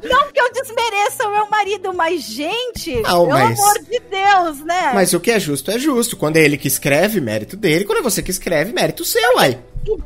Não 0.03 0.31
que 0.31 0.39
eu 0.39 0.51
desmereça 0.53 1.27
o 1.27 1.31
meu 1.31 1.49
marido, 1.49 1.93
mas, 1.93 2.23
gente, 2.23 2.95
Não, 3.01 3.25
pelo 3.25 3.29
mas- 3.29 3.59
amor 3.59 3.79
de 3.79 3.99
Deus, 3.99 4.59
né? 4.65 4.91
Mas 4.93 5.13
o 5.13 5.19
que 5.19 5.31
é 5.31 5.39
justo 5.39 5.69
é 5.69 5.77
justo. 5.77 6.15
Quando 6.15 6.37
é 6.37 6.41
ele 6.43 6.57
que 6.57 6.67
escreve, 6.67 7.19
mérito 7.19 7.57
dele. 7.57 7.83
Quando 7.85 7.99
é 7.99 8.01
você 8.01 8.23
que 8.23 8.31
escreve, 8.31 8.71
mérito 8.71 9.03
seu, 9.03 9.35
uai. 9.35 9.61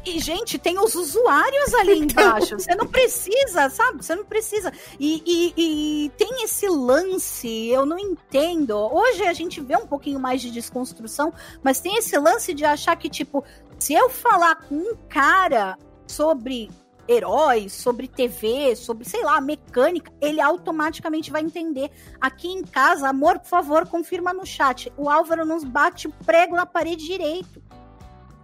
E, 0.06 0.16
e, 0.16 0.20
gente, 0.20 0.58
tem 0.58 0.80
os 0.80 0.96
usuários 0.96 1.74
ali 1.76 2.00
Então. 2.00 2.24
embaixo. 2.26 2.58
Você 2.58 2.74
não 2.76 2.88
precisa, 2.88 3.70
sabe? 3.70 4.04
Você 4.04 4.16
não 4.16 4.24
precisa. 4.26 4.72
E, 5.00 5.22
e- 5.26 5.54
e 6.06 6.10
tem 6.18 6.44
esse 6.46 6.68
lance, 6.68 7.68
eu 7.68 7.86
não 7.86 8.00
entendo. 8.00 8.76
Hoje 8.76 9.24
a 9.24 9.34
gente 9.34 9.60
vê 9.62 9.76
um 9.76 9.86
pouquinho 9.86 10.20
mais 10.20 10.42
de 10.42 10.50
desconstrução, 10.50 11.32
mas 11.62 11.80
tem 11.80 11.98
esse 11.98 12.18
lance 12.18 12.54
de 12.54 12.64
achar 12.66 12.96
que, 12.96 13.10
tipo, 13.10 13.44
se 13.78 13.94
eu 13.94 14.10
falar 14.10 14.56
com 14.56 14.76
um 14.76 14.96
cara 15.10 15.78
sobre 16.08 16.70
heróis, 17.08 17.74
sobre 17.74 18.08
TV, 18.08 18.76
sobre, 18.76 19.08
sei 19.08 19.24
lá, 19.24 19.40
mecânica, 19.40 20.12
ele 20.20 20.42
automaticamente 20.42 21.32
vai 21.32 21.42
entender. 21.42 21.92
Aqui 22.20 22.48
em 22.48 22.64
casa, 22.64 23.10
amor, 23.10 23.40
por 23.40 23.48
favor, 23.48 23.88
confirma 23.88 24.34
no 24.34 24.46
chat. 24.46 24.92
O 24.98 25.10
Álvaro 25.10 25.46
nos 25.46 25.64
bate 25.64 26.08
o 26.08 26.12
prego 26.26 26.56
na 26.56 26.66
parede 26.66 27.06
direito. 27.06 27.62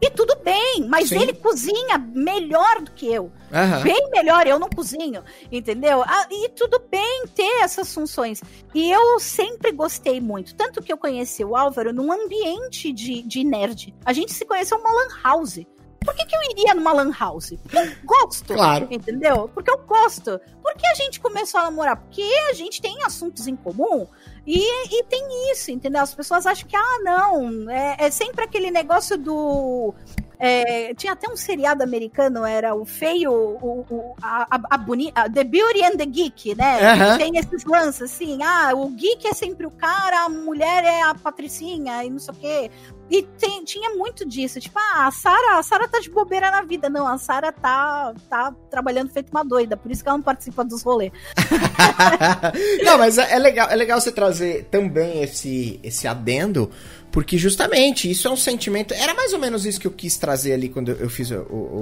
E 0.04 0.10
tudo 0.10 0.36
bem, 0.44 0.88
mas 0.90 1.10
Sim. 1.10 1.22
ele 1.22 1.34
cozinha 1.34 2.00
melhor 2.00 2.82
do 2.82 2.92
que 2.92 3.06
eu. 3.06 3.32
Aham. 3.54 3.84
Bem 3.84 4.10
melhor, 4.10 4.48
eu 4.48 4.58
não 4.58 4.68
cozinho, 4.68 5.24
entendeu? 5.52 6.02
Ah, 6.02 6.26
e 6.32 6.50
tudo 6.50 6.82
bem 6.90 7.28
ter 7.36 7.62
essas 7.62 7.94
funções. 7.94 8.42
E 8.74 8.90
eu 8.90 9.20
sempre 9.20 9.72
gostei 9.72 10.20
muito. 10.20 10.56
Tanto 10.56 10.82
que 10.82 10.92
eu 10.92 10.98
conheci 10.98 11.46
o 11.46 11.56
Álvaro 11.56 11.94
num 11.94 12.12
ambiente 12.12 12.92
de, 12.92 13.22
de 13.22 13.44
nerd. 13.44 13.94
A 14.04 14.12
gente 14.12 14.34
se 14.34 14.44
conheceu 14.44 14.80
numa 14.80 14.92
lan 14.92 15.08
house. 15.24 15.60
Por 16.04 16.16
que, 16.16 16.26
que 16.26 16.36
eu 16.36 16.42
iria 16.52 16.74
numa 16.74 16.92
lan 16.94 17.12
house? 17.18 17.54
Porque 17.62 17.78
eu 17.78 17.88
gosto. 18.04 18.54
Claro. 18.56 18.88
Entendeu? 18.90 19.48
Porque 19.54 19.70
eu 19.70 19.78
gosto. 19.80 20.40
Por 20.62 20.74
que 20.76 20.88
a 20.88 20.96
gente 20.96 21.20
começou 21.20 21.60
a 21.60 21.64
namorar? 21.66 21.96
Porque 21.98 22.24
a 22.50 22.54
gente 22.54 22.82
tem 22.82 23.04
assuntos 23.04 23.46
em 23.48 23.56
comum 23.56 24.08
e, 24.46 24.60
e 25.00 25.04
tem 25.04 25.52
isso, 25.52 25.70
entendeu? 25.70 26.02
As 26.02 26.14
pessoas 26.16 26.46
acham 26.48 26.68
que, 26.68 26.76
ah, 26.76 27.00
não, 27.04 27.70
é, 27.70 27.98
é 28.00 28.10
sempre 28.12 28.44
aquele 28.44 28.72
negócio 28.72 29.16
do. 29.16 29.94
é, 30.40 30.92
tinha 30.96 31.14
até 31.14 31.30
um 31.30 31.38
seriado 31.38 31.84
americano, 31.84 32.44
era 32.44 32.74
o 32.74 32.84
feio, 32.84 33.32
o, 33.32 33.86
o- 33.88 34.16
a, 34.24 34.48
a, 34.56 34.62
a 34.72 34.78
boni- 34.80 35.12
a- 35.14 35.30
The 35.30 35.44
Beauty 35.44 35.84
and 35.84 35.98
the 35.98 36.06
Geek, 36.08 36.56
né? 36.56 36.94
Aham. 36.94 37.18
Tem 37.20 37.38
esses 37.38 37.64
lances 37.64 38.02
assim, 38.12 38.42
ah, 38.42 38.72
o 38.76 38.90
geek 38.90 39.28
é 39.28 39.34
sempre 39.34 39.68
o 39.68 39.72
cara, 39.72 40.26
a 40.26 40.30
mulher 40.30 40.84
é 40.84 41.04
a 41.04 41.14
patricinha 41.14 42.04
e 42.04 42.10
não 42.10 42.18
sei 42.18 42.34
o 42.34 42.38
quê. 42.38 42.72
E 43.12 43.24
tem- 43.38 43.64
tinha 43.66 43.90
muito 43.92 44.26
disso, 44.26 44.58
tipo, 44.60 44.80
ah, 44.80 45.08
a 45.08 45.12
Sara, 45.12 45.60
a 45.60 45.64
Sara 45.64 45.86
tá 45.88 46.00
de 46.00 46.10
bobeira 46.10 46.50
na 46.50 46.62
vida. 46.62 46.90
Não, 46.90 47.06
a 47.06 47.18
Sara 47.18 47.52
tá, 47.52 48.14
tá 48.30 48.56
trabalhando 48.70 49.10
feito 49.12 49.30
uma 49.32 49.44
doida, 49.44 49.76
por 49.76 49.92
isso 49.92 50.02
que 50.02 50.08
ela 50.08 50.18
não 50.18 50.24
participa 50.24 50.64
dos 50.64 50.82
rolês. 50.82 51.12
Não, 52.84 52.98
mas 52.98 53.18
é 53.18 53.34
é 53.34 53.40
legal, 53.40 53.70
é 53.70 53.76
legal 53.76 54.00
você 54.00 54.12
trazer 54.12 54.66
também 54.72 55.22
esse, 55.24 55.80
esse 55.84 56.08
adendo, 56.08 56.70
porque 57.12 57.38
justamente 57.38 58.10
isso 58.10 58.28
é 58.28 58.32
um 58.32 58.36
sentimento. 58.38 58.94
Era 58.94 59.14
mais 59.14 59.34
ou 59.34 59.40
menos 59.40 59.66
isso 59.66 59.80
que 59.80 59.88
eu 59.88 59.92
quis 59.92 60.18
trazer 60.18 60.54
ali 60.54 60.70
quando 60.70 60.92
eu 60.92 61.10
fiz 61.10 61.30
o, 61.32 61.36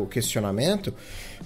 o 0.04 0.08
questionamento. 0.10 0.94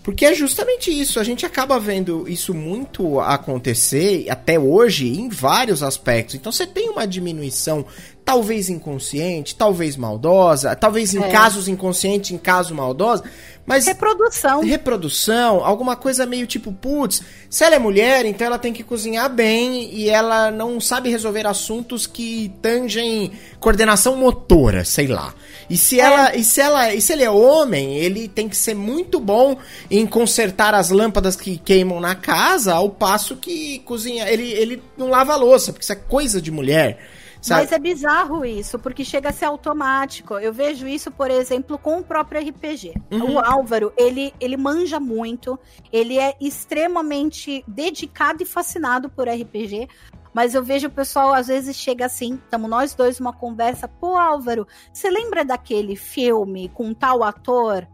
Porque 0.01 0.25
é 0.25 0.33
justamente 0.33 0.89
isso. 0.91 1.19
A 1.19 1.23
gente 1.23 1.45
acaba 1.45 1.79
vendo 1.79 2.27
isso 2.27 2.53
muito 2.53 3.19
acontecer 3.19 4.25
até 4.29 4.57
hoje 4.59 5.07
em 5.07 5.29
vários 5.29 5.83
aspectos. 5.83 6.35
Então 6.35 6.51
você 6.51 6.65
tem 6.65 6.89
uma 6.89 7.05
diminuição, 7.05 7.85
talvez 8.25 8.69
inconsciente, 8.69 9.55
talvez 9.55 9.97
maldosa, 9.97 10.75
talvez 10.75 11.13
em 11.13 11.21
É. 11.23 11.29
casos 11.29 11.67
inconscientes, 11.67 12.31
em 12.31 12.37
casos 12.37 12.71
maldosa. 12.71 13.23
Mas 13.65 13.85
Reprodução. 13.85 14.61
reprodução, 14.61 15.63
alguma 15.63 15.95
coisa 15.95 16.25
meio 16.25 16.45
tipo, 16.45 16.71
putz, 16.73 17.21
se 17.49 17.63
ela 17.63 17.75
é 17.75 17.79
mulher, 17.79 18.25
então 18.25 18.45
ela 18.45 18.59
tem 18.59 18.73
que 18.73 18.83
cozinhar 18.83 19.29
bem 19.29 19.89
e 19.93 20.09
ela 20.09 20.51
não 20.51 20.81
sabe 20.81 21.09
resolver 21.09 21.47
assuntos 21.47 22.05
que 22.05 22.51
tangem 22.61 23.31
coordenação 23.61 24.17
motora, 24.17 24.83
sei 24.83 25.07
lá. 25.07 25.33
E 25.69 25.77
se 25.77 25.97
ela, 25.97 26.35
e 26.35 26.43
se 26.43 26.59
ela, 26.59 26.93
e 26.93 26.99
se 26.99 27.13
ele 27.13 27.23
é 27.23 27.29
homem, 27.29 27.95
ele 27.95 28.27
tem 28.27 28.49
que 28.49 28.57
ser 28.57 28.73
muito 28.75 29.17
bom 29.17 29.55
em 29.89 30.05
consertar 30.05 30.73
as 30.73 30.89
lâmpadas 30.89 31.37
que 31.37 31.57
queimam 31.57 32.01
na 32.01 32.15
casa, 32.15 32.73
ao 32.73 32.89
passo 32.89 33.37
que 33.37 33.79
cozinha, 33.79 34.27
ele, 34.29 34.51
ele 34.51 34.83
não 34.97 35.09
lava 35.09 35.31
a 35.33 35.37
louça, 35.37 35.71
porque 35.71 35.83
isso 35.83 35.93
é 35.93 35.95
coisa 35.95 36.41
de 36.41 36.51
mulher. 36.51 36.99
Sabe? 37.43 37.63
Mas 37.63 37.71
é 37.73 37.77
bizarro 37.77 38.45
isso, 38.45 38.79
porque 38.79 39.03
chega 39.03 39.27
a 39.27 39.33
ser 39.33 39.43
automático. 39.43 40.35
Eu 40.35 40.53
vejo 40.53 40.87
isso, 40.87 41.11
por 41.11 41.29
exemplo, 41.29 41.77
com 41.77 41.99
o 41.99 42.03
próprio 42.03 42.41
RPG. 42.41 42.93
Uhum. 43.11 43.33
O 43.33 43.39
Álvaro, 43.39 43.91
ele, 43.97 44.33
ele 44.39 44.55
manja 44.55 44.97
muito, 44.97 45.59
ele 45.91 46.17
é 46.17 46.37
extremamente 46.39 47.61
dedicado 47.67 48.41
e 48.41 48.45
fascinado 48.45 49.09
por 49.09 49.27
RPG. 49.27 49.89
Mas 50.33 50.55
eu 50.55 50.63
vejo 50.63 50.87
o 50.87 50.91
pessoal, 50.91 51.33
às 51.33 51.47
vezes, 51.47 51.75
chega 51.75 52.05
assim, 52.05 52.35
estamos 52.35 52.69
nós 52.69 52.95
dois 52.95 53.19
numa 53.19 53.33
conversa, 53.33 53.89
pô, 53.89 54.17
Álvaro, 54.17 54.65
você 54.93 55.09
lembra 55.09 55.43
daquele 55.43 55.97
filme 55.97 56.69
com 56.69 56.93
tal 56.93 57.23
ator? 57.23 57.85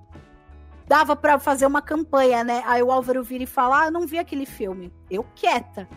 Dava 0.87 1.15
pra 1.15 1.39
fazer 1.39 1.65
uma 1.65 1.81
campanha, 1.81 2.43
né? 2.43 2.61
Aí 2.67 2.83
o 2.83 2.91
Álvaro 2.91 3.23
vira 3.23 3.45
e 3.45 3.47
fala, 3.47 3.81
ah, 3.81 3.85
eu 3.85 3.91
não 3.91 4.05
vi 4.05 4.19
aquele 4.19 4.45
filme. 4.45 4.93
Eu 5.09 5.25
quieta. 5.35 5.89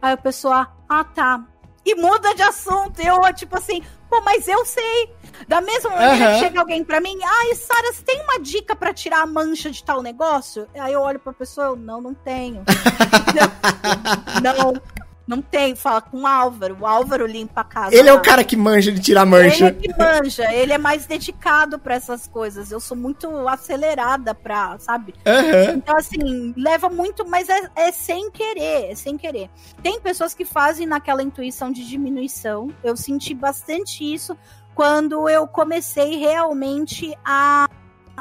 Aí 0.00 0.14
a 0.14 0.16
pessoa, 0.16 0.72
ah, 0.88 1.04
tá. 1.04 1.46
E 1.84 1.94
muda 1.94 2.34
de 2.34 2.42
assunto. 2.42 3.00
Eu, 3.00 3.20
tipo 3.34 3.56
assim, 3.56 3.82
pô, 4.08 4.20
mas 4.22 4.48
eu 4.48 4.64
sei. 4.64 5.12
Da 5.48 5.60
mesma 5.60 5.90
maneira 5.90 6.24
Aham. 6.26 6.34
que 6.34 6.38
chega 6.38 6.60
alguém 6.60 6.84
pra 6.84 7.00
mim, 7.00 7.18
ai, 7.22 7.54
Sara, 7.56 7.92
você 7.92 8.02
tem 8.02 8.22
uma 8.22 8.38
dica 8.40 8.74
pra 8.76 8.94
tirar 8.94 9.22
a 9.22 9.26
mancha 9.26 9.70
de 9.70 9.82
tal 9.82 10.00
negócio? 10.00 10.66
Aí 10.74 10.92
eu 10.92 11.00
olho 11.00 11.18
pra 11.18 11.32
pessoa, 11.32 11.68
eu, 11.68 11.76
não, 11.76 12.00
não 12.00 12.14
tenho. 12.14 12.64
não, 14.42 14.72
não, 14.72 14.82
não 15.26 15.40
tenho. 15.40 15.74
Fala 15.76 16.00
com 16.00 16.22
o 16.22 16.26
Álvaro. 16.26 16.76
O 16.80 16.86
Álvaro 16.86 17.26
limpa 17.26 17.62
a 17.62 17.64
casa. 17.64 17.94
Ele 17.96 18.08
é 18.08 18.12
lá. 18.12 18.18
o 18.18 18.22
cara 18.22 18.44
que 18.44 18.56
manja 18.56 18.92
de 18.92 19.00
tirar 19.00 19.26
Ele 19.26 19.34
é 19.36 19.42
mancha. 19.44 19.72
que 19.72 19.96
manja, 19.96 20.52
ele 20.52 20.72
é 20.72 20.78
mais 20.78 21.06
dedicado 21.06 21.78
pra 21.78 21.94
essas 21.94 22.26
coisas. 22.26 22.70
Eu 22.70 22.80
sou 22.80 22.96
muito 22.96 23.48
acelerada 23.48 24.34
pra, 24.34 24.78
sabe? 24.78 25.14
Aham. 25.26 25.74
Então, 25.76 25.96
assim, 25.96 26.54
leva 26.56 26.88
muito, 26.88 27.26
mas 27.26 27.48
é, 27.48 27.70
é 27.76 27.92
sem 27.92 28.30
querer, 28.30 28.90
é 28.90 28.94
sem 28.94 29.16
querer. 29.16 29.48
Tem 29.82 30.00
pessoas 30.00 30.34
que 30.34 30.44
fazem 30.44 30.86
naquela 30.86 31.22
intuição 31.22 31.72
de 31.72 31.86
diminuição. 31.88 32.68
Eu 32.82 32.96
senti 32.96 33.34
bastante 33.34 34.04
isso 34.04 34.36
quando 34.74 35.28
eu 35.28 35.46
comecei 35.46 36.16
realmente 36.16 37.16
a, 37.24 37.68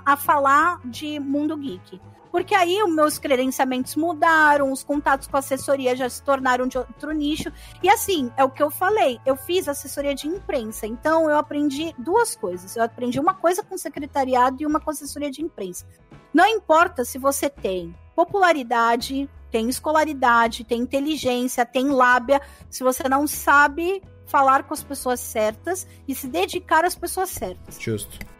a 0.05 0.15
falar 0.15 0.79
de 0.85 1.19
mundo 1.19 1.57
geek. 1.57 1.99
Porque 2.33 2.55
aí 2.55 2.81
os 2.81 2.91
meus 2.91 3.19
credenciamentos 3.19 3.95
mudaram, 3.95 4.71
os 4.71 4.83
contatos 4.83 5.27
com 5.27 5.35
a 5.35 5.39
assessoria 5.39 5.95
já 5.95 6.09
se 6.09 6.23
tornaram 6.23 6.65
de 6.65 6.79
outro 6.79 7.11
nicho. 7.11 7.53
E 7.83 7.87
assim, 7.87 8.31
é 8.35 8.43
o 8.43 8.49
que 8.49 8.63
eu 8.63 8.71
falei, 8.71 9.19
eu 9.23 9.35
fiz 9.35 9.69
assessoria 9.69 10.15
de 10.15 10.27
imprensa, 10.27 10.87
então 10.87 11.29
eu 11.29 11.37
aprendi 11.37 11.93
duas 11.95 12.35
coisas. 12.35 12.75
Eu 12.75 12.81
aprendi 12.81 13.19
uma 13.19 13.35
coisa 13.35 13.61
com 13.61 13.77
secretariado 13.77 14.63
e 14.63 14.65
uma 14.65 14.79
com 14.79 14.89
assessoria 14.89 15.29
de 15.29 15.43
imprensa. 15.43 15.85
Não 16.33 16.47
importa 16.47 17.05
se 17.05 17.19
você 17.19 17.51
tem 17.51 17.95
popularidade, 18.15 19.29
tem 19.51 19.69
escolaridade, 19.69 20.63
tem 20.63 20.81
inteligência, 20.81 21.63
tem 21.63 21.89
lábia, 21.89 22.41
se 22.67 22.83
você 22.83 23.07
não 23.07 23.27
sabe 23.27 24.01
falar 24.25 24.63
com 24.63 24.73
as 24.73 24.81
pessoas 24.81 25.19
certas 25.19 25.85
e 26.07 26.15
se 26.15 26.27
dedicar 26.27 26.83
às 26.83 26.95
pessoas 26.95 27.29
certas. 27.29 27.79
Justo. 27.79 28.32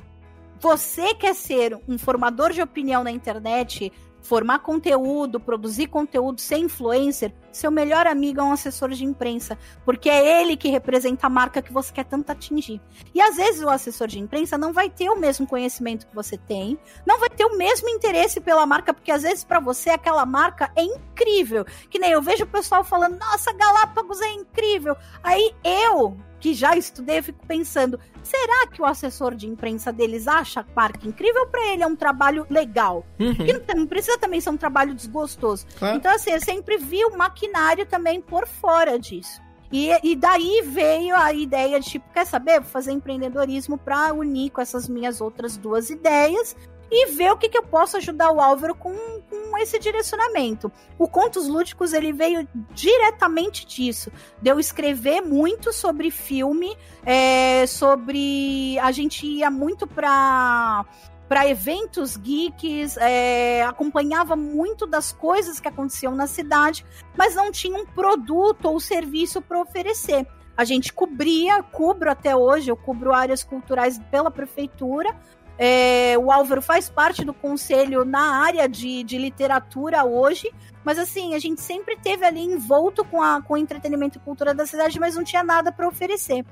Você 0.63 1.13
quer 1.13 1.35
ser 1.35 1.77
um 1.89 1.97
formador 1.97 2.53
de 2.53 2.61
opinião 2.61 3.03
na 3.03 3.11
internet, 3.11 3.91
formar 4.21 4.59
conteúdo, 4.59 5.37
produzir 5.37 5.87
conteúdo, 5.87 6.39
ser 6.39 6.55
influencer, 6.55 7.33
seu 7.53 7.71
melhor 7.71 8.07
amigo 8.07 8.39
é 8.39 8.43
um 8.43 8.51
assessor 8.51 8.89
de 8.89 9.05
imprensa, 9.05 9.57
porque 9.85 10.09
é 10.09 10.41
ele 10.41 10.57
que 10.57 10.67
representa 10.67 11.27
a 11.27 11.29
marca 11.29 11.61
que 11.61 11.71
você 11.71 11.93
quer 11.93 12.05
tanto 12.05 12.31
atingir. 12.31 12.81
E 13.13 13.21
às 13.21 13.35
vezes 13.35 13.61
o 13.61 13.69
assessor 13.69 14.07
de 14.07 14.19
imprensa 14.19 14.57
não 14.57 14.73
vai 14.73 14.89
ter 14.89 15.09
o 15.09 15.15
mesmo 15.15 15.47
conhecimento 15.47 16.07
que 16.07 16.15
você 16.15 16.37
tem, 16.37 16.77
não 17.05 17.19
vai 17.19 17.29
ter 17.29 17.45
o 17.45 17.57
mesmo 17.57 17.87
interesse 17.87 18.41
pela 18.41 18.65
marca, 18.65 18.93
porque 18.93 19.11
às 19.11 19.21
vezes 19.21 19.43
para 19.43 19.59
você 19.59 19.91
aquela 19.91 20.25
marca 20.25 20.71
é 20.75 20.83
incrível. 20.83 21.65
Que 21.89 21.99
nem 21.99 22.11
eu 22.11 22.21
vejo 22.21 22.43
o 22.43 22.47
pessoal 22.47 22.83
falando: 22.83 23.17
"Nossa, 23.17 23.53
Galápagos 23.53 24.19
é 24.21 24.31
incrível". 24.31 24.95
Aí 25.23 25.53
eu, 25.63 26.17
que 26.43 26.53
já 26.53 26.75
estudei, 26.75 27.21
fico 27.21 27.45
pensando: 27.47 27.97
será 28.21 28.67
que 28.67 28.81
o 28.81 28.85
assessor 28.85 29.33
de 29.33 29.47
imprensa 29.47 29.93
deles 29.93 30.27
acha 30.27 30.59
a 30.59 30.65
marca 30.75 31.07
incrível 31.07 31.47
para 31.47 31.65
ele 31.67 31.83
é 31.83 31.87
um 31.87 31.95
trabalho 31.95 32.45
legal? 32.49 33.05
Uhum. 33.17 33.33
Que 33.33 33.53
não, 33.53 33.61
não 33.75 33.87
precisa 33.87 34.17
também 34.17 34.41
ser 34.41 34.49
um 34.49 34.57
trabalho 34.57 34.93
desgostoso. 34.93 35.65
Claro. 35.79 35.95
Então, 35.95 36.13
assim, 36.13 36.31
eu 36.31 36.41
sempre 36.41 36.77
vi 36.77 37.05
o 37.05 37.17
maquinário 37.43 37.85
também 37.85 38.21
por 38.21 38.47
fora 38.47 38.97
disso. 38.97 39.41
E, 39.71 39.89
e 40.03 40.15
daí 40.15 40.61
veio 40.63 41.15
a 41.15 41.33
ideia 41.33 41.79
de, 41.79 41.89
tipo, 41.89 42.05
quer 42.13 42.25
saber? 42.25 42.59
Vou 42.59 42.69
fazer 42.69 42.91
empreendedorismo 42.91 43.77
para 43.77 44.13
unir 44.13 44.51
com 44.51 44.61
essas 44.61 44.87
minhas 44.87 45.19
outras 45.19 45.57
duas 45.57 45.89
ideias 45.89 46.55
e 46.91 47.07
ver 47.11 47.31
o 47.31 47.37
que, 47.37 47.49
que 47.49 47.57
eu 47.57 47.63
posso 47.63 47.97
ajudar 47.97 48.31
o 48.31 48.39
Álvaro 48.39 48.75
com, 48.75 48.93
com 48.93 49.57
esse 49.57 49.79
direcionamento. 49.79 50.71
O 50.99 51.07
Contos 51.07 51.47
Lúdicos, 51.47 51.91
ele 51.91 52.13
veio 52.13 52.47
diretamente 52.71 53.65
disso. 53.65 54.11
De 54.39 54.51
eu 54.51 54.59
escrever 54.59 55.21
muito 55.21 55.73
sobre 55.73 56.11
filme, 56.11 56.77
é, 57.03 57.65
sobre... 57.65 58.77
A 58.77 58.91
gente 58.91 59.25
ia 59.25 59.49
muito 59.49 59.87
pra 59.87 60.85
para 61.33 61.49
eventos 61.49 62.15
geeks, 62.15 62.95
é, 62.97 63.63
acompanhava 63.63 64.35
muito 64.35 64.85
das 64.85 65.11
coisas 65.11 65.59
que 65.59 65.67
aconteciam 65.67 66.15
na 66.15 66.27
cidade, 66.27 66.85
mas 67.17 67.33
não 67.33 67.51
tinha 67.51 67.75
um 67.75 67.87
produto 67.87 68.65
ou 68.65 68.79
serviço 68.79 69.41
para 69.41 69.59
oferecer. 69.59 70.27
A 70.55 70.63
gente 70.63 70.93
cobria, 70.93 71.63
cubro 71.63 72.11
até 72.11 72.35
hoje, 72.35 72.69
eu 72.69 72.77
cubro 72.77 73.11
áreas 73.11 73.43
culturais 73.43 73.99
pela 74.11 74.29
prefeitura. 74.29 75.09
É, 75.57 76.15
o 76.19 76.31
Álvaro 76.31 76.61
faz 76.61 76.87
parte 76.87 77.25
do 77.25 77.33
conselho 77.33 78.05
na 78.05 78.43
área 78.43 78.69
de, 78.69 79.03
de 79.03 79.17
literatura 79.17 80.05
hoje, 80.05 80.53
mas 80.83 80.99
assim, 80.99 81.33
a 81.33 81.39
gente 81.39 81.61
sempre 81.61 81.97
teve 81.97 82.23
ali 82.23 82.41
envolto 82.41 83.03
com, 83.03 83.23
a, 83.23 83.41
com 83.41 83.55
o 83.55 83.57
entretenimento 83.57 84.19
e 84.19 84.21
cultura 84.21 84.53
da 84.53 84.67
cidade, 84.67 84.99
mas 84.99 85.15
não 85.15 85.23
tinha 85.23 85.43
nada 85.43 85.71
para 85.71 85.87
oferecer. 85.87 86.45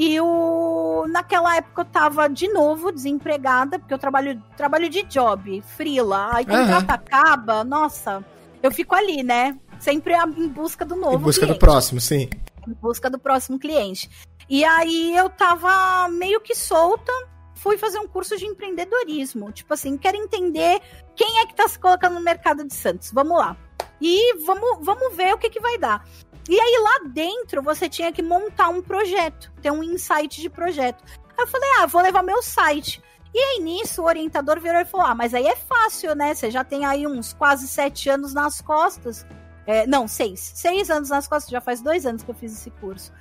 E 0.00 0.18
o, 0.18 1.04
naquela 1.10 1.56
época 1.56 1.82
eu 1.82 1.84
tava 1.84 2.26
de 2.26 2.48
novo 2.48 2.90
desempregada, 2.90 3.78
porque 3.78 3.92
eu 3.92 3.98
trabalho, 3.98 4.42
trabalho 4.56 4.88
de 4.88 5.02
job, 5.02 5.60
frila. 5.76 6.30
Aí 6.32 6.46
quando 6.46 6.70
uhum. 6.70 6.86
acaba, 6.88 7.62
nossa, 7.64 8.24
eu 8.62 8.72
fico 8.72 8.94
ali, 8.94 9.22
né? 9.22 9.58
Sempre 9.78 10.14
em 10.14 10.48
busca 10.48 10.86
do 10.86 10.96
novo. 10.96 11.16
Em 11.16 11.18
busca 11.18 11.42
cliente. 11.42 11.58
do 11.58 11.60
próximo, 11.60 12.00
sim. 12.00 12.30
Em 12.66 12.72
busca 12.72 13.10
do 13.10 13.18
próximo 13.18 13.58
cliente. 13.58 14.08
E 14.48 14.64
aí 14.64 15.14
eu 15.14 15.28
tava 15.28 16.08
meio 16.08 16.40
que 16.40 16.54
solta, 16.54 17.12
fui 17.54 17.76
fazer 17.76 17.98
um 17.98 18.08
curso 18.08 18.38
de 18.38 18.46
empreendedorismo. 18.46 19.52
Tipo 19.52 19.74
assim, 19.74 19.98
quero 19.98 20.16
entender 20.16 20.80
quem 21.14 21.40
é 21.40 21.46
que 21.46 21.54
tá 21.54 21.68
se 21.68 21.78
colocando 21.78 22.14
no 22.14 22.22
mercado 22.22 22.66
de 22.66 22.72
Santos. 22.72 23.12
Vamos 23.12 23.36
lá. 23.36 23.54
E 24.00 24.34
vamos, 24.46 24.78
vamos 24.80 25.14
ver 25.14 25.34
o 25.34 25.38
que, 25.38 25.50
que 25.50 25.60
vai 25.60 25.76
dar. 25.76 26.02
E 26.48 26.58
aí 26.58 26.80
lá 26.82 27.08
dentro 27.08 27.62
você 27.62 27.88
tinha 27.88 28.12
que 28.12 28.22
montar 28.22 28.68
um 28.68 28.82
projeto, 28.82 29.52
ter 29.60 29.70
um 29.70 29.82
insight 29.82 30.40
de 30.40 30.50
projeto. 30.50 31.04
Aí 31.36 31.44
eu 31.44 31.46
falei, 31.46 31.68
ah, 31.78 31.86
vou 31.86 32.02
levar 32.02 32.22
meu 32.22 32.42
site. 32.42 33.02
E 33.32 33.38
aí 33.38 33.60
nisso 33.60 34.02
o 34.02 34.06
orientador 34.06 34.60
virou 34.60 34.80
e 34.80 34.84
falou: 34.84 35.06
Ah, 35.06 35.14
mas 35.14 35.34
aí 35.34 35.46
é 35.46 35.56
fácil, 35.56 36.14
né? 36.14 36.34
Você 36.34 36.50
já 36.50 36.64
tem 36.64 36.84
aí 36.84 37.06
uns 37.06 37.32
quase 37.32 37.68
sete 37.68 38.08
anos 38.08 38.34
nas 38.34 38.60
costas. 38.60 39.24
É, 39.66 39.86
não, 39.86 40.08
seis. 40.08 40.52
Seis 40.54 40.90
anos 40.90 41.10
nas 41.10 41.28
costas, 41.28 41.50
já 41.50 41.60
faz 41.60 41.80
dois 41.80 42.06
anos 42.06 42.22
que 42.22 42.30
eu 42.30 42.34
fiz 42.34 42.52
esse 42.52 42.70
curso. 42.72 43.12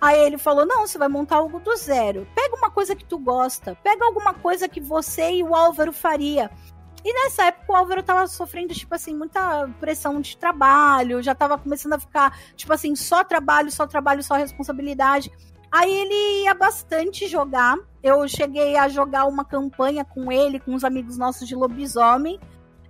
Aí 0.00 0.18
ele 0.20 0.38
falou: 0.38 0.64
Não, 0.64 0.86
você 0.86 0.96
vai 0.96 1.08
montar 1.08 1.36
algo 1.36 1.60
do 1.60 1.76
zero. 1.76 2.26
Pega 2.34 2.56
uma 2.56 2.70
coisa 2.70 2.96
que 2.96 3.04
tu 3.04 3.18
gosta, 3.18 3.76
pega 3.82 4.06
alguma 4.06 4.32
coisa 4.32 4.68
que 4.68 4.80
você 4.80 5.32
e 5.32 5.42
o 5.42 5.54
Álvaro 5.54 5.92
faria. 5.92 6.50
E 7.04 7.12
nessa 7.12 7.46
época 7.46 7.72
o 7.72 7.76
Álvaro 7.76 8.02
tava 8.02 8.26
sofrendo, 8.26 8.74
tipo 8.74 8.94
assim, 8.94 9.14
muita 9.14 9.68
pressão 9.80 10.20
de 10.20 10.36
trabalho, 10.36 11.22
já 11.22 11.34
tava 11.34 11.56
começando 11.56 11.94
a 11.94 11.98
ficar, 11.98 12.36
tipo 12.56 12.72
assim, 12.72 12.94
só 12.96 13.22
trabalho, 13.24 13.70
só 13.70 13.86
trabalho, 13.86 14.22
só 14.22 14.34
responsabilidade. 14.34 15.30
Aí 15.70 15.92
ele 15.92 16.44
ia 16.44 16.54
bastante 16.54 17.26
jogar. 17.26 17.76
Eu 18.02 18.26
cheguei 18.26 18.76
a 18.76 18.88
jogar 18.88 19.26
uma 19.26 19.44
campanha 19.44 20.04
com 20.04 20.32
ele, 20.32 20.58
com 20.58 20.74
os 20.74 20.82
amigos 20.82 21.18
nossos 21.18 21.46
de 21.46 21.54
lobisomem. 21.54 22.40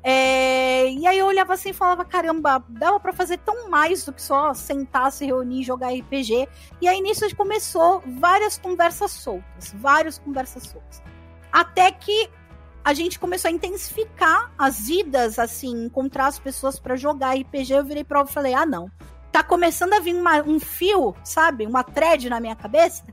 É... 0.03 0.89
E 0.91 1.07
aí 1.07 1.19
eu 1.19 1.27
olhava 1.27 1.55
assim 1.55 1.71
e 1.71 1.75
falava: 1.75 2.05
caramba, 2.05 2.65
dava 2.69 3.01
para 3.01 3.13
fazer 3.13 3.39
tão 3.39 3.69
mais 3.69 4.05
do 4.05 4.13
que 4.13 4.23
só 4.23 4.55
sentar, 4.55 5.11
se 5.11 5.27
reunir 5.27 5.65
jogar 5.65 5.93
RPG. 5.93 6.49
E 6.81 6.89
aí 6.89 7.01
nisso 7.01 7.25
começou 7.37 8.03
várias 8.19 8.57
conversas 8.59 9.11
soltas, 9.11 9.75
várias 9.77 10.19
conversas 10.19 10.63
soltas. 10.65 11.03
Até 11.51 11.91
que 11.91 12.31
a 12.85 12.95
gente 12.95 13.19
começou 13.19 13.49
a 13.49 13.53
intensificar 13.53 14.53
as 14.57 14.89
idas, 14.89 15.39
assim, 15.39 15.85
encontrar 15.85 16.27
as 16.27 16.39
pessoas 16.39 16.79
para 16.79 16.97
jogar 16.97 17.37
RPG. 17.37 17.73
Eu 17.73 17.85
virei 17.85 18.05
prova 18.05 18.31
e 18.31 18.33
falei: 18.33 18.55
ah, 18.55 18.67
não. 18.67 18.91
Tá 19.31 19.43
começando 19.43 19.93
a 19.93 20.01
vir 20.01 20.15
uma, 20.15 20.43
um 20.43 20.59
fio, 20.59 21.15
sabe? 21.23 21.67
Uma 21.67 21.85
thread 21.85 22.29
na 22.31 22.41
minha 22.41 22.57
cabeça. 22.57 23.05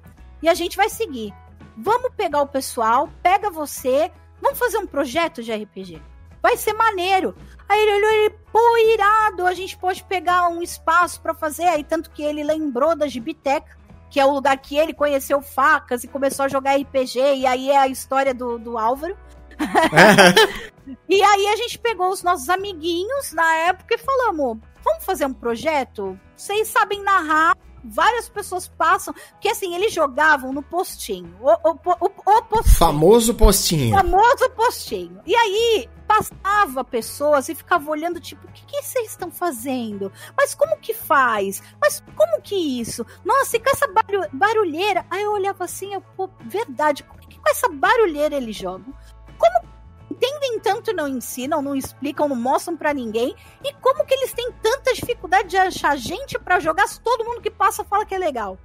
E 0.41 0.47
a 0.47 0.53
gente 0.53 0.77
vai 0.77 0.89
seguir. 0.89 1.33
Vamos 1.77 2.11
pegar 2.15 2.41
o 2.41 2.47
pessoal, 2.47 3.09
pega 3.21 3.49
você, 3.49 4.09
vamos 4.41 4.57
fazer 4.57 4.77
um 4.77 4.87
projeto 4.87 5.43
de 5.43 5.53
RPG. 5.53 6.01
Vai 6.41 6.55
ser 6.55 6.73
maneiro. 6.73 7.35
Aí 7.67 7.81
ele 7.81 7.95
olhou 7.95 8.11
e 8.11 8.29
pô, 8.51 8.77
irado, 8.93 9.45
a 9.45 9.53
gente 9.53 9.75
pode 9.77 10.03
pegar 10.03 10.47
um 10.47 10.61
espaço 10.61 11.19
para 11.19 11.33
fazer. 11.33 11.65
Aí 11.65 11.83
tanto 11.83 12.11
que 12.11 12.23
ele 12.23 12.43
lembrou 12.43 12.95
da 12.95 13.07
Gibiteca, 13.07 13.75
que 14.09 14.19
é 14.19 14.25
o 14.25 14.31
lugar 14.31 14.55
que 14.57 14.77
ele 14.77 14.93
conheceu 14.93 15.41
facas 15.41 16.03
e 16.03 16.07
começou 16.07 16.45
a 16.45 16.47
jogar 16.47 16.79
RPG. 16.79 17.19
E 17.37 17.45
aí 17.45 17.71
é 17.71 17.77
a 17.77 17.87
história 17.87 18.33
do, 18.33 18.57
do 18.57 18.77
Álvaro. 18.77 19.17
e 21.09 21.21
aí 21.21 21.47
a 21.47 21.55
gente 21.55 21.79
pegou 21.79 22.09
os 22.09 22.23
nossos 22.23 22.49
amiguinhos 22.49 23.33
na 23.33 23.55
época 23.57 23.95
e 23.95 23.97
falamos: 23.97 24.59
vamos 24.83 25.03
fazer 25.03 25.25
um 25.25 25.33
projeto? 25.33 26.19
Vocês 26.35 26.67
sabem 26.67 27.01
narrar, 27.03 27.57
várias 27.83 28.27
pessoas 28.29 28.67
passam. 28.67 29.13
Porque 29.31 29.49
assim, 29.49 29.75
eles 29.75 29.93
jogavam 29.93 30.51
no 30.51 30.63
postinho. 30.63 31.35
O, 31.41 31.69
o, 31.69 31.73
o, 31.73 32.05
o 32.05 32.43
postinho. 32.43 32.77
Famoso 32.77 33.33
postinho. 33.33 33.95
Famoso 33.95 34.49
postinho. 34.51 35.21
E 35.25 35.35
aí 35.35 35.89
passava 36.07 36.83
pessoas 36.83 37.49
e 37.49 37.55
ficava 37.55 37.89
olhando, 37.89 38.19
tipo, 38.19 38.47
o 38.47 38.51
que, 38.51 38.65
que 38.65 38.83
vocês 38.83 39.11
estão 39.11 39.31
fazendo? 39.31 40.11
Mas 40.37 40.53
como 40.53 40.77
que 40.77 40.93
faz? 40.93 41.61
Mas 41.81 42.03
como 42.15 42.41
que 42.41 42.55
isso? 42.55 43.05
Nossa, 43.23 43.57
e 43.57 43.59
com 43.59 43.69
essa 43.69 43.87
barulheira. 44.31 45.05
Aí 45.09 45.23
eu 45.23 45.31
olhava 45.31 45.63
assim, 45.63 45.93
eu, 45.93 46.01
pô, 46.01 46.29
verdade, 46.45 47.03
com 47.03 47.17
que 47.17 47.39
com 47.39 47.49
essa 47.49 47.69
barulheira 47.69 48.35
eles 48.35 48.55
jogam? 48.55 48.93
Como 49.37 49.67
entendem 50.09 50.59
tanto 50.59 50.91
e 50.91 50.93
não 50.93 51.07
ensinam, 51.07 51.61
não 51.61 51.75
explicam, 51.75 52.27
não 52.27 52.35
mostram 52.35 52.77
para 52.77 52.93
ninguém? 52.93 53.35
E 53.63 53.73
como 53.73 54.05
que 54.05 54.13
eles 54.13 54.33
têm 54.33 54.51
tanta 54.61 54.93
dificuldade 54.93 55.49
de 55.49 55.57
achar 55.57 55.97
gente 55.97 56.39
para 56.39 56.59
jogar 56.59 56.87
se 56.87 56.99
todo 57.01 57.25
mundo 57.25 57.41
que 57.41 57.51
passa 57.51 57.83
fala 57.83 58.05
que 58.05 58.15
é 58.15 58.17
legal? 58.17 58.57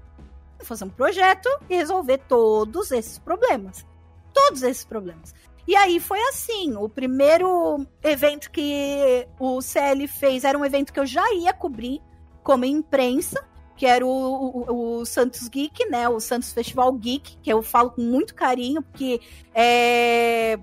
Vou 0.59 0.67
fazer 0.67 0.85
um 0.85 0.91
projeto 0.91 1.49
e 1.69 1.77
resolver 1.77 2.19
todos 2.29 2.91
esses 2.91 3.19
problemas. 3.19 3.87
Todos 4.33 4.63
esses 4.63 4.85
problemas. 4.85 5.35
E 5.67 5.77
aí 5.77 6.01
foi 6.01 6.21
assim, 6.29 6.75
o 6.77 6.89
primeiro 6.89 7.87
evento 8.03 8.51
que 8.51 9.27
o 9.39 9.61
CL 9.61 10.07
fez 10.09 10.45
era 10.45 10.59
um 10.59 10.65
evento 10.65 10.93
que 10.93 11.01
eu 11.01 11.07
já 11.07 11.33
ia 11.35 11.53
cobrir 11.53 12.01
como 12.43 12.65
imprensa, 12.65 13.45
que 13.81 13.87
era 13.87 14.05
o, 14.05 14.11
o, 14.11 14.99
o, 14.99 15.07
Santos 15.07 15.49
Geek, 15.49 15.87
né? 15.89 16.07
O 16.07 16.21
Santos 16.21 16.53
Festival 16.53 16.93
Geek, 16.93 17.39
que 17.39 17.51
eu 17.51 17.63
falo 17.63 17.93
com 17.93 18.03
muito 18.03 18.35
carinho, 18.35 18.83
porque 18.83 19.23
é, 19.55 20.59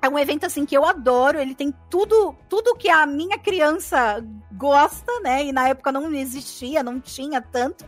é 0.00 0.08
um 0.08 0.16
evento 0.16 0.46
assim 0.46 0.64
que 0.64 0.76
eu 0.76 0.84
adoro. 0.84 1.40
Ele 1.40 1.52
tem 1.52 1.74
tudo, 1.90 2.32
tudo 2.48 2.76
que 2.76 2.88
a 2.88 3.06
minha 3.06 3.36
criança 3.40 4.24
gosta, 4.52 5.10
né? 5.18 5.46
E 5.46 5.50
na 5.50 5.66
época 5.66 5.90
não 5.90 6.14
existia, 6.14 6.80
não 6.80 7.00
tinha 7.00 7.42
tanto. 7.42 7.84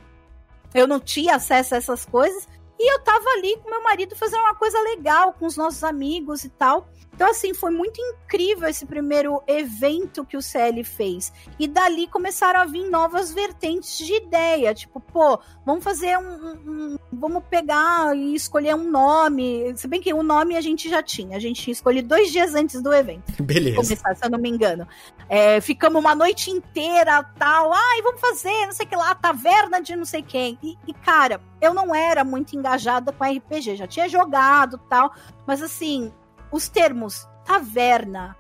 Eu 0.75 0.89
não 0.89 0.99
tinha 0.99 1.37
acesso 1.37 1.77
a 1.77 1.79
essas 1.79 2.05
coisas. 2.05 2.49
E 2.77 2.93
eu 2.93 2.99
tava 3.05 3.25
ali 3.37 3.57
com 3.63 3.71
meu 3.71 3.85
marido 3.85 4.17
fazendo 4.17 4.41
uma 4.41 4.57
coisa 4.57 4.81
legal 4.81 5.33
com 5.33 5.47
os 5.47 5.57
nossos 5.57 5.85
amigos 5.85 6.43
e 6.43 6.49
tal. 6.49 6.89
Então, 7.17 7.31
assim, 7.31 7.55
foi 7.55 7.71
muito 7.71 7.99
incrível 7.99 8.69
esse 8.69 8.85
primeiro 8.85 9.43
evento 9.47 10.23
que 10.23 10.37
o 10.37 10.43
CL 10.43 10.85
fez. 10.85 11.33
E 11.59 11.67
dali 11.67 12.07
começaram 12.07 12.61
a 12.61 12.67
vir 12.67 12.91
novas 12.91 13.33
vertentes 13.33 13.97
de 13.97 14.15
ideia. 14.17 14.75
Tipo, 14.75 15.01
pô, 15.01 15.41
vamos 15.65 15.83
fazer 15.83 16.19
um. 16.19 16.53
um 16.67 16.97
vamos 17.11 17.43
pegar 17.49 18.15
e 18.15 18.35
escolher 18.35 18.75
um 18.75 18.91
nome. 18.91 19.73
Se 19.77 19.89
bem 19.89 19.99
que 19.99 20.13
o 20.13 20.23
nome 20.23 20.57
a 20.57 20.61
gente 20.61 20.91
já 20.91 21.03
tinha. 21.03 21.39
A 21.39 21.41
gente 21.41 21.71
escolheu 21.71 22.03
dois 22.03 22.31
dias 22.31 22.55
antes 22.55 22.83
do 22.83 22.93
evento. 22.93 23.33
Beleza. 23.43 23.77
Começar, 23.77 24.15
se 24.15 24.27
eu 24.27 24.31
não 24.31 24.39
me 24.39 24.51
engano. 24.51 24.87
É, 25.27 25.59
ficamos 25.63 25.99
uma 25.99 26.15
noite 26.15 26.51
inteira, 26.51 27.25
tal. 27.39 27.73
Ai, 27.73 28.03
vamos 28.03 28.21
fazer, 28.21 28.67
não 28.67 28.73
sei 28.73 28.85
o 28.85 28.89
que 28.91 28.97
lá, 28.97 29.15
taverna 29.15 29.81
de 29.81 29.97
não 29.97 30.05
sei 30.05 30.21
quem. 30.21 30.59
E, 30.63 30.77
e, 30.87 30.93
cara, 30.93 31.41
eu 31.63 31.73
não 31.73 31.95
era 31.95 32.23
muito 32.23 32.55
engajada 32.55 33.11
com 33.11 33.25
RPG. 33.25 33.77
Já 33.77 33.87
tinha 33.87 34.07
jogado 34.07 34.79
tal. 34.91 35.15
Mas 35.47 35.63
assim, 35.63 36.13
os 36.51 36.69
termos 36.69 37.27
taverna, 37.45 38.37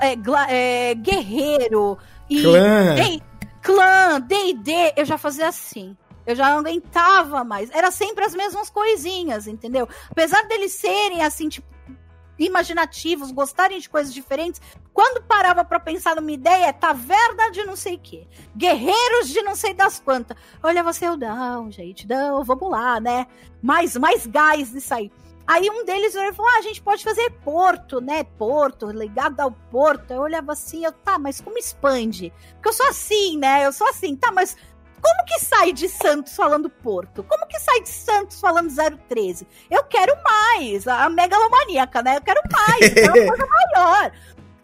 é, 0.00 0.90
é, 0.90 0.94
guerreiro 0.94 1.98
e 2.28 2.42
clã, 3.62 4.20
D&D, 4.20 4.94
eu 4.96 5.04
já 5.04 5.18
fazia 5.18 5.48
assim. 5.48 5.96
Eu 6.24 6.34
já 6.34 6.50
não 6.50 6.58
aguentava 6.58 7.44
mais. 7.44 7.70
Era 7.70 7.90
sempre 7.90 8.24
as 8.24 8.34
mesmas 8.34 8.68
coisinhas, 8.68 9.46
entendeu? 9.46 9.88
Apesar 10.10 10.42
deles 10.42 10.72
serem 10.72 11.22
assim, 11.22 11.48
tipo, 11.48 11.66
imaginativos, 12.38 13.30
gostarem 13.30 13.78
de 13.78 13.88
coisas 13.88 14.12
diferentes, 14.12 14.60
quando 14.92 15.22
parava 15.22 15.64
para 15.64 15.80
pensar 15.80 16.16
numa 16.16 16.32
ideia, 16.32 16.66
é 16.66 16.72
taverna 16.72 17.50
de 17.50 17.64
não 17.64 17.76
sei 17.76 17.94
o 17.94 17.98
quê, 17.98 18.26
guerreiros 18.56 19.28
de 19.28 19.40
não 19.42 19.54
sei 19.54 19.72
das 19.72 19.98
quantas. 19.98 20.36
Olha, 20.62 20.82
você, 20.82 21.06
eu 21.06 21.16
não, 21.16 21.70
gente, 21.70 22.06
não, 22.06 22.42
vamos 22.44 22.70
lá, 22.70 23.00
né? 23.00 23.26
Mais, 23.62 23.96
mais 23.96 24.26
gás 24.26 24.72
nisso 24.72 24.94
aí. 24.94 25.10
Aí 25.46 25.70
um 25.70 25.84
deles 25.84 26.12
falou: 26.12 26.50
ah, 26.52 26.58
a 26.58 26.62
gente 26.62 26.82
pode 26.82 27.04
fazer 27.04 27.30
Porto, 27.44 28.00
né? 28.00 28.24
Porto, 28.24 28.90
ligado 28.90 29.40
ao 29.40 29.52
Porto. 29.52 30.10
Eu 30.10 30.22
olhava 30.22 30.52
assim, 30.52 30.84
eu, 30.84 30.92
tá, 30.92 31.18
mas 31.18 31.40
como 31.40 31.56
expande? 31.56 32.32
Porque 32.54 32.68
eu 32.68 32.72
sou 32.72 32.86
assim, 32.88 33.38
né? 33.38 33.64
Eu 33.64 33.72
sou 33.72 33.86
assim, 33.88 34.16
tá, 34.16 34.32
mas 34.32 34.56
como 35.00 35.24
que 35.24 35.38
sai 35.38 35.72
de 35.72 35.88
Santos 35.88 36.34
falando 36.34 36.68
Porto? 36.68 37.22
Como 37.22 37.46
que 37.46 37.60
sai 37.60 37.80
de 37.80 37.88
Santos 37.88 38.40
falando 38.40 38.74
013? 39.08 39.46
Eu 39.70 39.84
quero 39.84 40.12
mais, 40.24 40.88
a 40.88 41.08
megalomaníaca, 41.08 42.02
né? 42.02 42.16
Eu 42.16 42.22
quero 42.22 42.40
mais, 42.50 42.82
eu 42.82 42.94
quero 42.94 43.22
uma 43.22 43.28
coisa 43.36 43.46
maior. 43.46 44.12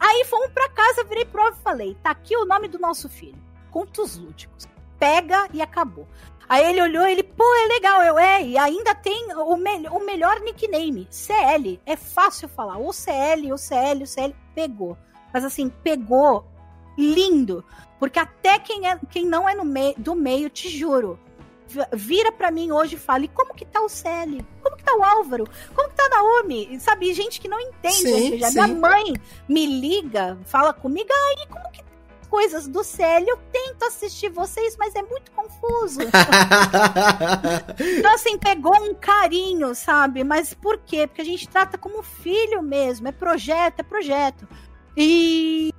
Aí 0.00 0.24
fomos 0.24 0.50
pra 0.50 0.68
casa, 0.70 1.04
virei 1.04 1.24
prova 1.24 1.56
e 1.56 1.62
falei: 1.62 1.96
tá 2.02 2.10
aqui 2.10 2.36
o 2.36 2.44
nome 2.44 2.66
do 2.66 2.78
nosso 2.78 3.08
filho, 3.08 3.38
Contos 3.70 4.16
Lúdicos. 4.16 4.66
Pega 4.98 5.48
e 5.52 5.62
acabou. 5.62 6.08
Aí 6.52 6.66
ele 6.66 6.82
olhou 6.82 7.06
ele, 7.06 7.22
pô, 7.22 7.42
é 7.64 7.66
legal, 7.66 8.02
eu 8.02 8.18
é, 8.18 8.44
e 8.44 8.58
ainda 8.58 8.94
tem 8.94 9.34
o, 9.34 9.56
me 9.56 9.88
o 9.88 10.04
melhor 10.04 10.38
nickname, 10.40 11.08
CL. 11.10 11.80
É 11.86 11.96
fácil 11.96 12.46
falar. 12.46 12.76
O 12.76 12.92
CL, 12.92 13.50
o 13.54 13.56
CL, 13.56 14.02
o 14.02 14.06
CL 14.06 14.36
pegou. 14.54 14.98
Mas 15.32 15.46
assim, 15.46 15.70
pegou 15.70 16.44
lindo. 16.98 17.64
Porque 17.98 18.18
até 18.18 18.58
quem, 18.58 18.86
é, 18.86 19.00
quem 19.10 19.24
não 19.24 19.48
é 19.48 19.54
no 19.54 19.64
meio, 19.64 19.94
do 19.96 20.14
meio, 20.14 20.50
te 20.50 20.68
juro, 20.68 21.18
vira 21.90 22.30
para 22.30 22.50
mim 22.50 22.70
hoje 22.70 22.96
e 22.96 22.98
fala: 22.98 23.24
e 23.24 23.28
como 23.28 23.54
que 23.54 23.64
tá 23.64 23.80
o 23.80 23.88
Célio? 23.88 24.46
Como 24.62 24.76
que 24.76 24.84
tá 24.84 24.94
o 24.94 25.02
Álvaro? 25.02 25.48
Como 25.74 25.88
que 25.88 25.94
tá 25.94 26.04
a 26.04 26.08
Naomi? 26.10 26.78
Sabe, 26.80 27.14
gente 27.14 27.40
que 27.40 27.48
não 27.48 27.58
entende. 27.58 27.94
Sim, 27.94 28.38
sim. 28.38 28.52
Minha 28.52 28.68
mãe 28.68 29.14
me 29.48 29.64
liga, 29.64 30.38
fala 30.44 30.74
comigo, 30.74 31.08
aí 31.10 31.46
como 31.46 31.70
que 31.72 31.82
coisas 32.32 32.66
do 32.66 32.82
Célio, 32.82 33.28
eu 33.28 33.36
tento 33.52 33.84
assistir 33.84 34.30
vocês, 34.30 34.74
mas 34.78 34.94
é 34.94 35.02
muito 35.02 35.30
confuso. 35.32 36.00
então, 37.98 38.14
assim, 38.14 38.38
pegou 38.38 38.74
um 38.74 38.94
carinho, 38.94 39.74
sabe? 39.74 40.24
Mas 40.24 40.54
por 40.54 40.78
quê? 40.78 41.06
Porque 41.06 41.20
a 41.20 41.26
gente 41.26 41.46
trata 41.46 41.76
como 41.76 42.02
filho 42.02 42.62
mesmo, 42.62 43.06
é 43.06 43.12
projeto, 43.12 43.80
é 43.80 43.82
projeto. 43.82 44.48
E 44.96 45.74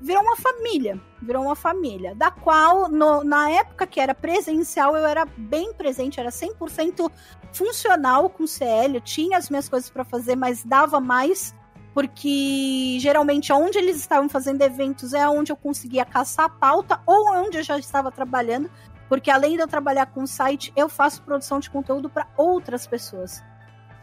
virou 0.00 0.24
uma 0.24 0.34
família, 0.34 1.00
virou 1.22 1.44
uma 1.44 1.54
família, 1.54 2.16
da 2.16 2.32
qual 2.32 2.88
no, 2.88 3.22
na 3.22 3.48
época 3.48 3.86
que 3.86 4.00
era 4.00 4.12
presencial 4.12 4.96
eu 4.96 5.06
era 5.06 5.24
bem 5.24 5.72
presente, 5.72 6.18
era 6.18 6.30
100% 6.30 7.08
funcional 7.52 8.28
com 8.28 8.42
o 8.42 8.48
CL, 8.48 8.96
eu 8.96 9.00
tinha 9.00 9.38
as 9.38 9.48
minhas 9.48 9.68
coisas 9.68 9.88
para 9.88 10.04
fazer, 10.04 10.34
mas 10.34 10.64
dava 10.64 10.98
mais 10.98 11.54
porque 11.96 12.98
geralmente 13.00 13.50
onde 13.54 13.78
eles 13.78 13.96
estavam 13.96 14.28
fazendo 14.28 14.60
eventos 14.60 15.14
é 15.14 15.26
onde 15.26 15.50
eu 15.50 15.56
conseguia 15.56 16.04
caçar 16.04 16.44
a 16.44 16.48
pauta 16.50 17.00
ou 17.06 17.32
onde 17.32 17.56
eu 17.56 17.62
já 17.62 17.78
estava 17.78 18.12
trabalhando, 18.12 18.70
porque 19.08 19.30
além 19.30 19.56
de 19.56 19.62
eu 19.62 19.66
trabalhar 19.66 20.04
com 20.04 20.24
o 20.24 20.26
site, 20.26 20.70
eu 20.76 20.90
faço 20.90 21.22
produção 21.22 21.58
de 21.58 21.70
conteúdo 21.70 22.10
para 22.10 22.28
outras 22.36 22.86
pessoas. 22.86 23.42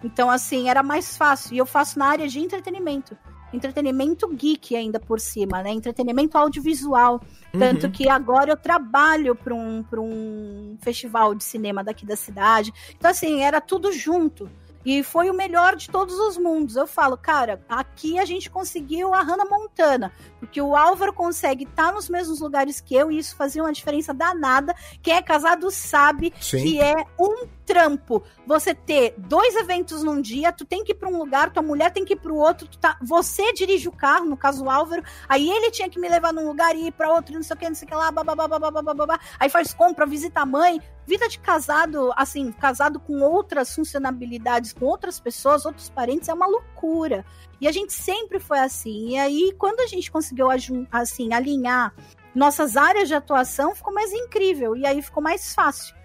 Então, 0.03 0.27
assim, 0.27 0.69
era 0.69 0.81
mais 0.81 1.15
fácil. 1.15 1.53
E 1.53 1.59
eu 1.59 1.67
faço 1.67 1.99
na 1.99 2.07
área 2.07 2.27
de 2.27 2.39
entretenimento 2.39 3.15
entretenimento 3.53 4.27
geek 4.29 4.75
ainda 4.75 4.99
por 4.99 5.19
cima, 5.19 5.61
né? 5.61 5.69
Entretenimento 5.69 6.35
audiovisual. 6.35 7.21
Uhum. 7.53 7.59
Tanto 7.59 7.91
que 7.91 8.09
agora 8.09 8.51
eu 8.51 8.57
trabalho 8.57 9.35
para 9.35 9.53
um, 9.53 9.85
um 9.99 10.75
festival 10.81 11.35
de 11.35 11.43
cinema 11.43 11.83
daqui 11.83 12.03
da 12.03 12.15
cidade. 12.15 12.73
Então, 12.97 13.11
assim, 13.11 13.43
era 13.43 13.61
tudo 13.61 13.91
junto. 13.91 14.49
E 14.85 15.03
foi 15.03 15.29
o 15.29 15.33
melhor 15.33 15.75
de 15.75 15.89
todos 15.89 16.15
os 16.15 16.37
mundos. 16.37 16.75
Eu 16.75 16.87
falo, 16.87 17.17
cara, 17.17 17.61
aqui 17.67 18.19
a 18.19 18.25
gente 18.25 18.49
conseguiu 18.49 19.13
a 19.13 19.21
Hannah 19.21 19.45
Montana, 19.45 20.11
porque 20.39 20.61
o 20.61 20.75
Álvaro 20.75 21.13
consegue 21.13 21.63
estar 21.63 21.87
tá 21.87 21.91
nos 21.91 22.09
mesmos 22.09 22.39
lugares 22.39 22.81
que 22.81 22.95
eu, 22.95 23.11
e 23.11 23.17
isso 23.17 23.35
fazia 23.35 23.63
uma 23.63 23.71
diferença 23.71 24.13
danada. 24.13 24.75
Quem 25.01 25.15
é 25.15 25.21
casado 25.21 25.69
sabe 25.71 26.33
Sim. 26.39 26.63
que 26.63 26.81
é 26.81 26.95
um 27.19 27.47
trampo 27.65 28.23
você 28.45 28.73
ter 28.73 29.15
dois 29.17 29.55
eventos 29.55 30.03
num 30.03 30.21
dia, 30.21 30.51
tu 30.51 30.65
tem 30.65 30.83
que 30.83 30.91
ir 30.91 30.95
para 30.95 31.09
um 31.09 31.17
lugar, 31.17 31.51
tua 31.51 31.63
mulher 31.63 31.91
tem 31.91 32.05
que 32.05 32.13
ir 32.13 32.17
para 32.17 32.31
o 32.31 32.37
outro, 32.37 32.67
tá, 32.79 32.97
você 33.01 33.53
dirige 33.53 33.87
o 33.87 33.91
carro, 33.91 34.25
no 34.25 34.37
caso 34.37 34.65
o 34.65 34.69
Álvaro, 34.69 35.03
aí 35.27 35.49
ele 35.49 35.71
tinha 35.71 35.89
que 35.89 35.99
me 35.99 36.07
levar 36.09 36.33
num 36.33 36.47
lugar 36.47 36.75
e 36.75 36.87
ir 36.87 36.91
para 36.91 37.11
outro, 37.11 37.33
não 37.33 37.43
sei 37.43 37.55
o 37.55 37.59
que, 37.59 37.67
não 37.67 37.75
sei 37.75 37.85
o 37.85 37.89
que 37.89 37.95
lá, 37.95 38.11
babá, 38.11 39.19
aí 39.39 39.49
faz 39.49 39.73
compra, 39.73 40.05
visita 40.05 40.41
a 40.41 40.45
mãe, 40.45 40.81
vida 41.05 41.27
de 41.27 41.39
casado, 41.39 42.11
assim, 42.15 42.51
casado 42.51 42.99
com 42.99 43.21
outras 43.21 43.73
funcionalidades, 43.73 44.73
com 44.73 44.85
outras 44.85 45.19
pessoas, 45.19 45.65
outros 45.65 45.89
parentes, 45.89 46.29
é 46.29 46.33
uma 46.33 46.47
loucura. 46.47 47.25
E 47.59 47.67
a 47.67 47.71
gente 47.71 47.93
sempre 47.93 48.39
foi 48.39 48.59
assim. 48.59 49.11
E 49.11 49.17
aí, 49.17 49.55
quando 49.57 49.79
a 49.79 49.87
gente 49.87 50.11
conseguiu, 50.11 50.47
assim, 50.91 51.33
alinhar 51.33 51.93
nossas 52.33 52.75
áreas 52.75 53.07
de 53.07 53.15
atuação, 53.15 53.75
ficou 53.75 53.93
mais 53.93 54.11
incrível. 54.11 54.75
E 54.75 54.85
aí 54.85 55.01
ficou 55.01 55.21
mais 55.21 55.53
fácil. 55.53 55.95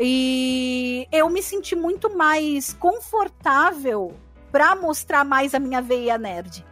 E 0.00 1.06
eu 1.12 1.28
me 1.28 1.42
senti 1.42 1.76
muito 1.76 2.16
mais 2.16 2.72
confortável 2.72 4.14
para 4.50 4.74
mostrar 4.74 5.24
mais 5.24 5.54
a 5.54 5.58
minha 5.58 5.82
veia 5.82 6.16
nerd. 6.16 6.64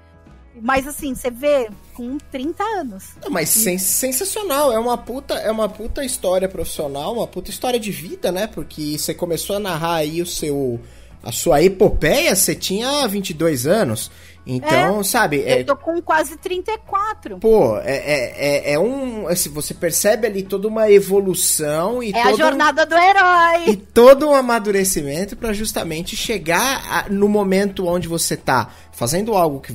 Mas 0.60 0.88
assim, 0.88 1.14
você 1.14 1.30
vê 1.30 1.68
com 1.94 2.16
30 2.18 2.64
anos. 2.64 3.10
Não, 3.22 3.30
mas 3.30 3.50
sens 3.50 3.82
sensacional, 3.82 4.72
é 4.72 4.78
uma 4.78 4.96
puta, 4.96 5.34
é 5.34 5.50
uma 5.50 5.68
puta 5.68 6.02
história 6.04 6.48
profissional, 6.48 7.12
uma 7.12 7.26
puta 7.26 7.50
história 7.50 7.78
de 7.78 7.92
vida, 7.92 8.32
né? 8.32 8.46
Porque 8.46 8.98
você 8.98 9.14
começou 9.14 9.56
a 9.56 9.60
narrar 9.60 9.96
aí 9.96 10.22
o 10.22 10.26
seu 10.26 10.80
a 11.22 11.32
sua 11.32 11.62
epopeia, 11.62 12.34
você 12.34 12.54
tinha 12.54 13.06
22 13.06 13.66
anos. 13.66 14.10
Então, 14.50 15.00
é, 15.00 15.04
sabe. 15.04 15.40
Eu 15.40 15.46
é, 15.46 15.62
tô 15.62 15.76
com 15.76 16.00
quase 16.00 16.38
34. 16.38 17.38
Pô, 17.38 17.76
é, 17.80 17.96
é, 17.96 18.70
é, 18.70 18.72
é 18.72 18.78
um. 18.78 19.28
Assim, 19.28 19.50
você 19.50 19.74
percebe 19.74 20.26
ali 20.26 20.42
toda 20.42 20.66
uma 20.66 20.90
evolução 20.90 22.02
e. 22.02 22.12
É 22.12 22.22
a 22.22 22.32
jornada 22.32 22.86
do 22.86 22.94
herói. 22.94 23.68
E 23.68 23.76
todo 23.76 24.26
um 24.26 24.34
amadurecimento 24.34 25.36
para 25.36 25.52
justamente 25.52 26.16
chegar 26.16 26.82
a, 26.88 27.10
no 27.10 27.28
momento 27.28 27.86
onde 27.86 28.08
você 28.08 28.38
tá 28.38 28.70
fazendo 28.98 29.34
algo 29.34 29.60
que 29.60 29.72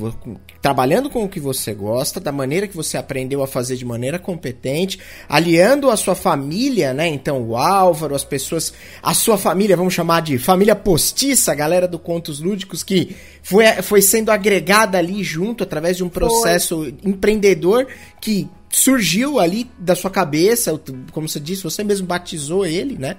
trabalhando 0.61 1.09
com 1.09 1.23
o 1.23 1.29
que 1.29 1.39
você 1.39 1.73
gosta, 1.73 2.19
da 2.19 2.29
maneira 2.29 2.67
que 2.67 2.75
você 2.75 2.97
aprendeu 2.97 3.41
a 3.41 3.47
fazer 3.47 3.77
de 3.77 3.85
maneira 3.85 4.19
competente, 4.19 4.99
aliando 5.29 5.89
a 5.89 5.95
sua 5.95 6.13
família, 6.13 6.93
né? 6.93 7.07
Então, 7.07 7.41
o 7.41 7.55
Álvaro, 7.55 8.15
as 8.15 8.25
pessoas, 8.25 8.73
a 9.01 9.13
sua 9.13 9.37
família, 9.37 9.77
vamos 9.77 9.93
chamar 9.93 10.23
de 10.23 10.37
família 10.37 10.75
postiça, 10.75 11.53
a 11.53 11.55
galera 11.55 11.87
do 11.87 11.97
Contos 11.97 12.41
Lúdicos 12.41 12.83
que 12.83 13.15
foi, 13.41 13.65
foi 13.81 14.01
sendo 14.01 14.29
agregada 14.29 14.97
ali 14.97 15.23
junto 15.23 15.63
através 15.63 15.95
de 15.95 16.03
um 16.03 16.09
processo 16.09 16.83
foi. 16.83 16.93
empreendedor 17.05 17.87
que 18.19 18.49
surgiu 18.69 19.39
ali 19.39 19.71
da 19.79 19.95
sua 19.95 20.11
cabeça, 20.11 20.77
como 21.13 21.29
você 21.29 21.39
disse, 21.39 21.63
você 21.63 21.81
mesmo 21.81 22.05
batizou 22.05 22.65
ele, 22.65 22.97
né? 22.97 23.15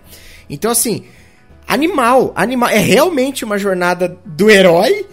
Então, 0.50 0.70
assim, 0.70 1.04
animal, 1.66 2.30
animal, 2.36 2.68
é 2.68 2.78
realmente 2.78 3.42
uma 3.42 3.56
jornada 3.56 4.18
do 4.26 4.50
herói 4.50 5.06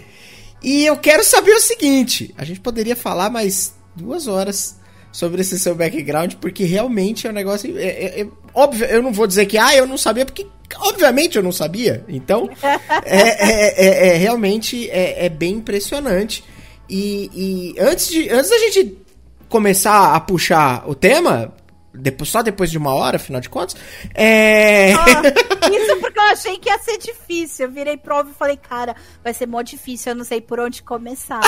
e 0.62 0.86
eu 0.86 0.98
quero 0.98 1.24
saber 1.24 1.52
o 1.52 1.60
seguinte: 1.60 2.34
a 2.38 2.46
gente 2.46 2.60
poderia 2.60 2.96
falar 2.96 3.30
mais 3.30 3.74
duas 3.96 4.28
horas 4.28 4.80
sobre 5.12 5.42
esse 5.42 5.60
seu 5.60 5.76
background, 5.76 6.36
porque 6.36 6.64
realmente 6.64 7.28
é 7.28 7.30
um 7.30 7.34
negócio. 7.34 7.78
É, 7.78 7.84
é, 7.84 8.22
é, 8.22 8.28
óbvio, 8.54 8.86
eu 8.86 9.02
não 9.02 9.12
vou 9.12 9.28
dizer 9.28 9.46
que, 9.46 9.58
ah, 9.58 9.76
eu 9.76 9.86
não 9.86 9.98
sabia, 9.98 10.26
porque 10.26 10.48
obviamente 10.78 11.38
eu 11.38 11.44
não 11.44 11.52
sabia. 11.52 12.06
Então, 12.08 12.50
é, 13.04 13.20
é, 13.20 13.86
é, 13.86 14.08
é, 14.08 14.18
realmente 14.18 14.90
é, 14.90 15.28
bem 15.30 15.56
impressionante. 15.56 16.44
E, 16.90 17.30
e, 17.34 17.80
antes, 17.80 18.10
de, 18.10 18.30
antes 18.30 18.50
da 18.50 18.58
gente 18.60 18.98
começar 19.50 20.14
a 20.14 20.20
puxar 20.20 20.88
o 20.90 20.96
tema, 20.96 21.54
depois, 21.94 22.30
só 22.30 22.42
depois 22.42 22.72
de 22.72 22.78
uma 22.78 22.94
hora, 22.94 23.18
afinal 23.18 23.42
de 23.42 23.50
contas. 23.50 23.76
É. 24.14 24.94
Oh, 24.96 25.68
isso 25.76 25.98
porque 25.98 26.20
eu 26.20 26.24
achei 26.24 26.58
que 26.58 26.70
ia 26.70 26.80
ser 26.80 26.98
difícil. 26.98 27.66
Eu 27.66 27.72
virei 27.72 27.98
prova 27.98 28.30
e 28.30 28.34
falei, 28.34 28.58
cara, 28.58 28.96
vai 29.24 29.34
ser 29.34 29.46
mó 29.46 29.62
difícil, 29.62 30.12
eu 30.12 30.16
não 30.16 30.24
sei 30.24 30.40
por 30.40 30.60
onde 30.60 30.82
começar. 30.84 31.42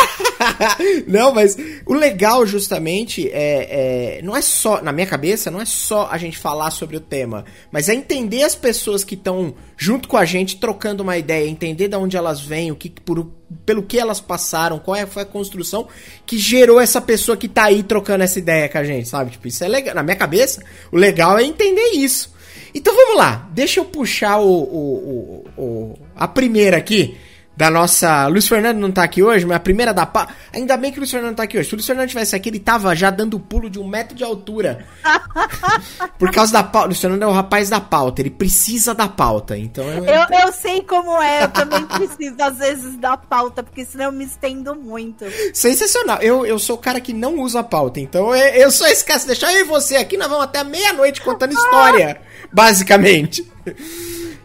não, 1.07 1.33
mas 1.33 1.57
o 1.85 1.93
legal, 1.93 2.45
justamente, 2.45 3.29
é, 3.29 4.17
é, 4.17 4.21
não 4.21 4.35
é 4.35 4.41
só, 4.41 4.81
na 4.81 4.91
minha 4.91 5.07
cabeça, 5.07 5.49
não 5.49 5.61
é 5.61 5.65
só 5.65 6.07
a 6.11 6.17
gente 6.17 6.37
falar 6.37 6.71
sobre 6.71 6.97
o 6.97 6.99
tema, 6.99 7.45
mas 7.71 7.87
é 7.87 7.93
entender 7.93 8.43
as 8.43 8.55
pessoas 8.55 9.03
que 9.03 9.15
estão 9.15 9.55
junto 9.77 10.07
com 10.07 10.17
a 10.17 10.25
gente, 10.25 10.57
trocando 10.57 11.03
uma 11.03 11.17
ideia, 11.17 11.47
entender 11.47 11.87
de 11.87 11.95
onde 11.95 12.17
elas 12.17 12.41
vêm, 12.41 12.71
o 12.71 12.75
que 12.75 12.89
por 12.89 13.31
pelo 13.65 13.83
que 13.83 13.99
elas 13.99 14.19
passaram, 14.19 14.79
qual 14.79 14.95
é, 14.95 15.05
foi 15.05 15.23
a 15.23 15.25
construção 15.25 15.87
que 16.25 16.37
gerou 16.37 16.79
essa 16.79 16.99
pessoa 16.99 17.37
que 17.37 17.47
tá 17.47 17.65
aí 17.65 17.83
trocando 17.83 18.23
essa 18.23 18.39
ideia 18.39 18.67
com 18.67 18.77
a 18.77 18.83
gente, 18.83 19.07
sabe? 19.07 19.31
Tipo, 19.31 19.47
isso 19.47 19.63
é 19.63 19.67
legal. 19.67 19.93
Na 19.93 20.03
minha 20.03 20.15
cabeça, 20.15 20.63
o 20.91 20.97
legal 20.97 21.37
é 21.37 21.43
entender 21.43 21.91
isso. 21.91 22.33
Então 22.73 22.95
vamos 22.95 23.17
lá, 23.17 23.47
deixa 23.53 23.79
eu 23.79 23.85
puxar 23.85 24.39
o, 24.39 24.49
o, 24.49 25.43
o, 25.55 25.61
o 25.61 25.99
a 26.15 26.27
primeira 26.27 26.77
aqui 26.77 27.15
da 27.55 27.69
nossa. 27.69 28.27
Luiz 28.27 28.47
Fernando 28.47 28.79
não 28.79 28.91
tá 28.91 29.03
aqui 29.03 29.21
hoje, 29.21 29.45
mas 29.45 29.57
a 29.57 29.59
primeira 29.59 29.93
da 29.93 30.05
pauta. 30.05 30.33
Ainda 30.51 30.75
bem 30.75 30.91
que 30.91 30.97
o 30.97 31.01
Luiz 31.01 31.11
Fernando 31.11 31.35
tá 31.35 31.43
aqui 31.43 31.57
hoje. 31.57 31.69
Se 31.69 31.75
o 31.75 31.77
Luiz 31.77 31.85
Fernando 31.85 32.09
tivesse 32.09 32.35
aqui, 32.35 32.49
ele 32.49 32.59
tava 32.59 32.95
já 32.95 33.09
dando 33.09 33.39
pulo 33.39 33.69
de 33.69 33.79
um 33.79 33.87
metro 33.87 34.15
de 34.15 34.23
altura. 34.23 34.85
Por 36.17 36.31
causa 36.31 36.51
da 36.53 36.63
pauta. 36.63 36.87
Luiz 36.87 36.99
Fernando 36.99 37.23
é 37.23 37.27
o 37.27 37.31
rapaz 37.31 37.69
da 37.69 37.79
pauta, 37.79 38.21
ele 38.21 38.31
precisa 38.31 38.93
da 38.95 39.07
pauta. 39.07 39.57
Então 39.57 39.83
eu... 39.83 40.05
eu. 40.05 40.23
Eu, 40.43 40.51
sei 40.51 40.81
como 40.81 41.21
é, 41.21 41.43
eu 41.43 41.49
também 41.49 41.85
preciso 41.85 42.35
às 42.41 42.57
vezes 42.57 42.97
da 42.97 43.15
pauta, 43.17 43.61
porque 43.61 43.85
senão 43.85 44.05
eu 44.05 44.11
me 44.11 44.25
estendo 44.25 44.75
muito. 44.75 45.25
Sensacional. 45.53 46.19
Eu, 46.21 46.45
eu 46.45 46.57
sou 46.57 46.75
o 46.75 46.79
cara 46.79 46.99
que 46.99 47.13
não 47.13 47.39
usa 47.39 47.59
a 47.59 47.63
pauta, 47.63 47.99
então 47.99 48.35
eu, 48.35 48.53
eu 48.55 48.71
só 48.71 48.87
esqueço. 48.87 49.27
Deixar 49.27 49.53
eu 49.53 49.61
e 49.61 49.63
você 49.63 49.95
aqui, 49.95 50.17
nós 50.17 50.27
vamos 50.27 50.45
até 50.45 50.63
meia-noite 50.63 51.21
contando 51.21 51.53
história, 51.53 52.19
basicamente. 52.51 53.49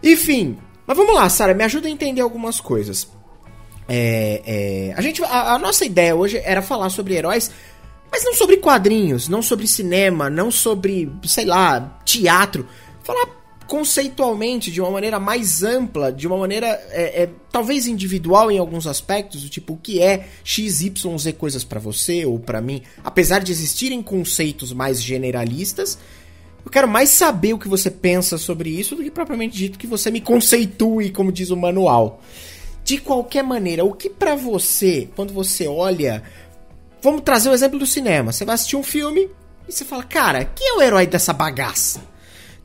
Enfim, 0.03 0.59
mas 0.89 0.97
vamos 0.97 1.15
lá, 1.15 1.29
Sara, 1.29 1.53
me 1.53 1.63
ajuda 1.63 1.87
a 1.87 1.91
entender 1.91 2.23
algumas 2.23 2.63
coisas. 2.63 3.07
É, 3.87 4.41
é, 4.47 4.95
a, 4.97 5.03
gente, 5.03 5.23
a, 5.23 5.53
a, 5.53 5.59
nossa 5.59 5.85
ideia 5.85 6.17
hoje 6.17 6.41
era 6.43 6.63
falar 6.63 6.89
sobre 6.89 7.15
heróis, 7.15 7.51
mas 8.11 8.25
não 8.25 8.33
sobre 8.33 8.57
quadrinhos, 8.57 9.29
não 9.29 9.43
sobre 9.43 9.67
cinema, 9.67 10.31
não 10.31 10.51
sobre, 10.51 11.13
sei 11.25 11.45
lá, 11.45 12.01
teatro. 12.07 12.67
Falar 13.03 13.27
conceitualmente, 13.67 14.71
de 14.71 14.81
uma 14.81 14.91
maneira 14.91 15.21
mais 15.21 15.63
ampla, 15.63 16.11
de 16.11 16.27
uma 16.27 16.39
maneira 16.39 16.69
é, 16.91 17.25
é, 17.25 17.31
talvez 17.53 17.87
individual 17.87 18.51
em 18.51 18.57
alguns 18.57 18.87
aspectos, 18.87 19.43
do 19.43 19.51
tipo 19.51 19.75
o 19.75 19.77
que 19.77 20.01
é 20.01 20.27
XYZ 20.43 20.93
coisas 21.37 21.65
para 21.65 21.79
você 21.79 22.25
ou 22.25 22.39
para 22.39 22.63
mim, 22.63 22.83
apesar 23.05 23.41
de 23.41 23.53
existirem 23.53 24.03
conceitos 24.03 24.73
mais 24.73 25.03
generalistas 25.03 25.99
Eu 26.65 26.71
quero 26.71 26.89
mais 26.89 27.11
saber 27.11 27.55
o 27.55 27.59
que 27.59 27.69
você 27.69 27.91
pensa 27.91 28.37
sobre 28.37 28.71
isso 28.71 28.95
do 28.95 29.03
que 29.03 29.11
propriamente 29.11 29.57
dito 29.57 29.79
que 29.79 29.87
você 29.87 30.11
me 30.11 30.21
conceitue, 30.21 31.11
como 31.11 31.33
diz 31.33 31.51
o 31.51 31.57
manual. 31.57 32.21
De 32.85 32.99
qualquer 32.99 33.43
maneira, 33.43 33.85
o 33.85 33.93
que 33.93 34.11
para 34.11 34.35
você, 34.35 35.09
quando 35.17 35.33
você 35.33 35.67
olha. 35.67 36.23
Vamos 37.01 37.23
trazer 37.23 37.49
o 37.49 37.55
exemplo 37.55 37.79
do 37.79 37.87
cinema. 37.87 38.33
Você 38.33 38.45
vai 38.45 38.55
assistir 38.55 38.77
um 38.77 38.83
filme 38.83 39.31
e 39.69 39.73
você 39.73 39.85
fala, 39.85 40.03
cara, 40.03 40.45
quem 40.45 40.69
é 40.69 40.73
o 40.75 40.83
herói 40.83 41.07
dessa 41.07 41.33
bagaça? 41.33 42.03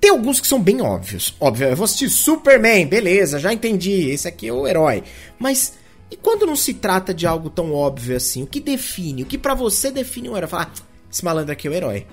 Tem 0.01 0.11
alguns 0.11 0.39
que 0.39 0.47
são 0.47 0.61
bem 0.61 0.81
óbvios. 0.81 1.35
Óbvio, 1.39 1.67
eu 1.67 1.75
vou 1.75 1.85
assistir 1.85 2.09
Superman, 2.09 2.87
beleza, 2.87 3.39
já 3.39 3.53
entendi, 3.53 4.09
esse 4.09 4.27
aqui 4.27 4.47
é 4.47 4.53
o 4.53 4.67
herói. 4.67 5.03
Mas 5.39 5.73
e 6.13 6.15
quando 6.15 6.45
não 6.45 6.55
se 6.55 6.75
trata 6.75 7.11
de 7.11 7.25
algo 7.25 7.49
tão 7.49 7.73
óbvio 7.73 8.15
assim? 8.15 8.43
O 8.43 8.47
que 8.47 8.59
define? 8.59 9.23
O 9.23 9.25
que 9.25 9.35
para 9.35 9.55
você 9.55 9.89
define 9.89 10.29
um 10.29 10.37
herói? 10.37 10.47
Falar, 10.47 10.71
ah, 10.71 10.83
esse 11.11 11.25
malandro 11.25 11.51
aqui 11.51 11.67
é 11.67 11.71
o 11.71 11.73
herói. 11.73 12.05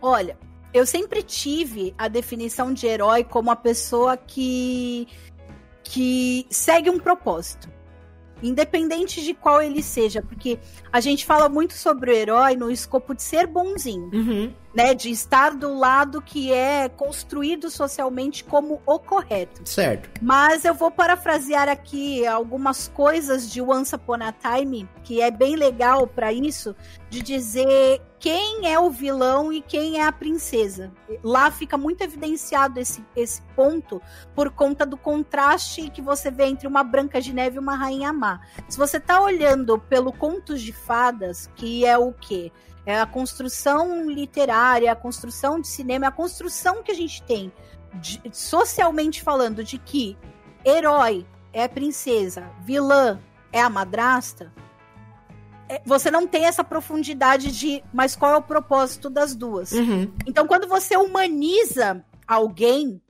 Olha, 0.00 0.38
eu 0.72 0.86
sempre 0.86 1.22
tive 1.22 1.94
a 1.96 2.08
definição 2.08 2.72
de 2.72 2.86
herói 2.86 3.24
como 3.24 3.50
a 3.50 3.56
pessoa 3.56 4.16
que 4.16 5.08
que 5.82 6.46
segue 6.50 6.90
um 6.90 6.98
propósito. 6.98 7.70
Independente 8.42 9.22
de 9.22 9.34
qual 9.34 9.62
ele 9.62 9.82
seja, 9.82 10.22
porque 10.22 10.58
a 10.92 11.00
gente 11.00 11.24
fala 11.24 11.48
muito 11.48 11.72
sobre 11.72 12.10
o 12.10 12.14
herói 12.14 12.54
no 12.54 12.70
escopo 12.70 13.14
de 13.14 13.22
ser 13.22 13.46
bonzinho. 13.46 14.10
Uhum 14.12 14.52
né, 14.78 14.94
de 14.94 15.10
estar 15.10 15.56
do 15.56 15.76
lado 15.76 16.22
que 16.22 16.52
é 16.52 16.88
construído 16.88 17.68
socialmente 17.68 18.44
como 18.44 18.80
o 18.86 18.96
correto. 19.00 19.68
Certo. 19.68 20.08
Mas 20.22 20.64
eu 20.64 20.72
vou 20.72 20.88
parafrasear 20.88 21.68
aqui 21.68 22.24
algumas 22.24 22.86
coisas 22.86 23.50
de 23.50 23.60
Once 23.60 23.92
Upon 23.92 24.22
a 24.22 24.32
Time, 24.32 24.88
que 25.02 25.20
é 25.20 25.32
bem 25.32 25.56
legal 25.56 26.06
para 26.06 26.32
isso, 26.32 26.76
de 27.10 27.20
dizer 27.20 28.00
quem 28.20 28.70
é 28.70 28.78
o 28.78 28.88
vilão 28.88 29.52
e 29.52 29.60
quem 29.60 30.00
é 30.00 30.04
a 30.04 30.12
princesa. 30.12 30.92
Lá 31.24 31.50
fica 31.50 31.76
muito 31.76 32.02
evidenciado 32.02 32.78
esse, 32.78 33.04
esse 33.16 33.42
ponto 33.56 34.00
por 34.32 34.48
conta 34.50 34.86
do 34.86 34.96
contraste 34.96 35.90
que 35.90 36.00
você 36.00 36.30
vê 36.30 36.44
entre 36.44 36.68
uma 36.68 36.84
Branca 36.84 37.20
de 37.20 37.32
Neve 37.32 37.56
e 37.56 37.58
uma 37.58 37.74
Rainha 37.74 38.12
Má. 38.12 38.40
Se 38.68 38.78
você 38.78 39.00
tá 39.00 39.20
olhando 39.20 39.76
pelo 39.76 40.12
Contos 40.12 40.62
de 40.62 40.72
Fadas, 40.72 41.50
que 41.56 41.84
é 41.84 41.98
o 41.98 42.12
quê? 42.12 42.52
É 42.86 42.98
a 42.98 43.06
construção 43.06 44.10
literária, 44.10 44.90
a 44.90 44.96
construção 44.96 45.60
de 45.60 45.68
cinema, 45.68 46.08
a 46.08 46.12
construção 46.12 46.82
que 46.82 46.90
a 46.90 46.94
gente 46.94 47.22
tem, 47.22 47.52
de, 47.94 48.20
socialmente 48.32 49.22
falando, 49.22 49.62
de 49.62 49.78
que 49.78 50.16
herói 50.64 51.26
é 51.52 51.68
princesa, 51.68 52.50
vilã 52.64 53.20
é 53.52 53.60
a 53.60 53.70
madrasta, 53.70 54.52
é, 55.68 55.82
você 55.84 56.10
não 56.10 56.26
tem 56.26 56.46
essa 56.46 56.64
profundidade 56.64 57.52
de, 57.52 57.84
mas 57.92 58.16
qual 58.16 58.32
é 58.32 58.36
o 58.36 58.42
propósito 58.42 59.10
das 59.10 59.36
duas? 59.36 59.72
Uhum. 59.72 60.10
Então, 60.26 60.46
quando 60.46 60.66
você 60.66 60.96
humaniza 60.96 62.02
alguém, 62.26 63.00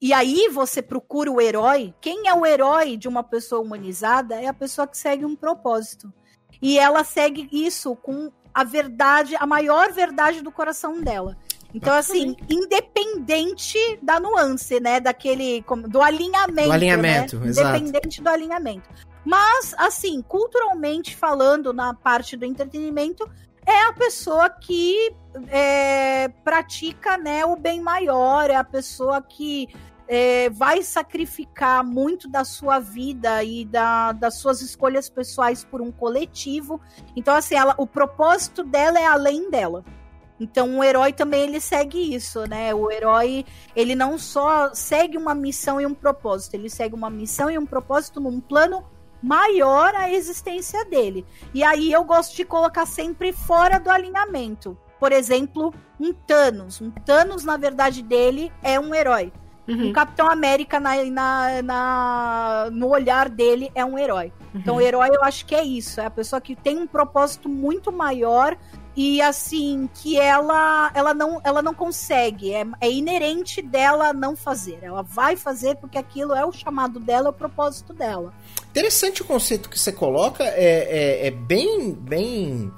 e 0.00 0.12
aí 0.12 0.48
você 0.52 0.82
procura 0.82 1.30
o 1.30 1.40
herói, 1.40 1.94
quem 2.00 2.28
é 2.28 2.34
o 2.34 2.44
herói 2.44 2.96
de 2.96 3.08
uma 3.08 3.24
pessoa 3.24 3.62
humanizada 3.62 4.36
é 4.36 4.46
a 4.46 4.54
pessoa 4.54 4.86
que 4.86 4.98
segue 4.98 5.24
um 5.24 5.34
propósito. 5.34 6.12
E 6.60 6.78
ela 6.78 7.04
segue 7.04 7.48
isso 7.50 7.96
com 7.96 8.30
a 8.58 8.64
verdade, 8.64 9.36
a 9.38 9.46
maior 9.46 9.92
verdade 9.92 10.42
do 10.42 10.50
coração 10.50 11.00
dela. 11.00 11.36
Então, 11.72 11.94
assim, 11.94 12.34
independente 12.50 13.78
da 14.02 14.18
nuance, 14.18 14.80
né? 14.80 14.98
Daquele. 14.98 15.64
Do 15.86 16.02
alinhamento. 16.02 16.66
Do 16.66 16.72
alinhamento, 16.72 17.36
né? 17.38 17.46
exato. 17.46 17.76
Independente 17.76 18.20
do 18.20 18.28
alinhamento. 18.28 18.90
Mas, 19.24 19.76
assim, 19.78 20.20
culturalmente 20.22 21.14
falando, 21.14 21.72
na 21.72 21.94
parte 21.94 22.36
do 22.36 22.44
entretenimento, 22.44 23.30
é 23.64 23.82
a 23.82 23.92
pessoa 23.92 24.50
que 24.50 25.14
é, 25.50 26.26
pratica 26.42 27.16
né, 27.16 27.44
o 27.44 27.54
bem 27.54 27.80
maior, 27.80 28.50
é 28.50 28.56
a 28.56 28.64
pessoa 28.64 29.22
que 29.22 29.68
é, 30.08 30.48
vai 30.48 30.82
sacrificar 30.82 31.84
muito 31.84 32.28
da 32.28 32.42
sua 32.42 32.78
vida 32.78 33.44
e 33.44 33.64
da, 33.66 34.12
das 34.12 34.38
suas 34.38 34.62
escolhas 34.62 35.08
pessoais 35.10 35.62
por 35.62 35.82
um 35.82 35.92
coletivo. 35.92 36.80
Então, 37.14 37.34
assim, 37.34 37.54
ela, 37.54 37.74
o 37.76 37.86
propósito 37.86 38.64
dela 38.64 38.98
é 38.98 39.06
além 39.06 39.50
dela. 39.50 39.84
Então, 40.40 40.78
o 40.78 40.84
herói 40.84 41.12
também 41.12 41.42
ele 41.42 41.60
segue 41.60 42.14
isso, 42.14 42.46
né? 42.46 42.72
O 42.72 42.90
herói, 42.90 43.44
ele 43.76 43.94
não 43.94 44.16
só 44.16 44.72
segue 44.72 45.18
uma 45.18 45.34
missão 45.34 45.80
e 45.80 45.84
um 45.84 45.94
propósito, 45.94 46.54
ele 46.54 46.70
segue 46.70 46.94
uma 46.94 47.10
missão 47.10 47.50
e 47.50 47.58
um 47.58 47.66
propósito 47.66 48.20
num 48.20 48.40
plano 48.40 48.84
maior 49.20 49.94
a 49.94 50.10
existência 50.10 50.84
dele. 50.84 51.26
E 51.52 51.62
aí 51.62 51.92
eu 51.92 52.04
gosto 52.04 52.36
de 52.36 52.44
colocar 52.44 52.86
sempre 52.86 53.32
fora 53.32 53.78
do 53.78 53.90
alinhamento. 53.90 54.78
Por 54.98 55.12
exemplo, 55.12 55.74
um 56.00 56.12
Thanos. 56.12 56.80
Um 56.80 56.90
Thanos, 56.90 57.44
na 57.44 57.56
verdade, 57.56 58.02
dele 58.02 58.52
é 58.62 58.78
um 58.78 58.94
herói. 58.94 59.32
Uhum. 59.68 59.90
O 59.90 59.92
Capitão 59.92 60.30
América, 60.30 60.80
na, 60.80 61.04
na, 61.04 61.62
na, 61.62 62.70
no 62.72 62.88
olhar 62.88 63.28
dele, 63.28 63.70
é 63.74 63.84
um 63.84 63.98
herói. 63.98 64.32
Uhum. 64.54 64.60
Então, 64.60 64.76
o 64.76 64.80
herói, 64.80 65.10
eu 65.12 65.22
acho 65.22 65.44
que 65.44 65.54
é 65.54 65.62
isso. 65.62 66.00
É 66.00 66.06
a 66.06 66.10
pessoa 66.10 66.40
que 66.40 66.56
tem 66.56 66.78
um 66.78 66.86
propósito 66.86 67.50
muito 67.50 67.92
maior 67.92 68.56
e, 68.96 69.20
assim, 69.20 69.88
que 69.94 70.18
ela, 70.18 70.90
ela, 70.94 71.12
não, 71.12 71.38
ela 71.44 71.60
não 71.60 71.74
consegue. 71.74 72.54
É, 72.54 72.66
é 72.80 72.90
inerente 72.90 73.60
dela 73.60 74.14
não 74.14 74.34
fazer. 74.34 74.78
Ela 74.80 75.02
vai 75.02 75.36
fazer 75.36 75.76
porque 75.76 75.98
aquilo 75.98 76.34
é 76.34 76.46
o 76.46 76.50
chamado 76.50 76.98
dela, 76.98 77.28
é 77.28 77.30
o 77.30 77.34
propósito 77.34 77.92
dela. 77.92 78.32
Interessante 78.70 79.20
o 79.20 79.24
conceito 79.26 79.68
que 79.68 79.78
você 79.78 79.92
coloca. 79.92 80.44
É, 80.44 81.20
é, 81.24 81.26
é 81.26 81.30
bem, 81.30 81.92
bem 81.92 82.72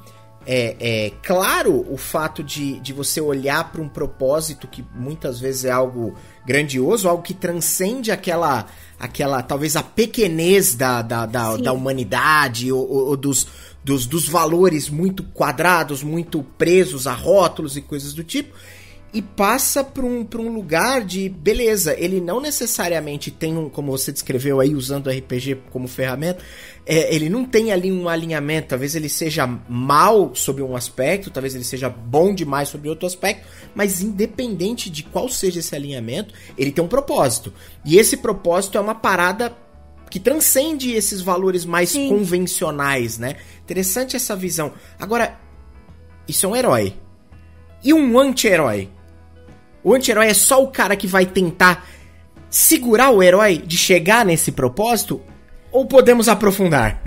é, 0.47 0.77
é, 0.81 1.11
claro 1.23 1.87
o 1.89 1.97
fato 1.97 2.43
de, 2.43 2.81
de 2.81 2.93
você 2.93 3.21
olhar 3.21 3.71
para 3.71 3.81
um 3.81 3.89
propósito 3.89 4.67
que 4.67 4.85
muitas 4.95 5.39
vezes 5.39 5.65
é 5.65 5.71
algo 5.71 6.15
grandioso, 6.51 7.09
algo 7.09 7.23
que 7.23 7.33
transcende 7.33 8.11
aquela, 8.11 8.67
aquela 8.99 9.41
talvez 9.41 9.77
a 9.77 9.85
pequenez 9.85 10.75
da, 10.75 11.01
da, 11.01 11.25
da, 11.25 11.57
da 11.57 11.73
humanidade 11.73 12.73
ou, 12.73 12.91
ou, 12.91 13.17
dos, 13.17 13.47
dos, 13.85 14.05
dos 14.05 14.29
valores 14.29 14.91
muito 14.91 15.23
quadrados, 15.23 16.03
muito 16.03 16.43
presos 16.59 17.07
a 17.07 17.13
rótulos 17.13 17.77
e 17.77 17.81
coisas 17.81 18.13
do 18.13 18.25
tipo 18.25 18.53
e 19.13 19.21
passa 19.21 19.83
para 19.85 20.05
um, 20.05 20.27
um 20.37 20.53
lugar 20.53 21.05
de 21.05 21.29
beleza. 21.29 21.95
Ele 21.97 22.21
não 22.21 22.41
necessariamente 22.41 23.31
tem 23.31 23.57
um, 23.57 23.69
como 23.69 23.93
você 23.93 24.11
descreveu 24.11 24.59
aí, 24.59 24.75
usando 24.75 25.07
o 25.07 25.11
RPG 25.11 25.59
como 25.71 25.87
ferramenta, 25.87 26.43
é, 26.87 27.15
ele 27.15 27.29
não 27.29 27.45
tem 27.45 27.73
ali 27.73 27.93
um 27.93 28.09
alinhamento. 28.09 28.69
Talvez 28.69 28.95
ele 28.95 29.09
seja 29.09 29.47
mal 29.69 30.35
sobre 30.35 30.63
um 30.63 30.75
aspecto, 30.75 31.31
talvez 31.31 31.55
ele 31.55 31.65
seja 31.65 31.89
bom 31.89 32.35
demais 32.35 32.69
sobre 32.69 32.89
outro 32.89 33.07
aspecto, 33.07 33.47
mas 33.75 34.03
independente 34.03 34.91
de 34.91 35.03
qual 35.03 35.29
seja 35.29 35.61
esse 35.61 35.75
alinhamento, 35.75 36.35
ele 36.57 36.73
tem 36.73 36.83
um 36.83 36.89
propósito. 36.89 37.53
E 37.85 37.97
esse 37.97 38.17
propósito 38.17 38.79
é 38.79 38.81
uma 38.81 38.95
parada 38.95 39.57
que 40.11 40.19
transcende 40.19 40.93
esses 40.93 41.21
valores 41.21 41.65
mais 41.65 41.91
Sim. 41.91 42.09
convencionais, 42.09 43.19
né? 43.19 43.37
Interessante 43.63 44.17
essa 44.17 44.35
visão. 44.35 44.73
Agora, 44.99 45.39
isso 46.27 46.47
é 46.47 46.49
um 46.49 46.57
herói. 46.57 46.95
E 47.83 47.95
um 47.95 48.19
anti-herói? 48.19 48.89
O 49.85 49.95
anti-herói 49.95 50.27
é 50.27 50.35
só 50.35 50.63
o 50.63 50.69
cara 50.69 50.97
que 50.97 51.07
vai 51.07 51.25
tentar 51.25 51.89
segurar 52.51 53.11
o 53.11 53.23
herói 53.23 53.59
de 53.59 53.79
chegar 53.79 54.27
nesse 54.27 54.51
propósito? 54.51 55.23
Ou 55.73 55.87
podemos 55.87 56.29
aprofundar? 56.29 57.01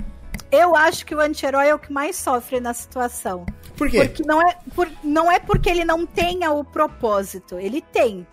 Eu 0.50 0.76
acho 0.76 1.04
que 1.04 1.14
o 1.14 1.20
anti-herói 1.20 1.68
é 1.68 1.74
o 1.74 1.78
que 1.78 1.92
mais 1.92 2.16
sofre 2.16 2.60
na 2.60 2.72
situação. 2.72 3.44
Por 3.76 3.90
quê? 3.90 4.04
Porque 4.04 4.22
não 4.22 4.40
é, 4.40 4.56
por, 4.74 4.88
não 5.02 5.30
é 5.30 5.38
porque 5.38 5.68
ele 5.68 5.84
não 5.84 6.06
tenha 6.06 6.52
o 6.52 6.64
propósito. 6.64 7.58
Ele 7.58 7.80
tem. 7.80 8.26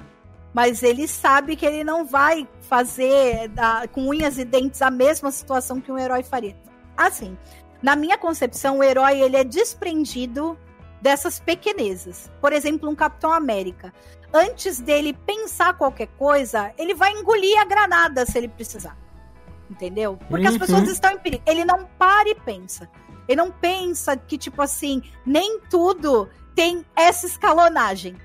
Mas 0.53 0.83
ele 0.83 1.07
sabe 1.07 1.55
que 1.55 1.65
ele 1.65 1.83
não 1.83 2.05
vai 2.05 2.47
fazer 2.61 3.47
da, 3.49 3.87
com 3.87 4.07
unhas 4.07 4.37
e 4.37 4.45
dentes 4.45 4.81
a 4.81 4.91
mesma 4.91 5.31
situação 5.31 5.81
que 5.81 5.91
um 5.91 5.97
herói 5.97 6.23
faria. 6.23 6.55
Assim, 6.95 7.37
na 7.81 7.95
minha 7.95 8.17
concepção, 8.17 8.79
o 8.79 8.83
herói 8.83 9.19
ele 9.19 9.37
é 9.37 9.43
desprendido 9.43 10.57
dessas 11.01 11.39
pequenezas. 11.39 12.29
Por 12.39 12.53
exemplo, 12.53 12.89
um 12.89 12.95
Capitão 12.95 13.31
América 13.31 13.91
antes 14.33 14.79
dele 14.79 15.13
pensar 15.13 15.73
qualquer 15.77 16.07
coisa, 16.17 16.71
ele 16.77 16.93
vai 16.93 17.11
engolir 17.11 17.59
a 17.59 17.65
granada 17.65 18.25
se 18.25 18.37
ele 18.37 18.47
precisar. 18.47 18.97
Entendeu? 19.71 20.19
Porque 20.29 20.45
uhum. 20.45 20.51
as 20.51 20.57
pessoas 20.57 20.89
estão 20.89 21.11
em 21.11 21.17
perigo. 21.17 21.43
Ele 21.47 21.63
não 21.63 21.85
para 21.97 22.29
e 22.29 22.35
pensa. 22.35 22.89
Ele 23.25 23.37
não 23.37 23.49
pensa 23.49 24.17
que, 24.17 24.37
tipo 24.37 24.61
assim, 24.61 25.01
nem 25.25 25.61
tudo 25.69 26.27
tem 26.53 26.85
essa 26.93 27.25
escalonagem. 27.25 28.17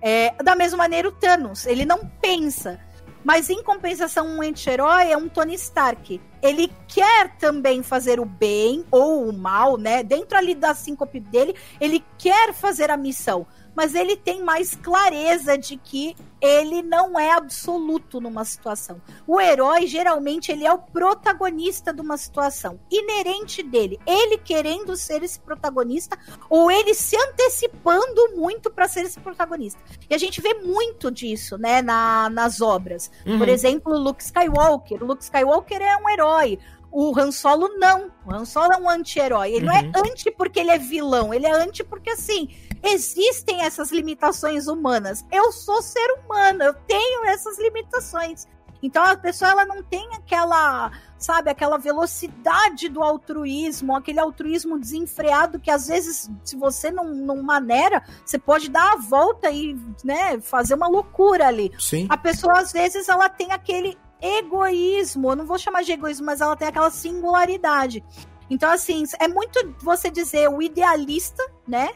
É, 0.00 0.34
da 0.42 0.56
mesma 0.56 0.78
maneira, 0.78 1.06
o 1.06 1.12
Thanos, 1.12 1.66
ele 1.66 1.84
não 1.84 2.06
pensa. 2.22 2.80
Mas 3.22 3.50
em 3.50 3.62
compensação, 3.62 4.26
um 4.26 4.40
anti-herói 4.40 5.10
é 5.10 5.16
um 5.16 5.28
Tony 5.28 5.54
Stark. 5.54 6.20
Ele 6.42 6.70
quer 6.88 7.36
também 7.36 7.82
fazer 7.82 8.18
o 8.18 8.24
bem 8.24 8.84
ou 8.90 9.28
o 9.28 9.32
mal, 9.32 9.76
né? 9.76 10.02
Dentro 10.02 10.38
ali 10.38 10.54
da 10.54 10.74
síncope 10.74 11.20
dele, 11.20 11.54
ele 11.78 12.02
quer 12.16 12.54
fazer 12.54 12.90
a 12.90 12.96
missão 12.96 13.46
mas 13.74 13.94
ele 13.94 14.16
tem 14.16 14.42
mais 14.42 14.74
clareza 14.74 15.56
de 15.58 15.76
que 15.76 16.16
ele 16.40 16.82
não 16.82 17.18
é 17.18 17.32
absoluto 17.32 18.20
numa 18.20 18.44
situação. 18.44 19.00
O 19.26 19.40
herói, 19.40 19.86
geralmente, 19.86 20.52
ele 20.52 20.66
é 20.66 20.72
o 20.72 20.78
protagonista 20.78 21.92
de 21.92 22.02
uma 22.02 22.18
situação, 22.18 22.78
inerente 22.90 23.62
dele. 23.62 23.98
Ele 24.06 24.36
querendo 24.36 24.94
ser 24.94 25.22
esse 25.22 25.40
protagonista 25.40 26.18
ou 26.50 26.70
ele 26.70 26.92
se 26.92 27.16
antecipando 27.16 28.36
muito 28.36 28.70
para 28.70 28.86
ser 28.86 29.06
esse 29.06 29.18
protagonista. 29.18 29.80
E 30.08 30.14
a 30.14 30.18
gente 30.18 30.42
vê 30.42 30.52
muito 30.54 31.10
disso, 31.10 31.56
né, 31.56 31.80
na, 31.80 32.28
nas 32.28 32.60
obras. 32.60 33.10
Uhum. 33.24 33.38
Por 33.38 33.48
exemplo, 33.48 33.96
Luke 33.96 34.22
Skywalker. 34.22 35.02
O 35.02 35.06
Luke 35.06 35.22
Skywalker 35.22 35.80
é 35.80 35.96
um 35.96 36.10
herói. 36.10 36.58
O 36.92 37.18
Han 37.18 37.32
Solo 37.32 37.68
não. 37.78 38.12
O 38.24 38.32
Han 38.32 38.44
Solo 38.44 38.72
é 38.72 38.76
um 38.76 38.88
anti-herói. 38.88 39.50
Ele 39.50 39.66
uhum. 39.66 39.72
não 39.72 39.74
é 39.74 39.82
uhum. 39.82 40.10
anti 40.12 40.30
porque 40.30 40.60
ele 40.60 40.70
é 40.70 40.78
vilão. 40.78 41.32
Ele 41.32 41.46
é 41.46 41.52
anti 41.52 41.82
porque, 41.82 42.10
assim, 42.10 42.48
existem 42.84 43.62
essas 43.62 43.90
limitações 43.90 44.66
humanas. 44.66 45.24
Eu 45.32 45.50
sou 45.50 45.82
ser 45.82 46.06
humano, 46.18 46.62
eu 46.62 46.74
tenho 46.74 47.24
essas 47.24 47.58
limitações. 47.58 48.46
Então 48.84 49.02
a 49.02 49.16
pessoa 49.16 49.50
ela 49.50 49.64
não 49.64 49.82
tem 49.82 50.06
aquela, 50.12 50.92
sabe, 51.16 51.48
aquela 51.48 51.78
velocidade 51.78 52.90
do 52.90 53.02
altruísmo, 53.02 53.96
aquele 53.96 54.20
altruísmo 54.20 54.78
desenfreado 54.78 55.58
que 55.58 55.70
às 55.70 55.88
vezes, 55.88 56.30
se 56.44 56.54
você 56.54 56.90
não, 56.90 57.06
não 57.06 57.42
maneira, 57.42 58.04
você 58.22 58.38
pode 58.38 58.68
dar 58.68 58.92
a 58.92 58.96
volta 58.96 59.50
e, 59.50 59.74
né, 60.04 60.38
fazer 60.38 60.74
uma 60.74 60.86
loucura 60.86 61.48
ali. 61.48 61.72
Sim. 61.78 62.06
A 62.10 62.18
pessoa 62.18 62.58
às 62.58 62.72
vezes 62.72 63.08
ela 63.08 63.30
tem 63.30 63.52
aquele 63.52 63.96
egoísmo, 64.20 65.30
eu 65.30 65.36
não 65.36 65.46
vou 65.46 65.58
chamar 65.58 65.82
de 65.82 65.92
egoísmo, 65.92 66.26
mas 66.26 66.42
ela 66.42 66.54
tem 66.54 66.68
aquela 66.68 66.90
singularidade. 66.90 68.04
Então 68.50 68.70
assim, 68.70 69.04
é 69.18 69.26
muito 69.26 69.74
você 69.80 70.10
dizer 70.10 70.50
o 70.50 70.60
idealista, 70.60 71.42
né? 71.66 71.88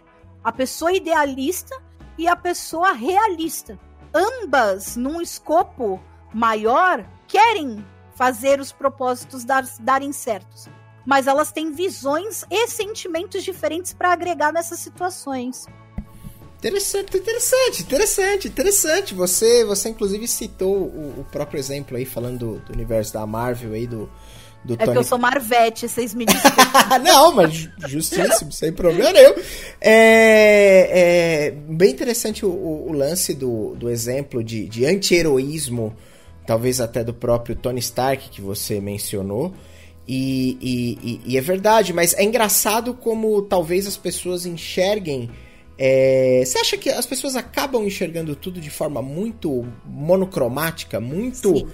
A 0.49 0.53
pessoa 0.53 0.91
idealista 0.91 1.79
e 2.17 2.27
a 2.27 2.35
pessoa 2.35 2.93
realista. 2.93 3.79
Ambas, 4.15 4.97
num 4.97 5.21
escopo 5.21 6.03
maior, 6.33 7.07
querem 7.27 7.85
fazer 8.15 8.59
os 8.59 8.73
propósitos 8.73 9.45
dar, 9.45 9.69
darem 9.81 10.11
certos. 10.11 10.67
Mas 11.05 11.27
elas 11.27 11.53
têm 11.53 11.71
visões 11.71 12.47
e 12.51 12.67
sentimentos 12.67 13.45
diferentes 13.45 13.93
para 13.93 14.11
agregar 14.11 14.51
nessas 14.51 14.81
situações. 14.81 15.67
Interessante, 16.57 17.19
interessante, 17.19 17.83
interessante, 17.83 18.49
interessante. 18.49 19.15
Você, 19.15 19.67
você 19.67 19.91
inclusive 19.91 20.27
citou 20.27 20.77
o, 20.77 21.21
o 21.21 21.27
próprio 21.31 21.59
exemplo 21.59 21.95
aí, 21.95 22.07
falando 22.07 22.39
do, 22.39 22.59
do 22.61 22.73
universo 22.73 23.13
da 23.13 23.27
Marvel 23.27 23.75
aí, 23.75 23.87
do, 23.87 24.11
do 24.65 24.75
é 24.75 24.77
Tony... 24.77 24.93
que 24.93 24.99
eu 24.99 25.05
sou 25.05 25.19
Marvete, 25.19 25.89
vocês 25.89 26.15
me 26.15 26.25
desculpem. 26.27 26.99
não, 27.05 27.35
mas 27.35 27.69
justíssimo, 27.87 28.51
sem 28.53 28.73
problema 28.73 29.13
nenhum. 29.13 29.35
É, 29.81 31.51
é 31.51 31.51
bem 31.51 31.91
interessante 31.91 32.45
o, 32.45 32.51
o, 32.51 32.93
lance 32.93 33.35
do, 33.35 33.75
do 33.77 33.89
exemplo 33.89 34.43
de, 34.43 34.67
de 34.67 34.85
anti-heroísmo, 34.85 35.95
talvez 36.47 36.81
até 36.81 37.05
do 37.05 37.15
próprio 37.15 37.55
Tony 37.55 37.81
Stark 37.81 38.29
que 38.31 38.41
você 38.41 38.81
mencionou. 38.81 39.55
E, 40.07 40.57
e, 40.61 41.33
e, 41.33 41.37
é 41.37 41.41
verdade, 41.41 41.93
mas 41.93 42.15
é 42.15 42.25
engraçado 42.25 42.95
como 42.95 43.43
talvez 43.43 43.87
as 43.87 43.97
pessoas 43.97 44.47
enxerguem. 44.47 45.31
É... 45.77 46.43
Você 46.45 46.59
acha 46.59 46.79
que 46.79 46.89
as 46.89 47.05
pessoas 47.05 47.37
acabam 47.37 47.85
enxergando 47.85 48.35
tudo 48.35 48.59
de 48.59 48.71
forma 48.71 49.03
muito 49.03 49.67
monocromática, 49.85 50.99
muito. 50.99 51.59
Sim 51.59 51.69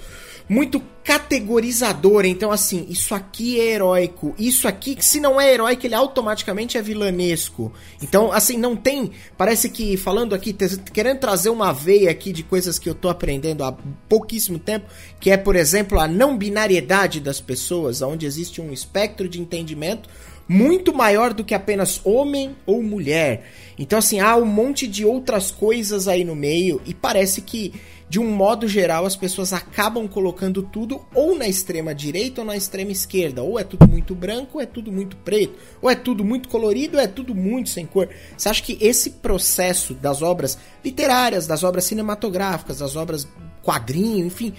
muito 0.49 0.82
categorizador. 1.03 2.24
Então, 2.24 2.51
assim, 2.51 2.86
isso 2.88 3.14
aqui 3.14 3.61
é 3.61 3.72
heróico. 3.72 4.34
Isso 4.38 4.66
aqui, 4.66 4.97
se 5.01 5.20
não 5.20 5.40
é 5.40 5.53
heróico, 5.53 5.86
ele 5.86 5.95
automaticamente 5.95 6.78
é 6.78 6.82
vilanesco. 6.82 7.72
Então, 8.03 8.32
assim, 8.32 8.57
não 8.57 8.74
tem. 8.74 9.11
Parece 9.36 9.68
que, 9.68 9.97
falando 9.97 10.34
aqui, 10.34 10.55
querendo 10.92 11.18
trazer 11.18 11.51
uma 11.51 11.72
veia 11.72 12.11
aqui 12.11 12.32
de 12.32 12.42
coisas 12.42 12.78
que 12.78 12.88
eu 12.88 12.95
tô 12.95 13.09
aprendendo 13.09 13.64
há 13.64 13.72
pouquíssimo 14.09 14.59
tempo, 14.59 14.86
que 15.20 15.30
é, 15.30 15.36
por 15.36 15.57
exemplo, 15.57 16.01
a 16.01 16.09
não 16.09 16.36
binariedade 16.36 17.20
das 17.20 17.40
pessoas, 17.40 18.01
onde 18.03 18.26
existe 18.26 18.61
um 18.61 18.72
espectro 18.72 19.28
de 19.28 19.40
entendimento 19.40 20.09
muito 20.49 20.95
maior 20.95 21.32
do 21.32 21.45
que 21.45 21.55
apenas 21.55 22.01
homem 22.05 22.55
ou 22.66 22.82
mulher. 22.82 23.51
Então, 23.78 23.99
assim, 23.99 24.20
há 24.20 24.36
um 24.36 24.45
monte 24.45 24.86
de 24.86 25.05
outras 25.05 25.51
coisas 25.51 26.07
aí 26.07 26.24
no 26.24 26.34
meio 26.34 26.80
e 26.84 26.92
parece 26.92 27.40
que 27.40 27.72
de 28.14 28.20
um 28.20 28.30
modo 28.30 28.68
geral, 28.68 29.04
as 29.04 29.16
pessoas 29.16 29.52
acabam 29.52 30.06
colocando 30.06 30.62
tudo 30.62 31.04
ou 31.12 31.36
na 31.36 31.48
extrema 31.48 31.92
direita 31.92 32.42
ou 32.42 32.46
na 32.46 32.56
extrema 32.56 32.92
esquerda. 32.92 33.42
Ou 33.42 33.58
é 33.58 33.64
tudo 33.64 33.88
muito 33.88 34.14
branco, 34.14 34.58
ou 34.58 34.60
é 34.60 34.66
tudo 34.66 34.92
muito 34.92 35.16
preto, 35.16 35.58
ou 35.82 35.90
é 35.90 35.96
tudo 35.96 36.24
muito 36.24 36.48
colorido, 36.48 36.96
ou 36.96 37.02
é 37.02 37.08
tudo 37.08 37.34
muito 37.34 37.70
sem 37.70 37.84
cor. 37.84 38.08
Você 38.36 38.48
acha 38.48 38.62
que 38.62 38.78
esse 38.80 39.10
processo 39.10 39.94
das 39.94 40.22
obras 40.22 40.56
literárias, 40.84 41.48
das 41.48 41.64
obras 41.64 41.86
cinematográficas, 41.86 42.78
das 42.78 42.94
obras 42.94 43.26
quadrinho, 43.64 44.24
enfim, 44.24 44.54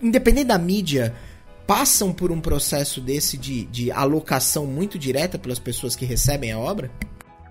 independente 0.00 0.46
da 0.46 0.56
mídia, 0.56 1.12
passam 1.66 2.12
por 2.12 2.30
um 2.30 2.40
processo 2.40 3.00
desse 3.00 3.36
de, 3.36 3.64
de 3.64 3.90
alocação 3.90 4.66
muito 4.66 4.96
direta 4.96 5.36
pelas 5.36 5.58
pessoas 5.58 5.96
que 5.96 6.04
recebem 6.04 6.52
a 6.52 6.60
obra? 6.60 6.92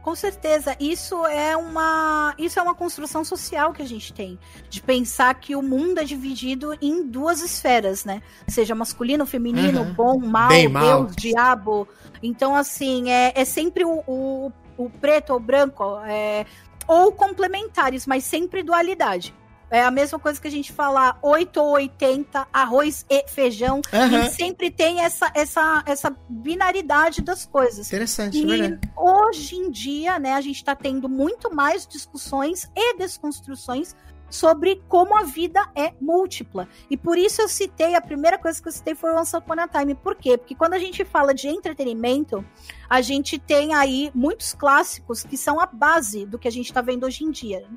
Com 0.09 0.15
certeza, 0.15 0.75
isso 0.79 1.23
é 1.27 1.55
uma 1.55 2.33
isso 2.35 2.57
é 2.57 2.63
uma 2.63 2.73
construção 2.73 3.23
social 3.23 3.71
que 3.71 3.83
a 3.83 3.85
gente 3.85 4.11
tem, 4.11 4.39
de 4.67 4.81
pensar 4.81 5.35
que 5.35 5.55
o 5.55 5.61
mundo 5.61 5.99
é 5.99 6.03
dividido 6.03 6.75
em 6.81 7.05
duas 7.05 7.43
esferas, 7.43 8.03
né? 8.03 8.23
Seja 8.47 8.73
masculino, 8.73 9.23
feminino, 9.27 9.81
uhum. 9.81 9.93
bom, 9.93 10.17
mal, 10.17 10.49
Bem 10.49 10.67
mal, 10.67 11.03
Deus, 11.03 11.15
diabo. 11.15 11.87
Então, 12.23 12.55
assim, 12.55 13.11
é, 13.11 13.33
é 13.35 13.45
sempre 13.45 13.85
o, 13.85 14.03
o, 14.07 14.51
o 14.75 14.89
preto 14.89 15.31
ou 15.31 15.39
branco, 15.39 15.99
é, 16.03 16.43
ou 16.87 17.11
complementares, 17.11 18.07
mas 18.07 18.23
sempre 18.23 18.63
dualidade. 18.63 19.31
É 19.71 19.83
a 19.83 19.91
mesma 19.91 20.17
coisa 20.17 20.41
que 20.41 20.47
a 20.47 20.51
gente 20.51 20.71
falar 20.71 21.19
8 21.21 21.57
ou 21.61 21.73
80, 21.73 22.47
arroz 22.51 23.05
e 23.09 23.27
feijão. 23.27 23.81
Uhum. 23.93 24.29
Sempre 24.31 24.71
tem 24.71 25.01
essa, 25.01 25.31
essa, 25.35 25.83
essa 25.85 26.15
binaridade 26.27 27.21
das 27.21 27.45
coisas. 27.45 27.87
Interessante, 27.87 28.39
e 28.39 28.45
verdade. 28.45 28.91
hoje 28.97 29.55
em 29.55 29.69
dia, 29.69 30.17
né, 30.17 30.33
a 30.33 30.41
gente 30.41 30.57
está 30.57 30.75
tendo 30.75 31.07
muito 31.07 31.53
mais 31.53 31.85
discussões 31.85 32.69
e 32.75 32.97
desconstruções 32.97 33.95
sobre 34.29 34.81
como 34.87 35.17
a 35.17 35.23
vida 35.23 35.67
é 35.75 35.91
múltipla. 35.99 36.67
E 36.89 36.95
por 36.95 37.17
isso 37.17 37.41
eu 37.41 37.47
citei, 37.47 37.95
a 37.95 38.01
primeira 38.01 38.37
coisa 38.37 38.61
que 38.61 38.67
eu 38.67 38.71
citei 38.71 38.95
foi 38.95 39.11
o 39.11 39.19
Once 39.19 39.35
Upon 39.35 39.59
a 39.59 39.67
Time. 39.67 39.95
Por 39.95 40.15
quê? 40.15 40.37
Porque 40.37 40.55
quando 40.55 40.73
a 40.73 40.79
gente 40.79 41.03
fala 41.03 41.33
de 41.33 41.47
entretenimento, 41.47 42.45
a 42.87 43.01
gente 43.01 43.39
tem 43.39 43.73
aí 43.73 44.11
muitos 44.13 44.53
clássicos 44.53 45.23
que 45.23 45.37
são 45.37 45.59
a 45.59 45.65
base 45.65 46.25
do 46.25 46.37
que 46.37 46.47
a 46.47 46.51
gente 46.51 46.67
está 46.67 46.81
vendo 46.81 47.05
hoje 47.05 47.23
em 47.23 47.31
dia 47.31 47.67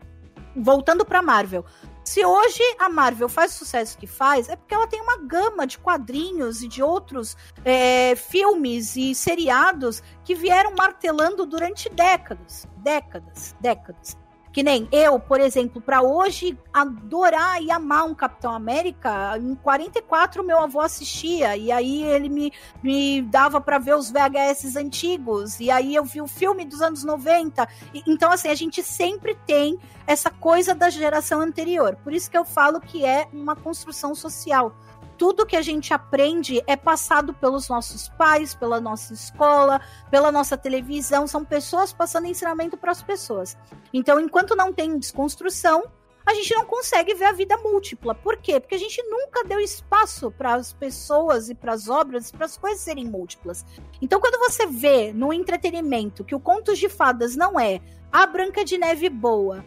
voltando 0.56 1.04
para 1.04 1.22
Marvel. 1.22 1.64
Se 2.04 2.24
hoje 2.24 2.62
a 2.78 2.88
Marvel 2.88 3.28
faz 3.28 3.54
o 3.54 3.58
sucesso 3.58 3.96
que 3.96 4.06
faz, 4.06 4.48
é 4.48 4.56
porque 4.56 4.74
ela 4.74 4.86
tem 4.86 5.00
uma 5.00 5.18
gama 5.18 5.66
de 5.66 5.78
quadrinhos 5.78 6.62
e 6.62 6.68
de 6.68 6.82
outros 6.82 7.36
é, 7.64 8.16
filmes 8.16 8.96
e 8.96 9.14
seriados 9.14 10.02
que 10.24 10.34
vieram 10.34 10.74
martelando 10.76 11.46
durante 11.46 11.88
décadas. 11.88 12.66
Décadas, 12.78 13.54
décadas. 13.60 14.21
Que 14.52 14.62
nem 14.62 14.86
eu, 14.92 15.18
por 15.18 15.40
exemplo, 15.40 15.80
para 15.80 16.02
hoje 16.02 16.58
adorar 16.72 17.62
e 17.62 17.70
amar 17.70 18.04
um 18.04 18.14
Capitão 18.14 18.52
América, 18.52 19.38
em 19.38 19.54
44 19.54 20.44
meu 20.44 20.58
avô 20.58 20.80
assistia, 20.80 21.56
e 21.56 21.72
aí 21.72 22.02
ele 22.02 22.28
me, 22.28 22.52
me 22.82 23.22
dava 23.22 23.60
para 23.60 23.78
ver 23.78 23.96
os 23.96 24.10
VHS 24.10 24.76
antigos, 24.76 25.58
e 25.58 25.70
aí 25.70 25.94
eu 25.94 26.04
vi 26.04 26.20
o 26.20 26.26
filme 26.26 26.64
dos 26.64 26.82
anos 26.82 27.02
90. 27.02 27.66
E, 27.94 28.02
então, 28.06 28.30
assim, 28.30 28.48
a 28.48 28.54
gente 28.54 28.82
sempre 28.82 29.34
tem 29.46 29.78
essa 30.06 30.30
coisa 30.30 30.74
da 30.74 30.90
geração 30.90 31.40
anterior. 31.40 31.96
Por 32.04 32.12
isso 32.12 32.30
que 32.30 32.36
eu 32.36 32.44
falo 32.44 32.80
que 32.80 33.04
é 33.04 33.28
uma 33.32 33.56
construção 33.56 34.14
social 34.14 34.74
tudo 35.22 35.46
que 35.46 35.54
a 35.54 35.62
gente 35.62 35.94
aprende 35.94 36.60
é 36.66 36.74
passado 36.74 37.32
pelos 37.32 37.68
nossos 37.68 38.08
pais, 38.08 38.56
pela 38.56 38.80
nossa 38.80 39.14
escola, 39.14 39.80
pela 40.10 40.32
nossa 40.32 40.56
televisão, 40.56 41.28
são 41.28 41.44
pessoas 41.44 41.92
passando 41.92 42.26
ensinamento 42.26 42.76
para 42.76 42.90
as 42.90 43.04
pessoas. 43.04 43.56
Então, 43.94 44.18
enquanto 44.18 44.56
não 44.56 44.72
tem 44.72 44.98
desconstrução, 44.98 45.84
a 46.26 46.34
gente 46.34 46.52
não 46.56 46.64
consegue 46.64 47.14
ver 47.14 47.26
a 47.26 47.32
vida 47.32 47.56
múltipla. 47.56 48.16
Por 48.16 48.36
quê? 48.38 48.58
Porque 48.58 48.74
a 48.74 48.78
gente 48.78 49.00
nunca 49.04 49.44
deu 49.44 49.60
espaço 49.60 50.28
para 50.32 50.54
as 50.54 50.72
pessoas 50.72 51.48
e 51.48 51.54
para 51.54 51.72
as 51.72 51.88
obras, 51.88 52.32
para 52.32 52.46
as 52.46 52.56
coisas 52.56 52.80
serem 52.80 53.04
múltiplas. 53.04 53.64
Então, 54.00 54.18
quando 54.18 54.40
você 54.40 54.66
vê 54.66 55.12
no 55.12 55.32
entretenimento 55.32 56.24
que 56.24 56.34
o 56.34 56.40
Contos 56.40 56.80
de 56.80 56.88
Fadas 56.88 57.36
não 57.36 57.60
é 57.60 57.80
a 58.10 58.26
Branca 58.26 58.64
de 58.64 58.76
Neve 58.76 59.08
boa, 59.08 59.64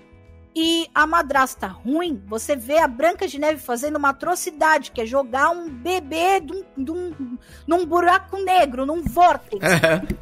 e 0.55 0.89
a 0.95 1.05
madrasta 1.05 1.67
ruim, 1.67 2.23
você 2.25 2.55
vê 2.55 2.77
a 2.77 2.87
Branca 2.87 3.27
de 3.27 3.37
Neve 3.37 3.59
fazendo 3.59 3.97
uma 3.97 4.09
atrocidade, 4.09 4.91
que 4.91 5.01
é 5.01 5.05
jogar 5.05 5.49
um 5.49 5.69
bebê 5.69 6.39
dum, 6.39 6.63
dum, 6.77 7.37
num 7.67 7.85
buraco 7.85 8.37
negro, 8.37 8.85
num 8.85 9.03
vórtice. 9.03 9.59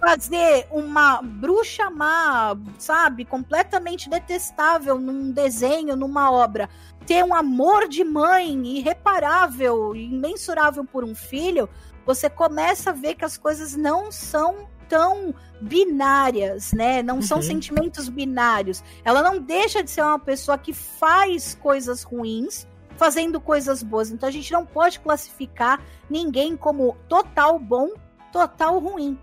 fazer 0.01 0.65
uma 0.71 1.21
bruxa 1.21 1.87
má, 1.91 2.57
sabe, 2.79 3.25
completamente 3.25 4.09
detestável 4.09 4.99
num 4.99 5.29
desenho, 5.29 5.95
numa 5.95 6.31
obra. 6.31 6.67
Ter 7.05 7.23
um 7.23 7.35
amor 7.35 7.87
de 7.87 8.03
mãe 8.03 8.77
irreparável, 8.77 9.95
imensurável 9.95 10.83
por 10.83 11.03
um 11.03 11.13
filho, 11.13 11.69
você 12.07 12.27
começa 12.27 12.89
a 12.89 12.93
ver 12.93 13.13
que 13.13 13.23
as 13.23 13.37
coisas 13.37 13.75
não 13.75 14.11
são 14.11 14.67
tão 14.89 15.33
binárias, 15.61 16.73
né? 16.73 17.01
Não 17.01 17.21
são 17.21 17.37
Uhum. 17.37 17.43
sentimentos 17.43 18.09
binários. 18.09 18.83
Ela 19.03 19.21
não 19.21 19.39
deixa 19.39 19.83
de 19.83 19.89
ser 19.89 20.01
uma 20.01 20.19
pessoa 20.19 20.57
que 20.57 20.73
faz 20.73 21.55
coisas 21.61 22.03
ruins, 22.03 22.67
fazendo 22.97 23.39
coisas 23.39 23.81
boas. 23.81 24.11
Então 24.11 24.27
a 24.29 24.31
gente 24.31 24.51
não 24.51 24.65
pode 24.65 24.99
classificar 24.99 25.81
ninguém 26.09 26.55
como 26.55 26.95
total 27.07 27.57
bom, 27.59 27.89
total 28.31 28.79
ruim. 28.79 29.17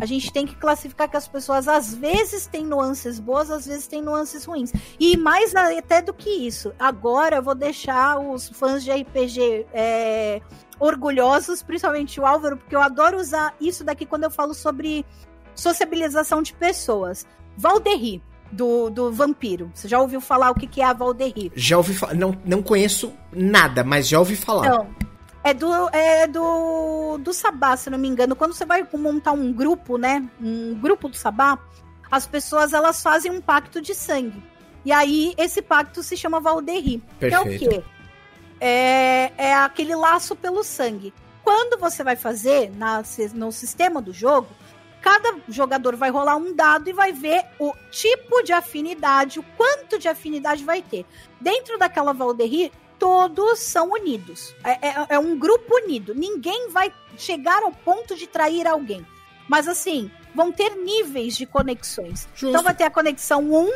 A 0.00 0.06
gente 0.06 0.32
tem 0.32 0.44
que 0.44 0.56
classificar 0.56 1.08
que 1.08 1.16
as 1.16 1.28
pessoas 1.28 1.68
às 1.68 1.94
vezes 1.94 2.46
têm 2.48 2.64
nuances 2.66 3.20
boas, 3.20 3.48
às 3.48 3.64
vezes 3.64 3.86
têm 3.86 4.02
nuances 4.02 4.44
ruins. 4.44 4.72
E 4.98 5.16
mais 5.16 5.54
até 5.54 6.02
do 6.02 6.12
que 6.12 6.28
isso, 6.28 6.72
agora 6.80 7.36
eu 7.36 7.42
vou 7.42 7.54
deixar 7.54 8.18
os 8.18 8.48
fãs 8.48 8.82
de 8.82 8.90
RPG 8.90 9.66
é, 9.72 10.42
orgulhosos, 10.78 11.62
principalmente 11.62 12.20
o 12.20 12.26
Álvaro, 12.26 12.56
porque 12.56 12.74
eu 12.74 12.82
adoro 12.82 13.18
usar 13.18 13.54
isso 13.60 13.84
daqui 13.84 14.04
quando 14.06 14.24
eu 14.24 14.30
falo 14.30 14.54
sobre 14.54 15.04
sociabilização 15.54 16.42
de 16.42 16.52
pessoas. 16.52 17.26
Valderri, 17.56 18.22
do, 18.54 18.88
do 18.90 19.12
vampiro. 19.12 19.70
Você 19.74 19.88
já 19.88 20.00
ouviu 20.00 20.20
falar 20.20 20.50
o 20.50 20.54
que, 20.54 20.66
que 20.66 20.80
é 20.80 20.84
a 20.84 20.92
Valderri? 20.92 21.52
Já 21.54 21.76
ouvi 21.76 21.94
falar. 21.94 22.14
Não, 22.14 22.36
não 22.44 22.62
conheço 22.62 23.12
nada, 23.32 23.82
mas 23.84 24.08
já 24.08 24.18
ouvi 24.18 24.36
falar. 24.36 24.66
Então, 24.66 24.88
é 25.42 25.52
do, 25.52 25.88
é 25.90 26.26
do, 26.26 27.18
do 27.18 27.32
Sabá, 27.32 27.76
se 27.76 27.90
não 27.90 27.98
me 27.98 28.08
engano. 28.08 28.36
Quando 28.36 28.54
você 28.54 28.64
vai 28.64 28.86
montar 28.94 29.32
um 29.32 29.52
grupo, 29.52 29.98
né? 29.98 30.26
Um 30.40 30.74
grupo 30.74 31.08
do 31.08 31.16
Sabá, 31.16 31.58
as 32.10 32.26
pessoas 32.26 32.72
elas 32.72 33.02
fazem 33.02 33.30
um 33.30 33.40
pacto 33.40 33.80
de 33.80 33.94
sangue. 33.94 34.42
E 34.84 34.92
aí, 34.92 35.34
esse 35.36 35.62
pacto 35.62 36.02
se 36.02 36.16
chama 36.16 36.40
Valderri. 36.40 37.02
Que 37.18 37.26
é 37.26 37.40
o 37.40 37.44
Perfeito. 37.44 37.70
quê? 37.70 37.84
É, 38.60 39.32
é 39.36 39.54
aquele 39.54 39.94
laço 39.94 40.34
pelo 40.36 40.62
sangue. 40.62 41.12
Quando 41.42 41.78
você 41.78 42.02
vai 42.02 42.16
fazer 42.16 42.70
na, 42.76 43.02
no 43.34 43.52
sistema 43.52 44.00
do 44.00 44.12
jogo, 44.12 44.48
cada 45.02 45.36
jogador 45.48 45.94
vai 45.96 46.08
rolar 46.10 46.36
um 46.36 46.54
dado 46.54 46.88
e 46.88 46.92
vai 46.92 47.12
ver 47.12 47.44
o 47.58 47.74
tipo 47.90 48.42
de 48.42 48.52
afinidade, 48.52 49.38
o 49.38 49.42
quanto 49.56 49.98
de 49.98 50.08
afinidade 50.08 50.64
vai 50.64 50.80
ter. 50.80 51.04
Dentro 51.38 51.78
daquela 51.78 52.14
Valderri, 52.14 52.72
todos 52.98 53.58
são 53.58 53.90
unidos. 53.90 54.54
É, 54.64 54.88
é- 54.88 55.06
é 55.10 55.18
um 55.18 55.38
grupo 55.38 55.74
unido. 55.76 56.14
Ninguém 56.14 56.70
vai 56.70 56.90
chegar 57.18 57.62
ao 57.62 57.70
ponto 57.72 58.16
de 58.16 58.26
trair 58.26 58.66
alguém. 58.66 59.06
Mas 59.46 59.68
assim, 59.68 60.10
vão 60.34 60.50
ter 60.50 60.70
níveis 60.74 61.36
de 61.36 61.44
conexões. 61.44 62.26
Justo. 62.34 62.48
Então 62.48 62.62
vai 62.62 62.74
ter 62.74 62.84
a 62.84 62.90
conexão 62.90 63.42
1, 63.42 63.70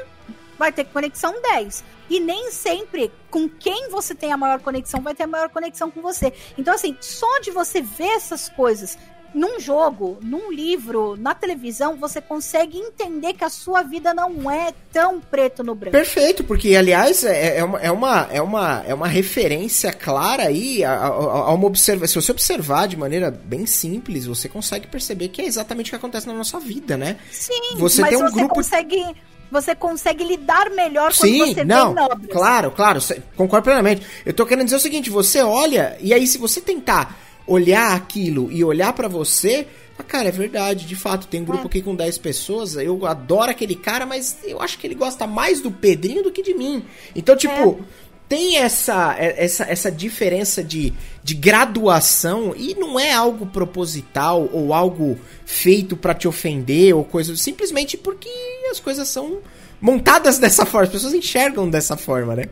vai 0.58 0.72
ter 0.72 0.84
conexão 0.84 1.34
10. 1.40 1.84
E 2.10 2.20
nem 2.20 2.50
sempre 2.50 3.10
com 3.30 3.48
quem 3.48 3.88
você 3.90 4.14
tem 4.14 4.32
a 4.32 4.36
maior 4.36 4.60
conexão 4.60 5.00
vai 5.00 5.14
ter 5.14 5.24
a 5.24 5.26
maior 5.26 5.48
conexão 5.50 5.90
com 5.90 6.00
você. 6.00 6.32
Então, 6.56 6.74
assim, 6.74 6.96
só 7.00 7.38
de 7.40 7.50
você 7.50 7.80
ver 7.80 8.08
essas 8.16 8.48
coisas 8.48 8.98
num 9.34 9.60
jogo, 9.60 10.18
num 10.22 10.50
livro, 10.50 11.14
na 11.18 11.34
televisão, 11.34 11.96
você 11.96 12.18
consegue 12.18 12.78
entender 12.78 13.34
que 13.34 13.44
a 13.44 13.50
sua 13.50 13.82
vida 13.82 14.14
não 14.14 14.50
é 14.50 14.72
tão 14.90 15.20
preto 15.20 15.62
no 15.62 15.74
branco. 15.74 15.92
Perfeito, 15.92 16.42
porque 16.44 16.74
aliás 16.74 17.22
é, 17.24 17.58
é 17.58 17.62
uma, 17.64 17.78
é, 17.78 17.90
uma, 17.92 18.28
é, 18.32 18.40
uma, 18.40 18.82
é 18.86 18.94
uma 18.94 19.06
referência 19.06 19.92
clara 19.92 20.44
aí 20.44 20.82
a, 20.82 20.92
a, 20.94 21.06
a 21.06 21.52
uma 21.52 21.66
observa 21.66 22.06
Se 22.06 22.14
você 22.14 22.32
observar 22.32 22.88
de 22.88 22.96
maneira 22.96 23.30
bem 23.30 23.66
simples, 23.66 24.24
você 24.24 24.48
consegue 24.48 24.86
perceber 24.86 25.28
que 25.28 25.42
é 25.42 25.44
exatamente 25.44 25.88
o 25.88 25.90
que 25.90 25.96
acontece 25.96 26.26
na 26.26 26.32
nossa 26.32 26.58
vida, 26.58 26.96
né? 26.96 27.18
Sim, 27.30 27.52
Você 27.76 28.00
mas 28.00 28.10
tem 28.10 28.18
um 28.18 28.28
você 28.30 28.34
grupo- 28.34 28.54
consegue. 28.54 29.04
Você 29.50 29.74
consegue 29.74 30.24
lidar 30.24 30.70
melhor 30.70 31.12
Sim, 31.12 31.38
quando 31.38 31.54
você 31.54 31.64
não, 31.64 31.94
vê 31.94 32.00
nobres. 32.00 32.30
claro, 32.30 32.70
claro, 32.70 33.00
concordo 33.36 33.64
plenamente. 33.64 34.06
Eu 34.26 34.32
tô 34.34 34.44
querendo 34.44 34.64
dizer 34.66 34.76
o 34.76 34.80
seguinte, 34.80 35.08
você 35.10 35.40
olha, 35.42 35.96
e 36.00 36.12
aí 36.12 36.26
se 36.26 36.38
você 36.38 36.60
tentar 36.60 37.18
olhar 37.46 37.94
aquilo 37.94 38.52
e 38.52 38.62
olhar 38.62 38.92
pra 38.92 39.08
você, 39.08 39.66
ah, 39.98 40.02
cara, 40.02 40.28
é 40.28 40.32
verdade, 40.32 40.84
de 40.84 40.94
fato, 40.94 41.26
tem 41.26 41.40
um 41.40 41.44
grupo 41.46 41.64
É. 41.64 41.66
aqui 41.66 41.80
com 41.82 41.94
10 41.94 42.18
pessoas, 42.18 42.76
eu 42.76 43.06
adoro 43.06 43.50
aquele 43.50 43.74
cara, 43.74 44.04
mas 44.04 44.36
eu 44.44 44.60
acho 44.60 44.78
que 44.78 44.86
ele 44.86 44.94
gosta 44.94 45.26
mais 45.26 45.60
do 45.62 45.70
Pedrinho 45.70 46.22
do 46.22 46.30
que 46.30 46.42
de 46.42 46.52
mim. 46.54 46.84
Então, 47.16 47.34
tipo, 47.34 47.80
tem 48.28 48.58
essa, 48.58 49.16
é- 49.18 49.44
essa, 49.44 49.64
essa 49.64 49.90
diferença 49.90 50.62
de, 50.62 50.92
de 51.24 51.34
graduação 51.34 52.54
e 52.56 52.74
não 52.74 53.00
é 53.00 53.12
algo 53.12 53.46
proposital 53.46 54.48
ou 54.52 54.74
algo 54.74 55.18
feito 55.46 55.96
pra 55.96 56.14
te 56.14 56.28
ofender 56.28 56.94
ou 56.94 57.04
coisa, 57.04 57.34
simplesmente 57.36 57.96
porque 57.96 58.28
as 58.70 58.78
coisas 58.78 59.08
são 59.08 59.38
montadas 59.80 60.38
dessa 60.40 60.66
forma, 60.66 60.86
as 60.86 60.92
pessoas 60.92 61.14
enxergam 61.14 61.68
dessa 61.68 61.96
forma, 61.96 62.36
né? 62.36 62.44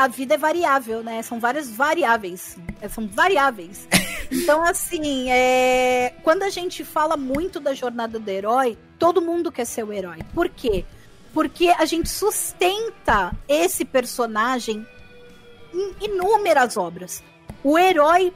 a 0.00 0.08
vida 0.08 0.34
é 0.34 0.38
variável, 0.38 1.02
né? 1.02 1.20
São 1.20 1.38
várias 1.38 1.68
variáveis. 1.68 2.56
É, 2.80 2.88
São 2.88 3.06
variáveis. 3.06 3.86
Então, 4.32 4.62
assim, 4.62 5.28
é... 5.28 6.14
quando 6.22 6.44
a 6.44 6.50
gente 6.50 6.84
fala 6.84 7.16
muito 7.16 7.58
da 7.58 7.74
jornada 7.74 8.16
do 8.16 8.30
herói, 8.30 8.78
todo 8.96 9.20
mundo 9.20 9.50
quer 9.50 9.64
ser 9.64 9.82
o 9.82 9.92
herói. 9.92 10.18
Por 10.32 10.48
quê? 10.48 10.84
Porque 11.34 11.66
a 11.66 11.84
gente 11.84 12.08
sustenta 12.08 13.32
esse 13.48 13.84
personagem 13.84 14.86
em 15.72 15.94
inúmeras 16.00 16.76
obras. 16.76 17.22
O 17.62 17.78
herói 17.78 18.32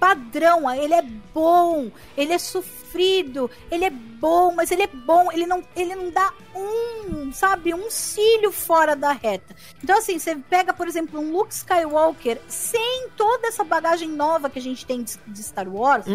padrão, 0.00 0.68
ele 0.74 0.94
é 0.94 1.02
bom, 1.02 1.90
ele 2.16 2.32
é 2.32 2.38
sofrido, 2.38 3.50
ele 3.70 3.84
é 3.84 3.90
bom, 3.90 4.52
mas 4.52 4.70
ele 4.70 4.82
é 4.82 4.86
bom, 4.86 5.30
ele 5.30 5.46
não, 5.46 5.62
ele 5.76 5.94
não 5.94 6.10
dá 6.10 6.32
um, 6.56 7.30
sabe, 7.32 7.72
um 7.74 7.90
cílio 7.90 8.50
fora 8.50 8.96
da 8.96 9.12
reta. 9.12 9.54
Então, 9.84 9.98
assim, 9.98 10.18
você 10.18 10.34
pega, 10.34 10.72
por 10.72 10.88
exemplo, 10.88 11.20
um 11.20 11.30
Luke 11.30 11.52
Skywalker 11.52 12.40
sem 12.48 13.08
toda 13.16 13.46
essa 13.46 13.62
bagagem 13.62 14.08
nova 14.08 14.48
que 14.50 14.58
a 14.58 14.62
gente 14.62 14.84
tem 14.86 15.04
de, 15.04 15.42
Star 15.42 15.68
Wars, 15.68 16.06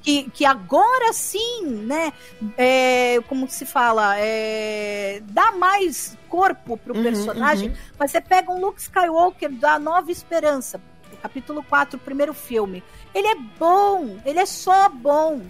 que, 0.00 0.30
que 0.30 0.44
agora 0.44 1.12
sim, 1.12 1.66
né, 1.66 2.12
é, 2.56 3.20
como 3.28 3.48
se 3.48 3.66
fala, 3.66 4.16
é, 4.18 5.20
dá 5.24 5.52
mais 5.52 6.16
corpo 6.28 6.76
pro 6.76 6.94
Uhum, 6.94 7.02
personagem, 7.02 7.68
uhum. 7.70 7.76
mas 7.98 8.10
você 8.10 8.20
pega 8.20 8.52
um 8.52 8.60
Luke 8.60 8.80
Skywalker 8.80 9.50
da 9.50 9.78
Nova 9.78 10.10
Esperança, 10.10 10.80
capítulo 11.20 11.62
4, 11.62 11.96
o 11.96 12.00
primeiro 12.00 12.32
filme. 12.32 12.82
Ele 13.14 13.28
é 13.28 13.34
bom, 13.58 14.18
ele 14.24 14.38
é 14.38 14.46
só 14.46 14.88
bom. 14.88 15.42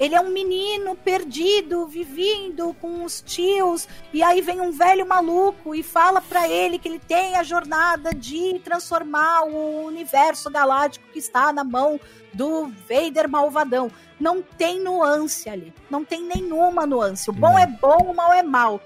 Ele 0.00 0.14
é 0.14 0.20
um 0.20 0.30
menino 0.30 0.96
perdido, 0.96 1.86
vivendo 1.86 2.74
com 2.80 3.04
os 3.04 3.20
tios, 3.20 3.86
e 4.14 4.22
aí 4.22 4.40
vem 4.40 4.58
um 4.58 4.72
velho 4.72 5.06
maluco 5.06 5.74
e 5.74 5.82
fala 5.82 6.22
pra 6.22 6.48
ele 6.48 6.78
que 6.78 6.88
ele 6.88 6.98
tem 6.98 7.36
a 7.36 7.42
jornada 7.42 8.14
de 8.14 8.58
transformar 8.64 9.42
o 9.42 9.84
universo 9.84 10.48
galáctico 10.48 11.06
que 11.12 11.18
está 11.18 11.52
na 11.52 11.62
mão 11.62 12.00
do 12.32 12.72
Vader 12.88 13.28
malvadão. 13.28 13.90
Não 14.18 14.40
tem 14.40 14.80
nuance 14.80 15.50
ali, 15.50 15.70
não 15.90 16.02
tem 16.02 16.22
nenhuma 16.22 16.86
nuance. 16.86 17.28
O 17.28 17.32
bom 17.34 17.52
Não. 17.52 17.58
é 17.58 17.66
bom, 17.66 18.10
o 18.10 18.16
mal 18.16 18.32
é 18.32 18.42
mal. 18.42 18.80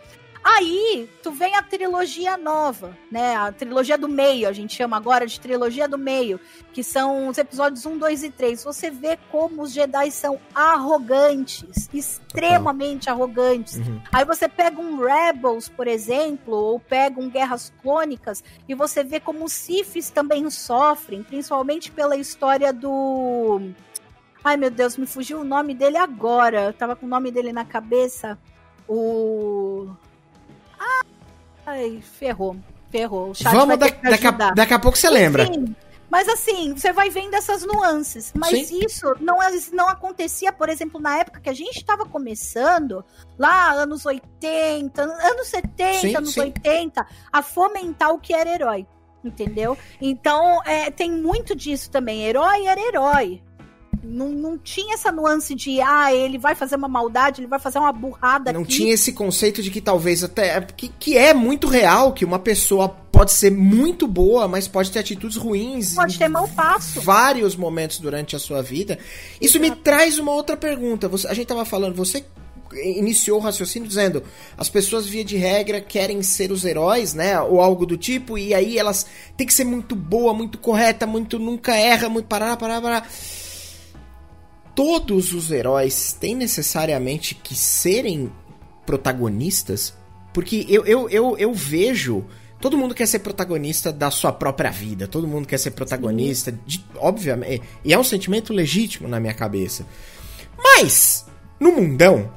Aí, 0.45 1.09
tu 1.23 1.33
vem 1.33 1.57
a 1.57 1.63
trilogia 1.63 2.37
nova, 2.37 2.95
né? 3.11 3.35
A 3.35 3.51
trilogia 3.51 3.97
do 3.97 4.07
meio, 4.07 4.47
a 4.47 4.53
gente 4.53 4.77
chama 4.77 4.95
agora 4.95 5.27
de 5.27 5.41
trilogia 5.41 5.89
do 5.89 5.97
meio, 5.97 6.39
que 6.71 6.85
são 6.85 7.29
os 7.29 7.39
episódios 7.39 7.87
1, 7.87 7.97
2 7.97 8.25
e 8.25 8.31
3. 8.31 8.63
Você 8.63 8.91
vê 8.91 9.19
como 9.31 9.63
os 9.63 9.73
Jedi 9.73 10.11
são 10.11 10.39
arrogantes, 10.55 11.89
extremamente 11.95 13.09
arrogantes. 13.09 13.77
Uhum. 13.77 14.03
Aí 14.13 14.27
você 14.27 14.47
pega 14.47 14.79
um 14.79 14.99
Rebels, 14.99 15.71
por 15.71 15.89
exemplo, 15.89 16.55
ou 16.55 16.79
pega 16.79 17.19
um 17.19 17.31
Guerras 17.31 17.73
Clônicas, 17.81 18.45
e 18.69 18.75
você 18.75 19.03
vê 19.03 19.19
como 19.19 19.47
os 19.47 19.53
Siths 19.53 20.11
também 20.11 20.49
sofrem, 20.51 21.23
principalmente 21.23 21.91
pela 21.91 22.17
história 22.17 22.71
do. 22.71 23.63
Ai 24.45 24.59
meu 24.59 24.71
Deus, 24.71 24.99
me 24.99 25.07
fugiu 25.07 25.41
o 25.41 25.45
nome 25.45 25.75
dele 25.75 25.97
agora. 25.97 26.65
Eu 26.65 26.75
tava 26.75 26.95
com 26.95 27.07
o 27.07 27.09
nome 27.09 27.31
dele 27.31 27.51
na 27.51 27.65
cabeça. 27.65 28.39
O. 28.87 29.89
Ai, 31.67 32.03
ferrou. 32.03 32.57
Ferrou. 32.91 33.33
Vamos, 33.43 33.79
da, 33.79 33.87
daqui, 33.89 34.27
a, 34.27 34.31
daqui 34.31 34.75
a 34.75 34.79
pouco 34.79 34.97
você 34.97 35.11
lembra. 35.11 35.45
Enfim, 35.45 35.75
mas 36.15 36.29
assim, 36.29 36.77
você 36.77 36.93
vai 36.93 37.11
vendo 37.11 37.35
essas 37.35 37.67
nuances. 37.67 38.33
Mas 38.37 38.69
Sim. 38.69 38.85
isso 38.87 39.17
não, 39.19 39.39
não 39.73 39.89
acontecia, 39.89 40.53
por 40.53 40.69
exemplo, 40.69 41.01
na 41.01 41.19
época 41.19 41.41
que 41.41 41.49
a 41.49 41.53
gente 41.53 41.77
estava 41.77 42.07
começando, 42.07 43.05
lá 43.37 43.73
anos 43.73 44.07
80, 44.07 45.03
anos 45.03 45.49
70, 45.49 45.99
Sim, 45.99 46.15
anos 46.15 46.35
sim. 46.35 46.41
80, 46.41 47.05
a 47.33 47.43
fomentar 47.43 48.11
o 48.13 48.21
que 48.21 48.33
era 48.33 48.49
herói. 48.49 48.87
Entendeu? 49.25 49.77
Então, 50.01 50.63
é, 50.65 50.89
tem 50.89 51.11
muito 51.11 51.57
disso 51.57 51.91
também. 51.91 52.23
Herói 52.23 52.67
era 52.67 52.81
herói. 52.81 53.43
Não, 54.03 54.29
não 54.31 54.59
tinha 54.59 54.95
essa 54.95 55.11
nuance 55.13 55.55
de, 55.55 55.81
ah, 55.81 56.13
ele 56.13 56.39
vai 56.39 56.55
fazer 56.55 56.77
uma 56.77 56.89
maldade, 56.89 57.41
ele 57.41 57.47
vai 57.49 57.59
fazer 57.59 57.79
uma 57.79 57.93
burrada 57.93 58.53
Não 58.53 58.63
aqui. 58.63 58.73
tinha 58.77 58.95
esse 58.95 59.13
conceito 59.13 59.63
de 59.63 59.71
que 59.71 59.81
talvez 59.81 60.23
até. 60.25 60.61
Que, 60.61 60.89
que 60.89 61.17
é 61.19 61.33
muito 61.35 61.67
real, 61.69 62.13
que 62.13 62.25
uma 62.25 62.39
pessoa 62.39 62.89
pode 62.89 63.33
ser 63.33 63.51
muito 63.51 64.07
boa, 64.07 64.49
mas 64.49 64.67
pode 64.67 64.91
ter 64.91 64.99
atitudes 64.99 65.37
ruins 65.37 65.95
Pode 65.95 66.19
ter 66.19 66.29
mau 66.29 66.49
passo. 66.49 67.01
vários 67.01 67.55
momentos 67.55 67.99
durante 67.99 68.35
a 68.35 68.39
sua 68.39 68.63
vida. 68.63 68.99
Isso 69.41 69.61
me 69.61 69.71
traz 69.71 70.19
uma 70.19 70.33
outra 70.33 70.57
pergunta. 70.57 71.09
Você- 71.09 71.29
a 71.29 71.35
gente 71.35 71.47
tava 71.47 71.65
falando, 71.65 71.95
você 71.95 72.25
iniciou 72.83 73.39
o 73.39 73.41
raciocínio 73.43 73.87
dizendo 73.87 74.25
as 74.59 74.69
pessoas 74.69 75.07
via 75.07 75.25
de 75.25 75.37
regra 75.37 75.81
querem 75.81 76.23
ser 76.23 76.51
os 76.51 76.65
heróis, 76.65 77.15
né, 77.15 77.41
ou 77.41 77.61
algo 77.61 77.87
do 77.87 77.97
tipo, 77.97 78.37
e 78.37 78.53
aí 78.53 78.77
elas 78.77 79.07
têm 79.37 79.47
que 79.47 79.55
ser 79.55 79.63
muito 79.65 79.95
boa, 79.95 80.35
muito 80.35 80.59
correta, 80.59 81.07
muito 81.07 81.39
nunca 81.39 81.77
erra, 81.77 82.09
muito 82.09 82.27
parará, 82.27 82.57
parará, 82.57 82.81
parará. 82.81 83.07
Todos 84.75 85.33
os 85.33 85.51
heróis 85.51 86.17
têm 86.19 86.35
necessariamente 86.35 87.35
que 87.35 87.55
serem 87.55 88.31
protagonistas? 88.85 89.95
Porque 90.33 90.67
eu, 90.69 90.85
eu, 90.85 91.09
eu, 91.09 91.39
eu 91.39 91.55
vejo. 91.55 92.25
Todo 92.61 92.79
mundo 92.79 92.95
quer 92.95 93.07
ser 93.07 93.21
protagonista 93.21 93.93
da 93.93 94.11
sua 94.11 94.33
própria 94.33 94.71
vida. 94.71 95.07
Todo 95.07 95.29
mundo 95.29 95.47
quer 95.47 95.59
ser 95.59 95.73
protagonista, 95.73 96.53
de, 96.67 96.85
obviamente. 96.97 97.63
E 97.85 97.93
é 97.93 97.99
um 97.99 98.05
sentimento 98.05 98.53
legítimo 98.53 99.07
na 99.07 99.21
minha 99.21 99.35
cabeça. 99.35 99.87
Mas, 100.57 101.27
no 101.61 101.73
mundão, 101.73 102.33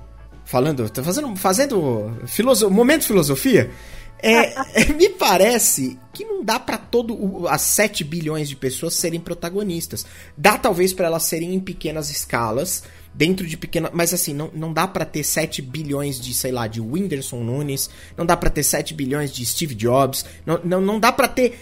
falando, 0.45 0.89
tô 0.89 1.03
fazendo, 1.03 1.35
fazendo 1.35 2.19
filoso, 2.25 2.69
momento 2.69 3.05
filosofia, 3.05 3.71
é, 4.83 4.93
me 4.93 5.09
parece 5.09 5.97
que 6.13 6.25
não 6.25 6.43
dá 6.43 6.59
para 6.59 6.77
todo 6.77 7.47
as 7.47 7.61
7 7.61 8.03
bilhões 8.03 8.49
de 8.49 8.55
pessoas 8.55 8.95
serem 8.95 9.19
protagonistas. 9.19 10.05
Dá 10.35 10.57
talvez 10.57 10.93
para 10.93 11.07
elas 11.07 11.23
serem 11.23 11.53
em 11.53 11.59
pequenas 11.59 12.09
escalas, 12.09 12.83
dentro 13.13 13.47
de 13.47 13.57
pequena, 13.57 13.89
mas 13.93 14.13
assim, 14.13 14.33
não, 14.33 14.51
não 14.53 14.73
dá 14.73 14.87
para 14.87 15.05
ter 15.05 15.23
7 15.23 15.61
bilhões 15.61 16.19
de, 16.19 16.33
sei 16.33 16.51
lá, 16.51 16.67
de 16.67 16.79
Whindersson 16.79 17.43
Nunes, 17.43 17.89
não 18.15 18.25
dá 18.25 18.37
para 18.37 18.49
ter 18.49 18.63
7 18.63 18.93
bilhões 18.93 19.31
de 19.31 19.45
Steve 19.45 19.73
Jobs, 19.73 20.25
não, 20.45 20.59
não, 20.63 20.81
não 20.81 20.99
dá 20.99 21.11
para 21.11 21.27
ter 21.27 21.57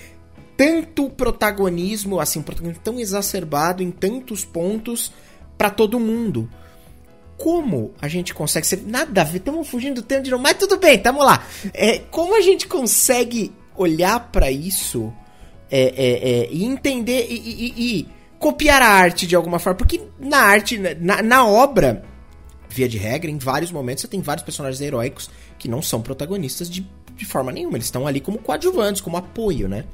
tanto 0.58 1.10
protagonismo, 1.10 2.20
assim, 2.20 2.40
um 2.40 2.44
protagonismo 2.44 2.82
tão 2.84 3.00
exacerbado 3.00 3.84
em 3.84 3.92
tantos 3.92 4.44
pontos 4.44 5.12
para 5.58 5.70
todo 5.70 6.00
mundo 6.00 6.50
como 7.38 7.94
a 8.02 8.08
gente 8.08 8.34
consegue. 8.34 8.66
Ser, 8.66 8.84
nada 8.86 9.22
a 9.22 9.24
ver, 9.24 9.38
estamos 9.38 9.68
fugindo 9.68 9.96
do 9.96 10.04
tempo 10.04 10.24
de 10.24 10.32
novo, 10.32 10.44
mas 10.44 10.58
tudo 10.58 10.78
bem, 10.78 10.98
tamo 10.98 11.24
lá. 11.24 11.46
É, 11.74 12.00
como 12.00 12.36
a 12.36 12.42
gente 12.42 12.68
consegue 12.68 13.52
olhar 13.76 14.32
para 14.32 14.50
isso 14.50 15.14
é, 15.70 15.82
é, 15.82 16.30
é, 16.30 16.50
e 16.52 16.64
entender 16.64 17.28
e, 17.30 17.36
e, 17.36 18.00
e, 18.00 18.08
copiar 18.40 18.82
a 18.82 18.88
arte 18.88 19.28
de 19.28 19.36
alguma 19.36 19.60
forma? 19.60 19.78
Porque 19.78 20.02
na 20.20 20.40
arte, 20.40 20.78
na, 20.78 21.22
na 21.22 21.48
obra, 21.48 22.04
via 22.70 22.88
de 22.88 22.98
regra, 22.98 23.30
em 23.30 23.38
vários 23.38 23.72
momentos 23.72 24.02
você 24.02 24.08
tem 24.08 24.22
vários 24.22 24.44
personagens 24.44 24.82
heróicos 24.82 25.30
que 25.58 25.68
não 25.68 25.82
são 25.82 26.02
protagonistas 26.02 26.70
de, 26.70 26.88
de 27.16 27.26
forma 27.26 27.52
nenhuma. 27.52 27.78
Eles 27.78 27.88
estão 27.88 28.08
ali 28.08 28.22
como 28.22 28.38
coadjuvantes, 28.38 29.02
como 29.02 29.18
apoio, 29.18 29.68
né? 29.68 29.86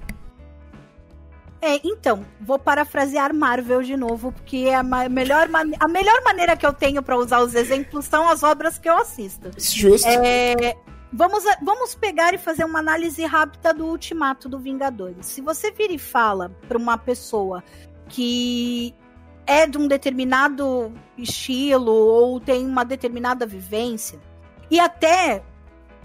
É, 1.62 1.80
então, 1.84 2.26
vou 2.40 2.58
parafrasear 2.58 3.34
Marvel 3.34 3.84
de 3.84 3.96
novo, 3.96 4.32
porque 4.32 4.70
a, 4.70 4.82
melhor, 5.08 5.48
a 5.80 5.88
melhor 5.88 6.24
maneira 6.24 6.58
que 6.58 6.66
eu 6.66 6.74
tenho 6.74 7.04
para 7.04 7.16
usar 7.16 7.40
os 7.40 7.54
exemplos 7.54 8.06
são 8.06 8.28
as 8.28 8.42
obras 8.42 8.80
que 8.80 8.90
eu 8.90 8.98
assisto. 8.98 9.52
Justo. 9.60 10.08
É, 10.08 10.76
vamos, 11.14 11.44
vamos 11.62 11.94
pegar 11.94 12.34
e 12.34 12.40
fazer 12.40 12.66
uma 12.66 12.80
análise 12.80 13.24
rápida 13.26 13.76
do 13.76 13.86
Ultimato 13.86 14.50
do 14.50 14.58
Vingadores. 14.58 15.28
Se 15.28 15.40
você 15.40 15.72
vira 15.72 15.94
e 15.94 16.00
fala 16.00 16.50
para 16.68 16.80
uma 16.80 16.98
pessoa 16.98 17.64
que 18.10 18.96
é 19.46 19.68
de 19.68 19.78
um 19.78 19.88
determinado 19.88 20.92
estilo 21.16 21.92
ou 21.92 22.40
tem 22.40 22.66
uma 22.66 22.84
determinada 22.84 23.46
vivência, 23.46 24.20
e 24.70 24.80
até 24.80 25.44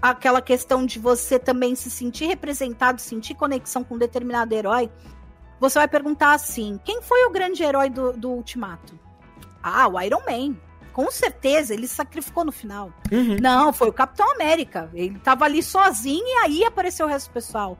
aquela 0.01 0.41
questão 0.41 0.85
de 0.85 0.99
você 0.99 1.39
também 1.39 1.73
se 1.73 1.89
sentir 1.89 2.27
representado, 2.27 3.01
sentir 3.01 3.33
conexão 3.33 3.83
com 3.83 3.95
um 3.95 3.97
determinado 3.97 4.53
herói, 4.53 4.89
você 5.59 5.79
vai 5.79 5.87
perguntar 5.87 6.33
assim: 6.33 6.79
quem 6.83 7.01
foi 7.01 7.25
o 7.25 7.31
grande 7.31 7.63
herói 7.63 7.89
do, 7.89 8.13
do 8.13 8.31
Ultimato? 8.31 8.97
Ah, 9.61 9.87
o 9.87 9.99
Iron 10.01 10.21
Man. 10.27 10.55
Com 10.93 11.11
certeza, 11.11 11.75
ele 11.75 11.87
sacrificou 11.87 12.43
no 12.43 12.51
final. 12.51 12.91
Uhum. 13.11 13.37
Não, 13.39 13.71
foi 13.71 13.87
o 13.87 13.93
Capitão 13.93 14.31
América. 14.31 14.89
Ele 14.95 15.19
tava 15.19 15.45
ali 15.45 15.61
sozinho 15.61 16.25
e 16.25 16.33
aí 16.39 16.63
apareceu 16.63 17.05
o 17.05 17.09
resto 17.09 17.29
do 17.29 17.33
pessoal. 17.33 17.77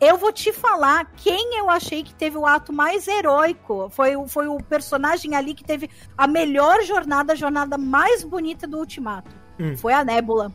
Eu 0.00 0.16
vou 0.16 0.32
te 0.32 0.52
falar 0.52 1.10
quem 1.16 1.56
eu 1.56 1.68
achei 1.68 2.02
que 2.02 2.14
teve 2.14 2.36
o 2.36 2.46
ato 2.46 2.72
mais 2.72 3.08
heróico. 3.08 3.88
Foi, 3.90 4.12
foi 4.28 4.46
o 4.46 4.58
personagem 4.58 5.34
ali 5.34 5.54
que 5.54 5.64
teve 5.64 5.90
a 6.16 6.26
melhor 6.28 6.82
jornada, 6.82 7.32
a 7.32 7.36
jornada 7.36 7.76
mais 7.76 8.22
bonita 8.22 8.66
do 8.66 8.78
Ultimato. 8.78 9.30
Hum. 9.58 9.76
Foi 9.76 9.92
a 9.92 10.04
Nebula. 10.04 10.52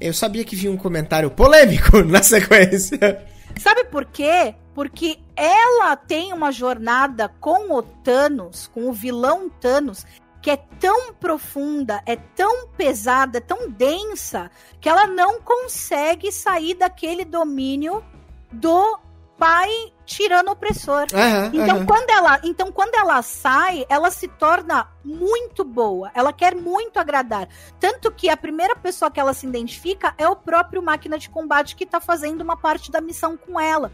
Eu 0.00 0.12
sabia 0.12 0.44
que 0.44 0.56
vinha 0.56 0.72
um 0.72 0.76
comentário 0.76 1.30
polêmico 1.30 2.02
na 2.04 2.22
sequência. 2.22 3.26
Sabe 3.58 3.84
por 3.84 4.04
quê? 4.04 4.54
Porque 4.78 5.18
ela 5.34 5.96
tem 5.96 6.32
uma 6.32 6.52
jornada 6.52 7.28
com 7.40 7.72
o 7.72 7.82
Thanos, 7.82 8.70
com 8.72 8.88
o 8.88 8.92
vilão 8.92 9.48
Thanos, 9.48 10.06
que 10.40 10.52
é 10.52 10.56
tão 10.56 11.12
profunda, 11.14 12.00
é 12.06 12.14
tão 12.14 12.68
pesada, 12.76 13.38
é 13.38 13.40
tão 13.40 13.68
densa, 13.68 14.48
que 14.80 14.88
ela 14.88 15.04
não 15.04 15.40
consegue 15.40 16.30
sair 16.30 16.74
daquele 16.74 17.24
domínio 17.24 18.04
do 18.52 19.00
pai 19.36 19.68
tirano 20.06 20.52
opressor. 20.52 21.06
Uhum, 21.12 21.60
então, 21.60 21.78
uhum. 21.78 21.86
Quando 21.86 22.10
ela, 22.10 22.40
então, 22.44 22.70
quando 22.70 22.94
ela 22.94 23.20
sai, 23.20 23.84
ela 23.88 24.12
se 24.12 24.28
torna 24.28 24.86
muito 25.04 25.64
boa. 25.64 26.12
Ela 26.14 26.32
quer 26.32 26.54
muito 26.54 26.98
agradar. 26.98 27.48
Tanto 27.80 28.12
que 28.12 28.28
a 28.28 28.36
primeira 28.36 28.76
pessoa 28.76 29.10
que 29.10 29.18
ela 29.18 29.34
se 29.34 29.44
identifica 29.44 30.14
é 30.16 30.28
o 30.28 30.36
próprio 30.36 30.80
máquina 30.80 31.18
de 31.18 31.28
combate 31.28 31.74
que 31.74 31.84
tá 31.84 32.00
fazendo 32.00 32.42
uma 32.42 32.56
parte 32.56 32.92
da 32.92 33.00
missão 33.00 33.36
com 33.36 33.58
ela. 33.58 33.92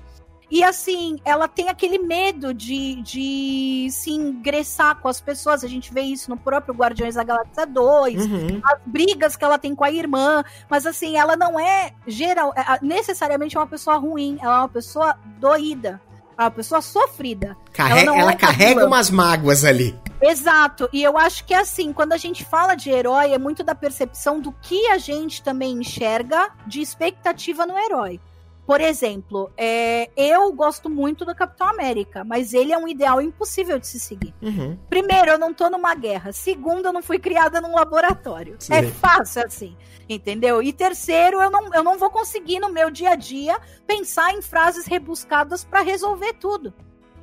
E 0.51 0.63
assim, 0.63 1.19
ela 1.25 1.49
tem 1.49 1.69
aquele 1.69 1.99
medo 1.99 2.53
de, 2.53 2.97
de 3.03 3.89
se 3.91 4.11
ingressar 4.11 4.97
com 4.97 5.09
as 5.09 5.21
pessoas. 5.21 5.65
A 5.65 5.69
gente 5.69 5.93
vê 5.93 6.03
isso 6.03 6.31
no 6.31 6.37
próprio 6.37 6.75
Guardiões 6.75 7.15
da 7.15 7.25
Galáxia 7.25 7.67
2, 7.67 8.27
uhum. 8.27 8.61
as 8.65 8.79
brigas 8.85 9.37
que 9.37 9.45
ela 9.45 9.59
tem 9.59 9.75
com 9.75 9.85
a 9.85 9.91
irmã. 9.91 10.45
Mas 10.69 10.87
assim, 10.87 11.17
ela 11.17 11.37
não 11.37 11.59
é 11.59 11.93
geral, 12.07 12.53
é, 12.57 12.79
necessariamente 12.83 13.57
uma 13.57 13.67
pessoa 13.67 13.97
ruim, 13.97 14.39
ela 14.41 14.57
é 14.57 14.59
uma 14.61 14.69
pessoa 14.69 15.17
doída. 15.39 16.01
É 16.37 16.43
uma 16.43 16.51
pessoa 16.51 16.83
sofrida. 16.83 17.57
Carrega, 17.73 18.11
ela, 18.11 18.21
ela 18.21 18.31
é 18.33 18.37
carrega 18.37 18.85
umas 18.85 19.09
mágoas 19.09 19.65
ali. 19.65 19.97
Exato, 20.21 20.89
e 20.93 21.03
eu 21.03 21.19
acho 21.19 21.45
que 21.45 21.53
é 21.53 21.59
assim, 21.59 21.93
quando 21.93 22.13
a 22.13 22.17
gente 22.17 22.45
fala 22.45 22.75
de 22.75 22.91
herói, 22.91 23.33
é 23.33 23.39
muito 23.39 23.63
da 23.63 23.75
percepção 23.75 24.41
do 24.41 24.53
que 24.53 24.89
a 24.89 24.99
gente 24.99 25.43
também 25.43 25.73
enxerga 25.75 26.51
de 26.67 26.81
expectativa 26.81 27.67
no 27.67 27.79
herói. 27.79 28.19
Por 28.67 28.81
exemplo, 28.81 29.53
é, 29.57 30.11
eu 30.17 30.51
gosto 30.53 30.89
muito 30.89 31.25
do 31.25 31.35
Capitão 31.35 31.69
América, 31.69 32.25
mas 32.25 32.55
ele 32.55 32.73
é 32.73 32.79
um 32.79 32.89
ideal 32.89 33.21
impossível 33.21 33.79
de 33.79 33.87
se 33.87 34.01
seguir. 34.01 34.35
Uhum. 34.41 34.79
Primeiro, 34.89 35.33
eu 35.33 35.39
não 35.39 35.53
tô 35.53 35.69
numa 35.69 35.95
guerra. 35.95 36.33
Segundo, 36.33 36.87
eu 36.87 36.93
não 36.93 37.03
fui 37.03 37.19
criada 37.19 37.61
num 37.61 37.75
laboratório. 37.75 38.57
Sim. 38.59 38.73
É 38.73 38.83
fácil 38.83 39.45
assim, 39.45 39.77
entendeu? 40.09 40.63
E 40.63 40.73
terceiro, 40.73 41.43
eu 41.43 41.51
não, 41.51 41.75
eu 41.75 41.85
não 41.85 41.99
vou 41.99 42.09
conseguir 42.09 42.59
no 42.59 42.71
meu 42.71 42.91
dia 42.91 43.11
a 43.11 43.17
dia 43.17 43.61
pensar 43.87 44.33
em 44.33 44.41
frases 44.41 44.87
rebuscadas 44.87 45.63
para 45.63 45.83
resolver 45.83 46.33
tudo. 46.35 46.73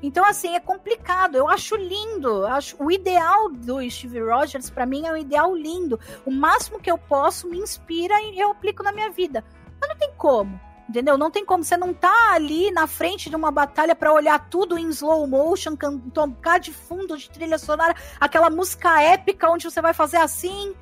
Então, 0.04 0.26
assim, 0.26 0.56
é 0.56 0.60
complicado. 0.60 1.36
Eu 1.36 1.48
acho 1.48 1.76
lindo. 1.76 2.46
Acho 2.46 2.76
o 2.80 2.92
ideal 2.92 3.50
do 3.50 3.88
Steve 3.90 4.20
Rogers, 4.20 4.70
para 4.70 4.86
mim, 4.86 5.06
é 5.06 5.12
um 5.12 5.18
ideal 5.18 5.56
lindo. 5.56 6.00
O 6.26 6.32
máximo 6.32 6.80
que 6.80 6.90
eu 6.90 6.98
posso 6.98 7.48
me 7.48 7.58
inspira 7.58 8.20
e 8.22 8.40
eu 8.40 8.52
aplico 8.52 8.84
na 8.84 8.92
minha 8.92 9.10
vida. 9.10 9.44
Mas 9.80 9.90
não 9.90 9.98
tem 9.98 10.12
como. 10.18 10.60
Entendeu? 10.92 11.18
Não 11.18 11.32
tem 11.32 11.46
como. 11.46 11.64
Você 11.64 11.78
não 11.78 11.94
tá 11.94 12.34
ali 12.34 12.70
na 12.70 12.86
frente 12.86 13.30
de 13.30 13.36
uma 13.38 13.50
batalha 13.50 13.96
para 13.96 14.12
olhar 14.12 14.50
tudo 14.50 14.78
em 14.78 14.90
slow 14.90 15.26
motion, 15.26 15.74
tocar 16.14 16.60
de 16.60 16.74
fundo 16.74 17.18
de 17.18 17.30
trilha 17.30 17.58
sonora, 17.58 17.96
aquela 18.20 18.50
música 18.50 19.02
épica 19.02 19.50
onde 19.50 19.64
você 19.64 19.82
vai 19.82 19.94
fazer 19.94 20.18
assim. 20.18 20.76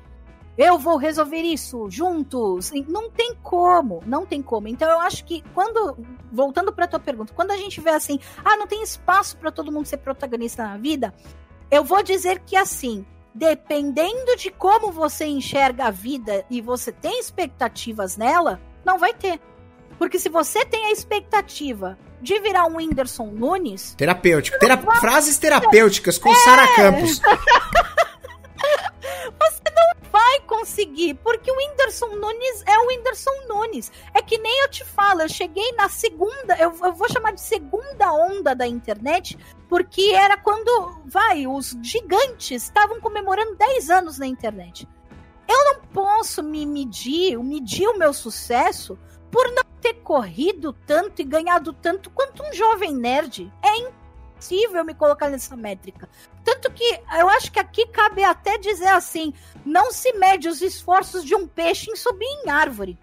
Eu 0.58 0.80
vou 0.80 0.96
resolver 0.96 1.42
isso 1.42 1.88
juntos. 1.88 2.72
Não 2.88 3.08
tem 3.08 3.36
como, 3.36 4.02
não 4.04 4.26
tem 4.26 4.42
como. 4.42 4.66
Então 4.66 4.90
eu 4.90 4.98
acho 4.98 5.24
que 5.24 5.44
quando 5.54 5.96
voltando 6.32 6.72
para 6.72 6.88
tua 6.88 6.98
pergunta, 6.98 7.32
quando 7.32 7.52
a 7.52 7.56
gente 7.56 7.80
vê 7.80 7.90
assim, 7.90 8.18
ah, 8.44 8.56
não 8.56 8.66
tem 8.66 8.82
espaço 8.82 9.36
para 9.36 9.52
todo 9.52 9.70
mundo 9.70 9.86
ser 9.86 9.98
protagonista 9.98 10.64
na 10.64 10.76
vida, 10.76 11.14
eu 11.70 11.84
vou 11.84 12.02
dizer 12.02 12.40
que 12.40 12.56
assim, 12.56 13.06
dependendo 13.32 14.34
de 14.36 14.50
como 14.50 14.90
você 14.90 15.24
enxerga 15.24 15.84
a 15.84 15.90
vida 15.92 16.44
e 16.50 16.60
você 16.60 16.90
tem 16.90 17.20
expectativas 17.20 18.16
nela, 18.16 18.60
não 18.84 18.98
vai 18.98 19.14
ter. 19.14 19.40
Porque 20.00 20.18
se 20.18 20.30
você 20.30 20.64
tem 20.64 20.86
a 20.86 20.92
expectativa 20.92 21.98
de 22.22 22.38
virar 22.40 22.64
um 22.64 22.78
Whindersson 22.78 23.26
Nunes. 23.26 23.94
Terapêutico. 23.98 24.58
Tera 24.58 24.76
vai... 24.76 24.98
Frases 24.98 25.36
terapêuticas 25.36 26.16
com 26.16 26.32
é... 26.32 26.34
Sara 26.36 26.66
Campos. 26.74 27.20
você 29.38 29.62
não 29.76 30.10
vai 30.10 30.40
conseguir, 30.46 31.12
porque 31.22 31.50
o 31.50 31.54
Whindersson 31.54 32.16
Nunes 32.16 32.64
é 32.66 32.78
o 32.78 32.86
Whindersson 32.86 33.46
Nunes. 33.46 33.92
É 34.14 34.22
que 34.22 34.38
nem 34.38 34.62
eu 34.62 34.70
te 34.70 34.86
falo, 34.86 35.20
eu 35.20 35.28
cheguei 35.28 35.70
na 35.72 35.90
segunda, 35.90 36.56
eu, 36.58 36.74
eu 36.82 36.94
vou 36.94 37.12
chamar 37.12 37.32
de 37.32 37.42
segunda 37.42 38.10
onda 38.10 38.54
da 38.54 38.66
internet, 38.66 39.36
porque 39.68 40.12
era 40.14 40.38
quando, 40.38 41.02
vai, 41.04 41.46
os 41.46 41.76
gigantes 41.82 42.62
estavam 42.62 43.02
comemorando 43.02 43.54
10 43.54 43.90
anos 43.90 44.18
na 44.18 44.26
internet. 44.26 44.88
Eu 45.46 45.74
não 45.74 45.82
posso 45.92 46.42
me 46.42 46.64
medir, 46.64 47.38
medir 47.38 47.86
o 47.86 47.98
meu 47.98 48.14
sucesso 48.14 48.98
por 49.30 49.50
não 49.52 49.64
ter 49.80 49.94
corrido 49.94 50.72
tanto 50.72 51.22
e 51.22 51.24
ganhado 51.24 51.72
tanto 51.72 52.10
quanto 52.10 52.42
um 52.42 52.52
jovem 52.52 52.94
nerd. 52.94 53.52
É 53.62 53.76
impossível 53.78 54.84
me 54.84 54.94
colocar 54.94 55.28
nessa 55.28 55.56
métrica. 55.56 56.08
Tanto 56.44 56.70
que 56.72 57.00
eu 57.18 57.28
acho 57.28 57.52
que 57.52 57.58
aqui 57.58 57.86
cabe 57.86 58.24
até 58.24 58.58
dizer 58.58 58.88
assim: 58.88 59.32
não 59.64 59.90
se 59.92 60.12
mede 60.14 60.48
os 60.48 60.60
esforços 60.60 61.24
de 61.24 61.34
um 61.34 61.46
peixe 61.46 61.90
em 61.90 61.96
subir 61.96 62.26
em 62.26 62.50
árvore. 62.50 62.98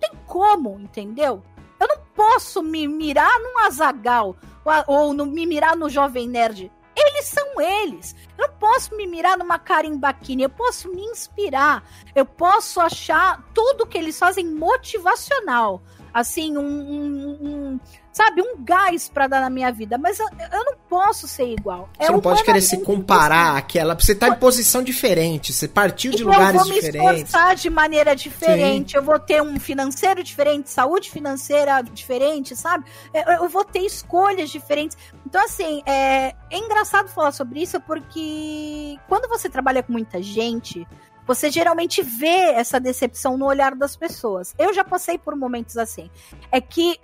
Tem 0.00 0.10
como, 0.26 0.80
entendeu? 0.80 1.42
Eu 1.78 1.88
não 1.88 1.98
posso 2.14 2.62
me 2.62 2.86
mirar 2.86 3.32
num 3.40 3.58
azagal 3.66 4.36
ou, 4.64 4.72
ou 4.86 5.14
no, 5.14 5.26
me 5.26 5.46
mirar 5.46 5.76
no 5.76 5.88
jovem 5.88 6.28
nerd. 6.28 6.70
Ele 7.12 7.22
heróis 7.22 7.24
são 7.24 7.60
eles. 7.60 8.16
Eu 8.38 8.48
posso 8.48 8.96
me 8.96 9.06
mirar 9.06 9.36
numa 9.36 9.58
Bakini, 9.98 10.42
eu 10.42 10.50
posso 10.50 10.88
me 10.88 11.02
inspirar, 11.02 11.84
eu 12.14 12.24
posso 12.24 12.80
achar 12.80 13.42
tudo 13.54 13.86
que 13.86 13.98
eles 13.98 14.18
fazem 14.18 14.46
motivacional. 14.46 15.82
Assim, 16.12 16.56
um, 16.56 16.62
um, 16.62 17.38
um 17.40 17.80
sabe, 18.12 18.42
um 18.42 18.62
gás 18.62 19.08
para 19.08 19.26
dar 19.26 19.40
na 19.40 19.48
minha 19.48 19.72
vida, 19.72 19.96
mas 19.96 20.20
eu, 20.20 20.26
eu 20.52 20.64
não 20.64 20.74
posso 20.88 21.26
ser 21.26 21.46
igual. 21.46 21.88
Você 21.98 22.08
é 22.08 22.12
não 22.12 22.20
pode 22.20 22.44
querer 22.44 22.60
se 22.60 22.78
comparar 22.82 23.56
àquela, 23.56 23.94
você 23.94 24.14
tá 24.14 24.28
em 24.28 24.34
posição 24.34 24.82
diferente, 24.82 25.52
você 25.52 25.66
partiu 25.66 26.12
de 26.12 26.22
então, 26.22 26.32
lugares 26.32 26.62
diferentes. 26.64 26.94
Eu 26.94 27.02
vou 27.02 27.12
me 27.12 27.16
esforçar 27.22 27.56
de 27.56 27.70
maneira 27.70 28.14
diferente, 28.14 28.90
Sim. 28.92 28.96
eu 28.98 29.02
vou 29.02 29.18
ter 29.18 29.42
um 29.42 29.58
financeiro 29.58 30.22
diferente, 30.22 30.68
saúde 30.68 31.10
financeira 31.10 31.80
diferente, 31.82 32.54
sabe? 32.54 32.84
Eu, 33.14 33.44
eu 33.44 33.48
vou 33.48 33.64
ter 33.64 33.80
escolhas 33.80 34.50
diferentes. 34.50 34.96
Então, 35.26 35.42
assim, 35.42 35.82
é, 35.86 36.34
é 36.50 36.58
engraçado 36.58 37.08
falar 37.08 37.32
sobre 37.32 37.62
isso 37.62 37.80
porque 37.80 38.98
quando 39.08 39.26
você 39.28 39.48
trabalha 39.48 39.82
com 39.82 39.92
muita 39.92 40.22
gente, 40.22 40.86
você 41.26 41.50
geralmente 41.50 42.02
vê 42.02 42.52
essa 42.52 42.80
decepção 42.80 43.36
no 43.36 43.46
olhar 43.46 43.74
das 43.74 43.96
pessoas. 43.96 44.54
Eu 44.58 44.72
já 44.74 44.84
passei 44.84 45.18
por 45.18 45.36
momentos 45.36 45.76
assim. 45.76 46.10
É 46.50 46.60
que 46.60 46.98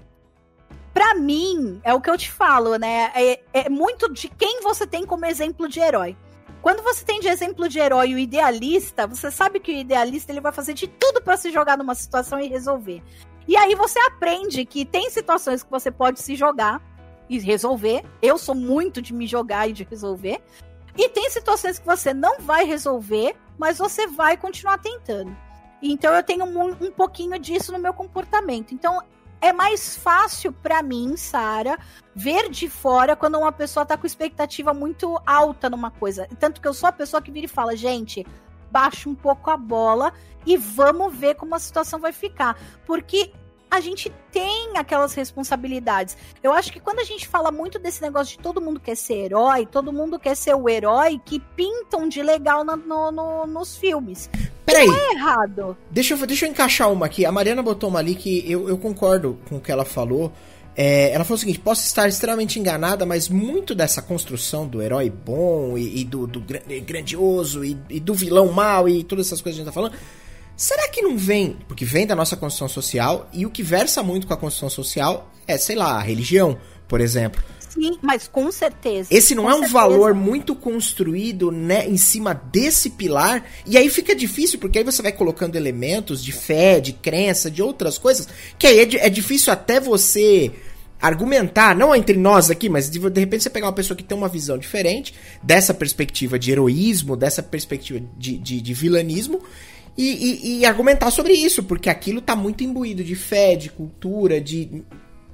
para 0.92 1.14
mim, 1.14 1.80
é 1.84 1.94
o 1.94 2.00
que 2.00 2.10
eu 2.10 2.18
te 2.18 2.30
falo, 2.30 2.76
né? 2.76 3.12
É, 3.14 3.40
é, 3.52 3.68
muito 3.68 4.12
de 4.12 4.28
quem 4.28 4.60
você 4.62 4.84
tem 4.84 5.06
como 5.06 5.24
exemplo 5.24 5.68
de 5.68 5.78
herói. 5.78 6.16
Quando 6.60 6.82
você 6.82 7.04
tem 7.04 7.20
de 7.20 7.28
exemplo 7.28 7.68
de 7.68 7.78
herói 7.78 8.14
o 8.14 8.18
idealista, 8.18 9.06
você 9.06 9.30
sabe 9.30 9.60
que 9.60 9.70
o 9.70 9.76
idealista 9.76 10.32
ele 10.32 10.40
vai 10.40 10.50
fazer 10.50 10.74
de 10.74 10.88
tudo 10.88 11.22
para 11.22 11.36
se 11.36 11.52
jogar 11.52 11.78
numa 11.78 11.94
situação 11.94 12.40
e 12.40 12.48
resolver. 12.48 13.00
E 13.46 13.56
aí 13.56 13.74
você 13.76 13.98
aprende 14.00 14.64
que 14.64 14.84
tem 14.84 15.08
situações 15.08 15.62
que 15.62 15.70
você 15.70 15.90
pode 15.90 16.20
se 16.20 16.34
jogar 16.34 16.82
e 17.28 17.38
resolver. 17.38 18.04
Eu 18.20 18.36
sou 18.36 18.54
muito 18.54 19.00
de 19.00 19.14
me 19.14 19.26
jogar 19.26 19.68
e 19.68 19.72
de 19.72 19.84
resolver. 19.84 20.40
E 20.96 21.08
tem 21.08 21.30
situações 21.30 21.78
que 21.78 21.86
você 21.86 22.12
não 22.12 22.40
vai 22.40 22.64
resolver, 22.64 23.36
mas 23.58 23.78
você 23.78 24.06
vai 24.06 24.36
continuar 24.36 24.78
tentando. 24.78 25.36
Então 25.82 26.14
eu 26.14 26.22
tenho 26.22 26.44
um, 26.44 26.68
um 26.70 26.90
pouquinho 26.90 27.38
disso 27.38 27.72
no 27.72 27.78
meu 27.78 27.92
comportamento. 27.92 28.72
Então 28.72 29.02
é 29.40 29.52
mais 29.52 29.96
fácil 29.96 30.52
para 30.52 30.82
mim, 30.82 31.16
Sara, 31.16 31.78
ver 32.14 32.48
de 32.50 32.68
fora 32.68 33.14
quando 33.14 33.38
uma 33.38 33.52
pessoa 33.52 33.86
tá 33.86 33.96
com 33.96 34.06
expectativa 34.06 34.74
muito 34.74 35.20
alta 35.24 35.70
numa 35.70 35.90
coisa. 35.90 36.28
Tanto 36.38 36.60
que 36.60 36.66
eu 36.66 36.74
sou 36.74 36.88
a 36.88 36.92
pessoa 36.92 37.22
que 37.22 37.30
vira 37.30 37.46
e 37.46 37.48
fala, 37.48 37.76
gente, 37.76 38.26
baixa 38.70 39.08
um 39.08 39.14
pouco 39.14 39.50
a 39.50 39.56
bola 39.56 40.12
e 40.44 40.56
vamos 40.56 41.14
ver 41.14 41.34
como 41.36 41.54
a 41.54 41.58
situação 41.58 42.00
vai 42.00 42.12
ficar. 42.12 42.58
Porque 42.84 43.32
a 43.70 43.80
gente 43.80 44.12
tem 44.32 44.76
aquelas 44.76 45.14
responsabilidades. 45.14 46.16
Eu 46.42 46.52
acho 46.52 46.72
que 46.72 46.80
quando 46.80 47.00
a 47.00 47.04
gente 47.04 47.28
fala 47.28 47.50
muito 47.50 47.78
desse 47.78 48.00
negócio 48.00 48.36
de 48.36 48.42
todo 48.42 48.60
mundo 48.60 48.80
quer 48.80 48.96
ser 48.96 49.14
herói, 49.14 49.66
todo 49.66 49.92
mundo 49.92 50.18
quer 50.18 50.36
ser 50.36 50.54
o 50.54 50.68
herói 50.68 51.20
que 51.24 51.38
pintam 51.54 52.08
de 52.08 52.22
legal 52.22 52.64
no, 52.64 52.76
no, 52.76 53.10
no, 53.10 53.46
nos 53.46 53.76
filmes. 53.76 54.30
Peraí. 54.64 54.86
Não 54.86 54.96
é 54.96 55.12
errado. 55.12 55.76
Deixa 55.90 56.14
eu, 56.14 56.26
deixa 56.26 56.46
eu 56.46 56.50
encaixar 56.50 56.90
uma 56.90 57.06
aqui. 57.06 57.24
A 57.24 57.32
Mariana 57.32 57.62
botou 57.62 57.88
uma 57.88 57.98
ali 57.98 58.14
que 58.14 58.50
eu, 58.50 58.68
eu 58.68 58.78
concordo 58.78 59.38
com 59.48 59.56
o 59.56 59.60
que 59.60 59.72
ela 59.72 59.84
falou. 59.84 60.32
É, 60.76 61.10
ela 61.10 61.24
falou 61.24 61.36
o 61.36 61.40
seguinte: 61.40 61.58
posso 61.58 61.84
estar 61.84 62.08
extremamente 62.08 62.58
enganada, 62.58 63.04
mas 63.04 63.28
muito 63.28 63.74
dessa 63.74 64.00
construção 64.00 64.66
do 64.66 64.80
herói 64.80 65.10
bom 65.10 65.76
e, 65.76 66.02
e 66.02 66.04
do, 66.04 66.26
do, 66.26 66.40
grandioso 66.86 67.64
e, 67.64 67.76
e, 67.90 67.98
do 67.98 68.14
vilão 68.14 68.52
mal 68.52 68.88
e 68.88 69.02
todas 69.02 69.26
essas 69.26 69.40
coisas 69.40 69.56
que 69.56 69.62
a 69.62 69.64
gente 69.64 69.74
tá 69.74 69.80
falando 69.80 69.96
Será 70.58 70.88
que 70.88 71.00
não 71.00 71.16
vem? 71.16 71.56
Porque 71.68 71.84
vem 71.84 72.04
da 72.04 72.16
nossa 72.16 72.36
construção 72.36 72.68
social 72.68 73.30
e 73.32 73.46
o 73.46 73.50
que 73.50 73.62
versa 73.62 74.02
muito 74.02 74.26
com 74.26 74.34
a 74.34 74.36
construção 74.36 74.68
social 74.68 75.32
é, 75.46 75.56
sei 75.56 75.76
lá, 75.76 75.92
a 75.92 76.02
religião, 76.02 76.58
por 76.88 77.00
exemplo. 77.00 77.40
Sim, 77.68 77.96
mas 78.02 78.26
com 78.26 78.50
certeza. 78.50 79.08
Esse 79.12 79.36
não 79.36 79.44
é 79.48 79.52
um 79.52 79.58
certeza. 79.58 79.72
valor 79.72 80.14
muito 80.14 80.54
construído 80.56 81.52
né, 81.52 81.86
em 81.86 81.96
cima 81.96 82.34
desse 82.34 82.90
pilar. 82.90 83.44
E 83.64 83.78
aí 83.78 83.88
fica 83.88 84.16
difícil, 84.16 84.58
porque 84.58 84.78
aí 84.78 84.84
você 84.84 85.00
vai 85.00 85.12
colocando 85.12 85.54
elementos 85.54 86.24
de 86.24 86.32
fé, 86.32 86.80
de 86.80 86.92
crença, 86.92 87.48
de 87.48 87.62
outras 87.62 87.96
coisas, 87.96 88.28
que 88.58 88.66
aí 88.66 88.80
é, 88.80 89.06
é 89.06 89.08
difícil 89.08 89.52
até 89.52 89.78
você 89.78 90.52
argumentar, 91.00 91.76
não 91.76 91.94
entre 91.94 92.16
nós 92.16 92.50
aqui, 92.50 92.68
mas 92.68 92.90
de, 92.90 92.98
de, 92.98 93.20
repente 93.20 93.44
você 93.44 93.50
pegar 93.50 93.66
uma 93.66 93.72
pessoa 93.72 93.96
que 93.96 94.02
tem 94.02 94.18
uma 94.18 94.28
visão 94.28 94.58
diferente 94.58 95.14
dessa 95.40 95.72
perspectiva 95.72 96.36
de 96.36 96.50
heroísmo, 96.50 97.16
dessa 97.16 97.40
perspectiva 97.40 98.04
de, 98.16 98.36
de, 98.36 98.60
de 98.60 98.74
vilanismo, 98.74 99.40
e, 99.98 100.04
e, 100.04 100.60
e, 100.60 100.66
argumentar 100.66 101.10
sobre 101.10 101.32
isso, 101.32 101.64
porque 101.64 101.90
aquilo 101.90 102.20
tá 102.20 102.36
muito 102.36 102.62
imbuído 102.62 103.02
de 103.02 103.16
fé, 103.16 103.56
de 103.56 103.68
cultura, 103.68 104.40
de. 104.40 104.84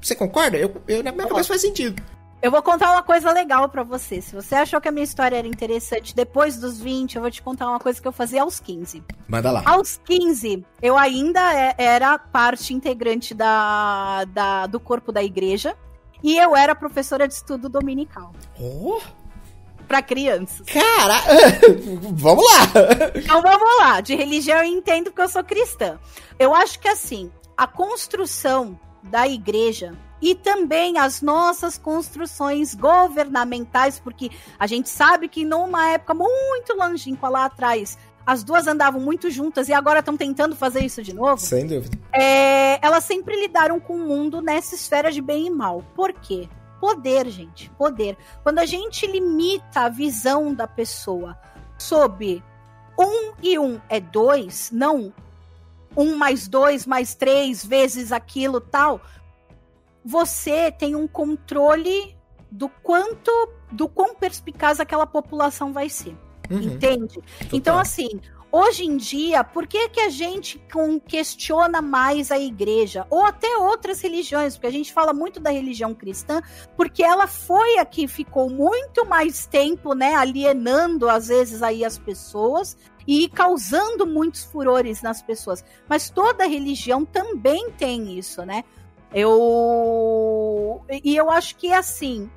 Você 0.01 0.15
concorda? 0.15 0.57
Eu, 0.57 0.75
eu 0.89 1.03
na 1.03 1.13
minha 1.13 1.27
cabeça 1.27 1.49
faz 1.49 1.61
sentido. 1.61 2.03
Eu 2.41 2.51
vou 2.51 2.63
contar 2.63 2.93
uma 2.93 3.03
coisa 3.03 3.31
legal 3.31 3.69
para 3.69 3.83
você. 3.83 4.21
Se 4.21 4.35
você 4.35 4.55
achou 4.55 4.81
que 4.81 4.89
a 4.89 4.93
minha 4.93 5.05
história 5.05 5.37
era 5.37 5.47
interessante 5.47 6.15
depois 6.15 6.59
dos 6.59 6.79
20, 6.79 7.17
eu 7.17 7.23
vou 7.23 7.31
te 7.31 7.43
contar 7.43 7.69
uma 7.69 7.79
coisa 7.79 8.01
que 8.01 8.09
eu 8.09 8.13
fazia 8.13 8.43
aos 8.43 8.59
15. 8.61 9.03
Manda 9.29 9.51
lá. 9.51 9.63
Aos 9.65 9.99
15, 10.05 10.65
eu 10.83 10.97
ainda 10.97 11.41
é, 11.55 11.75
era 11.79 12.19
parte 12.19 12.73
integrante 12.75 13.35
da, 13.35 14.25
da, 14.25 14.67
do 14.67 14.79
corpo 14.81 15.11
da 15.11 15.23
igreja 15.23 15.77
e 16.23 16.37
eu 16.39 16.57
era 16.57 16.75
professora 16.75 17.29
de 17.29 17.35
estudo 17.35 17.69
dominical. 17.69 18.33
Oh! 18.59 19.01
Para 19.95 20.03
crianças. 20.03 20.67
Cara, 20.67 21.23
vamos 22.15 22.45
lá. 22.45 23.13
Então 23.15 23.41
vamos 23.41 23.79
lá. 23.79 24.01
De 24.01 24.17
religião 24.17 24.59
eu 24.59 24.65
entendo 24.65 25.05
porque 25.05 25.23
eu 25.23 25.29
sou 25.29 25.45
cristã. 25.45 26.01
Eu 26.37 26.53
acho 26.53 26.81
que 26.81 26.89
assim, 26.89 27.31
a 27.57 27.65
construção 27.69 28.79
da 29.05 29.29
igreja 29.29 29.93
e 30.21 30.35
também 30.35 30.99
as 30.99 31.23
nossas 31.23 31.79
construções 31.79 32.75
governamentais, 32.75 34.01
porque 34.01 34.31
a 34.59 34.67
gente 34.67 34.89
sabe 34.89 35.29
que 35.29 35.45
numa 35.45 35.91
época 35.91 36.13
muito 36.15 36.75
longínqua 36.77 37.29
lá 37.29 37.45
atrás, 37.45 37.97
as 38.27 38.43
duas 38.43 38.67
andavam 38.67 39.01
muito 39.01 39.31
juntas 39.31 39.69
e 39.69 39.73
agora 39.73 40.01
estão 40.01 40.17
tentando 40.17 40.57
fazer 40.57 40.85
isso 40.85 41.05
de 41.05 41.15
novo. 41.15 41.39
Sem 41.39 41.69
dúvida. 41.69 41.97
É, 42.13 42.85
elas 42.85 43.05
sempre 43.05 43.41
lidaram 43.41 43.79
com 43.79 43.95
o 43.95 44.01
mundo 44.01 44.43
nessa 44.43 44.75
esfera 44.75 45.13
de 45.13 45.21
bem 45.21 45.47
e 45.47 45.51
mal. 45.51 45.85
Por 45.95 46.13
quê? 46.13 46.49
Poder, 46.85 47.31
gente, 47.31 47.71
poder. 47.79 48.15
Quando 48.43 48.59
a 48.59 48.67
gente 48.67 49.07
limita 49.07 49.81
a 49.81 49.89
visão 49.89 50.53
da 50.53 50.69
pessoa 50.69 51.35
sob 51.79 52.45
um 52.99 53.33
e 53.43 53.59
um 53.59 53.81
é 53.89 53.99
dois, 53.99 54.71
não 54.71 55.11
um 55.97 56.15
mais 56.15 56.47
dois 56.47 56.85
mais 56.85 57.15
três 57.15 57.65
vezes 57.65 58.13
aquilo 58.13 58.61
tal, 58.61 59.01
você 60.05 60.71
tem 60.71 60.95
um 60.95 61.09
controle 61.09 62.15
do 62.51 62.69
quanto, 62.69 63.31
do 63.73 63.89
quão 63.89 64.15
perspicaz 64.15 64.79
aquela 64.79 65.07
população 65.07 65.73
vai 65.73 65.89
ser. 65.89 66.15
Uhum. 66.51 66.61
Entende? 66.61 67.15
Total. 67.15 67.49
Então, 67.51 67.79
assim, 67.79 68.21
Hoje 68.57 68.85
em 68.85 68.97
dia, 68.97 69.43
por 69.43 69.67
que, 69.67 69.89
que 69.89 69.99
a 69.99 70.09
gente 70.09 70.65
questiona 71.09 71.83
mais 71.83 72.31
a 72.31 72.39
igreja? 72.39 73.05
Ou 73.11 73.25
até 73.25 73.57
outras 73.57 74.01
religiões, 74.01 74.55
porque 74.55 74.69
a 74.69 74.71
gente 74.71 74.93
fala 74.93 75.13
muito 75.13 75.41
da 75.41 75.51
religião 75.51 75.93
cristã, 75.93 76.41
porque 76.77 77.03
ela 77.03 77.27
foi 77.27 77.79
a 77.79 77.85
que 77.85 78.07
ficou 78.07 78.49
muito 78.49 79.05
mais 79.05 79.45
tempo, 79.45 79.93
né, 79.93 80.15
alienando 80.15 81.09
às 81.09 81.27
vezes 81.27 81.65
aí 81.65 81.85
as 81.85 81.99
pessoas 81.99 82.77
e 83.09 83.29
causando 83.29 84.07
muitos 84.07 84.45
furores 84.45 85.03
nas 85.03 85.21
pessoas. 85.21 85.65
Mas 85.89 86.09
toda 86.09 86.47
religião 86.47 87.05
também 87.05 87.73
tem 87.73 88.17
isso, 88.17 88.45
né? 88.45 88.63
Eu 89.13 90.81
e 91.03 91.17
eu 91.17 91.29
acho 91.29 91.57
que 91.57 91.73
é 91.73 91.77
assim, 91.77 92.31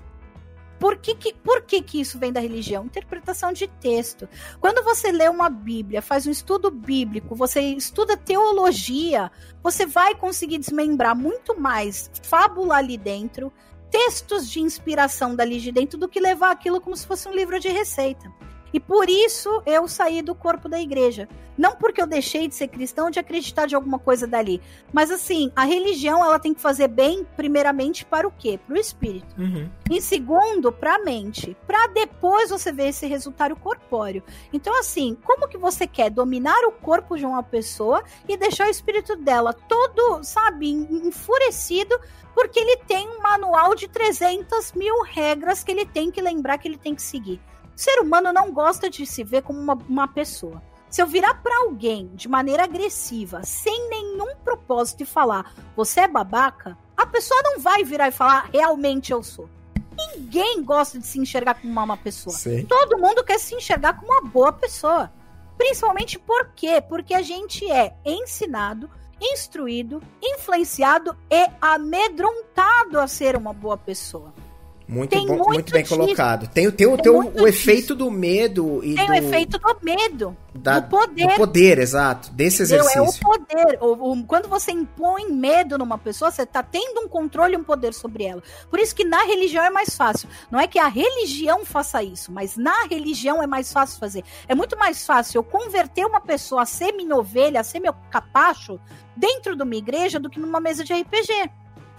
por 0.79 0.97
que, 0.97 1.15
que, 1.15 1.33
por 1.33 1.63
que, 1.63 1.81
que 1.81 1.99
isso 1.99 2.19
vem 2.19 2.31
da 2.31 2.39
religião? 2.39 2.85
Interpretação 2.85 3.51
de 3.51 3.67
texto. 3.67 4.27
Quando 4.59 4.83
você 4.83 5.11
lê 5.11 5.27
uma 5.27 5.49
Bíblia, 5.49 6.01
faz 6.01 6.27
um 6.27 6.31
estudo 6.31 6.69
bíblico, 6.69 7.35
você 7.35 7.61
estuda 7.61 8.15
teologia, 8.15 9.31
você 9.63 9.85
vai 9.85 10.15
conseguir 10.15 10.57
desmembrar 10.57 11.15
muito 11.15 11.59
mais 11.59 12.11
fábula 12.23 12.75
ali 12.75 12.97
dentro, 12.97 13.51
textos 13.89 14.49
de 14.49 14.59
inspiração 14.59 15.35
dali 15.35 15.59
de 15.59 15.71
dentro, 15.71 15.97
do 15.97 16.07
que 16.07 16.19
levar 16.19 16.51
aquilo 16.51 16.81
como 16.81 16.95
se 16.95 17.07
fosse 17.07 17.27
um 17.27 17.33
livro 17.33 17.59
de 17.59 17.69
receita. 17.69 18.31
E 18.77 18.79
por 18.79 19.09
isso 19.09 19.63
eu 19.65 19.87
saí 19.87 20.21
do 20.21 20.35
corpo 20.35 20.69
da 20.69 20.79
igreja. 20.79 21.27
Não 21.57 21.75
porque 21.75 21.99
eu 21.99 22.05
deixei 22.05 22.47
de 22.47 22.53
ser 22.53 22.67
cristão, 22.67 23.09
de 23.09 23.17
acreditar 23.17 23.65
de 23.65 23.73
alguma 23.75 23.97
coisa 23.97 24.27
dali. 24.27 24.61
Mas 24.93 25.09
assim, 25.09 25.51
a 25.55 25.65
religião 25.65 26.23
ela 26.23 26.37
tem 26.37 26.53
que 26.53 26.61
fazer 26.61 26.87
bem, 26.87 27.25
primeiramente, 27.35 28.05
para 28.05 28.27
o 28.27 28.31
quê? 28.31 28.59
Para 28.67 28.75
o 28.75 28.79
espírito. 28.79 29.33
Uhum. 29.35 29.67
Em 29.89 29.99
segundo, 29.99 30.71
para 30.71 30.93
a 30.93 30.99
mente. 30.99 31.57
Para 31.65 31.87
depois 31.87 32.51
você 32.51 32.71
ver 32.71 32.89
esse 32.89 33.07
resultado 33.07 33.55
corpóreo. 33.55 34.21
Então, 34.53 34.79
assim, 34.79 35.17
como 35.23 35.47
que 35.47 35.57
você 35.57 35.87
quer 35.87 36.11
dominar 36.11 36.63
o 36.67 36.71
corpo 36.71 37.17
de 37.17 37.25
uma 37.25 37.41
pessoa 37.41 38.03
e 38.29 38.37
deixar 38.37 38.67
o 38.67 38.69
espírito 38.69 39.15
dela 39.15 39.53
todo, 39.53 40.23
sabe, 40.23 40.69
enfurecido, 40.69 41.99
porque 42.35 42.59
ele 42.59 42.77
tem 42.87 43.09
um 43.09 43.23
manual 43.23 43.73
de 43.73 43.87
300 43.87 44.73
mil 44.73 45.01
regras 45.01 45.63
que 45.63 45.71
ele 45.71 45.87
tem 45.87 46.11
que 46.11 46.21
lembrar 46.21 46.59
que 46.59 46.67
ele 46.67 46.77
tem 46.77 46.93
que 46.93 47.01
seguir. 47.01 47.41
Ser 47.77 47.99
humano 47.99 48.33
não 48.33 48.51
gosta 48.51 48.89
de 48.89 49.05
se 49.05 49.23
ver 49.23 49.43
como 49.43 49.59
uma, 49.59 49.75
uma 49.87 50.07
pessoa. 50.07 50.63
Se 50.89 50.99
eu 50.99 51.05
virar 51.05 51.35
para 51.35 51.59
alguém 51.59 52.09
de 52.15 52.27
maneira 52.27 52.63
agressiva, 52.63 53.43
sem 53.43 53.87
nenhum 53.87 54.35
propósito 54.43 55.03
e 55.03 55.05
falar, 55.05 55.53
você 55.75 55.99
é 56.01 56.07
babaca, 56.07 56.75
a 56.97 57.05
pessoa 57.05 57.39
não 57.43 57.59
vai 57.59 57.83
virar 57.83 58.07
e 58.07 58.11
falar, 58.11 58.49
realmente 58.51 59.11
eu 59.11 59.21
sou. 59.21 59.47
ninguém 60.15 60.63
gosta 60.63 60.97
de 60.97 61.05
se 61.05 61.19
enxergar 61.19 61.53
como 61.53 61.71
uma 61.71 61.85
má 61.85 61.95
pessoa. 61.95 62.35
Sim. 62.35 62.65
Todo 62.65 62.97
mundo 62.97 63.23
quer 63.23 63.39
se 63.39 63.53
enxergar 63.53 63.93
como 63.93 64.11
uma 64.11 64.21
boa 64.21 64.51
pessoa. 64.51 65.13
Principalmente 65.55 66.17
por 66.17 66.49
quê? 66.55 66.81
Porque 66.81 67.13
a 67.13 67.21
gente 67.21 67.69
é 67.69 67.95
ensinado, 68.03 68.89
instruído, 69.21 70.01
influenciado 70.19 71.15
e 71.29 71.47
amedrontado 71.61 72.99
a 72.99 73.07
ser 73.07 73.35
uma 73.35 73.53
boa 73.53 73.77
pessoa. 73.77 74.33
Muito 74.87 75.09
Tem 75.09 75.25
bom, 75.27 75.35
muito 75.35 75.49
muito 75.51 75.71
bem 75.73 75.83
disso. 75.83 75.97
colocado. 75.97 76.47
Tem, 76.47 76.71
tem, 76.71 76.87
o- 76.87 76.95
Tem 76.95 77.03
tem 77.03 77.11
o- 77.11 77.41
o 77.43 77.45
efeito 77.47 77.93
do 77.93 78.09
medo 78.09 78.79
e 78.81 78.95
Tem 78.95 79.05
do, 79.05 79.11
o 79.11 79.15
efeito 79.15 79.57
do 79.59 79.77
medo, 79.83 80.37
da- 80.55 80.79
do 80.79 80.89
poder. 80.89 81.27
do 81.27 81.35
poder, 81.35 81.77
exato, 81.79 82.31
desse 82.31 82.63
Entendeu? 82.63 82.85
É 82.85 82.87
o 83.01 83.03
exercício. 83.03 83.21
poder. 83.21 83.77
O- 83.81 84.13
o- 84.13 84.23
quando 84.25 84.47
você 84.47 84.71
impõe 84.71 85.29
medo 85.29 85.77
numa 85.77 85.97
pessoa, 85.97 86.31
você 86.31 86.45
tá 86.45 86.63
tendo 86.63 87.01
um 87.01 87.07
controle 87.09 87.55
e 87.55 87.57
um 87.57 87.65
poder 87.65 87.93
sobre 87.93 88.23
ela. 88.23 88.41
Por 88.69 88.79
isso 88.79 88.95
que 88.95 89.03
na 89.03 89.23
religião 89.25 89.65
é 89.65 89.69
mais 89.69 89.93
fácil. 89.93 90.29
Não 90.49 90.57
é 90.57 90.67
que 90.67 90.79
a 90.79 90.87
religião 90.87 91.65
faça 91.65 92.01
isso, 92.01 92.31
mas 92.31 92.55
na 92.55 92.83
religião 92.89 93.43
é 93.43 93.47
mais 93.47 93.73
fácil 93.73 93.99
fazer. 93.99 94.23
É 94.47 94.55
muito 94.55 94.77
mais 94.77 95.05
fácil 95.05 95.39
eu 95.39 95.43
converter 95.43 96.05
uma 96.05 96.21
pessoa 96.21 96.61
a 96.61 96.65
ser 96.65 96.93
minha 96.93 97.13
ovelha, 97.17 97.59
a 97.59 97.63
ser 97.63 97.81
meu 97.81 97.93
capacho, 98.09 98.79
dentro 99.17 99.53
de 99.53 99.63
uma 99.63 99.75
igreja 99.75 100.17
do 100.17 100.29
que 100.29 100.39
numa 100.39 100.61
mesa 100.61 100.81
de 100.85 100.93
RPG. 100.93 101.49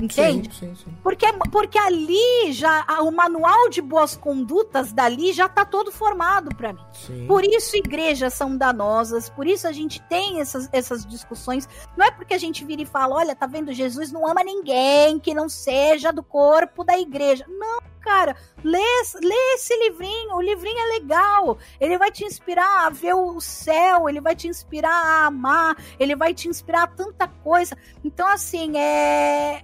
Entende? 0.00 0.54
Sim, 0.54 0.74
sim, 0.74 0.84
sim. 0.84 0.96
Porque, 1.02 1.26
porque 1.50 1.76
ali 1.76 2.52
já 2.52 2.86
o 3.00 3.10
manual 3.10 3.68
de 3.68 3.82
boas 3.82 4.16
condutas 4.16 4.92
dali 4.92 5.32
já 5.32 5.48
tá 5.48 5.64
todo 5.64 5.90
formado 5.90 6.54
para 6.54 6.72
mim. 6.72 6.84
sim. 6.92 7.26
Por 7.26 7.44
isso 7.44 7.76
igrejas 7.76 8.32
são 8.34 8.56
danosas, 8.56 9.28
por 9.28 9.44
isso 9.44 9.66
a 9.66 9.72
gente 9.72 10.00
tem 10.02 10.40
essas, 10.40 10.68
essas 10.72 11.04
discussões. 11.04 11.68
Não 11.96 12.06
é 12.06 12.12
porque 12.12 12.32
a 12.32 12.38
gente 12.38 12.64
vira 12.64 12.82
e 12.82 12.86
fala, 12.86 13.16
olha, 13.16 13.34
tá 13.34 13.46
vendo, 13.46 13.72
Jesus 13.72 14.12
não 14.12 14.24
ama 14.24 14.44
ninguém 14.44 15.18
que 15.18 15.34
não 15.34 15.48
seja 15.48 16.12
do 16.12 16.22
corpo 16.22 16.84
da 16.84 16.96
igreja. 16.96 17.44
Não, 17.48 17.80
cara, 18.00 18.36
lê, 18.62 18.78
lê 19.20 19.54
esse 19.54 19.74
livrinho, 19.76 20.36
o 20.36 20.40
livrinho 20.40 20.78
é 20.78 20.98
legal. 21.00 21.58
Ele 21.80 21.98
vai 21.98 22.12
te 22.12 22.24
inspirar 22.24 22.86
a 22.86 22.90
ver 22.90 23.14
o 23.14 23.40
céu, 23.40 24.08
ele 24.08 24.20
vai 24.20 24.36
te 24.36 24.46
inspirar 24.46 24.90
a 24.90 25.26
amar, 25.26 25.76
ele 25.98 26.14
vai 26.14 26.32
te 26.32 26.46
inspirar 26.46 26.84
a 26.84 26.86
tanta 26.86 27.26
coisa. 27.26 27.76
Então, 28.04 28.28
assim, 28.28 28.78
é. 28.78 29.62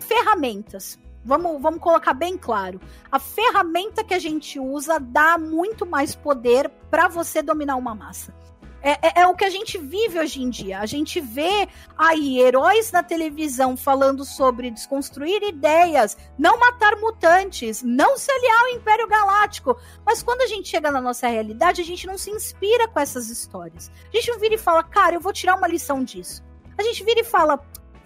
Ferramentas. 0.00 0.98
Vamos, 1.24 1.60
vamos 1.60 1.80
colocar 1.80 2.14
bem 2.14 2.38
claro 2.38 2.80
a 3.12 3.18
ferramenta 3.18 4.02
que 4.02 4.14
a 4.14 4.18
gente 4.18 4.58
usa 4.58 4.98
dá 4.98 5.36
muito 5.36 5.84
mais 5.84 6.14
poder 6.14 6.70
para 6.90 7.08
você 7.08 7.42
dominar 7.42 7.76
uma 7.76 7.94
massa. 7.94 8.34
É, 8.82 8.92
é- 8.92 9.20
é 9.20 9.26
o 9.26 9.34
que 9.34 9.44
a 9.44 9.50
gente 9.50 9.76
vive 9.76 10.18
hoje 10.18 10.42
em 10.42 10.48
dia. 10.48 10.78
A 10.80 10.86
gente 10.86 11.20
vê 11.20 11.68
aí 11.98 12.40
heróis 12.40 12.90
na 12.90 13.02
televisão 13.02 13.76
falando 13.76 14.24
sobre 14.24 14.70
desconstruir 14.70 15.42
ideias, 15.42 16.16
não 16.38 16.58
matar 16.58 16.96
mutantes, 16.96 17.82
não 17.82 18.16
se 18.16 18.32
aliar 18.32 18.60
ao 18.62 18.68
Império 18.68 19.06
Galáctico. 19.06 19.76
Mas 20.06 20.22
quando 20.22 20.40
a 20.40 20.46
gente 20.46 20.70
chega 20.70 20.90
na 20.90 21.02
nossa 21.02 21.28
realidade, 21.28 21.82
a 21.82 21.84
gente 21.84 22.06
não 22.06 22.16
se 22.16 22.30
inspira 22.30 22.88
com 22.88 22.98
essas 22.98 23.28
histórias. 23.28 23.90
A 24.10 24.16
gente 24.16 24.30
não 24.30 24.38
vira 24.38 24.54
e 24.54 24.58
fala, 24.58 24.82
cara, 24.82 25.16
eu 25.16 25.20
vou 25.20 25.34
tirar 25.34 25.56
uma 25.56 25.68
lição 25.68 26.02
disso. 26.02 26.42
A 26.78 26.82
gente 26.82 27.04
vira 27.04 27.20
e 27.20 27.24
fala, 27.24 27.60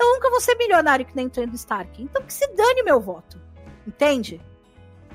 eu 0.04 0.14
nunca 0.14 0.30
vou 0.30 0.40
ser 0.40 0.56
milionário 0.56 1.04
que 1.04 1.16
nem 1.16 1.28
Tony 1.28 1.54
Stark. 1.54 2.02
Então 2.02 2.22
que 2.22 2.32
se 2.32 2.46
dane 2.48 2.82
meu 2.82 3.00
voto. 3.00 3.40
Entende? 3.86 4.40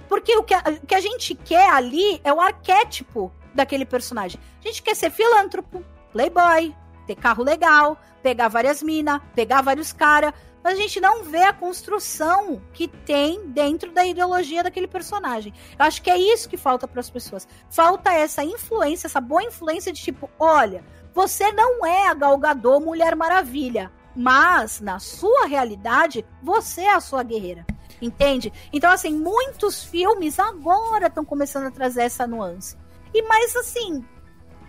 Porque 0.08 0.36
o 0.36 0.44
que, 0.44 0.54
a, 0.54 0.64
o 0.82 0.88
que 0.88 0.96
a 0.96 1.00
gente 1.00 1.36
quer 1.36 1.70
ali 1.70 2.20
é 2.24 2.34
o 2.34 2.42
arquétipo 2.42 3.32
daquele 3.54 3.86
personagem. 3.86 4.40
A 4.60 4.68
gente 4.68 4.82
quer 4.82 4.96
ser 4.96 5.12
filântropo, 5.12 5.84
playboy, 6.12 6.76
ter 7.06 7.16
carro 7.16 7.44
legal, 7.44 7.98
pegar 8.22 8.48
várias 8.48 8.82
minas, 8.82 9.22
pegar 9.36 9.62
vários 9.62 9.94
caras. 9.94 10.34
Mas 10.64 10.74
a 10.74 10.82
gente 10.82 11.00
não 11.00 11.24
vê 11.24 11.44
a 11.44 11.54
construção 11.54 12.62
que 12.74 12.88
tem 12.88 13.48
dentro 13.48 13.92
da 13.92 14.06
ideologia 14.06 14.62
daquele 14.62 14.88
personagem. 14.88 15.54
Eu 15.78 15.86
acho 15.86 16.02
que 16.02 16.10
é 16.10 16.18
isso 16.18 16.50
que 16.50 16.58
falta 16.58 16.88
para 16.88 17.00
as 17.00 17.10
pessoas. 17.10 17.48
Falta 17.70 18.12
essa 18.12 18.44
influência, 18.44 19.08
essa 19.08 19.22
boa 19.22 19.42
influência 19.42 19.92
de 19.92 20.02
tipo, 20.02 20.30
olha, 20.38 20.84
você 21.14 21.52
não 21.54 21.86
é 21.86 22.08
a 22.08 22.14
Gal 22.14 22.38
Gadot 22.38 22.84
Mulher 22.84 23.16
Maravilha, 23.16 23.92
mas 24.20 24.82
na 24.82 25.00
sua 25.00 25.46
realidade, 25.46 26.26
você 26.44 26.82
é 26.82 26.94
a 26.94 27.00
sua 27.00 27.24
guerreira. 27.24 27.66
Entende? 28.02 28.52
Então, 28.74 28.92
assim, 28.92 29.14
muitos 29.14 29.86
filmes 29.86 30.38
agora 30.38 31.08
estão 31.08 31.24
começando 31.24 31.68
a 31.68 31.72
trazer 31.72 32.02
essa 32.02 32.28
nuance. 32.28 32.78
E 33.14 33.22
mais 33.22 33.56
assim, 33.56 34.06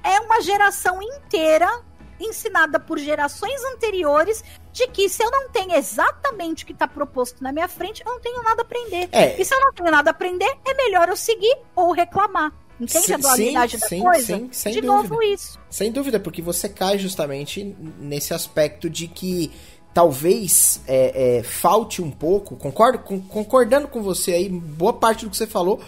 é 0.05 0.21
uma 0.21 0.41
geração 0.41 1.03
inteira 1.03 1.69
ensinada 2.21 2.79
por 2.79 2.97
gerações 2.97 3.61
anteriores 3.65 4.45
de 4.71 4.87
que 4.87 5.09
se 5.09 5.25
eu 5.25 5.31
não 5.33 5.51
tenho 5.51 5.75
exatamente 5.75 6.63
o 6.63 6.67
que 6.67 6.73
está 6.73 6.87
proposto 6.87 7.43
na 7.43 7.51
minha 7.51 7.67
frente, 7.67 8.05
eu 8.07 8.13
não 8.13 8.21
tenho 8.21 8.41
nada 8.45 8.63
a 8.63 8.65
aprender. 8.65 9.09
É. 9.11 9.41
E 9.41 9.45
se 9.45 9.53
eu 9.53 9.59
não 9.59 9.73
tenho 9.73 9.91
nada 9.91 10.11
a 10.11 10.13
aprender, 10.13 10.59
é 10.65 10.75
melhor 10.75 11.09
eu 11.09 11.17
seguir 11.17 11.59
ou 11.75 11.91
reclamar. 11.91 12.53
Entende 12.81 13.07
Sim, 13.07 13.13
a 13.13 13.17
dualidade 13.19 13.77
da 13.79 13.87
sim, 13.89 14.01
coisa? 14.01 14.37
sim, 14.39 14.49
sem 14.53 14.73
de 14.73 14.81
dúvida. 14.81 15.03
novo 15.09 15.23
isso. 15.23 15.59
Sem 15.69 15.93
dúvida, 15.93 16.19
porque 16.19 16.41
você 16.41 16.69
cai 16.69 16.99
justamente 16.99 17.77
nesse 18.01 18.33
aspecto 18.33 18.89
de 18.89 19.07
que 19.07 19.51
talvez 19.93 20.81
é, 20.87 21.39
é, 21.39 21.43
falte 21.43 22.01
um 22.01 22.11
pouco, 22.11 22.57
concordo, 22.57 23.01
com- 23.01 23.21
concordando 23.21 23.87
com 23.89 24.03
você 24.03 24.33
aí, 24.33 24.49
boa 24.49 24.93
parte 24.93 25.25
do 25.25 25.31
que 25.31 25.37
você 25.37 25.47
falou, 25.47 25.81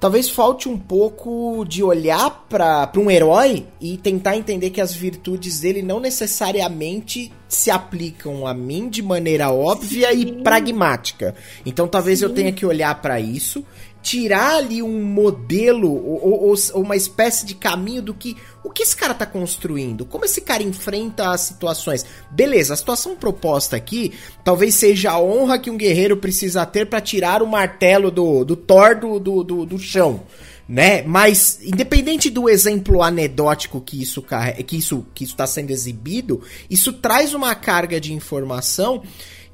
talvez 0.00 0.28
falte 0.28 0.68
um 0.68 0.78
pouco 0.78 1.64
de 1.66 1.82
olhar 1.82 2.46
para 2.48 2.90
um 2.96 3.10
herói 3.10 3.66
e 3.80 3.96
tentar 3.96 4.36
entender 4.36 4.70
que 4.70 4.80
as 4.80 4.92
virtudes 4.92 5.60
dele 5.60 5.82
não 5.82 6.00
necessariamente 6.00 7.32
se 7.48 7.70
aplicam 7.70 8.46
a 8.46 8.52
mim 8.52 8.88
de 8.88 9.02
maneira 9.02 9.50
óbvia 9.50 10.12
e 10.12 10.22
Sim. 10.22 10.42
pragmática. 10.42 11.34
Então 11.64 11.86
talvez 11.86 12.22
eu 12.22 12.30
Sim. 12.30 12.34
tenha 12.34 12.52
que 12.52 12.66
olhar 12.66 13.00
para 13.00 13.20
isso, 13.20 13.64
tirar 14.04 14.56
ali 14.56 14.82
um 14.82 15.02
modelo 15.02 15.90
ou, 15.90 16.22
ou- 16.22 16.48
ou- 16.50 16.82
uma 16.82 16.94
espécie 16.94 17.46
de 17.46 17.54
caminho 17.54 18.02
do 18.02 18.12
que 18.12 18.36
o 18.62 18.68
que 18.68 18.82
esse 18.82 18.94
cara 18.94 19.14
tá 19.14 19.24
construindo, 19.24 20.04
como 20.04 20.26
esse 20.26 20.42
cara 20.42 20.62
enfrenta 20.62 21.30
as 21.30 21.40
situações. 21.40 22.04
Beleza, 22.30 22.74
a 22.74 22.76
situação 22.76 23.16
proposta 23.16 23.74
aqui 23.76 24.12
talvez 24.44 24.74
seja 24.74 25.12
a 25.12 25.18
honra 25.18 25.58
que 25.58 25.70
um 25.70 25.76
guerreiro 25.78 26.18
precisa 26.18 26.66
ter 26.66 26.84
para 26.86 27.00
tirar 27.00 27.42
o 27.42 27.46
martelo 27.46 28.10
do, 28.10 28.44
do 28.44 28.54
Thor 28.54 28.94
do, 29.00 29.18
do, 29.18 29.42
do, 29.42 29.64
do 29.66 29.78
chão. 29.78 30.22
Né? 30.68 31.02
Mas 31.02 31.58
independente 31.62 32.30
do 32.30 32.48
exemplo 32.48 33.02
anedótico 33.02 33.80
que 33.82 34.00
isso 34.00 34.22
que 34.66 34.76
isso 34.76 35.06
que 35.14 35.24
está 35.24 35.46
sendo 35.46 35.70
exibido, 35.70 36.42
isso 36.70 36.92
traz 36.92 37.32
uma 37.34 37.54
carga 37.54 38.00
de 38.00 38.12
informação 38.14 39.02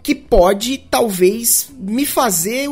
que 0.02 0.14
pode 0.14 0.78
talvez 0.90 1.70
me 1.78 2.06
fazer 2.06 2.68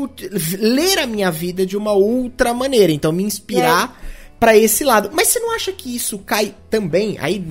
ler 0.58 0.98
a 0.98 1.06
minha 1.06 1.30
vida 1.30 1.66
de 1.66 1.76
uma 1.76 1.92
outra 1.92 2.54
maneira, 2.54 2.92
então 2.92 3.12
me 3.12 3.22
inspirar 3.22 4.00
pra 4.38 4.56
esse 4.56 4.84
lado. 4.84 5.10
Mas 5.12 5.28
você 5.28 5.40
não 5.40 5.54
acha 5.54 5.72
que 5.72 5.94
isso 5.94 6.18
cai 6.18 6.54
também 6.70 7.16
aí, 7.20 7.44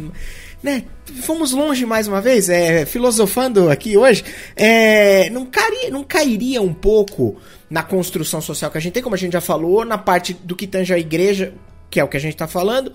né? 0.62 0.84
Fomos 1.22 1.52
longe 1.52 1.86
mais 1.86 2.08
uma 2.08 2.20
vez, 2.20 2.50
é, 2.50 2.86
filosofando 2.86 3.70
aqui 3.70 3.96
hoje, 3.96 4.24
é, 4.56 5.30
não, 5.30 5.46
cairia, 5.46 5.90
não 5.90 6.04
cairia 6.04 6.62
um 6.62 6.74
pouco 6.74 7.38
na 7.70 7.84
construção 7.84 8.42
social 8.42 8.72
que 8.72 8.78
a 8.78 8.82
gente 8.82 8.94
tem, 8.94 9.04
como 9.04 9.16
a 9.16 9.18
gente 9.18 9.34
já 9.34 9.42
falou, 9.42 9.86
na 9.86 9.98
parte 9.98 10.34
do 10.34 10.56
que 10.56 10.68
tange 10.68 10.94
a 10.94 11.00
igreja, 11.00 11.54
que 11.90 12.00
é 12.00 12.04
o 12.04 12.08
que 12.08 12.18
a 12.18 12.20
gente 12.20 12.36
tá 12.36 12.48
falando, 12.48 12.92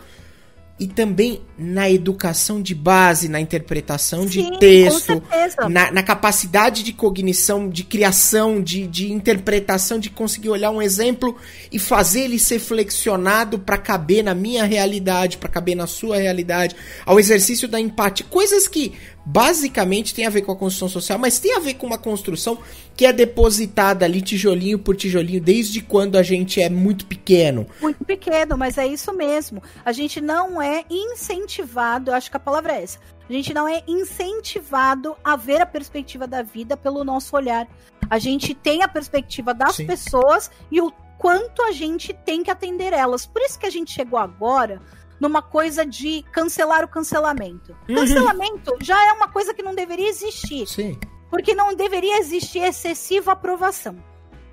e 0.81 0.86
também 0.86 1.40
na 1.57 1.89
educação 1.89 2.61
de 2.61 2.74
base, 2.74 3.28
na 3.28 3.40
interpretação 3.40 4.27
de 4.27 4.43
Sim, 4.43 4.59
texto, 4.59 5.23
na, 5.70 5.93
na 5.93 6.03
capacidade 6.03 6.82
de 6.82 6.93
cognição, 6.93 7.69
de 7.69 7.85
criação, 7.85 8.61
de, 8.61 8.86
de 8.86 9.12
interpretação, 9.12 9.99
de 9.99 10.11
conseguir 10.11 10.49
olhar 10.49 10.70
um 10.70 10.82
exemplo 10.82 11.36
e 11.70 11.78
fazer 11.78 12.23
ele 12.23 12.39
ser 12.39 12.59
flexionado 12.59 13.61
para 13.61 13.78
caber 13.78 14.24
na 14.24 14.35
minha 14.35 14.65
realidade, 14.65 15.36
para 15.36 15.49
caber 15.49 15.77
na 15.77 15.86
sua 15.86 16.16
realidade, 16.16 16.74
ao 17.07 17.20
exercício 17.20 17.69
da 17.69 17.78
empatia, 17.78 18.27
coisas 18.28 18.66
que 18.66 18.93
basicamente 19.24 20.15
tem 20.15 20.27
a 20.27 20.31
ver 20.31 20.43
com 20.43 20.53
a 20.53 20.57
construção 20.57 20.89
social, 20.89 21.19
mas 21.19 21.39
tem 21.39 21.55
a 21.57 21.61
ver 21.61 21.74
com 21.74 21.86
uma 21.86 21.99
construção 21.99 22.59
que 22.97 23.07
é 23.07 23.12
depositada 23.12 24.05
ali 24.05 24.20
tijolinho 24.20 24.78
por 24.78 24.97
tijolinho 24.97 25.40
desde 25.40 25.81
quando 25.81 26.16
a 26.16 26.23
gente 26.23 26.61
é 26.61 26.69
muito 26.69 27.07
pequeno. 27.07 27.66
Muito 27.81 28.05
pequeno, 28.05 28.57
mas 28.57 28.78
é 28.78 28.86
isso 28.86 29.12
mesmo. 29.12 29.62
A 29.85 29.93
gente 29.93 30.20
não 30.20 30.61
é 30.61 30.85
incentivado, 30.90 32.11
eu 32.11 32.15
acho 32.15 32.31
que 32.31 32.36
a 32.36 32.40
palavra 32.40 32.73
é 32.73 32.82
essa. 32.82 32.99
A 33.28 33.32
gente 33.32 33.55
não 33.55 33.66
é 33.69 33.82
incentivado 33.86 35.16
a 35.24 35.36
ver 35.36 35.61
a 35.61 35.66
perspectiva 35.66 36.27
da 36.27 36.43
vida 36.43 36.77
pelo 36.77 37.05
nosso 37.05 37.35
olhar. 37.36 37.66
A 38.11 38.19
gente 38.19 38.53
tem 38.55 38.82
a 38.82 38.89
perspectiva 38.89 39.55
das 39.55 39.77
Sim. 39.77 39.86
pessoas 39.86 40.51
e 40.70 40.81
o 40.81 40.93
quanto 41.16 41.62
a 41.62 41.70
gente 41.70 42.12
tem 42.12 42.43
que 42.43 42.51
atender 42.51 42.93
elas. 42.93 43.24
Por 43.24 43.40
isso 43.40 43.59
que 43.59 43.65
a 43.65 43.70
gente 43.70 43.93
chegou 43.93 44.19
agora 44.19 44.82
numa 45.23 45.40
coisa 45.40 45.86
de 45.86 46.24
cancelar 46.32 46.85
o 46.85 46.89
cancelamento. 46.89 47.77
Uhum. 47.89 47.94
Cancelamento 47.94 48.77
já 48.81 49.01
é 49.09 49.12
uma 49.12 49.28
coisa 49.28 49.55
que 49.55 49.62
não 49.62 49.73
deveria 49.73 50.09
existir. 50.09 50.66
Sim. 50.66 50.99
Porque 51.31 51.55
não 51.55 51.77
deveria 51.77 52.19
existir 52.19 52.59
excessiva 52.59 53.31
aprovação. 53.31 53.94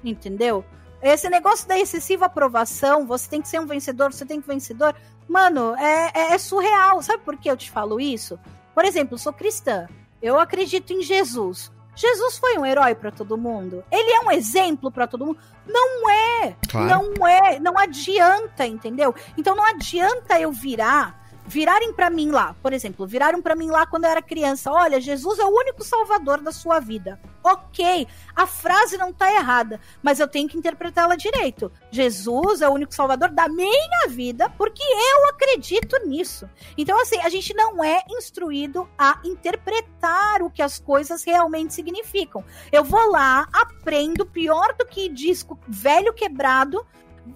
Entendeu? 0.04 0.64
Esse 1.02 1.28
negócio 1.28 1.68
da 1.68 1.80
excessiva 1.80 2.28
aprovação, 2.28 3.08
você 3.08 3.28
tem 3.28 3.42
que 3.42 3.48
ser 3.48 3.60
um 3.60 3.66
vencedor, 3.66 4.14
você 4.14 4.28
tem 4.28 4.40
que 4.40 4.48
vencedor. 4.48 4.94
Mano, 5.28 5.76
é, 5.76 6.12
é- 6.14 6.34
é 6.34 6.38
surreal. 6.38 7.02
Sabe 7.02 7.24
por 7.24 7.36
que 7.36 7.50
eu 7.50 7.58
te 7.58 7.72
falo 7.72 8.00
isso? 8.00 8.40
Por 8.76 8.86
exemplo, 8.86 9.16
eu 9.16 9.18
sou 9.18 9.34
cristã. 9.34 9.88
Eu 10.22 10.40
acredito 10.40 10.94
em 10.94 11.02
Jesus. 11.02 11.72
Jesus 12.00 12.38
foi 12.38 12.58
um 12.58 12.66
herói 12.66 12.96
para 12.96 13.12
todo 13.12 13.38
mundo? 13.38 13.84
Ele 13.92 14.10
é 14.10 14.22
um 14.22 14.32
exemplo 14.32 14.90
para 14.90 15.06
todo 15.06 15.26
mundo? 15.26 15.38
Não 15.68 16.10
é. 16.10 16.56
Claro. 16.70 16.88
Não 16.88 17.28
é. 17.28 17.60
Não 17.60 17.78
adianta, 17.78 18.66
entendeu? 18.66 19.14
Então 19.38 19.54
não 19.54 19.66
adianta 19.66 20.40
eu 20.40 20.50
virar 20.50 21.29
virarem 21.50 21.92
para 21.92 22.12
mim 22.12 22.30
lá, 22.30 22.56
por 22.62 22.72
exemplo, 22.72 23.08
viraram 23.08 23.42
para 23.42 23.56
mim 23.56 23.70
lá 23.70 23.86
quando 23.88 24.04
eu 24.04 24.12
era 24.12 24.22
criança, 24.22 24.72
olha, 24.72 25.02
Jesus 25.02 25.40
é 25.40 25.44
o 25.44 25.50
único 25.50 25.84
salvador 25.84 26.40
da 26.42 26.52
sua 26.52 26.80
vida. 26.80 27.20
OK, 27.44 28.08
a 28.36 28.46
frase 28.46 28.98
não 28.98 29.12
tá 29.12 29.34
errada, 29.34 29.80
mas 30.04 30.20
eu 30.20 30.28
tenho 30.28 30.48
que 30.48 30.58
interpretá-la 30.58 31.16
direito. 31.16 31.72
Jesus 31.90 32.62
é 32.62 32.70
o 32.70 32.74
único 32.74 32.94
salvador 32.94 33.30
da 33.32 33.50
minha 33.50 34.08
vida 34.10 34.48
porque 34.58 34.84
eu 34.84 35.30
acredito 35.30 35.98
nisso. 36.06 36.48
Então 36.78 37.02
assim, 37.02 37.20
a 37.22 37.30
gente 37.30 37.54
não 37.56 37.84
é 37.84 38.04
instruído 38.10 38.88
a 38.98 39.20
interpretar 39.24 40.44
o 40.44 40.52
que 40.52 40.62
as 40.62 40.78
coisas 40.78 41.24
realmente 41.24 41.74
significam. 41.74 42.44
Eu 42.72 42.84
vou 42.84 43.10
lá, 43.10 43.48
aprendo 43.52 44.24
pior 44.24 44.76
do 44.78 44.86
que 44.86 45.10
disco 45.10 45.60
velho 45.68 46.14
quebrado 46.14 46.86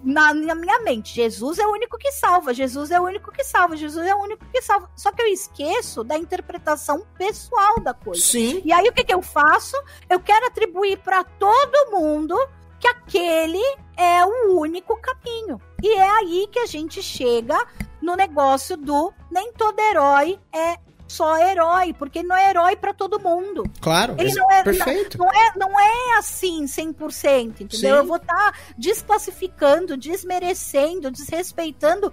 na, 0.04 0.34
na, 0.34 0.56
minha 0.56 0.80
mente. 0.80 1.14
Jesus 1.14 1.60
é 1.60 1.66
o 1.66 1.72
único 1.72 1.98
que 1.98 2.12
salva, 2.12 2.54
Jesus 2.54 2.92
é 2.92 3.00
o 3.00 3.04
único 3.04 3.32
que 3.32 3.44
salva, 3.44 3.76
Jesus 3.76 4.06
é 4.06 4.16
o 4.16 4.20
único 4.20 4.46
que 4.46 4.62
salva. 4.62 4.90
Só 4.96 5.12
que 5.12 5.22
eu 5.22 5.28
esqueço 5.28 6.04
da 6.04 6.18
interpretação 6.18 7.06
pessoal 7.18 7.80
da 7.80 7.94
coisa. 7.94 8.22
Sim. 8.22 8.62
E 8.64 8.72
aí 8.72 8.88
o 8.88 8.94
que, 8.94 9.04
que 9.04 9.14
eu 9.14 9.22
faço? 9.22 9.76
Eu 10.10 10.20
quero 10.20 10.48
atribuir 10.48 10.98
para 11.00 11.24
todo 11.24 11.92
mundo 11.92 12.38
que 12.80 12.88
aquele 12.88 13.64
é 13.96 14.26
o 14.26 14.60
único 14.60 14.98
caminho. 14.98 15.62
E 15.82 15.94
é 15.94 16.10
aí 16.10 16.48
que 16.52 16.60
a 16.60 16.66
gente 16.66 17.02
chega 17.02 17.58
no 18.02 18.16
negócio 18.16 18.76
do 18.76 19.14
nem 19.32 19.54
todo 19.54 19.80
herói 19.80 20.40
é 20.52 20.78
só 21.14 21.38
herói, 21.38 21.94
porque 21.94 22.20
ele 22.20 22.28
não 22.28 22.36
é 22.36 22.50
herói 22.50 22.76
para 22.76 22.94
todo 22.94 23.20
mundo. 23.20 23.64
Claro, 23.80 24.16
ele 24.18 24.34
não 24.34 24.52
é, 24.52 24.64
perfeito. 24.64 25.18
Não, 25.18 25.26
não, 25.26 25.34
é, 25.34 25.52
não 25.56 25.80
é 25.80 26.18
assim 26.18 26.66
100%, 26.66 27.62
entendeu? 27.62 27.70
Sim. 27.70 27.88
Eu 27.88 28.06
vou 28.06 28.18
estar 28.18 28.34
tá 28.34 28.54
desclassificando, 28.78 29.96
desmerecendo, 29.96 31.12
desrespeitando 31.12 32.12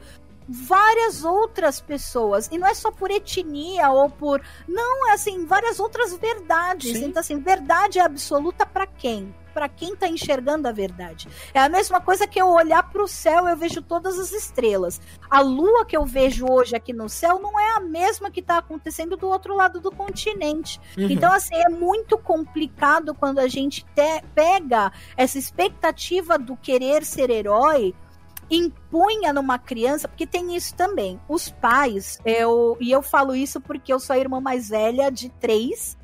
várias 0.51 1.25
outras 1.25 1.81
pessoas. 1.81 2.49
E 2.51 2.59
não 2.59 2.67
é 2.67 2.75
só 2.75 2.91
por 2.91 3.11
etnia 3.11 3.91
ou 3.91 4.11
por. 4.11 4.43
Não, 4.67 5.09
é 5.09 5.13
assim, 5.13 5.47
várias 5.47 5.79
outras 5.79 6.13
verdades. 6.17 6.99
Sim. 6.99 7.05
Então, 7.07 7.21
assim, 7.21 7.39
verdade 7.39 8.01
absoluta 8.01 8.67
para 8.67 8.87
quem? 8.87 9.33
para 9.53 9.69
quem 9.69 9.95
está 9.95 10.09
enxergando 10.09 10.69
a 10.69 10.73
verdade. 10.73 11.29
É 11.53 11.59
a 11.59 11.69
mesma 11.69 12.01
coisa 12.01 12.25
que 12.25 12.41
eu 12.41 12.49
olhar 12.49 12.83
para 12.85 13.03
o 13.03 13.09
céu, 13.09 13.49
eu 13.49 13.57
vejo 13.57 13.83
todas 13.83 14.17
as 14.17 14.33
estrelas. 14.33 15.01
A 15.29 15.41
lua 15.41 15.85
que 15.85 15.97
eu 15.97 16.05
vejo 16.05 16.47
hoje 16.49 16.77
aqui 16.77 16.93
no 16.93 17.09
céu 17.09 17.41
não 17.41 17.59
é 17.59 17.77
a 17.77 17.81
mesma 17.81 18.31
que 18.31 18.39
está 18.39 18.59
acontecendo 18.59 19.17
do 19.17 19.29
outro 19.29 19.57
lado 19.57 19.81
do 19.81 19.91
continente. 19.91 20.81
Uhum. 20.97 21.11
Então, 21.11 21.33
assim, 21.33 21.57
é 21.57 21.69
muito 21.69 22.17
complicado 22.17 23.13
quando 23.13 23.41
a 23.41 23.49
gente 23.49 23.85
te, 23.87 24.23
pega 24.35 24.93
essa 25.17 25.37
expectativa 25.37 26.39
do 26.39 26.57
querer 26.57 27.05
ser 27.05 27.29
herói 27.29 27.93
impunha 28.51 29.33
numa 29.33 29.59
criança, 29.59 30.09
porque 30.09 30.27
tem 30.27 30.57
isso 30.57 30.75
também. 30.75 31.21
Os 31.29 31.49
pais, 31.49 32.19
eu, 32.25 32.77
e 32.81 32.91
eu 32.91 33.01
falo 33.01 33.35
isso 33.35 33.61
porque 33.61 33.93
eu 33.93 34.01
sou 34.01 34.15
a 34.15 34.19
irmã 34.19 34.41
mais 34.41 34.69
velha 34.69 35.11
de 35.11 35.29
três, 35.29 35.97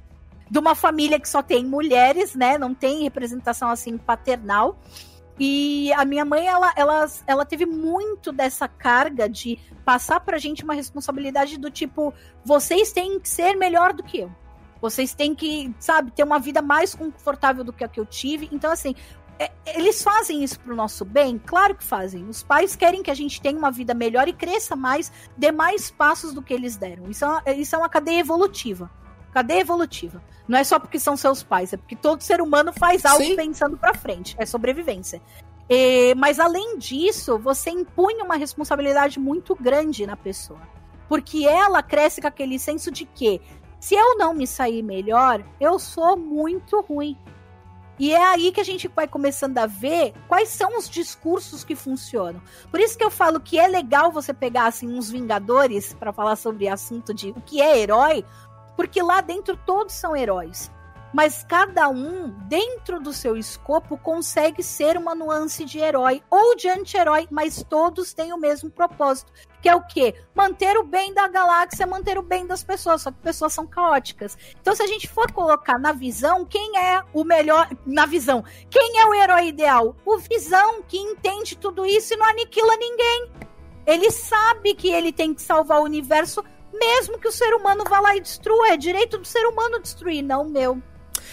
de 0.49 0.59
uma 0.59 0.75
família 0.75 1.19
que 1.19 1.29
só 1.29 1.43
tem 1.43 1.65
mulheres, 1.65 2.35
né? 2.35 2.57
Não 2.57 2.73
tem 2.73 3.03
representação 3.03 3.69
assim 3.69 3.99
paternal. 3.99 4.79
E 5.39 5.93
a 5.95 6.05
minha 6.05 6.25
mãe, 6.25 6.47
ela, 6.47 6.73
ela, 6.77 7.07
ela 7.27 7.45
teve 7.45 7.67
muito 7.67 8.33
dessa 8.33 8.67
carga 8.67 9.29
de 9.29 9.59
passar 9.85 10.21
pra 10.21 10.39
gente 10.39 10.65
uma 10.65 10.73
responsabilidade 10.73 11.59
do 11.59 11.71
tipo: 11.71 12.15
vocês 12.45 12.93
têm 12.93 13.21
que 13.21 13.29
ser 13.29 13.55
melhor 13.55 13.93
do 13.93 14.03
que 14.03 14.21
eu. 14.21 14.33
Vocês 14.81 15.15
têm 15.15 15.35
que, 15.35 15.75
sabe, 15.79 16.11
ter 16.11 16.23
uma 16.23 16.39
vida 16.39 16.63
mais 16.63 16.95
confortável 16.95 17.65
do 17.65 17.73
que 17.73 17.83
a 17.83 17.89
que 17.89 17.99
eu 17.99 18.07
tive. 18.07 18.49
Então, 18.53 18.71
assim, 18.71 18.95
eles 19.67 20.03
fazem 20.03 20.43
isso 20.43 20.59
pro 20.61 20.75
nosso 20.75 21.05
bem? 21.05 21.39
Claro 21.39 21.75
que 21.75 21.85
fazem. 21.85 22.29
Os 22.29 22.43
pais 22.43 22.75
querem 22.75 23.03
que 23.03 23.11
a 23.11 23.15
gente 23.15 23.41
tenha 23.41 23.59
uma 23.59 23.71
vida 23.71 23.93
melhor 23.95 24.29
e 24.29 24.33
cresça 24.33 24.75
mais, 24.75 25.13
dê 25.37 25.53
mais 25.53 25.91
passos 25.91 26.33
do 26.33 26.43
que 26.43 26.55
eles 26.55 26.77
deram. 26.77 27.11
Isso 27.11 27.25
é 27.45 27.55
isso 27.55 27.75
é 27.75 27.79
uma 27.79 27.89
cadeia 27.89 28.21
evolutiva. 28.21 28.91
Cadeia 29.33 29.61
evolutiva. 29.61 30.23
Não 30.49 30.59
é 30.59 30.65
só 30.65 30.79
porque 30.79 30.99
são 30.99 31.17
seus 31.17 31.43
pais, 31.43 31.73
é 31.73 31.77
porque 31.77 31.97
todo 31.97 32.23
ser 32.23 32.41
humano 32.41 32.73
faz 32.73 33.05
algo 33.05 33.25
Sim. 33.25 33.37
pensando 33.37 33.77
para 33.77 33.93
frente. 33.93 34.35
É 34.39 34.47
sobrevivência. 34.47 35.21
E, 35.69 36.15
mas 36.15 36.39
além 36.39 36.79
disso, 36.79 37.39
você 37.39 37.71
impunha 37.71 38.25
uma 38.25 38.37
responsabilidade 38.37 39.19
muito 39.19 39.55
grande 39.55 40.07
na 40.07 40.17
pessoa. 40.17 40.61
Porque 41.09 41.47
ela 41.47 41.83
cresce 41.83 42.21
com 42.21 42.29
aquele 42.29 42.59
senso 42.59 42.91
de 42.91 43.05
que 43.05 43.41
se 43.79 43.95
eu 43.95 44.17
não 44.17 44.33
me 44.33 44.47
sair 44.47 44.83
melhor, 44.83 45.45
eu 45.61 45.79
sou 45.79 46.17
muito 46.17 46.81
ruim. 46.81 47.17
E 47.99 48.13
é 48.13 48.23
aí 48.23 48.53
que 48.53 48.61
a 48.61 48.65
gente 48.65 48.89
vai 48.89 49.09
começando 49.09 49.57
a 49.59 49.67
ver 49.67 50.13
quais 50.29 50.51
são 50.51 50.79
os 50.79 50.89
discursos 50.89 51.65
que 51.65 51.75
funcionam. 51.75 52.41
Por 52.71 52.81
isso 52.81 52.97
que 52.97 53.05
eu 53.05 53.11
falo 53.11 53.41
que 53.41 53.59
é 53.59 53.67
legal 53.67 54.13
você 54.13 54.35
pegar 54.35 54.67
assim 54.67 54.89
uns 54.89 55.11
Vingadores 55.11 55.95
para 55.95 56.13
falar 56.13 56.37
sobre 56.37 56.69
assunto 56.69 57.15
de 57.15 57.31
o 57.31 57.41
que 57.41 57.61
é 57.61 57.79
herói, 57.79 58.25
porque 58.77 59.03
lá 59.03 59.21
dentro 59.21 59.57
todos 59.57 59.95
são 59.95 60.15
heróis. 60.15 60.71
Mas 61.13 61.45
cada 61.49 61.89
um, 61.89 62.29
dentro 62.49 63.01
do 63.01 63.13
seu 63.13 63.37
escopo, 63.37 63.97
consegue 63.97 64.63
ser 64.63 64.97
uma 64.97 65.15
nuance 65.15 65.65
de 65.65 65.79
herói 65.79 66.23
ou 66.31 66.57
de 66.57 66.69
anti-herói, 66.69 67.27
mas 67.31 67.65
todos 67.69 68.13
têm 68.13 68.33
o 68.33 68.39
mesmo 68.39 68.71
propósito. 68.71 69.33
Que 69.63 69.69
é 69.69 69.75
o 69.75 69.87
quê? 69.87 70.15
Manter 70.35 70.77
o 70.77 70.85
bem 70.85 71.15
da 71.15 71.27
galáxia, 71.27 71.87
manter 71.87 72.19
o 72.19 72.23
bem 72.23 72.47
das 72.47 72.63
pessoas, 72.63 73.03
só 73.03 73.11
que 73.11 73.19
pessoas 73.19 73.53
são 73.53 73.67
caóticas. 73.67 74.37
Então, 74.61 74.75
se 74.75 74.83
a 74.83 74.87
gente 74.87 75.09
for 75.09 75.31
colocar 75.33 75.79
na 75.79 75.93
visão, 75.93 76.45
quem 76.45 76.79
é 76.79 77.03
o 77.13 77.25
melhor. 77.25 77.69
Na 77.85 78.07
visão, 78.07 78.45
quem 78.69 79.01
é 79.01 79.07
o 79.07 79.15
herói 79.15 79.49
ideal? 79.49 79.97
O 80.05 80.19
visão 80.19 80.83
que 80.83 80.99
entende 80.99 81.57
tudo 81.57 81.87
isso 81.87 82.15
e 82.15 82.17
não 82.17 82.27
aniquila 82.27 82.77
ninguém. 82.77 83.31
Ele 83.87 84.11
sabe 84.11 84.75
que 84.75 84.89
ele 84.89 85.13
tem 85.13 85.33
que 85.33 85.41
salvar 85.41 85.81
o 85.81 85.85
universo 85.85 86.45
mesmo 86.73 87.19
que 87.19 87.29
o 87.29 87.33
ser 87.33 87.55
humano 87.55 87.85
vá 87.89 88.01
lá 88.01 88.17
e 88.17 88.21
destrua. 88.21 88.69
É 88.69 88.77
direito 88.77 89.19
do 89.19 89.27
ser 89.27 89.47
humano 89.47 89.81
destruir, 89.81 90.23
não 90.23 90.45
meu. 90.45 90.81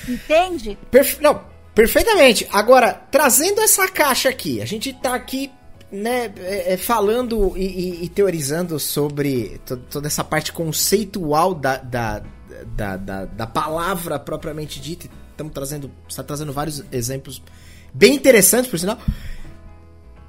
Entende? 0.08 0.78
Perfe 0.90 1.22
não, 1.22 1.44
perfeitamente. 1.74 2.48
Agora, 2.52 2.94
trazendo 3.12 3.62
essa 3.62 3.88
caixa 3.88 4.30
aqui, 4.30 4.62
a 4.62 4.66
gente 4.66 4.94
tá 4.94 5.16
aqui 5.16 5.52
né, 5.92 6.34
é, 6.38 6.74
é 6.74 6.78
falando 6.78 7.54
e, 7.56 7.66
e, 7.66 8.04
e, 8.06 8.10
teorizando 8.10 8.80
sobre 8.80 9.62
toda 9.90 10.08
essa 10.08 10.24
parte 10.24 10.52
conceitual 10.52 11.54
da, 11.54 11.78
da, 11.78 12.24
da, 12.76 12.98
da, 12.98 13.26
da 13.26 13.48
palavra 13.48 14.20
propriamente 14.20 14.80
dita. 14.80 15.08
Estamos 15.32 15.54
trazendo, 15.54 15.92
está 16.08 16.24
trazendo 16.24 16.54
vários 16.54 16.84
exemplos 16.92 17.42
bem 17.94 18.16
interessantes, 18.16 18.70
por 18.70 18.80
sinal. 18.80 19.00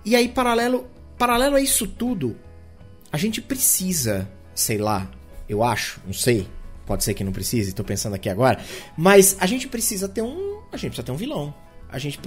E 0.04 0.14
aí, 0.14 0.28
paralelo, 0.28 0.86
paralelo 1.18 1.56
a 1.56 1.60
isso 1.60 1.86
tudo, 1.86 2.36
a 3.10 3.16
gente 3.16 3.40
precisa 3.40 4.28
sei 4.54 4.78
lá, 4.78 5.10
eu 5.48 5.62
acho, 5.62 6.00
não 6.06 6.12
sei. 6.12 6.48
Pode 6.86 7.04
ser 7.04 7.14
que 7.14 7.24
não 7.24 7.32
precise, 7.32 7.72
tô 7.72 7.84
pensando 7.84 8.14
aqui 8.14 8.28
agora. 8.28 8.58
Mas 8.96 9.36
a 9.40 9.46
gente 9.46 9.68
precisa 9.68 10.08
ter 10.08 10.22
um. 10.22 10.60
A 10.72 10.76
gente 10.76 10.90
precisa 10.90 11.02
ter 11.04 11.12
um 11.12 11.16
vilão. 11.16 11.54
A 11.88 11.98
gente. 11.98 12.18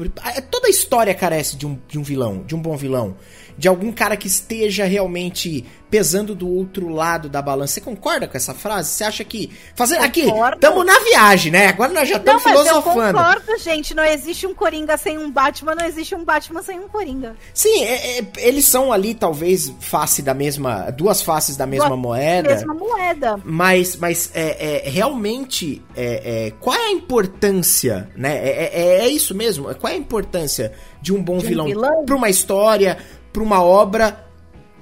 Toda 0.49 0.67
a 0.67 0.69
história 0.69 1.13
carece 1.13 1.57
de 1.57 1.65
um, 1.67 1.77
de 1.87 1.99
um 1.99 2.03
vilão, 2.03 2.43
de 2.43 2.55
um 2.55 2.61
bom 2.61 2.75
vilão 2.75 3.15
de 3.57 3.67
algum 3.67 3.91
cara 3.91 4.15
que 4.15 4.27
esteja 4.27 4.85
realmente 4.85 5.65
pesando 5.89 6.35
do 6.35 6.47
outro 6.47 6.89
lado 6.89 7.29
da 7.29 7.41
balança. 7.41 7.75
Você 7.75 7.81
concorda 7.81 8.27
com 8.27 8.37
essa 8.37 8.53
frase? 8.53 8.89
Você 8.89 9.03
acha 9.03 9.23
que. 9.23 9.51
Fazer 9.75 9.97
aqui, 9.97 10.25
estamos 10.53 10.85
na 10.85 10.99
viagem, 10.99 11.51
né? 11.51 11.67
Agora 11.67 11.91
nós 11.93 12.07
já 12.07 12.17
estamos 12.17 12.43
filosofando. 12.43 13.17
Eu 13.17 13.23
concordo, 13.23 13.57
gente. 13.59 13.93
Não 13.93 14.03
existe 14.03 14.45
um 14.45 14.53
Coringa 14.53 14.97
sem 14.97 15.17
um 15.17 15.31
Batman, 15.31 15.75
não 15.75 15.85
existe 15.85 16.15
um 16.15 16.23
Batman 16.23 16.61
sem 16.61 16.79
um 16.79 16.87
Coringa. 16.87 17.35
Sim, 17.53 17.83
é, 17.83 18.19
é, 18.19 18.25
eles 18.37 18.65
são 18.65 18.91
ali, 18.91 19.13
talvez, 19.13 19.73
face 19.79 20.21
da 20.21 20.33
mesma. 20.33 20.91
Duas 20.91 21.21
faces 21.21 21.55
da 21.55 21.65
mesma 21.65 21.89
duas, 21.89 21.99
moeda. 21.99 22.49
Mesma 22.49 22.73
moeda. 22.73 23.39
Mas, 23.43 23.95
mas 23.95 24.31
é, 24.33 24.85
é 24.85 24.89
realmente. 24.89 25.81
É, 25.95 26.47
é, 26.47 26.51
qual 26.59 26.75
é 26.75 26.87
a 26.87 26.91
importância, 26.91 28.09
né? 28.15 28.37
É, 28.37 29.05
é, 29.05 29.07
isso 29.09 29.33
mesmo? 29.33 29.73
Qual 29.75 29.91
é 29.91 29.95
a 29.95 29.99
importância 29.99 30.73
de 31.01 31.13
um 31.13 31.21
bom 31.21 31.37
de 31.37 31.45
um 31.45 31.47
vilão, 31.47 31.65
vilão? 31.65 32.05
para 32.05 32.15
uma 32.15 32.29
história, 32.29 32.97
para 33.31 33.43
uma 33.43 33.63
obra 33.63 34.27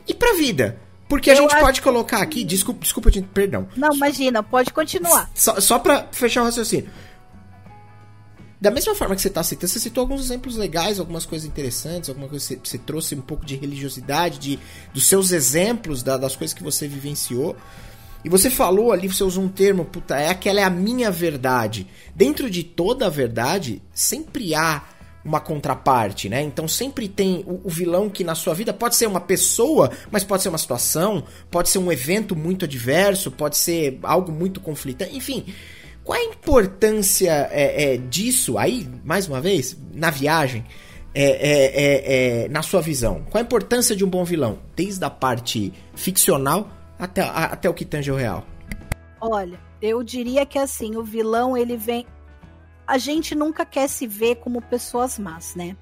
e 0.07 0.13
para 0.13 0.31
a 0.31 0.35
vida. 0.35 0.84
Porque 1.07 1.29
a 1.29 1.35
gente 1.35 1.55
pode 1.59 1.81
colocar 1.81 2.19
aqui, 2.19 2.43
desculpa, 2.43 2.81
desculpa, 2.81 3.11
perdão. 3.33 3.67
Não, 3.75 3.93
imagina, 3.93 4.41
pode 4.41 4.73
continuar. 4.73 5.29
Só, 5.35 5.59
só 5.59 5.77
para 5.77 6.07
fechar 6.11 6.41
o 6.41 6.45
raciocínio. 6.45 6.89
Da 8.59 8.71
mesma 8.71 8.95
forma 8.95 9.15
que 9.15 9.21
você 9.21 9.27
está 9.27 9.43
citando, 9.43 9.71
você 9.71 9.79
citou 9.79 10.01
alguns 10.01 10.21
exemplos 10.21 10.55
legais, 10.55 10.99
algumas 10.99 11.25
coisas 11.25 11.47
interessantes, 11.47 12.09
alguma 12.09 12.27
coisa 12.27 12.43
você, 12.43 12.59
você 12.63 12.77
trouxe 12.79 13.13
um 13.13 13.21
pouco 13.21 13.45
de 13.45 13.55
religiosidade, 13.55 14.39
de, 14.39 14.59
dos 14.91 15.05
seus 15.05 15.31
exemplos, 15.31 16.01
da, 16.01 16.17
das 16.17 16.35
coisas 16.35 16.53
que 16.53 16.63
você 16.63 16.87
vivenciou. 16.87 17.55
E 18.23 18.29
você 18.29 18.49
falou 18.49 18.91
ali, 18.91 19.07
você 19.07 19.23
usou 19.23 19.43
um 19.43 19.47
termo, 19.47 19.85
puta, 19.85 20.17
é 20.17 20.29
aquela 20.29 20.59
é 20.59 20.63
a 20.63 20.69
minha 20.71 21.11
verdade. 21.11 21.85
Dentro 22.15 22.49
de 22.49 22.63
toda 22.63 23.05
a 23.05 23.09
verdade, 23.09 23.83
sempre 23.93 24.55
há 24.55 24.81
uma 25.25 25.39
contraparte, 25.39 26.29
né? 26.29 26.43
Então 26.43 26.67
sempre 26.67 27.09
tem 27.09 27.43
o, 27.47 27.61
o, 27.63 27.69
vilão 27.69 28.09
que 28.09 28.23
na 28.23 28.35
sua 28.35 28.53
vida 28.53 28.71
pode 28.71 28.95
ser 28.95 29.07
uma 29.07 29.19
pessoa, 29.19 29.89
mas 30.11 30.23
pode 30.23 30.43
ser 30.43 30.49
uma 30.49 30.57
situação, 30.59 31.23
pode 31.49 31.69
ser 31.69 31.79
um 31.79 31.91
evento 31.91 32.35
muito 32.35 32.65
adverso, 32.65 33.31
pode 33.31 33.57
ser 33.57 33.97
algo 34.03 34.31
muito 34.31 34.61
conflitante, 34.61 35.17
enfim. 35.17 35.45
Qual 36.03 36.19
a 36.19 36.23
importância 36.23 37.49
é, 37.51 37.95
é, 37.95 37.97
disso 37.97 38.59
aí, 38.59 38.87
mais 39.03 39.27
uma 39.27 39.41
vez, 39.41 39.75
na 39.91 40.11
viagem, 40.11 40.63
é, 41.15 41.23
é, 41.23 42.43
é, 42.43 42.49
na 42.49 42.61
sua 42.61 42.79
visão? 42.79 43.25
Qual 43.31 43.41
a 43.41 43.43
importância 43.43 43.95
de 43.95 44.05
um 44.05 44.07
bom 44.07 44.23
vilão, 44.23 44.59
desde 44.75 45.03
a 45.03 45.09
parte 45.09 45.73
ficcional 45.95 46.69
até, 46.99 47.23
a, 47.23 47.45
até 47.45 47.67
o 47.67 47.73
que 47.73 47.83
tange 47.83 48.11
o 48.11 48.15
real? 48.15 48.45
Olha, 49.19 49.59
eu 49.81 50.03
diria 50.03 50.45
que 50.45 50.59
assim, 50.59 50.95
o 50.95 51.03
vilão 51.03 51.57
ele 51.57 51.75
vem. 51.75 52.05
A 52.87 52.97
gente 52.97 53.33
nunca 53.35 53.65
quer 53.65 53.87
se 53.87 54.05
ver 54.07 54.35
como 54.35 54.61
pessoas 54.61 55.17
más, 55.17 55.55
né? 55.55 55.75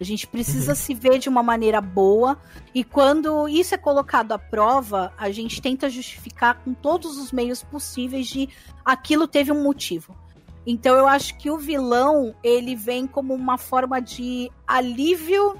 A 0.00 0.04
gente 0.04 0.26
precisa 0.26 0.72
uhum. 0.72 0.76
se 0.76 0.94
ver 0.94 1.18
de 1.18 1.28
uma 1.28 1.42
maneira 1.42 1.80
boa 1.80 2.38
e 2.72 2.84
quando 2.84 3.48
isso 3.48 3.74
é 3.74 3.78
colocado 3.78 4.32
à 4.32 4.38
prova, 4.38 5.12
a 5.18 5.30
gente 5.30 5.60
tenta 5.60 5.90
justificar 5.90 6.62
com 6.62 6.72
todos 6.72 7.18
os 7.18 7.32
meios 7.32 7.64
possíveis 7.64 8.28
de 8.28 8.48
aquilo 8.84 9.26
teve 9.26 9.50
um 9.50 9.62
motivo. 9.62 10.16
Então 10.64 10.96
eu 10.96 11.08
acho 11.08 11.36
que 11.38 11.50
o 11.50 11.58
vilão, 11.58 12.34
ele 12.44 12.76
vem 12.76 13.06
como 13.06 13.34
uma 13.34 13.58
forma 13.58 14.00
de 14.00 14.50
alívio 14.66 15.58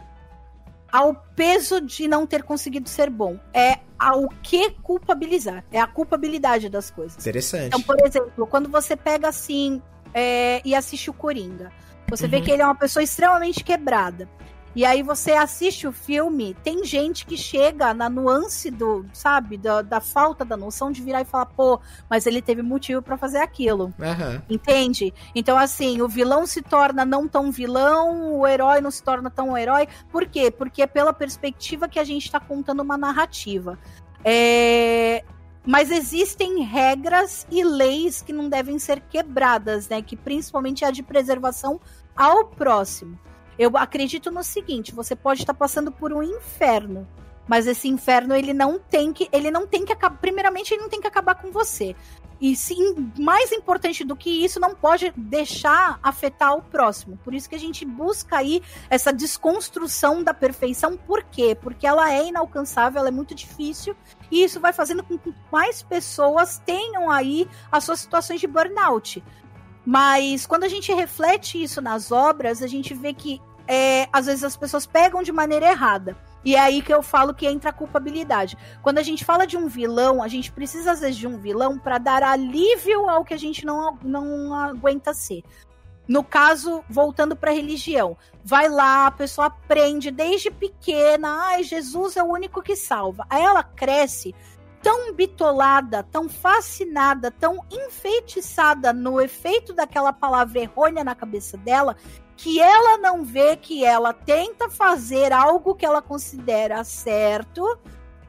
ao 0.93 1.15
peso 1.35 1.81
de 1.81 2.07
não 2.07 2.27
ter 2.27 2.43
conseguido 2.43 2.89
ser 2.89 3.11
bom. 3.11 3.39
É 3.53 3.81
ao 3.99 4.29
que 4.43 4.71
culpabilizar. 4.83 5.65
É 5.73 5.81
a 5.81 5.87
culpabilidade 5.87 6.69
das 6.69 6.91
coisas. 6.91 7.19
Interessante. 7.19 7.67
Então, 7.67 7.83
por 7.83 7.97
exemplo, 8.07 8.47
quando 8.47 8.69
você 8.69 8.95
pega 8.97 9.29
assim 9.29 9.83
é, 10.15 10.61
e 10.65 10.75
assiste 10.75 11.11
o 11.11 11.13
Coringa 11.13 11.73
você 12.09 12.25
uhum. 12.25 12.31
vê 12.31 12.41
que 12.41 12.51
ele 12.51 12.63
é 12.63 12.65
uma 12.65 12.75
pessoa 12.75 13.03
extremamente 13.03 13.63
quebrada. 13.63 14.29
E 14.75 14.85
aí 14.85 15.03
você 15.03 15.33
assiste 15.33 15.89
o 15.89 15.93
filme, 15.93 16.55
tem 16.63 16.85
gente 16.85 17.27
que 17.27 17.37
chega 17.37 17.93
na 17.93 18.09
nuance 18.09 18.71
do, 18.71 19.05
sabe, 19.13 19.57
da, 19.57 19.83
da 19.83 20.01
falta 20.01 20.45
da 20.45 20.57
noção 20.57 20.93
de 20.93 21.03
virar 21.03 21.23
e 21.23 21.25
falar, 21.25 21.47
pô, 21.47 21.81
mas 22.09 22.27
ele 22.27 22.41
teve 22.41 22.63
motivo 22.63 23.03
para 23.03 23.17
fazer 23.17 23.39
aquilo. 23.39 23.87
Uhum. 23.99 24.43
Entende? 24.49 25.13
Então, 25.35 25.59
assim, 25.59 26.01
o 26.01 26.07
vilão 26.07 26.47
se 26.47 26.63
torna 26.63 27.05
não 27.05 27.27
tão 27.27 27.51
vilão, 27.51 28.35
o 28.35 28.47
herói 28.47 28.81
não 28.81 28.91
se 28.91 29.03
torna 29.03 29.31
tão 29.31 29.57
herói. 29.59 29.89
Por 30.13 30.27
quê? 30.27 30.51
Porque 30.51 30.83
é 30.83 30.87
pela 30.87 31.13
perspectiva 31.13 31.89
que 31.89 31.99
a 31.99 32.05
gente 32.05 32.31
tá 32.31 32.39
contando 32.39 32.81
uma 32.81 32.97
narrativa. 32.97 33.77
É... 34.23 35.25
Mas 35.69 35.91
existem 35.91 36.63
regras 36.63 37.47
e 37.51 37.63
leis 37.63 38.23
que 38.23 38.33
não 38.33 38.49
devem 38.49 38.79
ser 38.79 39.03
quebradas, 39.03 39.87
né? 39.87 40.01
Que 40.01 40.17
principalmente 40.17 40.83
é 40.83 40.89
a 40.89 40.91
de 40.91 41.03
preservação 41.03 41.79
ao 42.17 42.47
próximo. 42.47 43.19
Eu 43.59 43.77
acredito 43.77 44.31
no 44.31 44.43
seguinte: 44.43 44.95
você 44.95 45.15
pode 45.15 45.43
estar 45.43 45.53
passando 45.53 45.93
por 45.93 46.11
um 46.11 46.23
inferno, 46.23 47.07
mas 47.47 47.67
esse 47.67 47.87
inferno 47.87 48.35
ele 48.35 48.55
não 48.55 48.79
tem 48.79 49.13
que, 49.13 49.29
ele 49.31 49.51
não 49.51 49.67
tem 49.67 49.85
que 49.85 49.93
acabar. 49.93 50.17
Primeiramente, 50.17 50.73
ele 50.73 50.81
não 50.81 50.89
tem 50.89 51.03
que 51.03 51.07
acabar 51.07 51.35
com 51.35 51.53
você. 51.53 51.95
E 52.41 52.55
sim, 52.55 53.11
mais 53.19 53.51
importante 53.51 54.05
do 54.05 54.15
que 54.15 54.45
isso, 54.45 54.61
não 54.61 54.75
pode 54.75 55.13
deixar 55.17 55.99
afetar 56.03 56.55
o 56.57 56.63
próximo. 56.63 57.19
Por 57.25 57.35
isso 57.35 57.49
que 57.49 57.57
a 57.57 57.59
gente 57.59 57.85
busca 57.85 58.39
aí 58.39 58.63
essa 58.89 59.13
desconstrução 59.13 60.23
da 60.23 60.33
perfeição. 60.33 60.97
Por 60.97 61.25
quê? 61.25 61.57
Porque 61.61 61.87
ela 61.87 62.13
é 62.13 62.29
inalcançável, 62.29 63.01
ela 63.01 63.09
é 63.09 63.13
muito 63.13 63.35
difícil. 63.35 63.97
E 64.31 64.45
isso 64.45 64.61
vai 64.61 64.73
fazendo 64.73 65.03
com 65.03 65.19
que 65.19 65.35
mais 65.51 65.83
pessoas 65.83 66.63
tenham 66.65 67.11
aí 67.11 67.49
as 67.73 67.83
suas 67.83 68.01
situações 68.01 68.41
de 68.41 68.47
burnout. 68.47 69.23
Mas 69.85 70.47
quando 70.47 70.65
a 70.65 70.69
gente 70.69 70.93
reflete 70.93 71.61
isso 71.61 71.81
nas 71.81 72.13
obras, 72.13 72.63
a 72.63 72.67
gente 72.67 72.95
vê 72.95 73.13
que 73.13 73.41
é, 73.67 74.09
às 74.13 74.27
vezes 74.27 74.45
as 74.45 74.57
pessoas 74.57 74.87
pegam 74.87 75.23
de 75.23 75.33
maneira 75.33 75.71
errada. 75.71 76.17
E 76.45 76.55
é 76.55 76.61
aí 76.61 76.83
que 76.83 76.93
eu 76.93 77.03
falo 77.03 77.35
que 77.35 77.47
entra 77.47 77.71
a 77.71 77.73
culpabilidade. 77.73 78.57
Quando 78.83 78.99
a 78.99 79.03
gente 79.03 79.25
fala 79.25 79.47
de 79.47 79.57
um 79.57 79.67
vilão, 79.67 80.23
a 80.23 80.29
gente 80.29 80.53
precisa 80.53 80.93
às 80.93 81.01
vezes 81.01 81.17
de 81.17 81.27
um 81.27 81.39
vilão 81.39 81.79
para 81.79 81.99
dar 81.99 82.23
alívio 82.23 83.09
ao 83.09 83.25
que 83.25 83.35
a 83.35 83.39
gente 83.39 83.67
não, 83.67 83.99
não 84.03 84.55
aguenta 84.55 85.13
ser. 85.13 85.43
No 86.07 86.25
caso, 86.25 86.83
voltando 86.89 87.37
para 87.37 87.51
a 87.51 87.55
religião, 87.55 88.17
vai 88.43 88.67
lá, 88.67 89.07
a 89.07 89.11
pessoa 89.11 89.49
aprende 89.49 90.11
desde 90.11 90.51
pequena, 90.51 91.29
ai, 91.49 91.63
Jesus 91.63 92.17
é 92.17 92.23
o 92.23 92.33
único 92.33 92.63
que 92.63 92.75
salva. 92.75 93.27
Aí 93.29 93.43
ela 93.43 93.63
cresce 93.63 94.35
tão 94.83 95.13
bitolada, 95.13 96.03
tão 96.03 96.29
fascinada, 96.29 97.31
tão 97.31 97.63
enfeitiçada 97.71 98.91
no 98.91 99.21
efeito 99.21 99.75
daquela 99.75 100.13
palavra 100.13 100.61
errônea 100.61 101.05
na 101.05 101.15
cabeça 101.15 101.59
dela, 101.59 101.95
que 102.39 102.61
ela 102.61 102.99
não 102.99 103.25
vê 103.25 103.57
que 103.57 103.85
ela 103.85 104.13
tenta 104.13 104.71
fazer 104.71 105.33
algo 105.33 105.75
que 105.75 105.85
ela 105.85 106.01
considera 106.01 106.85
certo 106.85 107.77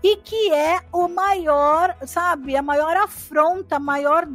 e 0.01 0.17
que 0.17 0.51
é 0.51 0.81
o 0.91 1.07
maior, 1.07 1.95
sabe, 2.07 2.57
a 2.57 2.61
maior 2.61 2.97
afronta, 2.97 3.75
a 3.75 3.79
maior 3.79 4.27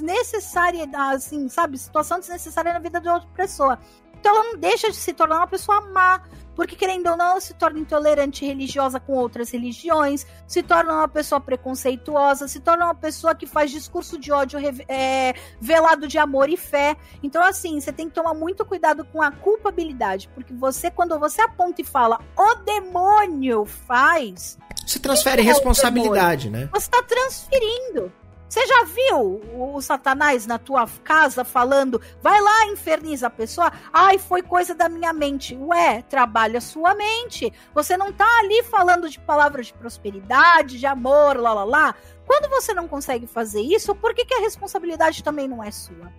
necessária, 0.00 0.84
assim, 1.12 1.48
sabe, 1.48 1.78
situação 1.78 2.18
desnecessária 2.18 2.72
na 2.72 2.80
vida 2.80 3.00
de 3.00 3.08
outra 3.08 3.28
pessoa. 3.32 3.78
Então 4.18 4.34
ela 4.34 4.44
não 4.52 4.56
deixa 4.56 4.90
de 4.90 4.96
se 4.96 5.12
tornar 5.12 5.36
uma 5.36 5.46
pessoa 5.46 5.80
má, 5.80 6.22
porque 6.60 6.76
querendo 6.76 7.06
ou 7.06 7.16
não, 7.16 7.30
ela 7.30 7.40
se 7.40 7.54
torna 7.54 7.78
intolerante 7.78 8.44
religiosa 8.44 9.00
com 9.00 9.14
outras 9.14 9.50
religiões, 9.50 10.26
se 10.46 10.62
torna 10.62 10.92
uma 10.92 11.08
pessoa 11.08 11.40
preconceituosa, 11.40 12.46
se 12.46 12.60
torna 12.60 12.84
uma 12.84 12.94
pessoa 12.94 13.34
que 13.34 13.46
faz 13.46 13.70
discurso 13.70 14.18
de 14.18 14.30
ódio 14.30 14.58
é, 14.86 15.32
velado 15.58 16.06
de 16.06 16.18
amor 16.18 16.50
e 16.50 16.58
fé. 16.58 16.98
Então, 17.22 17.42
assim, 17.42 17.80
você 17.80 17.90
tem 17.90 18.10
que 18.10 18.14
tomar 18.14 18.34
muito 18.34 18.62
cuidado 18.66 19.06
com 19.06 19.22
a 19.22 19.30
culpabilidade, 19.30 20.28
porque 20.34 20.52
você, 20.52 20.90
quando 20.90 21.18
você 21.18 21.40
aponta 21.40 21.80
e 21.80 21.84
fala, 21.84 22.20
o 22.36 22.56
demônio 22.56 23.64
faz. 23.64 24.58
Você 24.86 24.98
transfere 24.98 25.40
responsabilidade, 25.40 26.50
né? 26.50 26.68
Você 26.74 26.90
está 26.90 27.02
transferindo. 27.02 28.12
Você 28.50 28.66
já 28.66 28.82
viu 28.82 29.40
o, 29.54 29.80
Satanás 29.80 30.44
na 30.44 30.58
tua 30.58 30.84
casa 31.04 31.44
falando, 31.44 32.02
vai 32.20 32.40
lá, 32.40 32.66
inferniza 32.66 33.28
a 33.28 33.30
pessoa? 33.30 33.72
Ai, 33.92 34.18
foi 34.18 34.42
coisa 34.42 34.74
da 34.74 34.88
minha 34.88 35.12
mente. 35.12 35.54
Ué, 35.54 36.02
trabalha 36.02 36.60
sua 36.60 36.92
mente. 36.92 37.52
Você 37.72 37.96
não 37.96 38.12
tá 38.12 38.26
ali 38.40 38.64
falando 38.64 39.08
de 39.08 39.20
palavras 39.20 39.66
de 39.66 39.74
prosperidade, 39.74 40.80
de 40.80 40.86
amor, 40.86 41.36
lá, 41.36 41.54
lá, 41.54 41.62
lá. 41.62 41.94
Quando 42.26 42.50
você 42.50 42.74
não 42.74 42.88
consegue 42.88 43.24
fazer 43.28 43.60
isso, 43.60 43.94
por 43.94 44.12
que, 44.14 44.24
que 44.24 44.34
a 44.34 44.40
responsabilidade 44.40 45.22
também 45.22 45.46
não 45.46 45.62
é 45.62 45.70
sua? 45.70 46.12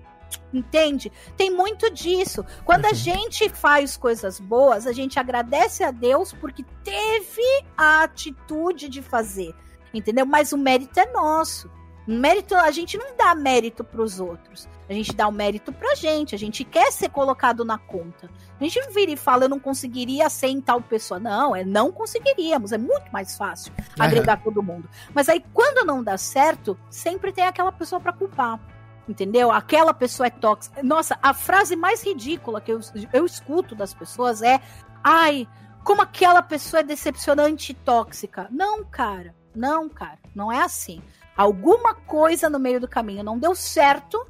Entende? 0.53 1.11
Tem 1.35 1.51
muito 1.51 1.89
disso. 1.91 2.45
Quando 2.63 2.85
a 2.85 2.91
uhum. 2.91 2.95
gente 2.95 3.49
faz 3.49 3.97
coisas 3.97 4.39
boas, 4.39 4.87
a 4.87 4.93
gente 4.93 5.19
agradece 5.19 5.83
a 5.83 5.91
Deus 5.91 6.31
porque 6.31 6.63
teve 6.81 7.65
a 7.75 8.03
atitude 8.03 8.87
de 8.87 9.01
fazer. 9.01 9.53
Entendeu? 9.93 10.25
Mas 10.25 10.53
o 10.53 10.57
mérito 10.57 10.97
é 10.97 11.11
nosso. 11.11 11.69
Mérito, 12.07 12.55
a 12.55 12.71
gente 12.71 12.97
não 12.97 13.15
dá 13.15 13.35
mérito 13.35 13.83
para 13.83 14.01
os 14.01 14.19
outros. 14.19 14.67
A 14.89 14.93
gente 14.93 15.13
dá 15.13 15.27
o 15.27 15.31
mérito 15.31 15.71
pra 15.71 15.93
gente. 15.95 16.33
A 16.33 16.37
gente 16.37 16.63
quer 16.63 16.91
ser 16.91 17.09
colocado 17.09 17.63
na 17.63 17.77
conta. 17.77 18.29
A 18.59 18.63
gente 18.63 18.79
não 18.81 18.91
vira 18.91 19.11
e 19.11 19.17
fala, 19.17 19.45
eu 19.45 19.49
não 19.49 19.59
conseguiria 19.59 20.29
ser 20.29 20.47
em 20.47 20.59
tal 20.59 20.81
pessoa. 20.81 21.19
Não, 21.19 21.55
é 21.55 21.63
não 21.63 21.91
conseguiríamos. 21.91 22.71
É 22.71 22.77
muito 22.77 23.11
mais 23.11 23.37
fácil 23.37 23.71
uhum. 23.77 24.03
agregar 24.03 24.43
todo 24.43 24.63
mundo. 24.63 24.89
Mas 25.13 25.29
aí, 25.29 25.43
quando 25.53 25.85
não 25.85 26.03
dá 26.03 26.17
certo, 26.17 26.77
sempre 26.89 27.31
tem 27.31 27.45
aquela 27.45 27.71
pessoa 27.71 28.01
para 28.01 28.13
culpar. 28.13 28.59
Entendeu? 29.07 29.51
Aquela 29.51 29.93
pessoa 29.93 30.27
é 30.27 30.31
tóxica. 30.31 30.81
Nossa, 30.81 31.17
a 31.21 31.33
frase 31.33 31.75
mais 31.75 32.03
ridícula 32.03 32.61
que 32.61 32.71
eu, 32.71 32.79
eu 33.13 33.25
escuto 33.25 33.75
das 33.75 33.93
pessoas 33.93 34.41
é: 34.41 34.59
ai, 35.03 35.47
como 35.83 36.01
aquela 36.01 36.41
pessoa 36.41 36.79
é 36.79 36.83
decepcionante 36.83 37.71
e 37.71 37.75
tóxica. 37.75 38.47
Não, 38.49 38.83
cara. 38.83 39.35
Não, 39.55 39.89
cara. 39.89 40.19
Não 40.33 40.51
é 40.51 40.61
assim 40.61 41.01
alguma 41.41 41.93
coisa 41.93 42.49
no 42.49 42.59
meio 42.59 42.79
do 42.79 42.87
caminho 42.87 43.23
não 43.23 43.37
deu 43.37 43.55
certo 43.55 44.25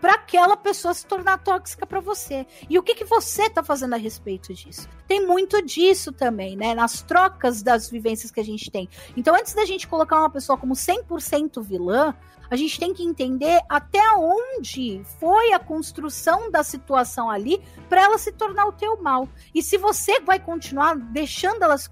para 0.00 0.14
aquela 0.14 0.56
pessoa 0.56 0.92
se 0.92 1.06
tornar 1.06 1.38
tóxica 1.38 1.86
para 1.86 1.98
você. 1.98 2.46
E 2.68 2.78
o 2.78 2.82
que, 2.82 2.94
que 2.94 3.04
você 3.04 3.48
tá 3.48 3.62
fazendo 3.62 3.94
a 3.94 3.96
respeito 3.96 4.52
disso? 4.52 4.86
Tem 5.08 5.26
muito 5.26 5.62
disso 5.62 6.12
também, 6.12 6.56
né? 6.56 6.74
Nas 6.74 7.00
trocas 7.00 7.62
das 7.62 7.88
vivências 7.88 8.30
que 8.30 8.38
a 8.38 8.44
gente 8.44 8.70
tem. 8.70 8.86
Então, 9.16 9.34
antes 9.34 9.54
da 9.54 9.64
gente 9.64 9.88
colocar 9.88 10.18
uma 10.18 10.28
pessoa 10.28 10.58
como 10.58 10.74
100% 10.74 11.62
vilã, 11.62 12.14
a 12.54 12.56
gente 12.56 12.78
tem 12.78 12.94
que 12.94 13.02
entender 13.02 13.60
até 13.68 14.00
onde 14.16 15.02
foi 15.18 15.52
a 15.52 15.58
construção 15.58 16.50
da 16.50 16.62
situação 16.62 17.28
ali 17.28 17.60
para 17.88 18.02
ela 18.02 18.16
se 18.16 18.32
tornar 18.32 18.66
o 18.66 18.72
teu 18.72 19.00
mal. 19.02 19.28
E 19.54 19.62
se 19.62 19.76
você 19.76 20.20
vai 20.20 20.38
continuar 20.38 20.94
deixando 20.94 21.62
elas 21.62 21.90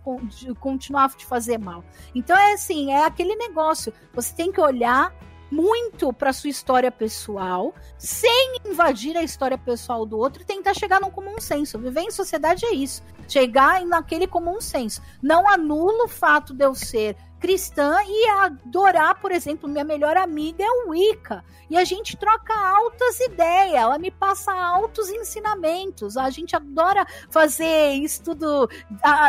continuar 0.60 1.10
te 1.10 1.26
fazer 1.26 1.58
mal. 1.58 1.84
Então 2.14 2.36
é 2.36 2.52
assim, 2.52 2.92
é 2.92 3.04
aquele 3.04 3.34
negócio. 3.34 3.92
Você 4.14 4.34
tem 4.34 4.52
que 4.52 4.60
olhar 4.60 5.12
muito 5.50 6.12
para 6.14 6.32
sua 6.32 6.48
história 6.48 6.90
pessoal, 6.90 7.74
sem 7.98 8.56
invadir 8.64 9.16
a 9.18 9.22
história 9.22 9.58
pessoal 9.58 10.06
do 10.06 10.16
outro 10.16 10.42
e 10.42 10.46
tentar 10.46 10.72
chegar 10.72 10.98
num 10.98 11.10
comum 11.10 11.38
senso. 11.38 11.78
Viver 11.78 12.00
em 12.00 12.10
sociedade 12.10 12.64
é 12.64 12.72
isso. 12.72 13.02
Chegar 13.28 13.84
naquele 13.84 14.26
comum 14.26 14.60
senso. 14.62 15.02
Não 15.20 15.46
anula 15.46 16.04
o 16.04 16.08
fato 16.08 16.54
de 16.54 16.64
eu 16.64 16.74
ser 16.74 17.16
cristã 17.42 17.96
e 18.06 18.28
adorar, 18.28 19.20
por 19.20 19.32
exemplo, 19.32 19.68
minha 19.68 19.82
melhor 19.82 20.16
amiga 20.16 20.62
é 20.62 20.70
o 20.70 20.90
Wicca. 20.90 21.44
E 21.68 21.76
a 21.76 21.82
gente 21.84 22.16
troca 22.16 22.54
altas 22.54 23.18
ideias, 23.18 23.74
ela 23.74 23.98
me 23.98 24.12
passa 24.12 24.52
altos 24.52 25.10
ensinamentos. 25.10 26.16
A 26.16 26.30
gente 26.30 26.54
adora 26.54 27.04
fazer 27.30 27.94
estudo 27.94 28.68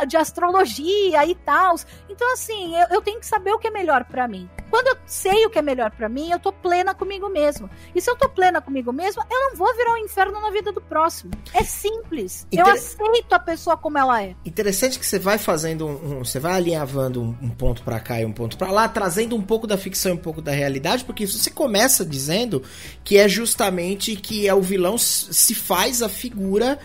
de 0.07 0.15
astrologia 0.15 1.25
e 1.25 1.33
tal. 1.33 1.75
Então, 2.07 2.31
assim, 2.33 2.75
eu, 2.75 2.87
eu 2.91 3.01
tenho 3.01 3.19
que 3.19 3.25
saber 3.25 3.51
o 3.51 3.57
que 3.57 3.67
é 3.67 3.71
melhor 3.71 4.03
para 4.03 4.27
mim. 4.27 4.47
Quando 4.69 4.87
eu 4.87 4.97
sei 5.05 5.45
o 5.45 5.49
que 5.49 5.57
é 5.57 5.61
melhor 5.61 5.89
para 5.91 6.09
mim, 6.09 6.31
eu 6.31 6.39
tô 6.39 6.51
plena 6.51 6.93
comigo 6.93 7.29
mesmo. 7.29 7.69
E 7.95 8.01
se 8.01 8.09
eu 8.09 8.15
tô 8.15 8.27
plena 8.27 8.61
comigo 8.61 8.91
mesma, 8.91 9.25
eu 9.31 9.39
não 9.39 9.55
vou 9.55 9.73
virar 9.75 9.93
um 9.93 9.97
inferno 9.97 10.39
na 10.39 10.51
vida 10.51 10.71
do 10.71 10.81
próximo. 10.81 11.31
É 11.53 11.63
simples. 11.63 12.45
Inter... 12.51 12.67
Eu 12.67 12.73
aceito 12.73 13.33
a 13.33 13.39
pessoa 13.39 13.77
como 13.77 13.97
ela 13.97 14.21
é. 14.21 14.35
Interessante 14.45 14.99
que 14.99 15.05
você 15.05 15.17
vai 15.17 15.37
fazendo 15.37 15.87
um, 15.87 16.19
um 16.19 16.25
você 16.25 16.39
vai 16.39 16.53
alinhavando 16.53 17.21
um, 17.21 17.37
um 17.41 17.49
ponto 17.49 17.83
para 17.83 18.02
cá 18.03 18.21
e 18.21 18.25
um 18.25 18.31
ponto 18.31 18.57
para 18.57 18.71
lá, 18.71 18.87
trazendo 18.87 19.35
um 19.35 19.41
pouco 19.41 19.65
da 19.65 19.77
ficção 19.77 20.11
e 20.11 20.15
um 20.15 20.17
pouco 20.17 20.41
da 20.41 20.51
realidade, 20.51 21.03
porque 21.03 21.25
você 21.25 21.49
começa 21.49 22.05
dizendo 22.05 22.61
que 23.03 23.17
é 23.17 23.27
justamente 23.27 24.15
que 24.15 24.47
é 24.47 24.53
o 24.53 24.61
vilão 24.61 24.97
se 24.97 25.55
faz 25.55 26.01
a 26.01 26.09
figura 26.09 26.77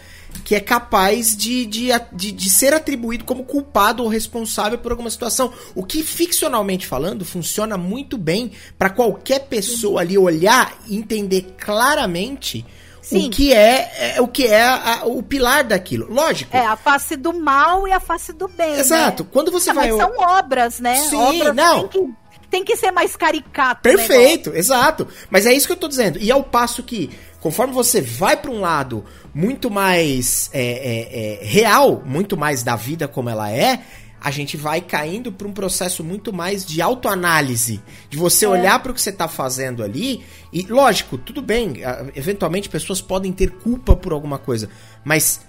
que 0.44 0.54
é 0.54 0.60
capaz 0.60 1.36
de, 1.36 1.66
de, 1.66 1.88
de, 2.12 2.32
de, 2.32 2.50
ser 2.50 2.72
atribuído 2.72 3.24
como 3.24 3.44
culpado 3.44 4.02
ou 4.02 4.08
responsável 4.08 4.78
por 4.78 4.92
alguma 4.92 5.10
situação. 5.10 5.52
O 5.74 5.82
que, 5.82 6.02
ficcionalmente 6.02 6.86
falando, 6.86 7.24
funciona 7.24 7.76
muito 7.76 8.16
bem 8.16 8.52
para 8.78 8.90
qualquer 8.90 9.46
pessoa 9.48 10.00
ali 10.00 10.16
olhar 10.16 10.78
e 10.86 10.96
entender 10.96 11.54
claramente 11.58 12.64
Sim. 13.08 13.26
o 13.26 13.30
que 13.30 13.54
é, 13.54 14.14
é 14.16 14.20
o 14.20 14.28
que 14.28 14.46
é 14.46 14.62
a, 14.62 15.02
o 15.06 15.22
pilar 15.22 15.64
daquilo. 15.64 16.12
Lógico. 16.12 16.54
É 16.54 16.66
a 16.66 16.76
face 16.76 17.16
do 17.16 17.32
mal 17.32 17.88
e 17.88 17.92
a 17.92 17.98
face 17.98 18.34
do 18.34 18.46
bem. 18.48 18.72
Né? 18.72 18.80
Exato. 18.80 19.22
Né? 19.22 19.28
Quando 19.32 19.50
você 19.50 19.72
vai. 19.72 19.88
são 19.88 20.12
obras, 20.18 20.78
né? 20.78 20.96
Sim, 20.96 21.16
obras 21.16 21.54
não. 21.54 21.88
Tem 21.88 21.88
que, 21.88 22.14
tem 22.50 22.64
que 22.64 22.76
ser 22.76 22.90
mais 22.90 23.16
caricato. 23.16 23.80
Perfeito, 23.80 24.54
exato. 24.54 25.08
Mas 25.30 25.46
é 25.46 25.54
isso 25.54 25.66
que 25.66 25.72
eu 25.72 25.78
tô 25.78 25.88
dizendo. 25.88 26.18
E 26.18 26.30
ao 26.30 26.44
passo 26.44 26.82
que, 26.82 27.08
conforme 27.40 27.72
você 27.72 28.02
vai 28.02 28.36
para 28.36 28.50
um 28.50 28.60
lado 28.60 29.02
muito 29.34 29.70
mais 29.70 30.50
é, 30.52 30.60
é, 30.60 31.42
é, 31.42 31.46
real, 31.46 32.02
muito 32.04 32.36
mais 32.36 32.62
da 32.62 32.76
vida 32.76 33.08
como 33.08 33.30
ela 33.30 33.50
é, 33.50 33.80
a 34.20 34.30
gente 34.30 34.56
vai 34.56 34.80
caindo 34.80 35.30
para 35.30 35.46
um 35.46 35.52
processo 35.52 36.02
muito 36.02 36.32
mais 36.32 36.64
de 36.64 36.82
autoanálise, 36.82 37.80
de 38.10 38.16
você 38.16 38.44
é. 38.44 38.48
olhar 38.48 38.82
para 38.82 38.90
o 38.90 38.94
que 38.94 39.00
você 39.00 39.10
está 39.10 39.28
fazendo 39.28 39.82
ali 39.82 40.24
e, 40.52 40.62
lógico, 40.62 41.16
tudo 41.16 41.40
bem, 41.40 41.74
eventualmente 42.14 42.68
pessoas 42.68 43.00
podem 43.00 43.32
ter 43.32 43.50
culpa 43.50 43.94
por 43.94 44.12
alguma 44.12 44.38
coisa, 44.38 44.68
mas 45.04 45.40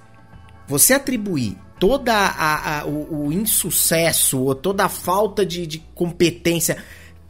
você 0.67 0.93
atribuir 0.93 1.57
toda 1.79 2.13
a, 2.13 2.81
a 2.81 2.85
o, 2.85 3.27
o, 3.27 3.33
insucesso 3.33 4.39
ou 4.41 4.53
toda 4.53 4.85
a 4.85 4.89
falta 4.89 5.45
de, 5.45 5.65
de 5.65 5.79
competência 5.95 6.77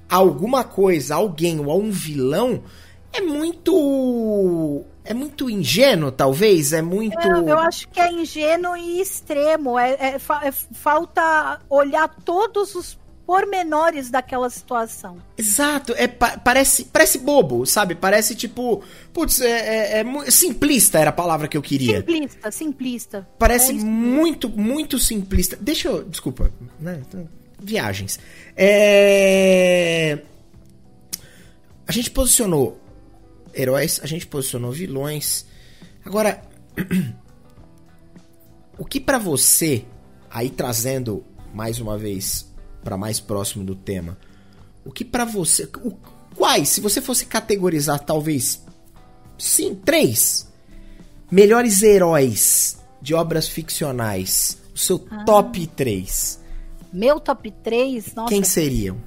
a 0.10 0.16
alguma 0.16 0.64
coisa, 0.64 1.14
a 1.14 1.18
alguém 1.18 1.60
ou 1.60 1.72
a 1.72 1.76
um 1.76 1.92
vilão 1.92 2.64
é 3.14 3.22
muito 3.22 4.86
é 5.10 5.14
muito 5.14 5.50
ingênuo, 5.50 6.12
talvez? 6.12 6.72
É 6.72 6.84
muito. 6.84 7.20
Eu, 7.20 7.48
eu 7.48 7.58
acho 7.58 7.88
que 7.90 8.00
é 8.00 8.12
ingênuo 8.12 8.78
e 8.78 9.02
extremo. 9.02 9.78
É, 9.80 9.94
é, 9.94 10.16
é, 10.16 10.52
falta 10.52 11.60
olhar 11.68 12.08
todos 12.24 12.76
os 12.76 12.96
pormenores 13.26 14.12
daquela 14.12 14.50
situação. 14.52 15.18
Exato, 15.36 15.94
é, 15.98 16.08
pa 16.08 16.38
parece, 16.38 16.86
parece 16.86 17.18
bobo, 17.18 17.66
sabe? 17.66 17.96
Parece 17.96 18.36
tipo. 18.36 18.84
Putz, 19.12 19.42
é, 19.42 20.00
é, 20.00 20.02
é, 20.02 20.32
simplista 20.32 21.00
era 21.00 21.10
a 21.10 21.14
palavra 21.14 21.48
que 21.48 21.58
eu 21.58 21.62
queria. 21.62 21.98
Simplista, 21.98 22.52
simplista. 22.52 23.28
Parece 23.40 23.72
é 23.72 23.76
muito, 23.76 24.48
muito 24.48 25.00
simplista. 25.00 25.58
Deixa 25.60 25.88
eu. 25.88 26.04
Desculpa, 26.04 26.52
né? 26.80 27.02
Então, 27.08 27.28
viagens. 27.60 28.20
É. 28.56 30.20
A 31.88 31.92
gente 31.92 32.12
posicionou 32.12 32.79
heróis, 33.60 34.00
a 34.02 34.08
gente 34.08 34.26
posicionou 34.26 34.72
vilões. 34.72 35.46
Agora, 36.06 36.42
o 38.78 38.86
que 38.86 39.00
para 39.00 39.18
você, 39.18 39.86
aí 40.30 40.50
trazendo 40.50 41.24
mais 41.54 41.80
uma 41.80 41.98
vez 41.98 42.50
para 42.84 42.98
mais 42.98 43.20
próximo 43.20 43.64
do 43.64 43.76
tema, 43.76 44.18
o 44.86 44.92
que 44.92 45.04
para 45.04 45.26
você, 45.26 45.70
o, 45.84 45.92
quais, 46.36 46.70
se 46.70 46.82
você 46.82 47.02
fosse 47.02 47.26
categorizar 47.26 48.00
talvez 48.00 48.64
sim, 49.38 49.76
três 49.76 50.48
melhores 51.32 51.82
heróis 51.82 52.78
de 53.02 53.14
obras 53.14 53.48
ficcionais, 53.48 54.58
o 54.74 54.78
seu 54.78 55.06
ah. 55.12 55.24
top 55.26 55.68
3. 55.68 56.40
Meu 56.92 57.20
top 57.20 57.52
3, 57.52 58.16
nossa. 58.16 58.30
Quem 58.30 58.44
seriam? 58.44 58.98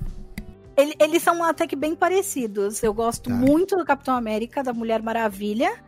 Ele, 0.76 0.94
eles 0.98 1.22
são 1.22 1.42
até 1.44 1.66
que 1.66 1.76
bem 1.76 1.94
parecidos. 1.94 2.82
Eu 2.82 2.94
gosto 2.94 3.28
tá. 3.28 3.34
muito 3.34 3.76
do 3.76 3.84
Capitão 3.84 4.14
América, 4.14 4.62
da 4.62 4.72
Mulher 4.72 5.02
Maravilha. 5.02 5.82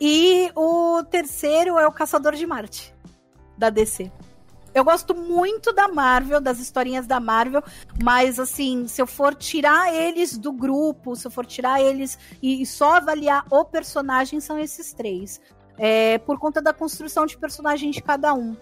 E 0.00 0.50
o 0.54 1.02
terceiro 1.04 1.78
é 1.78 1.86
o 1.86 1.92
Caçador 1.92 2.34
de 2.34 2.46
Marte, 2.46 2.94
da 3.56 3.70
DC. 3.70 4.12
Eu 4.74 4.84
gosto 4.84 5.14
muito 5.14 5.72
da 5.72 5.88
Marvel, 5.88 6.38
das 6.38 6.58
historinhas 6.58 7.06
da 7.06 7.18
Marvel, 7.18 7.62
mas 8.04 8.38
assim, 8.38 8.86
se 8.86 9.00
eu 9.00 9.06
for 9.06 9.34
tirar 9.34 9.90
eles 9.94 10.36
do 10.36 10.52
grupo, 10.52 11.16
se 11.16 11.26
eu 11.26 11.30
for 11.30 11.46
tirar 11.46 11.80
eles 11.80 12.18
e, 12.42 12.60
e 12.60 12.66
só 12.66 12.96
avaliar 12.96 13.46
o 13.50 13.64
personagem, 13.64 14.38
são 14.38 14.58
esses 14.58 14.92
três. 14.92 15.40
É, 15.78 16.18
por 16.18 16.38
conta 16.38 16.60
da 16.60 16.74
construção 16.74 17.24
de 17.24 17.38
personagem 17.38 17.90
de 17.90 18.02
cada 18.02 18.34
um 18.34 18.54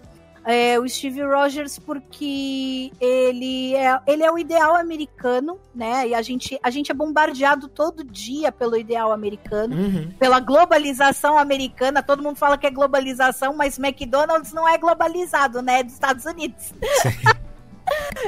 é, 0.45 0.79
o 0.79 0.87
Steve 0.87 1.23
Rogers 1.23 1.79
porque 1.79 2.91
ele 3.01 3.75
é, 3.75 3.99
ele 4.05 4.23
é 4.23 4.31
o 4.31 4.37
ideal 4.37 4.75
americano, 4.75 5.59
né? 5.73 6.07
E 6.09 6.13
a 6.13 6.21
gente, 6.21 6.59
a 6.61 6.69
gente 6.69 6.91
é 6.91 6.93
bombardeado 6.93 7.67
todo 7.67 8.03
dia 8.03 8.51
pelo 8.51 8.77
ideal 8.77 9.11
americano, 9.11 9.75
uhum. 9.75 10.11
pela 10.19 10.39
globalização 10.39 11.35
americana. 11.35 12.03
Todo 12.03 12.21
mundo 12.21 12.35
fala 12.35 12.59
que 12.59 12.67
é 12.67 12.69
globalização, 12.69 13.55
mas 13.55 13.79
McDonald's 13.79 14.53
não 14.53 14.69
é 14.69 14.77
globalizado, 14.77 15.63
né? 15.63 15.79
É 15.79 15.83
dos 15.83 15.93
Estados 15.93 16.25
Unidos. 16.25 16.73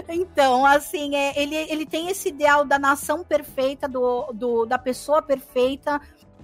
Então, 0.08 0.64
assim, 0.66 1.16
é, 1.16 1.42
ele, 1.42 1.56
ele 1.56 1.86
tem 1.86 2.10
esse 2.10 2.30
ideal 2.30 2.64
da 2.64 2.78
nação 2.78 3.24
perfeita, 3.24 3.88
do, 3.88 4.32
do 4.32 4.66
da 4.68 4.78
pessoa 4.78 5.20
perfeita, 5.20 6.00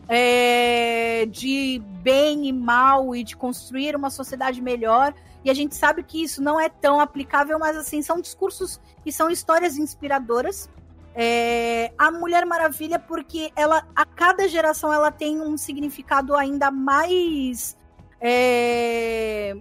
é, 0.07 1.27
de 1.29 1.79
bem 2.01 2.47
e 2.47 2.51
mal 2.51 3.15
e 3.15 3.23
de 3.23 3.35
construir 3.35 3.95
uma 3.95 4.09
sociedade 4.09 4.61
melhor. 4.61 5.13
E 5.43 5.49
a 5.49 5.53
gente 5.53 5.75
sabe 5.75 6.03
que 6.03 6.23
isso 6.23 6.41
não 6.41 6.59
é 6.59 6.69
tão 6.69 6.99
aplicável, 6.99 7.59
mas 7.59 7.75
assim, 7.75 8.01
são 8.01 8.21
discursos 8.21 8.79
e 9.05 9.11
são 9.11 9.29
histórias 9.29 9.77
inspiradoras. 9.77 10.69
É, 11.15 11.91
a 11.97 12.09
Mulher 12.11 12.45
Maravilha, 12.45 12.97
porque 12.97 13.51
ela, 13.55 13.85
a 13.95 14.05
cada 14.05 14.47
geração, 14.47 14.91
ela 14.91 15.11
tem 15.11 15.41
um 15.41 15.57
significado 15.57 16.35
ainda 16.35 16.71
mais. 16.71 17.77
É, 18.19 19.55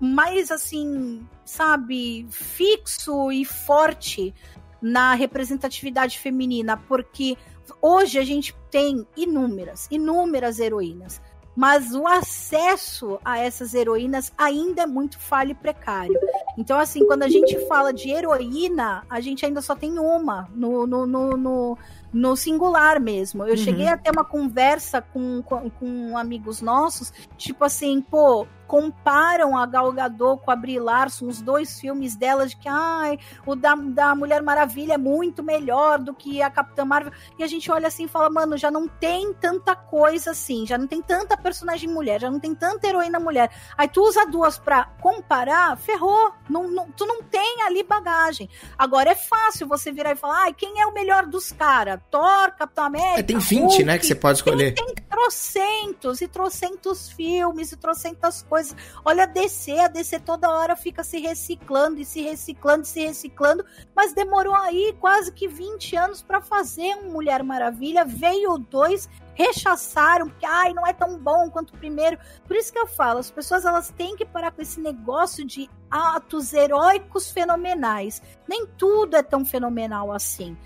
mais 0.00 0.50
assim, 0.50 1.26
sabe, 1.44 2.26
fixo 2.30 3.30
e 3.30 3.44
forte 3.44 4.34
na 4.80 5.14
representatividade 5.14 6.18
feminina, 6.18 6.76
porque 6.76 7.36
hoje 7.82 8.18
a 8.18 8.24
gente 8.24 8.56
tem 8.70 9.06
inúmeras, 9.16 9.86
inúmeras 9.90 10.58
heroínas 10.58 11.20
mas 11.56 11.94
o 11.94 12.06
acesso 12.06 13.18
a 13.24 13.38
essas 13.38 13.74
heroínas 13.74 14.32
ainda 14.38 14.82
é 14.82 14.86
muito 14.86 15.18
falho 15.18 15.50
e 15.50 15.54
precário. 15.54 16.18
Então, 16.56 16.78
assim, 16.78 17.06
quando 17.06 17.22
a 17.22 17.28
gente 17.28 17.58
fala 17.66 17.92
de 17.92 18.10
heroína, 18.10 19.04
a 19.10 19.20
gente 19.20 19.44
ainda 19.44 19.60
só 19.60 19.74
tem 19.74 19.98
uma 19.98 20.48
no, 20.54 20.86
no, 20.86 21.06
no, 21.06 21.36
no, 21.36 21.78
no 22.12 22.36
singular 22.36 23.00
mesmo. 23.00 23.44
Eu 23.44 23.50
uhum. 23.50 23.56
cheguei 23.56 23.88
a 23.88 23.96
ter 23.96 24.10
uma 24.10 24.24
conversa 24.24 25.02
com, 25.02 25.42
com, 25.42 25.68
com 25.70 26.16
amigos 26.16 26.60
nossos, 26.60 27.12
tipo 27.36 27.64
assim, 27.64 28.00
pô, 28.00 28.46
comparam 28.70 29.58
a 29.58 29.66
Gal 29.66 29.90
Gadot 29.90 30.40
com 30.44 30.48
a 30.52 30.54
Brie 30.54 30.78
Larson, 30.78 31.26
os 31.26 31.42
dois 31.42 31.80
filmes 31.80 32.14
dela, 32.14 32.46
de 32.46 32.56
que 32.56 32.68
ai, 32.68 33.18
o 33.44 33.56
da, 33.56 33.74
da 33.74 34.14
Mulher 34.14 34.40
Maravilha 34.42 34.92
é 34.92 34.96
muito 34.96 35.42
melhor 35.42 35.98
do 35.98 36.14
que 36.14 36.40
a 36.40 36.48
Capitã 36.48 36.84
Marvel. 36.84 37.12
E 37.36 37.42
a 37.42 37.48
gente 37.48 37.68
olha 37.68 37.88
assim 37.88 38.04
e 38.04 38.08
fala, 38.08 38.30
mano, 38.30 38.56
já 38.56 38.70
não 38.70 38.86
tem 38.86 39.34
tanta 39.34 39.74
coisa 39.74 40.30
assim, 40.30 40.64
já 40.68 40.78
não 40.78 40.86
tem 40.86 41.02
tanta 41.02 41.36
personagem 41.36 41.90
mulher, 41.90 42.20
já 42.20 42.30
não 42.30 42.38
tem 42.38 42.54
tanta 42.54 42.86
heroína 42.86 43.18
mulher. 43.18 43.50
Aí 43.76 43.88
tu 43.88 44.04
usa 44.04 44.24
duas 44.24 44.56
pra 44.56 44.84
comparar, 45.00 45.76
ferrou. 45.76 46.32
Não, 46.48 46.70
não, 46.70 46.92
tu 46.92 47.04
não 47.04 47.24
tem 47.24 47.62
ali 47.62 47.82
bagagem. 47.82 48.48
Agora 48.78 49.10
é 49.10 49.16
fácil 49.16 49.66
você 49.66 49.90
virar 49.90 50.12
e 50.12 50.16
falar, 50.16 50.44
ai, 50.44 50.54
quem 50.54 50.80
é 50.80 50.86
o 50.86 50.94
melhor 50.94 51.26
dos 51.26 51.50
caras? 51.50 51.98
Thor, 52.08 52.52
Capitão 52.52 52.84
América. 52.84 53.18
É, 53.18 53.22
tem 53.24 53.36
20, 53.38 53.62
Hulk, 53.62 53.82
né, 53.82 53.98
que 53.98 54.06
você 54.06 54.14
pode 54.14 54.38
escolher. 54.38 54.74
Tem, 54.74 54.86
tem 54.86 55.04
trocentos 55.10 56.20
e 56.20 56.28
trocentos 56.28 57.08
filmes 57.08 57.72
e 57.72 57.76
trocentas 57.76 58.42
coisas 58.42 58.59
coisas. 58.60 58.76
Olha 59.04 59.24
a 59.24 59.26
DC, 59.26 59.78
a 59.78 59.88
DC 59.88 60.20
toda 60.20 60.50
hora 60.50 60.76
fica 60.76 61.02
se 61.02 61.18
reciclando 61.18 62.00
e 62.00 62.04
se 62.04 62.20
reciclando 62.20 62.82
e 62.82 62.86
se 62.86 63.04
reciclando, 63.04 63.64
mas 63.94 64.12
demorou 64.12 64.54
aí 64.54 64.94
quase 65.00 65.32
que 65.32 65.48
20 65.48 65.96
anos 65.96 66.22
para 66.22 66.40
fazer 66.40 66.94
um 66.96 67.10
Mulher 67.10 67.42
Maravilha. 67.42 68.04
Veio 68.04 68.58
2 68.58 69.08
rechaçaram, 69.34 70.28
porque 70.28 70.44
ai, 70.44 70.74
não 70.74 70.86
é 70.86 70.92
tão 70.92 71.18
bom 71.18 71.50
quanto 71.50 71.74
o 71.74 71.78
primeiro. 71.78 72.18
Por 72.46 72.54
isso 72.56 72.72
que 72.72 72.78
eu 72.78 72.86
falo, 72.86 73.18
as 73.18 73.30
pessoas 73.30 73.64
elas 73.64 73.90
têm 73.90 74.14
que 74.14 74.26
parar 74.26 74.50
com 74.50 74.60
esse 74.60 74.80
negócio 74.80 75.46
de 75.46 75.68
atos 75.90 76.52
heróicos 76.52 77.30
fenomenais. 77.30 78.22
Nem 78.48 78.66
tudo 78.66 79.16
é 79.16 79.22
tão 79.22 79.44
fenomenal 79.44 80.12
assim. 80.12 80.56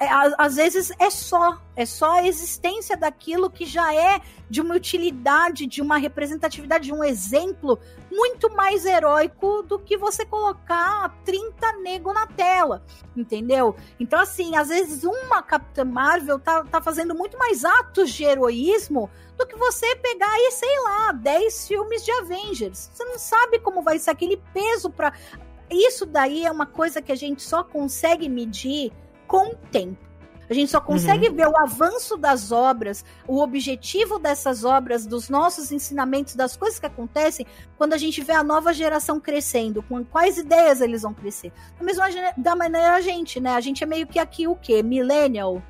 É, 0.00 0.08
às 0.38 0.56
vezes 0.56 0.90
é 0.98 1.10
só, 1.10 1.60
é 1.76 1.84
só 1.84 2.12
a 2.12 2.26
existência 2.26 2.96
daquilo 2.96 3.50
que 3.50 3.66
já 3.66 3.94
é 3.94 4.18
de 4.48 4.62
uma 4.62 4.74
utilidade, 4.74 5.66
de 5.66 5.82
uma 5.82 5.98
representatividade, 5.98 6.86
de 6.86 6.92
um 6.94 7.04
exemplo 7.04 7.78
muito 8.10 8.50
mais 8.54 8.86
heróico 8.86 9.62
do 9.62 9.78
que 9.78 9.98
você 9.98 10.24
colocar 10.24 11.14
30 11.24 11.80
nego 11.82 12.14
na 12.14 12.26
tela, 12.26 12.82
entendeu? 13.14 13.76
Então, 14.00 14.18
assim, 14.18 14.56
às 14.56 14.68
vezes 14.68 15.04
uma 15.04 15.42
Capitã 15.42 15.84
Marvel 15.84 16.38
tá, 16.38 16.64
tá 16.64 16.80
fazendo 16.80 17.14
muito 17.14 17.36
mais 17.36 17.62
atos 17.62 18.10
de 18.10 18.24
heroísmo 18.24 19.10
do 19.36 19.46
que 19.46 19.56
você 19.56 19.96
pegar 19.96 20.30
aí, 20.30 20.50
sei 20.52 20.80
lá, 20.80 21.12
10 21.12 21.68
filmes 21.68 22.04
de 22.04 22.10
Avengers. 22.12 22.90
Você 22.92 23.04
não 23.04 23.18
sabe 23.18 23.58
como 23.58 23.82
vai 23.82 23.98
ser 23.98 24.10
aquele 24.10 24.36
peso 24.52 24.90
para 24.90 25.12
Isso 25.70 26.06
daí 26.06 26.44
é 26.44 26.50
uma 26.50 26.66
coisa 26.66 27.02
que 27.02 27.12
a 27.12 27.16
gente 27.16 27.42
só 27.42 27.64
consegue 27.64 28.28
medir 28.28 28.92
com 29.26 29.48
o 29.48 29.56
tempo. 29.70 30.04
A 30.48 30.52
gente 30.52 30.70
só 30.70 30.80
consegue 30.80 31.28
uhum. 31.28 31.34
ver 31.34 31.48
o 31.48 31.56
avanço 31.56 32.16
das 32.16 32.52
obras, 32.52 33.04
o 33.26 33.40
objetivo 33.40 34.18
dessas 34.18 34.64
obras, 34.64 35.06
dos 35.06 35.28
nossos 35.28 35.72
ensinamentos, 35.72 36.34
das 36.34 36.56
coisas 36.56 36.78
que 36.78 36.86
acontecem, 36.86 37.46
quando 37.78 37.94
a 37.94 37.98
gente 37.98 38.22
vê 38.22 38.32
a 38.32 38.44
nova 38.44 38.72
geração 38.72 39.18
crescendo, 39.18 39.82
com 39.82 40.04
quais 40.04 40.36
ideias 40.36 40.80
eles 40.80 41.02
vão 41.02 41.14
crescer. 41.14 41.52
Da 41.78 41.84
mesma 41.84 42.04
da 42.36 42.54
maneira 42.54 42.94
a 42.94 43.00
gente, 43.00 43.40
né? 43.40 43.54
A 43.54 43.60
gente 43.60 43.82
é 43.82 43.86
meio 43.86 44.06
que 44.06 44.18
aqui 44.18 44.46
o 44.46 44.54
quê? 44.54 44.82
Millennial, 44.82 45.62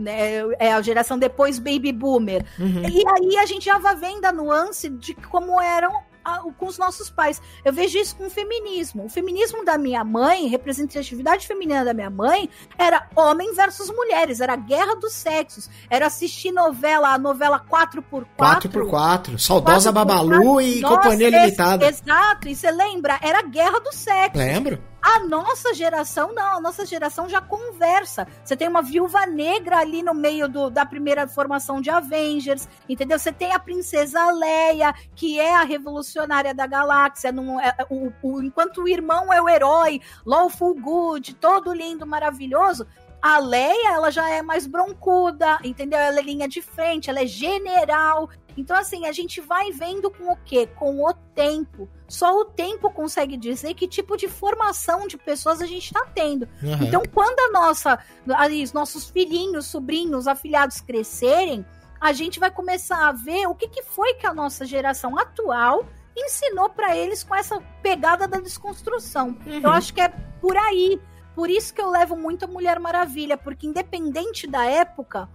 né? 0.00 0.42
É 0.58 0.72
a 0.72 0.82
geração 0.82 1.18
depois 1.18 1.58
baby 1.58 1.92
boomer. 1.92 2.44
Uhum. 2.58 2.82
E 2.88 3.04
aí 3.06 3.36
a 3.38 3.46
gente 3.46 3.64
já 3.64 3.78
vai 3.78 3.96
vendo 3.96 4.24
a 4.24 4.32
nuance 4.32 4.88
de 4.88 5.14
como 5.14 5.60
eram 5.60 5.92
a, 6.24 6.38
com 6.38 6.66
os 6.66 6.78
nossos 6.78 7.10
pais. 7.10 7.40
Eu 7.64 7.72
vejo 7.72 7.98
isso 7.98 8.16
com 8.16 8.26
o 8.26 8.30
feminismo. 8.30 9.04
O 9.04 9.08
feminismo 9.08 9.64
da 9.64 9.76
minha 9.78 10.04
mãe, 10.04 10.46
representatividade 10.46 11.46
feminina 11.46 11.84
da 11.84 11.94
minha 11.94 12.10
mãe, 12.10 12.48
era 12.78 13.08
homem 13.16 13.54
versus 13.54 13.90
mulheres, 13.90 14.40
era 14.40 14.56
guerra 14.56 14.96
dos 14.96 15.12
sexos, 15.12 15.68
era 15.88 16.06
assistir 16.06 16.52
novela, 16.52 17.14
a 17.14 17.18
novela 17.18 17.60
4x4. 17.60 18.26
4x4, 18.38 19.38
saudosa 19.38 19.90
4x4. 19.90 19.92
Babalu 19.92 20.60
e 20.60 20.80
Nossa, 20.80 20.96
Companhia 20.96 21.30
Limitada. 21.30 21.86
Exato, 21.86 22.48
e 22.48 22.54
você 22.54 22.70
lembra? 22.70 23.18
Era 23.22 23.42
guerra 23.42 23.80
dos 23.80 23.94
sexos. 23.94 24.38
Lembro. 24.38 24.90
A 25.02 25.20
nossa 25.20 25.72
geração, 25.72 26.32
não, 26.34 26.58
a 26.58 26.60
nossa 26.60 26.84
geração 26.84 27.28
já 27.28 27.40
conversa. 27.40 28.26
Você 28.44 28.56
tem 28.56 28.68
uma 28.68 28.82
viúva 28.82 29.26
negra 29.26 29.78
ali 29.78 30.02
no 30.02 30.12
meio 30.12 30.48
do, 30.48 30.68
da 30.68 30.84
primeira 30.84 31.26
formação 31.26 31.80
de 31.80 31.88
Avengers, 31.88 32.68
entendeu? 32.88 33.18
Você 33.18 33.32
tem 33.32 33.52
a 33.52 33.58
princesa 33.58 34.30
Leia, 34.30 34.94
que 35.14 35.40
é 35.40 35.54
a 35.54 35.62
revolucionária 35.62 36.54
da 36.54 36.66
galáxia, 36.66 37.32
não 37.32 37.58
é, 37.58 37.74
o, 37.88 38.12
o, 38.22 38.42
enquanto 38.42 38.82
o 38.82 38.88
irmão 38.88 39.32
é 39.32 39.40
o 39.40 39.48
herói, 39.48 40.00
lawful 40.24 40.74
good, 40.74 41.34
todo 41.34 41.72
lindo, 41.72 42.06
maravilhoso. 42.06 42.86
A 43.22 43.38
Leia, 43.38 43.94
ela 43.94 44.10
já 44.10 44.28
é 44.30 44.42
mais 44.42 44.66
broncuda, 44.66 45.58
entendeu? 45.62 45.98
Ela 45.98 46.18
é 46.18 46.22
linha 46.22 46.48
de 46.48 46.62
frente, 46.62 47.10
ela 47.10 47.20
é 47.20 47.26
general. 47.26 48.30
Então, 48.56 48.76
assim, 48.76 49.06
a 49.06 49.12
gente 49.12 49.40
vai 49.40 49.70
vendo 49.70 50.10
com 50.10 50.32
o 50.32 50.36
quê? 50.44 50.66
Com 50.66 51.04
o 51.04 51.12
tempo. 51.34 51.88
Só 52.08 52.40
o 52.40 52.44
tempo 52.44 52.90
consegue 52.90 53.36
dizer 53.36 53.74
que 53.74 53.86
tipo 53.86 54.16
de 54.16 54.28
formação 54.28 55.06
de 55.06 55.16
pessoas 55.16 55.60
a 55.60 55.66
gente 55.66 55.84
está 55.84 56.04
tendo. 56.14 56.48
Uhum. 56.62 56.82
Então, 56.82 57.02
quando 57.12 57.38
a 57.40 57.52
nossa, 57.52 57.98
ali, 58.34 58.62
os 58.62 58.72
nossos 58.72 59.08
filhinhos, 59.10 59.66
sobrinhos, 59.66 60.26
afilhados 60.26 60.80
crescerem, 60.80 61.64
a 62.00 62.12
gente 62.12 62.40
vai 62.40 62.50
começar 62.50 63.08
a 63.08 63.12
ver 63.12 63.46
o 63.46 63.54
que, 63.54 63.68
que 63.68 63.82
foi 63.82 64.14
que 64.14 64.26
a 64.26 64.32
nossa 64.32 64.64
geração 64.64 65.18
atual 65.18 65.86
ensinou 66.16 66.68
para 66.70 66.96
eles 66.96 67.22
com 67.22 67.34
essa 67.34 67.60
pegada 67.82 68.26
da 68.26 68.40
desconstrução. 68.40 69.36
Uhum. 69.46 69.60
Eu 69.62 69.70
acho 69.70 69.94
que 69.94 70.00
é 70.00 70.08
por 70.40 70.56
aí. 70.56 71.00
Por 71.40 71.48
isso 71.48 71.72
que 71.72 71.80
eu 71.80 71.88
levo 71.88 72.14
muito 72.14 72.44
a 72.44 72.46
Mulher 72.46 72.78
Maravilha, 72.78 73.34
porque 73.34 73.66
independente 73.66 74.46
da 74.46 74.62
época, 74.66 75.26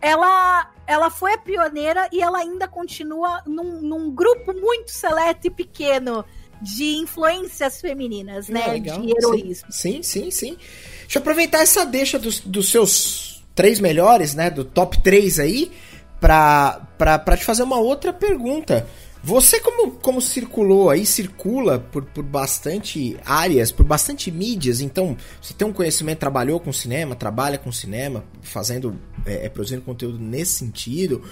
ela, 0.00 0.70
ela 0.86 1.10
foi 1.10 1.34
a 1.34 1.38
pioneira 1.38 2.08
e 2.10 2.22
ela 2.22 2.38
ainda 2.38 2.66
continua 2.66 3.42
num, 3.44 3.82
num 3.82 4.10
grupo 4.10 4.54
muito 4.54 4.90
seleto 4.90 5.48
e 5.48 5.50
pequeno 5.50 6.24
de 6.62 6.96
influências 6.96 7.82
femininas, 7.82 8.48
né? 8.48 8.66
Legal. 8.66 9.02
De 9.02 9.10
heroísmo. 9.10 9.70
Sim, 9.70 10.02
sim, 10.02 10.22
sim, 10.22 10.30
sim. 10.30 10.56
Deixa 11.02 11.18
eu 11.18 11.20
aproveitar 11.20 11.60
essa 11.60 11.84
deixa 11.84 12.18
dos, 12.18 12.40
dos 12.40 12.70
seus 12.70 13.44
três 13.54 13.78
melhores, 13.78 14.34
né? 14.34 14.48
Do 14.48 14.64
top 14.64 15.02
3 15.02 15.38
aí, 15.38 15.70
pra, 16.18 16.80
pra, 16.96 17.18
pra 17.18 17.36
te 17.36 17.44
fazer 17.44 17.62
uma 17.62 17.78
outra 17.78 18.10
pergunta. 18.10 18.88
Você, 19.24 19.60
como, 19.60 19.92
como 19.92 20.20
circulou 20.20 20.90
aí, 20.90 21.06
circula 21.06 21.78
por, 21.78 22.04
por 22.04 22.24
bastante 22.24 23.16
áreas, 23.24 23.70
por 23.70 23.86
bastante 23.86 24.32
mídias, 24.32 24.80
então 24.80 25.16
você 25.40 25.54
tem 25.54 25.66
um 25.66 25.72
conhecimento, 25.72 26.18
trabalhou 26.18 26.58
com 26.58 26.72
cinema, 26.72 27.14
trabalha 27.14 27.56
com 27.56 27.70
cinema, 27.70 28.24
fazendo, 28.40 28.98
é, 29.24 29.46
é, 29.46 29.48
produzindo 29.48 29.82
conteúdo 29.82 30.18
nesse 30.18 30.58
sentido. 30.58 31.22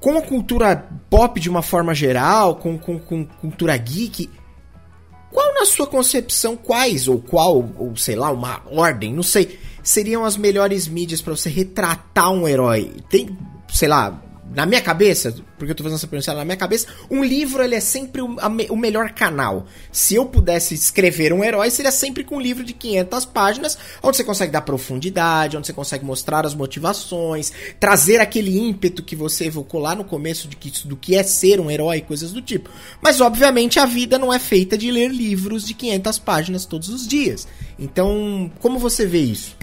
Com 0.00 0.16
a 0.16 0.22
cultura 0.22 0.88
pop 1.10 1.38
de 1.38 1.50
uma 1.50 1.60
forma 1.60 1.94
geral, 1.94 2.56
com, 2.56 2.78
com, 2.78 2.98
com 2.98 3.26
cultura 3.26 3.76
geek, 3.76 4.30
qual 5.30 5.52
na 5.54 5.66
sua 5.66 5.86
concepção, 5.86 6.56
quais, 6.56 7.08
ou 7.08 7.20
qual, 7.20 7.70
ou 7.78 7.94
sei 7.94 8.16
lá, 8.16 8.30
uma 8.30 8.62
ordem, 8.70 9.12
não 9.12 9.22
sei, 9.22 9.58
seriam 9.82 10.24
as 10.24 10.38
melhores 10.38 10.88
mídias 10.88 11.20
para 11.20 11.36
você 11.36 11.50
retratar 11.50 12.30
um 12.30 12.48
herói? 12.48 12.90
Tem, 13.10 13.36
sei 13.68 13.88
lá, 13.88 14.22
na 14.54 14.66
minha 14.66 14.80
cabeça, 14.80 15.34
porque 15.56 15.72
eu 15.72 15.74
tô 15.74 15.82
fazendo 15.82 15.98
essa 15.98 16.06
pergunta 16.06 16.34
na 16.34 16.44
minha 16.44 16.56
cabeça, 16.56 16.86
um 17.10 17.24
livro 17.24 17.62
ele 17.62 17.74
é 17.74 17.80
sempre 17.80 18.20
o, 18.20 18.36
a, 18.38 18.48
o, 18.70 18.76
melhor 18.76 19.10
canal. 19.10 19.66
Se 19.90 20.14
eu 20.14 20.26
pudesse 20.26 20.74
escrever 20.74 21.32
um 21.32 21.42
herói, 21.42 21.70
seria 21.70 21.90
sempre 21.90 22.22
com 22.22 22.36
um 22.36 22.40
livro 22.40 22.62
de 22.62 22.72
500 22.72 23.24
páginas, 23.26 23.78
onde 24.02 24.16
você 24.16 24.24
consegue 24.24 24.52
dar 24.52 24.62
profundidade, 24.62 25.56
onde 25.56 25.66
você 25.66 25.72
consegue 25.72 26.04
mostrar 26.04 26.44
as 26.44 26.54
motivações, 26.54 27.52
trazer 27.80 28.20
aquele 28.20 28.58
ímpeto 28.58 29.02
que 29.02 29.16
você 29.16 29.46
evocou 29.46 29.80
lá 29.80 29.94
no 29.94 30.04
começo 30.04 30.48
de 30.48 30.56
que, 30.56 30.86
do 30.86 30.96
que 30.96 31.14
é 31.14 31.22
ser 31.22 31.58
um 31.58 31.70
herói, 31.70 32.00
coisas 32.02 32.32
do 32.32 32.42
tipo. 32.42 32.70
Mas 33.00 33.20
obviamente 33.20 33.78
a 33.78 33.86
vida 33.86 34.18
não 34.18 34.32
é 34.32 34.38
feita 34.38 34.76
de 34.76 34.90
ler 34.90 35.10
livros 35.10 35.66
de 35.66 35.74
500 35.74 36.18
páginas 36.18 36.66
todos 36.66 36.88
os 36.88 37.06
dias. 37.06 37.48
Então, 37.78 38.50
como 38.60 38.78
você 38.78 39.06
vê 39.06 39.20
isso? 39.20 39.56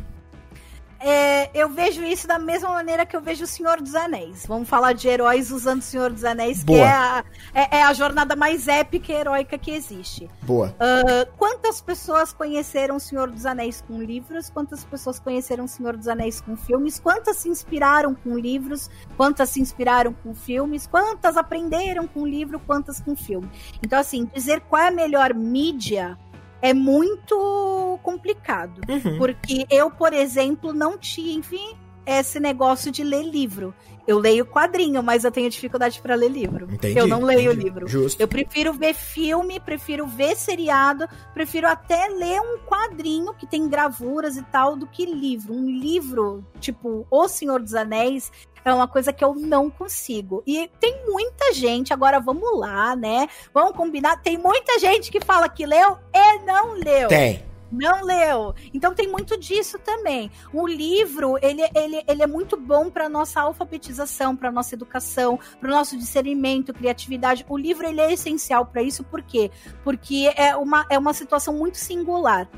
É, 1.00 1.50
eu 1.54 1.70
vejo 1.70 2.04
isso 2.04 2.28
da 2.28 2.38
mesma 2.38 2.70
maneira 2.70 3.06
que 3.06 3.16
eu 3.16 3.22
vejo 3.22 3.46
o 3.46 3.48
Senhor 3.48 3.82
dos 3.82 3.96
Anéis. 3.96 4.46
Vamos 4.46 4.68
falar 4.68 4.94
de 4.94 5.08
heróis 5.08 5.52
usando 5.52 5.80
o 5.80 5.84
Senhor 5.84 6.12
dos 6.12 6.24
Anéis, 6.24 6.64
Boa. 6.64 6.78
que 6.78 6.84
é 6.84 6.92
a, 6.92 7.24
é, 7.54 7.78
é 7.78 7.84
a, 7.84 7.94
jornada 7.94 8.36
mais 8.36 8.68
épica 8.68 9.12
e 9.12 9.16
heróica 9.16 9.58
que 9.58 9.72
existe. 9.72 10.30
Boa. 10.44 10.76
Uh, 10.76 11.32
quantas 11.38 11.82
pessoas 11.82 12.34
conheceram 12.34 12.98
o 12.98 13.00
Senhor 13.00 13.30
dos 13.30 13.46
Anéis 13.46 13.82
com 13.88 14.02
livros? 14.02 14.50
Quantas 14.50 14.84
pessoas 14.84 15.20
conheceram 15.20 15.66
o 15.66 15.68
Senhor 15.68 15.96
dos 15.96 16.08
Anéis 16.08 16.42
com 16.42 16.56
filmes? 16.58 17.00
Quantas 17.00 17.38
se 17.38 17.50
inspiraram 17.50 18.14
com 18.14 18.38
livros? 18.38 18.90
Quantas 19.16 19.50
se 19.50 19.62
inspiraram 19.62 20.14
com 20.14 20.34
filmes? 20.34 20.86
Quantas 20.86 21.38
aprenderam 21.38 22.08
com 22.08 22.28
livro? 22.28 22.60
Quantas 22.60 23.00
com 23.00 23.16
filme? 23.16 23.50
Então, 23.84 24.00
assim, 24.00 24.30
dizer 24.34 24.62
qual 24.62 24.82
é 24.82 24.88
a 24.88 24.92
melhor 24.92 25.34
mídia 25.34 26.18
é 26.62 26.74
muito 26.74 28.00
complicado. 28.04 28.82
Uhum. 28.88 29.18
Porque 29.18 29.66
eu, 29.70 29.90
por 29.92 30.14
exemplo, 30.14 30.74
não 30.74 30.98
tinha, 30.98 31.38
enfim, 31.38 31.76
esse 32.06 32.40
negócio 32.40 32.92
de 32.92 33.04
ler 33.04 33.24
livro. 33.24 33.74
Eu 34.10 34.18
leio 34.18 34.44
quadrinho, 34.44 35.04
mas 35.04 35.24
eu 35.24 35.32
tenho 35.32 35.48
dificuldade 35.52 36.02
para 36.02 36.16
ler 36.16 36.32
livro. 36.32 36.68
Entendi, 36.68 36.98
eu 36.98 37.06
não 37.06 37.22
leio 37.22 37.52
entendi. 37.52 37.66
livro. 37.66 37.88
Justo. 37.88 38.20
Eu 38.20 38.28
prefiro 38.28 38.74
ver 38.74 38.96
filme, 38.96 39.60
prefiro 39.60 40.08
ver 40.08 40.36
seriado, 40.36 41.08
prefiro 41.32 41.68
até 41.68 42.08
ler 42.08 42.42
um 42.42 42.58
quadrinho 42.66 43.36
que 43.36 43.46
tem 43.46 43.70
gravuras 43.70 44.36
e 44.36 44.42
tal 44.42 44.76
do 44.76 44.88
que 44.88 45.06
livro. 45.06 45.54
Um 45.54 45.70
livro, 45.70 46.44
tipo 46.60 47.06
O 47.12 47.28
Senhor 47.28 47.62
dos 47.62 47.76
Anéis, 47.76 48.32
é 48.66 48.74
uma 48.74 48.88
coisa 48.88 49.14
que 49.14 49.24
eu 49.24 49.36
não 49.36 49.70
consigo. 49.70 50.42
E 50.48 50.68
tem 50.80 51.06
muita 51.06 51.54
gente, 51.54 51.94
agora 51.94 52.20
vamos 52.20 52.58
lá, 52.58 52.96
né? 52.96 53.28
Vamos 53.54 53.74
combinar. 53.74 54.20
Tem 54.24 54.40
muita 54.40 54.80
gente 54.80 55.12
que 55.12 55.24
fala 55.24 55.48
que 55.48 55.68
leu 55.68 56.00
e 56.12 56.40
não 56.46 56.74
leu. 56.74 57.10
Tem. 57.10 57.49
Não 57.72 58.04
leu. 58.04 58.54
Então 58.74 58.94
tem 58.94 59.08
muito 59.08 59.38
disso 59.38 59.78
também. 59.80 60.32
O 60.54 60.68
livro, 60.68 61.38
ele, 61.42 61.62
ele, 61.76 62.04
ele 62.08 62.24
é 62.24 62.28
muito 62.28 62.58
bom 62.58 62.90
para 62.90 63.08
nossa 63.08 63.42
alfabetização, 63.42 64.36
para 64.36 64.52
nossa 64.52 64.74
educação, 64.74 65.40
para 65.60 65.70
o 65.70 65.74
nosso 65.74 65.98
discernimento, 65.98 66.74
criatividade. 66.74 67.46
O 67.48 67.58
livro 67.58 67.86
ele 67.86 68.02
é 68.02 68.14
essencial 68.14 68.66
para 68.66 68.82
isso, 68.82 69.04
por 69.04 69.22
quê? 69.22 69.52
Porque 69.84 70.32
é 70.36 70.56
uma, 70.56 70.86
é 70.90 70.98
uma 70.98 71.14
situação 71.14 71.54
muito 71.54 71.78
singular 71.78 72.50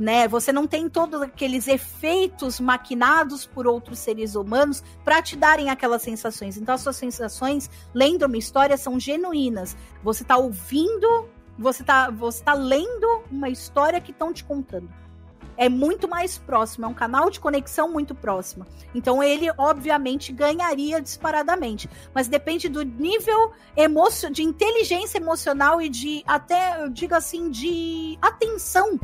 né? 0.00 0.26
Você 0.26 0.50
não 0.50 0.66
tem 0.66 0.88
todos 0.88 1.20
aqueles 1.20 1.68
efeitos 1.68 2.58
maquinados 2.58 3.44
por 3.44 3.66
outros 3.66 3.98
seres 3.98 4.34
humanos 4.34 4.82
para 5.04 5.20
te 5.20 5.36
darem 5.36 5.68
aquelas 5.68 6.00
sensações. 6.00 6.56
Então 6.56 6.74
as 6.74 6.80
suas 6.80 6.96
sensações, 6.96 7.68
lendo 7.94 8.24
uma 8.24 8.38
história, 8.38 8.78
são 8.78 8.98
genuínas. 8.98 9.76
Você 10.02 10.22
está 10.22 10.38
ouvindo, 10.38 11.28
você 11.60 11.82
está 11.82 12.10
você 12.10 12.42
tá 12.42 12.54
lendo 12.54 13.22
uma 13.30 13.48
história 13.48 14.00
que 14.00 14.10
estão 14.10 14.32
te 14.32 14.42
contando. 14.42 14.88
é 15.56 15.68
muito 15.68 16.08
mais 16.08 16.38
próximo, 16.38 16.86
é 16.86 16.88
um 16.88 16.94
canal 16.94 17.28
de 17.28 17.38
conexão 17.38 17.92
muito 17.92 18.14
próximo. 18.14 18.66
Então 18.94 19.22
ele, 19.22 19.46
obviamente, 19.58 20.32
ganharia 20.32 21.02
disparadamente. 21.02 21.86
Mas 22.14 22.28
depende 22.28 22.66
do 22.66 22.82
nível 22.82 23.52
emocio 23.76 24.30
de 24.30 24.42
inteligência 24.42 25.18
emocional 25.18 25.82
e 25.82 25.90
de, 25.90 26.24
até, 26.26 26.82
eu 26.82 26.88
digo 26.88 27.14
assim, 27.14 27.50
de 27.50 28.18
atenção 28.22 28.98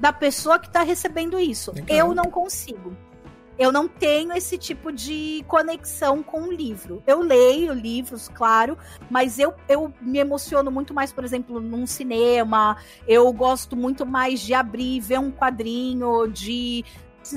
da 0.00 0.12
pessoa 0.12 0.58
que 0.58 0.66
está 0.66 0.82
recebendo 0.82 1.38
isso. 1.38 1.70
Legal. 1.72 1.96
Eu 1.96 2.12
não 2.12 2.24
consigo. 2.24 2.96
Eu 3.60 3.70
não 3.70 3.86
tenho 3.86 4.32
esse 4.32 4.56
tipo 4.56 4.90
de 4.90 5.44
conexão 5.46 6.22
com 6.22 6.44
o 6.44 6.52
livro. 6.52 7.02
Eu 7.06 7.20
leio 7.20 7.74
livros, 7.74 8.26
claro, 8.26 8.78
mas 9.10 9.38
eu, 9.38 9.52
eu 9.68 9.92
me 10.00 10.18
emociono 10.18 10.70
muito 10.70 10.94
mais, 10.94 11.12
por 11.12 11.24
exemplo, 11.24 11.60
num 11.60 11.86
cinema. 11.86 12.78
Eu 13.06 13.30
gosto 13.34 13.76
muito 13.76 14.06
mais 14.06 14.40
de 14.40 14.54
abrir, 14.54 15.00
ver 15.00 15.18
um 15.18 15.30
quadrinho, 15.30 16.26
de 16.26 16.86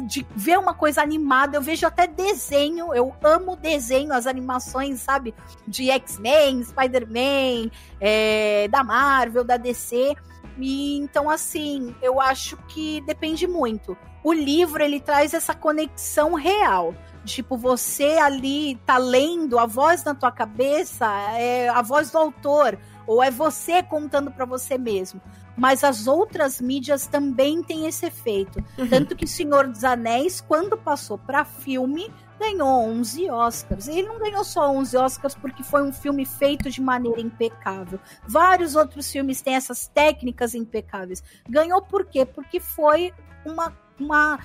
de 0.08 0.26
ver 0.34 0.58
uma 0.58 0.74
coisa 0.74 1.02
animada, 1.02 1.58
eu 1.58 1.62
vejo 1.62 1.86
até 1.86 2.08
desenho, 2.08 2.94
eu 2.94 3.14
amo 3.22 3.58
desenho, 3.58 4.14
as 4.14 4.26
animações, 4.26 5.02
sabe? 5.02 5.36
De 5.68 5.92
X-Men, 5.92 6.64
Spider-Man, 6.64 7.70
é, 8.00 8.70
da 8.70 8.82
Marvel, 8.82 9.44
da 9.44 9.58
DC. 9.58 10.16
E 10.58 10.98
então, 10.98 11.30
assim, 11.30 11.94
eu 12.02 12.22
acho 12.22 12.56
que 12.70 13.02
depende 13.02 13.46
muito. 13.46 13.98
O 14.24 14.32
livro, 14.32 14.82
ele 14.82 15.00
traz 15.00 15.34
essa 15.34 15.54
conexão 15.54 16.34
real. 16.34 16.94
Tipo, 17.26 17.58
você 17.58 18.18
ali 18.18 18.76
tá 18.86 18.98
lendo, 18.98 19.58
a 19.58 19.66
voz 19.66 20.04
na 20.04 20.14
tua 20.14 20.32
cabeça 20.32 21.06
é 21.38 21.70
a 21.70 21.82
voz 21.82 22.12
do 22.12 22.18
autor, 22.18 22.78
ou 23.08 23.24
é 23.24 23.32
você 23.32 23.82
contando 23.82 24.30
para 24.32 24.46
você 24.46 24.78
mesmo. 24.78 25.22
Mas 25.56 25.84
as 25.84 26.08
outras 26.08 26.60
mídias 26.60 27.08
também 27.08 27.62
têm 27.64 27.86
esse 27.86 28.06
efeito. 28.06 28.64
Uhum. 28.78 28.88
Tanto 28.90 29.16
que 29.16 29.28
Senhor 29.28 29.68
dos 29.68 29.84
Anéis, 29.84 30.42
quando 30.42 30.78
passou 30.78 31.18
para 31.18 31.46
filme, 31.46 32.12
ganhou 32.40 32.68
11 32.68 33.30
Oscars. 33.30 33.88
E 33.88 34.00
ele 34.00 34.08
não 34.08 34.20
ganhou 34.20 34.44
só 34.44 34.70
11 34.72 34.98
Oscars 34.98 35.36
porque 35.36 35.64
foi 35.64 35.84
um 35.84 35.94
filme 35.94 36.26
feito 36.26 36.70
de 36.70 36.82
maneira 36.82 37.22
impecável. 37.22 38.00
Vários 38.28 38.76
outros 38.76 39.10
filmes 39.12 39.42
têm 39.42 39.56
essas 39.56 39.88
técnicas 39.88 40.56
impecáveis. 40.56 41.24
Ganhou 41.48 41.82
por 41.82 42.06
quê? 42.06 42.26
Porque 42.26 42.60
foi 42.60 43.14
uma, 43.46 43.74
uma 44.04 44.40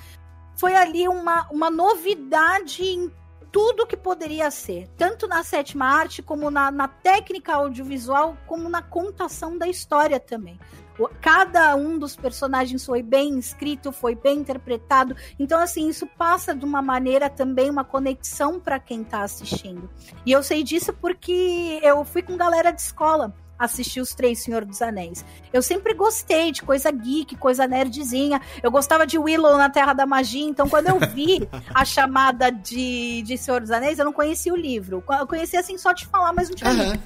foi 0.56 0.74
ali 0.74 1.06
uma, 1.06 1.47
uma 1.51 1.70
novidade 1.70 2.82
em 2.82 3.12
tudo 3.51 3.86
que 3.86 3.97
poderia 3.97 4.51
ser, 4.51 4.89
tanto 4.97 5.26
na 5.26 5.43
sétima 5.43 5.86
arte, 5.86 6.22
como 6.22 6.51
na, 6.51 6.70
na 6.70 6.89
técnica 6.89 7.55
audiovisual, 7.55 8.36
como 8.47 8.68
na 8.68 8.82
contação 8.82 9.56
da 9.56 9.68
história 9.68 10.20
também. 10.20 10.59
Cada 11.20 11.76
um 11.76 11.97
dos 11.97 12.16
personagens 12.16 12.85
foi 12.85 13.02
bem 13.02 13.39
escrito, 13.39 13.93
foi 13.93 14.16
bem 14.16 14.40
interpretado. 14.40 15.14
Então, 15.39 15.60
assim, 15.60 15.89
isso 15.89 16.09
passa 16.09 16.55
de 16.55 16.64
uma 16.64 16.82
maneira 16.82 17.30
também, 17.30 17.70
uma 17.70 17.85
conexão 17.85 18.59
para 18.59 18.80
quem 18.80 19.02
está 19.02 19.22
assistindo. 19.22 19.89
E 20.26 20.32
eu 20.32 20.43
sei 20.43 20.64
disso 20.64 20.93
porque 20.93 21.78
eu 21.85 22.05
fui 22.05 22.20
com 22.20 22.36
galera 22.36 22.72
de 22.72 22.80
escola 22.80 23.32
assistir 23.59 24.01
os 24.01 24.14
três 24.14 24.39
Senhor 24.43 24.64
dos 24.64 24.80
Anéis. 24.80 25.24
Eu 25.52 25.62
sempre 25.62 25.94
gostei 25.94 26.52
de 26.52 26.62
coisa 26.62 26.90
geek, 26.90 27.36
coisa 27.36 27.66
nerdzinha. 27.66 28.40
Eu 28.62 28.70
gostava 28.70 29.06
de 29.06 29.18
Willow 29.18 29.56
na 29.56 29.68
Terra 29.68 29.93
da 29.93 30.06
Magia, 30.06 30.47
então 30.47 30.68
quando 30.68 30.89
eu 30.89 30.98
vi 31.01 31.48
a 31.74 31.85
chamada 31.86 32.51
de, 32.51 33.22
de 33.22 33.36
Senhor 33.36 33.60
dos 33.60 33.70
Anéis, 33.70 33.98
eu 33.98 34.05
não 34.05 34.12
conhecia 34.12 34.52
o 34.52 34.56
livro. 34.56 35.02
Eu 35.09 35.26
conhecia 35.26 35.60
assim 35.60 35.76
só 35.76 35.93
de 35.93 36.06
falar, 36.06 36.32
mas 36.32 36.48
não 36.48 36.56
tinha 36.56 36.70
uhum. 36.70 36.98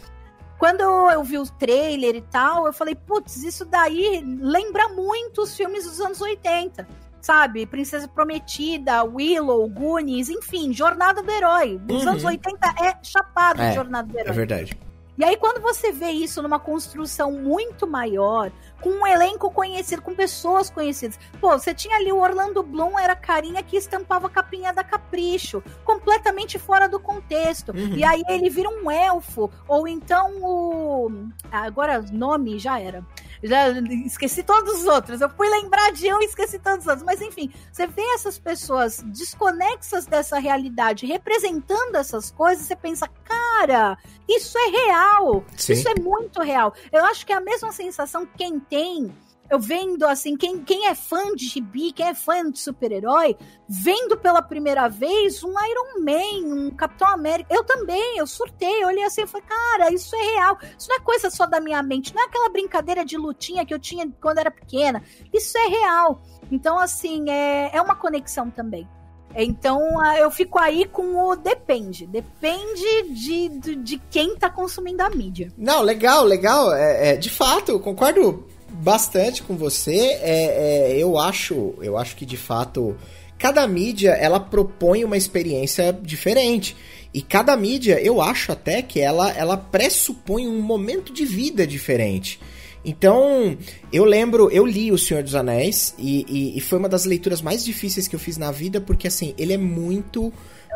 Quando 0.59 0.83
eu 0.83 1.25
vi 1.25 1.39
o 1.39 1.45
trailer 1.45 2.15
e 2.15 2.21
tal, 2.21 2.67
eu 2.67 2.73
falei, 2.73 2.95
putz, 2.95 3.43
isso 3.43 3.65
daí 3.65 4.23
lembra 4.41 4.89
muito 4.91 5.43
os 5.43 5.57
filmes 5.57 5.85
dos 5.85 6.01
anos 6.01 6.21
80 6.21 6.87
sabe? 7.23 7.65
Princesa 7.67 8.09
Prometida, 8.09 9.05
Willow, 9.05 9.67
Goonies, 9.69 10.29
enfim, 10.29 10.73
Jornada 10.73 11.23
do 11.23 11.31
Herói. 11.31 11.79
Dos 11.79 12.03
uhum. 12.03 12.11
anos 12.11 12.25
80 12.25 12.75
é 12.85 12.97
chapado 13.03 13.63
é, 13.63 13.73
Jornada 13.73 14.09
do 14.09 14.19
Herói. 14.19 14.31
É 14.31 14.33
verdade. 14.33 14.79
E 15.17 15.25
aí, 15.25 15.37
quando 15.37 15.61
você 15.61 15.93
vê 15.93 16.11
isso 16.11 16.43
numa 16.43 16.59
construção 16.59 17.33
muito 17.33 17.87
maior, 17.87 18.51
com 18.81 18.91
um 18.91 19.07
elenco 19.07 19.51
conhecido, 19.51 20.03
com 20.03 20.15
pessoas 20.15 20.69
conhecidas. 20.69 21.19
Pô, 21.41 21.51
você 21.53 21.73
tinha 21.73 21.97
ali 21.97 22.11
o 22.11 22.19
Orlando 22.19 22.63
Bloom, 22.63 22.99
era 22.99 23.15
carinha 23.15 23.63
que 23.63 23.77
estampava 23.77 24.27
a 24.27 24.31
capinha 24.31 24.73
da 24.73 24.83
Capricho, 24.83 25.63
completamente 25.85 26.59
fora 26.59 26.89
do 26.89 26.99
contexto. 26.99 27.71
Uhum. 27.71 27.95
E 27.95 28.03
aí 28.03 28.23
ele 28.29 28.51
vira 28.51 28.69
um 28.69 28.91
elfo, 28.91 29.51
ou 29.69 29.87
então 29.87 30.33
o. 30.43 31.11
Agora, 31.51 32.05
nome 32.11 32.59
já 32.59 32.81
era. 32.81 33.05
Já 33.43 33.71
esqueci 34.07 34.43
todos 34.43 34.81
os 34.81 34.87
outros. 34.87 35.21
Eu 35.21 35.29
fui 35.31 35.49
lembrar 35.49 35.93
de 35.93 36.13
um 36.13 36.21
e 36.21 36.27
esqueci 36.27 36.59
todos 36.59 36.81
os 36.81 36.87
outros. 36.87 37.05
Mas 37.05 37.21
enfim, 37.21 37.53
você 37.73 37.87
vê 37.87 38.03
essas 38.15 38.39
pessoas 38.39 39.03
desconexas 39.07 40.07
dessa 40.07 40.39
realidade, 40.39 41.07
representando 41.07 41.97
essas 41.97 42.31
coisas, 42.31 42.67
você 42.67 42.77
pensa, 42.77 43.09
cara, 43.25 43.99
isso 44.29 44.57
é 44.59 44.67
real. 44.69 45.45
Sim. 45.57 45.73
Isso 45.73 45.89
é 45.89 46.01
muito 46.01 46.41
real. 46.41 46.73
Eu 46.93 47.05
acho 47.07 47.27
que 47.27 47.33
é 47.33 47.37
a 47.37 47.41
mesma 47.41 47.73
sensação 47.73 48.27
que 48.27 48.39
quem 48.39 48.61
tem 48.61 49.13
eu 49.53 49.61
vendo 49.61 50.07
assim, 50.07 50.35
quem, 50.35 50.65
quem 50.65 50.87
é 50.87 50.95
fã 50.95 51.35
de 51.35 51.47
gibi, 51.47 51.93
quem 51.93 52.09
é 52.09 52.15
fã 52.15 52.51
de 52.51 52.59
super-herói, 52.59 53.37
vendo 53.69 54.17
pela 54.17 54.41
primeira 54.41 54.89
vez 54.89 55.45
um 55.45 55.51
Iron 55.51 56.03
Man, 56.03 56.55
um 56.55 56.71
Capitão 56.71 57.07
América. 57.07 57.55
Eu 57.55 57.63
também, 57.63 58.17
eu 58.17 58.27
surtei, 58.27 58.83
eu 58.83 58.89
olhei 58.89 59.05
assim 59.05 59.25
e 59.25 59.27
falei, 59.27 59.47
cara, 59.47 59.93
isso 59.93 60.17
é 60.17 60.23
real. 60.23 60.59
Isso 60.79 60.89
não 60.89 60.97
é 60.97 61.01
coisa 61.01 61.29
só 61.29 61.45
da 61.45 61.61
minha 61.61 61.83
mente, 61.83 62.15
não 62.15 62.23
é 62.23 62.25
aquela 62.25 62.49
brincadeira 62.49 63.05
de 63.05 63.19
lutinha 63.19 63.67
que 63.67 63.75
eu 63.75 63.79
tinha 63.79 64.11
quando 64.23 64.39
era 64.39 64.51
pequena. 64.51 65.03
Isso 65.31 65.59
é 65.59 65.67
real. 65.67 66.23
Então, 66.51 66.79
assim, 66.79 67.29
é, 67.29 67.77
é 67.77 67.83
uma 67.83 67.95
conexão 67.95 68.51
também. 68.51 68.89
Então 69.35 69.81
eu 70.17 70.31
fico 70.31 70.59
aí 70.59 70.87
com 70.87 71.17
o 71.17 71.37
depende. 71.37 72.07
Depende 72.07 73.03
de, 73.11 73.49
de, 73.49 73.77
de 73.77 73.99
quem 74.11 74.37
tá 74.37 74.51
consumindo 74.51 75.03
a 75.03 75.11
mídia. 75.11 75.51
Não, 75.57 75.81
legal, 75.83 76.25
legal. 76.25 76.73
É, 76.75 77.11
é, 77.11 77.17
de 77.17 77.31
fato, 77.31 77.79
concordo 77.81 78.47
bastante 78.73 79.43
com 79.43 79.57
você. 79.57 79.97
É, 79.97 80.93
é, 80.93 80.97
eu 80.99 81.19
acho, 81.19 81.75
eu 81.81 81.97
acho 81.97 82.17
que 82.17 82.27
de 82.27 82.37
fato 82.37 82.97
cada 83.39 83.67
mídia 83.67 84.11
ela 84.11 84.39
propõe 84.39 85.05
uma 85.05 85.17
experiência 85.17 85.93
diferente. 85.93 86.77
E 87.15 87.21
cada 87.21 87.57
mídia, 87.57 88.01
eu 88.01 88.23
acho 88.23 88.53
até 88.53 88.81
que 88.81 88.99
ela, 89.01 89.31
ela 89.33 89.57
pressupõe 89.57 90.49
um 90.49 90.63
momento 90.63 91.13
de 91.13 91.27
vida 91.27 91.67
diferente. 91.67 92.41
Então, 92.85 93.57
eu 93.93 94.05
lembro, 94.05 94.51
eu 94.51 94.67
li 94.67 94.91
O 94.91 94.99
Senhor 94.99 95.23
dos 95.23 95.35
Anéis 95.35 95.95
e, 95.99 96.25
e, 96.29 96.59
e, 96.59 96.61
foi 96.61 96.79
uma 96.79 96.89
das 96.89 97.05
leituras 97.05 97.41
mais 97.41 97.65
difíceis 97.65 98.09
que 98.09 98.17
eu 98.17 98.21
fiz 98.21 98.37
na 98.37 98.51
vida, 98.51 98.81
porque 98.81 99.07
assim, 99.07 99.35
ele 99.39 99.53
é 99.53 99.59
muito. 99.59 100.33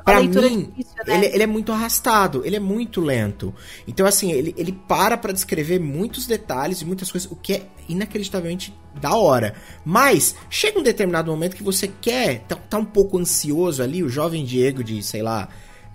Pra 0.06 0.22
mim, 0.22 0.28
difícil, 0.30 0.94
né? 1.04 1.16
ele, 1.16 1.26
ele, 1.34 1.42
é 1.42 1.46
muito 1.48 1.72
arrastado, 1.72 2.42
ele 2.44 2.54
é 2.54 2.60
muito 2.60 3.00
lento. 3.00 3.52
Então, 3.88 4.06
assim, 4.06 4.30
ele, 4.30 4.54
ele 4.56 4.70
para 4.70 5.16
pra 5.16 5.32
descrever 5.32 5.80
muitos 5.80 6.28
detalhes 6.28 6.80
e 6.80 6.84
muitas 6.84 7.10
coisas, 7.10 7.28
o 7.28 7.34
que 7.34 7.54
é 7.54 7.66
inacreditavelmente 7.88 8.72
da 8.94 9.16
hora. 9.16 9.56
Mas, 9.84 10.36
chega 10.48 10.78
um 10.78 10.82
determinado 10.84 11.28
momento 11.28 11.56
que 11.56 11.62
você 11.64 11.88
quer, 11.88 12.44
tá, 12.46 12.54
tá 12.54 12.78
um 12.78 12.84
pouco 12.84 13.18
ansioso 13.18 13.82
ali, 13.82 14.00
o 14.04 14.08
jovem 14.08 14.44
Diego 14.44 14.84
de, 14.84 15.02
sei 15.02 15.22
lá, 15.22 15.48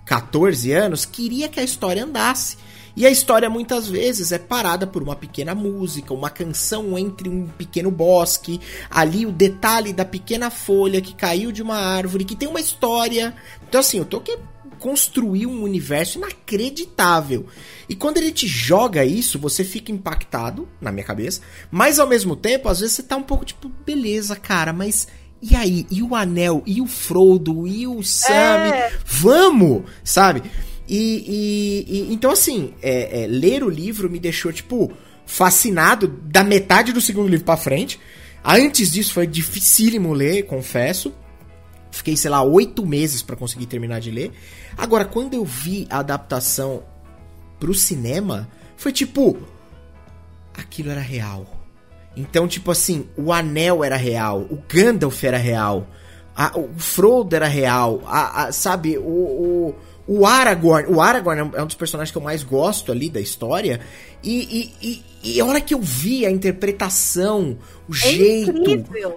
14 0.04 0.70
anos, 0.72 1.06
queria 1.06 1.48
que 1.48 1.58
a 1.58 1.64
história 1.64 2.04
andasse. 2.04 2.58
E 2.96 3.06
a 3.06 3.10
história 3.10 3.48
muitas 3.48 3.88
vezes 3.88 4.32
é 4.32 4.38
parada 4.38 4.86
por 4.86 5.02
uma 5.02 5.16
pequena 5.16 5.54
música, 5.54 6.12
uma 6.12 6.30
canção 6.30 6.98
entre 6.98 7.28
um 7.28 7.46
pequeno 7.46 7.90
bosque, 7.90 8.60
ali 8.90 9.24
o 9.24 9.32
detalhe 9.32 9.92
da 9.92 10.04
pequena 10.04 10.50
folha 10.50 11.00
que 11.00 11.14
caiu 11.14 11.50
de 11.50 11.62
uma 11.62 11.76
árvore, 11.76 12.24
que 12.24 12.36
tem 12.36 12.48
uma 12.48 12.60
história. 12.60 13.34
Então, 13.66 13.80
assim, 13.80 14.00
o 14.00 14.04
Tolkien 14.04 14.38
construiu 14.82 15.48
um 15.48 15.62
universo 15.62 16.18
inacreditável. 16.18 17.46
E 17.88 17.94
quando 17.94 18.18
ele 18.18 18.32
te 18.32 18.48
joga 18.48 19.04
isso, 19.04 19.38
você 19.38 19.62
fica 19.62 19.92
impactado, 19.92 20.68
na 20.80 20.90
minha 20.90 21.06
cabeça, 21.06 21.40
mas 21.70 22.00
ao 22.00 22.06
mesmo 22.08 22.34
tempo, 22.34 22.68
às 22.68 22.80
vezes 22.80 22.96
você 22.96 23.02
tá 23.04 23.16
um 23.16 23.22
pouco 23.22 23.44
tipo, 23.44 23.68
beleza, 23.86 24.34
cara, 24.34 24.72
mas. 24.72 25.06
E 25.40 25.56
aí? 25.56 25.86
E 25.90 26.02
o 26.02 26.14
Anel? 26.14 26.62
E 26.66 26.80
o 26.80 26.86
Frodo? 26.86 27.66
E 27.66 27.86
o 27.86 28.02
Sam? 28.02 28.32
É. 28.32 28.92
Vamos! 29.04 29.82
Sabe? 30.04 30.42
E, 30.88 31.86
e, 31.88 31.94
e 31.94 32.12
então, 32.12 32.30
assim, 32.30 32.74
é, 32.82 33.22
é, 33.22 33.26
ler 33.26 33.62
o 33.62 33.68
livro 33.68 34.10
me 34.10 34.18
deixou, 34.18 34.52
tipo, 34.52 34.92
fascinado 35.24 36.08
da 36.08 36.42
metade 36.44 36.92
do 36.92 37.00
segundo 37.00 37.28
livro 37.28 37.44
pra 37.44 37.56
frente. 37.56 38.00
Antes 38.44 38.90
disso 38.90 39.14
foi 39.14 39.26
dificílimo 39.26 40.12
ler, 40.12 40.44
confesso. 40.44 41.12
Fiquei, 41.90 42.16
sei 42.16 42.30
lá, 42.30 42.42
oito 42.42 42.84
meses 42.84 43.22
para 43.22 43.36
conseguir 43.36 43.66
terminar 43.66 44.00
de 44.00 44.10
ler. 44.10 44.32
Agora, 44.76 45.04
quando 45.04 45.34
eu 45.34 45.44
vi 45.44 45.86
a 45.90 45.98
adaptação 45.98 46.82
pro 47.60 47.74
cinema, 47.74 48.48
foi 48.76 48.92
tipo. 48.92 49.38
Aquilo 50.54 50.90
era 50.90 51.00
real. 51.00 51.46
Então, 52.16 52.46
tipo 52.46 52.70
assim, 52.70 53.08
o 53.16 53.32
anel 53.32 53.82
era 53.82 53.96
real, 53.96 54.40
o 54.50 54.58
Gandalf 54.68 55.24
era 55.24 55.38
real, 55.38 55.86
a, 56.36 56.58
o 56.58 56.68
Frodo 56.76 57.34
era 57.34 57.46
real, 57.46 58.02
a, 58.06 58.44
a 58.44 58.52
sabe, 58.52 58.98
o, 58.98 59.02
o 59.02 59.74
o 60.18 60.26
Aragorn, 60.26 60.92
o 60.92 61.00
Aragorn 61.00 61.52
é 61.54 61.62
um 61.62 61.66
dos 61.66 61.74
personagens 61.74 62.10
que 62.10 62.18
eu 62.18 62.22
mais 62.22 62.42
gosto 62.42 62.92
ali 62.92 63.08
da 63.08 63.20
história. 63.20 63.80
E, 64.22 64.72
e, 64.82 65.02
e, 65.22 65.36
e 65.36 65.40
a 65.40 65.46
hora 65.46 65.60
que 65.60 65.72
eu 65.72 65.80
vi 65.80 66.26
a 66.26 66.30
interpretação, 66.30 67.56
o 67.88 67.94
é 67.94 67.96
jeito. 67.96 68.52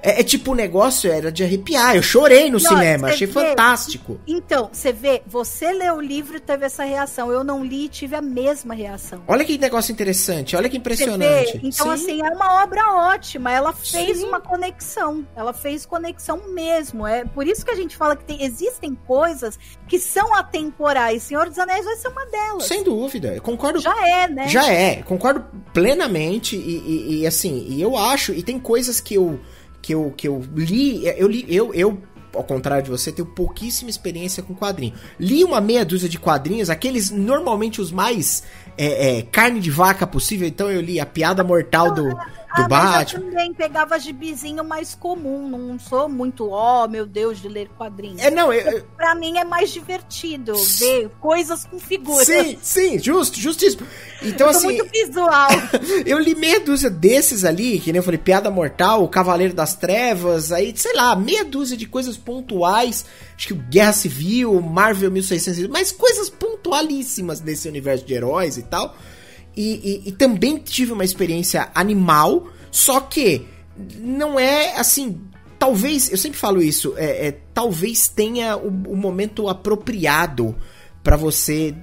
É, 0.01 0.21
é, 0.21 0.23
tipo, 0.23 0.51
o 0.51 0.55
negócio 0.55 1.11
era 1.11 1.31
de 1.31 1.43
arrepiar. 1.43 1.95
Eu 1.95 2.01
chorei 2.01 2.49
no 2.49 2.59
cinema, 2.59 3.09
achei 3.09 3.27
vê, 3.27 3.33
fantástico. 3.33 4.19
Então, 4.27 4.69
você 4.71 4.91
vê, 4.91 5.21
você 5.25 5.71
leu 5.71 5.95
o 5.95 6.01
livro 6.01 6.37
e 6.37 6.39
teve 6.39 6.65
essa 6.65 6.83
reação. 6.83 7.31
Eu 7.31 7.43
não 7.43 7.63
li 7.63 7.85
e 7.85 7.89
tive 7.89 8.15
a 8.15 8.21
mesma 8.21 8.73
reação. 8.73 9.21
Olha 9.27 9.45
que 9.45 9.57
negócio 9.57 9.91
interessante, 9.91 10.55
olha 10.55 10.69
que 10.69 10.77
impressionante. 10.77 11.59
Então, 11.63 11.87
Sim. 11.97 12.03
assim, 12.03 12.21
é 12.21 12.29
uma 12.29 12.63
obra 12.63 12.81
ótima. 13.13 13.51
Ela 13.51 13.73
fez 13.73 14.19
Sim. 14.19 14.25
uma 14.25 14.39
conexão. 14.39 15.25
Ela 15.35 15.53
fez 15.53 15.85
conexão 15.85 16.49
mesmo. 16.49 17.05
É 17.05 17.25
por 17.25 17.47
isso 17.47 17.63
que 17.65 17.71
a 17.71 17.75
gente 17.75 17.95
fala 17.95 18.15
que 18.15 18.23
tem, 18.23 18.43
existem 18.43 18.95
coisas 19.07 19.57
que 19.87 19.99
são 19.99 20.33
atemporais. 20.33 21.23
Senhor 21.23 21.47
dos 21.49 21.59
Anéis 21.59 21.85
vai 21.85 21.95
ser 21.95 22.07
uma 22.07 22.25
delas. 22.25 22.65
Sem 22.65 22.83
dúvida. 22.83 23.39
concordo. 23.41 23.79
Já 23.79 24.07
é, 24.07 24.27
né? 24.27 24.47
Já 24.47 24.71
é. 24.71 25.03
Concordo 25.03 25.45
plenamente. 25.73 26.55
E, 26.55 26.77
e, 26.77 27.21
e 27.21 27.27
assim, 27.27 27.65
e 27.69 27.81
eu 27.81 27.95
acho. 27.97 28.33
E 28.33 28.41
tem 28.41 28.54
coisas 28.59 28.99
que 28.99 29.15
eu 29.15 29.39
que 29.81 29.93
eu, 29.93 30.11
que 30.17 30.27
eu 30.27 30.43
li, 30.55 31.05
eu 31.05 31.27
li, 31.27 31.45
eu, 31.47 31.71
eu 31.71 32.01
ao 32.35 32.43
contrário 32.43 32.83
de 32.83 32.89
você, 32.89 33.11
tenho 33.11 33.27
pouquíssima 33.27 33.89
experiência 33.89 34.43
com 34.43 34.53
quadrinho. 34.53 34.93
Li 35.19 35.43
uma 35.43 35.61
meia 35.61 35.85
dúzia 35.85 36.09
de 36.09 36.19
quadrinhos, 36.19 36.69
aqueles 36.69 37.09
normalmente 37.09 37.79
os 37.79 37.91
mais 37.91 38.43
é, 38.77 39.19
é, 39.19 39.21
carne 39.21 39.59
de 39.59 39.71
vaca 39.71 40.05
possível. 40.05 40.47
Então 40.47 40.69
eu 40.69 40.81
li 40.81 40.99
a 40.99 41.05
piada 41.05 41.43
mortal 41.43 41.93
do 41.93 42.15
do 42.55 42.63
ah, 42.63 42.67
Batman. 42.67 43.19
eu 43.19 43.29
também 43.29 43.53
pegava 43.53 43.99
gibizinho 43.99 44.63
mais 44.63 44.95
comum, 44.95 45.47
não 45.47 45.77
sou 45.77 46.07
muito, 46.07 46.49
ó, 46.49 46.85
oh, 46.85 46.87
meu 46.87 47.05
Deus, 47.05 47.39
de 47.39 47.47
ler 47.47 47.69
quadrinhos. 47.77 48.21
É, 48.21 48.31
não, 48.31 48.51
eu, 48.51 48.83
Pra 48.95 49.13
mim 49.13 49.37
é 49.37 49.43
mais 49.43 49.71
divertido 49.71 50.53
ver 50.55 51.09
coisas 51.19 51.65
com 51.65 51.79
figuras. 51.79 52.25
Sim, 52.25 52.57
sim, 52.61 52.99
justo, 52.99 53.39
justíssimo. 53.39 53.85
Então, 54.21 54.47
eu 54.47 54.51
assim. 54.51 54.67
muito 54.67 54.85
visual. 54.89 55.49
eu 56.05 56.17
li 56.17 56.35
meia 56.35 56.59
dúzia 56.59 56.89
desses 56.89 57.43
ali, 57.43 57.79
que 57.79 57.91
nem 57.91 57.97
eu 57.97 58.03
falei, 58.03 58.17
Piada 58.17 58.49
Mortal, 58.49 59.03
o 59.03 59.09
Cavaleiro 59.09 59.53
das 59.53 59.75
Trevas, 59.75 60.51
aí, 60.51 60.73
sei 60.75 60.93
lá, 60.93 61.15
meia 61.15 61.43
dúzia 61.43 61.75
de 61.75 61.85
coisas 61.85 62.17
pontuais. 62.17 63.05
Acho 63.35 63.47
que 63.49 63.53
Guerra 63.53 63.93
Civil, 63.93 64.61
Marvel 64.61 65.11
1600, 65.11 65.67
mas 65.69 65.91
coisas 65.91 66.29
pontualíssimas 66.29 67.39
desse 67.39 67.67
universo 67.67 68.05
de 68.05 68.13
heróis 68.13 68.57
e 68.57 68.63
tal. 68.63 68.95
E, 69.55 70.03
e, 70.05 70.09
e 70.09 70.11
também 70.11 70.57
tive 70.57 70.91
uma 70.91 71.05
experiência 71.05 71.69
animal, 71.73 72.47
só 72.71 72.99
que 72.99 73.45
não 73.97 74.39
é 74.39 74.77
assim. 74.77 75.21
Talvez, 75.57 76.11
eu 76.11 76.17
sempre 76.17 76.37
falo 76.37 76.61
isso, 76.61 76.93
é, 76.97 77.27
é 77.27 77.31
talvez 77.53 78.07
tenha 78.07 78.57
o, 78.57 78.67
o 78.67 78.95
momento 78.95 79.47
apropriado 79.47 80.55
para 81.01 81.15
você 81.15 81.73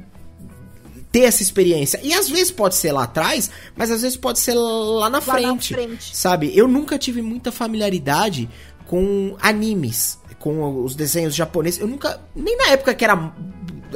ter 1.13 1.21
essa 1.21 1.43
experiência. 1.43 2.01
E 2.03 2.13
às 2.13 2.29
vezes 2.29 2.51
pode 2.51 2.75
ser 2.75 2.93
lá 2.93 3.05
atrás, 3.05 3.51
mas 3.77 3.91
às 3.91 4.03
vezes 4.03 4.17
pode 4.17 4.39
ser 4.39 4.55
lá 4.55 5.11
na, 5.11 5.19
lá 5.19 5.21
frente, 5.21 5.73
na 5.73 5.79
frente. 5.79 6.17
Sabe? 6.17 6.57
Eu 6.57 6.67
nunca 6.67 6.99
tive 6.99 7.21
muita 7.21 7.53
familiaridade 7.53 8.49
com 8.87 9.37
animes, 9.41 10.19
com 10.39 10.83
os 10.83 10.95
desenhos 10.95 11.35
japoneses. 11.35 11.81
Eu 11.81 11.87
nunca. 11.87 12.21
Nem 12.35 12.57
na 12.57 12.69
época 12.69 12.95
que 12.95 13.05
era 13.05 13.33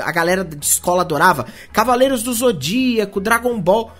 a 0.00 0.12
galera 0.12 0.44
de 0.44 0.64
escola 0.64 1.02
adorava. 1.02 1.46
Cavaleiros 1.72 2.22
do 2.22 2.32
Zodíaco, 2.32 3.20
Dragon 3.20 3.60
Ball. 3.60 3.92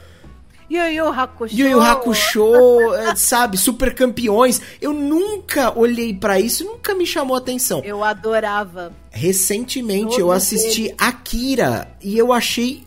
Yu 0.69 0.83
Yu 0.83 1.07
Hakusho. 1.07 1.55
Yu 1.55 1.69
Yu 1.69 1.81
Hakusho, 1.81 2.95
é, 2.95 3.15
sabe, 3.15 3.57
super 3.57 3.95
campeões. 3.95 4.61
Eu 4.81 4.93
nunca 4.93 5.79
olhei 5.79 6.13
para 6.13 6.41
isso, 6.41 6.65
nunca 6.65 6.93
me 6.95 7.07
chamou 7.07 7.37
atenção. 7.37 7.83
Eu 7.85 8.03
adorava. 8.03 8.93
Recentemente 9.11 10.19
eu 10.19 10.33
assisti. 10.33 10.93
Akira 10.99 11.89
e 12.03 12.19
eu 12.19 12.33
achei 12.33 12.85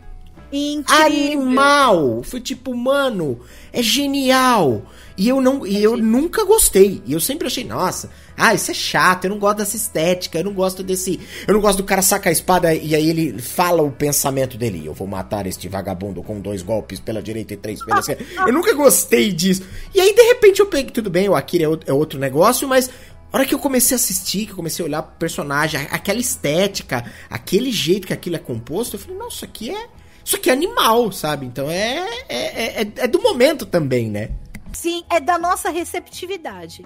Incrível. 0.52 1.06
animal. 1.06 2.24
Foi 2.24 2.42
tipo, 2.42 2.76
mano, 2.76 3.40
é 3.72 3.82
genial. 3.82 4.82
E 5.18 5.28
eu 5.28 5.40
não, 5.42 5.66
e 5.66 5.82
eu 5.82 5.96
nunca 5.98 6.44
gostei. 6.44 7.02
E 7.06 7.14
eu 7.14 7.20
sempre 7.20 7.48
achei, 7.48 7.64
nossa, 7.64 8.10
ah, 8.40 8.54
isso 8.54 8.72
é 8.72 8.74
chato, 8.74 9.26
eu 9.26 9.32
não 9.32 9.38
gosto 9.38 9.58
dessa 9.58 9.76
estética, 9.76 10.40
eu 10.40 10.46
não 10.46 10.54
gosto 10.54 10.82
desse. 10.82 11.20
Eu 11.46 11.54
não 11.54 11.60
gosto 11.60 11.80
do 11.80 11.84
cara 11.84 12.02
sacar 12.02 12.30
a 12.30 12.32
espada 12.32 12.74
e 12.74 12.96
aí 12.96 13.10
ele 13.10 13.38
fala 13.38 13.82
o 13.82 13.92
pensamento 13.92 14.58
dele. 14.58 14.82
Eu 14.86 14.94
vou 14.94 15.06
matar 15.06 15.46
este 15.46 15.68
vagabundo 15.68 16.24
com 16.24 16.40
dois 16.40 16.62
golpes 16.62 17.02
pela 17.02 17.22
direita 17.22 17.54
e 17.54 17.58
três 17.58 17.84
pela 17.84 18.00
esquerda. 18.00 18.24
eu 18.48 18.54
nunca 18.54 18.74
gostei 18.74 19.34
disso. 19.34 19.64
E 19.94 20.00
aí, 20.00 20.16
de 20.16 20.24
repente, 20.24 20.62
eu 20.62 20.68
peguei, 20.68 20.90
tudo 20.90 21.10
bem, 21.10 21.28
o 21.28 21.36
Akira 21.36 21.66
é, 21.66 21.90
é 21.92 21.94
outro 21.94 22.18
negócio, 22.18 22.66
mas 22.66 22.90
a 23.32 23.38
hora 23.38 23.46
que 23.46 23.54
eu 23.54 23.60
comecei 23.60 23.94
a 23.96 24.00
assistir, 24.00 24.46
que 24.46 24.54
eu 24.54 24.56
comecei 24.56 24.84
a 24.84 24.88
olhar 24.88 25.04
pro 25.04 25.18
personagem, 25.18 25.86
aquela 25.92 26.20
estética, 26.20 27.04
aquele 27.30 27.72
jeito 27.72 28.08
que 28.08 28.14
aquilo 28.14 28.38
é 28.38 28.40
composto, 28.40 28.96
eu 28.96 29.00
falei, 29.00 29.18
nossa, 29.18 29.36
isso 29.36 29.46
aqui 29.46 29.70
é. 29.70 29.88
Isso 30.24 30.36
aqui 30.36 30.50
é 30.50 30.54
animal, 30.54 31.12
sabe? 31.12 31.46
Então 31.46 31.70
é, 31.70 32.08
é, 32.30 32.82
é, 32.82 32.88
é 32.98 33.08
do 33.08 33.22
momento 33.22 33.66
também, 33.66 34.10
né? 34.10 34.30
Sim, 34.72 35.04
é 35.10 35.20
da 35.20 35.38
nossa 35.38 35.70
receptividade. 35.70 36.86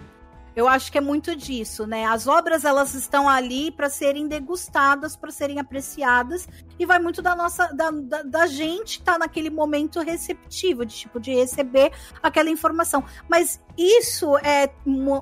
Eu 0.55 0.67
acho 0.67 0.91
que 0.91 0.97
é 0.97 1.01
muito 1.01 1.35
disso, 1.35 1.87
né? 1.87 2.05
As 2.05 2.27
obras 2.27 2.63
elas 2.65 2.93
estão 2.93 3.27
ali 3.27 3.71
para 3.71 3.89
serem 3.89 4.27
degustadas, 4.27 5.15
para 5.15 5.31
serem 5.31 5.59
apreciadas 5.59 6.47
e 6.77 6.85
vai 6.85 6.99
muito 6.99 7.21
da 7.21 7.35
nossa 7.35 7.67
da, 7.73 7.91
da, 7.91 8.23
da 8.23 8.47
gente 8.47 8.99
estar 8.99 9.13
tá 9.13 9.19
naquele 9.19 9.49
momento 9.49 9.99
receptivo, 9.99 10.85
de 10.85 10.95
tipo 10.95 11.19
de 11.19 11.33
receber 11.33 11.91
aquela 12.21 12.49
informação. 12.49 13.03
Mas 13.27 13.59
isso 13.77 14.37
é 14.37 14.69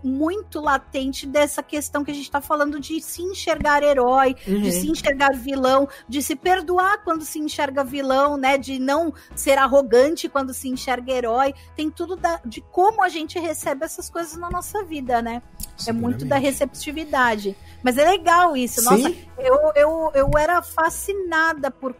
muito 0.03 0.59
latente 0.59 1.25
dessa 1.25 1.63
questão 1.63 2.03
que 2.03 2.11
a 2.11 2.13
gente 2.13 2.25
está 2.25 2.41
falando 2.41 2.79
de 2.79 2.99
se 2.99 3.21
enxergar 3.21 3.81
herói, 3.81 4.35
uhum. 4.45 4.61
de 4.61 4.71
se 4.71 4.89
enxergar 4.89 5.33
vilão, 5.33 5.87
de 6.07 6.21
se 6.21 6.35
perdoar 6.35 7.03
quando 7.03 7.23
se 7.23 7.39
enxerga 7.39 7.83
vilão, 7.83 8.35
né? 8.35 8.57
De 8.57 8.77
não 8.77 9.13
ser 9.35 9.57
arrogante 9.57 10.27
quando 10.27 10.53
se 10.53 10.67
enxerga 10.67 11.13
herói. 11.13 11.53
Tem 11.75 11.89
tudo 11.89 12.15
da, 12.15 12.41
de 12.45 12.61
como 12.61 13.03
a 13.03 13.09
gente 13.09 13.39
recebe 13.39 13.85
essas 13.85 14.09
coisas 14.09 14.35
na 14.35 14.49
nossa 14.49 14.83
vida, 14.83 15.20
né? 15.21 15.41
É 15.87 15.91
muito 15.91 16.25
da 16.25 16.37
receptividade. 16.37 17.55
Mas 17.83 17.97
é 17.97 18.09
legal 18.09 18.55
isso. 18.55 18.81
Sim. 18.81 18.85
Nossa, 18.85 19.15
eu, 19.37 19.71
eu, 19.75 20.11
eu 20.13 20.31
era 20.37 20.61
fascinada 20.61 21.71
por 21.71 21.95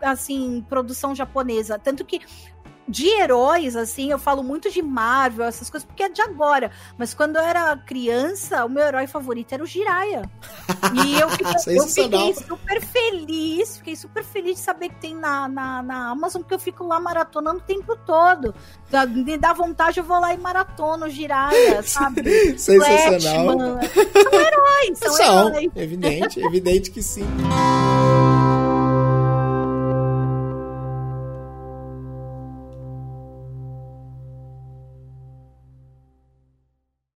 assim, 0.00 0.64
produção 0.68 1.14
japonesa. 1.14 1.78
Tanto 1.78 2.04
que 2.04 2.20
de 2.88 3.06
heróis, 3.06 3.76
assim, 3.76 4.10
eu 4.10 4.18
falo 4.18 4.42
muito 4.42 4.70
de 4.70 4.80
Marvel, 4.80 5.46
essas 5.46 5.68
coisas, 5.68 5.86
porque 5.86 6.02
é 6.02 6.08
de 6.08 6.22
agora. 6.22 6.70
Mas 6.96 7.12
quando 7.12 7.36
eu 7.36 7.42
era 7.42 7.76
criança, 7.76 8.64
o 8.64 8.68
meu 8.68 8.82
herói 8.84 9.06
favorito 9.06 9.52
era 9.52 9.62
o 9.62 9.66
Jiraya. 9.66 10.22
E 11.04 11.20
eu 11.20 11.28
fiquei, 11.30 11.78
eu 11.78 11.86
fiquei 11.86 12.34
super 12.34 12.80
feliz, 12.80 13.76
fiquei 13.76 13.96
super 13.96 14.24
feliz 14.24 14.56
de 14.56 14.62
saber 14.62 14.88
que 14.88 14.96
tem 14.96 15.14
na, 15.14 15.48
na, 15.48 15.82
na 15.82 16.10
Amazon, 16.10 16.40
porque 16.40 16.54
eu 16.54 16.58
fico 16.58 16.84
lá 16.84 16.98
maratonando 16.98 17.58
o 17.58 17.62
tempo 17.62 17.96
todo. 17.96 18.54
Me 19.08 19.36
dá 19.36 19.52
vontade, 19.52 20.00
eu 20.00 20.04
vou 20.04 20.18
lá 20.18 20.32
e 20.32 20.38
maratono 20.38 21.06
o 21.06 21.10
Jiraya, 21.10 21.82
sabe? 21.84 22.58
Sensacional. 22.58 23.58
São 23.58 24.40
heróis, 24.40 24.98
são, 24.98 25.12
são 25.12 25.48
heróis. 25.48 25.70
Evidente, 25.76 26.40
evidente 26.40 26.90
que 26.90 27.02
sim. 27.02 27.26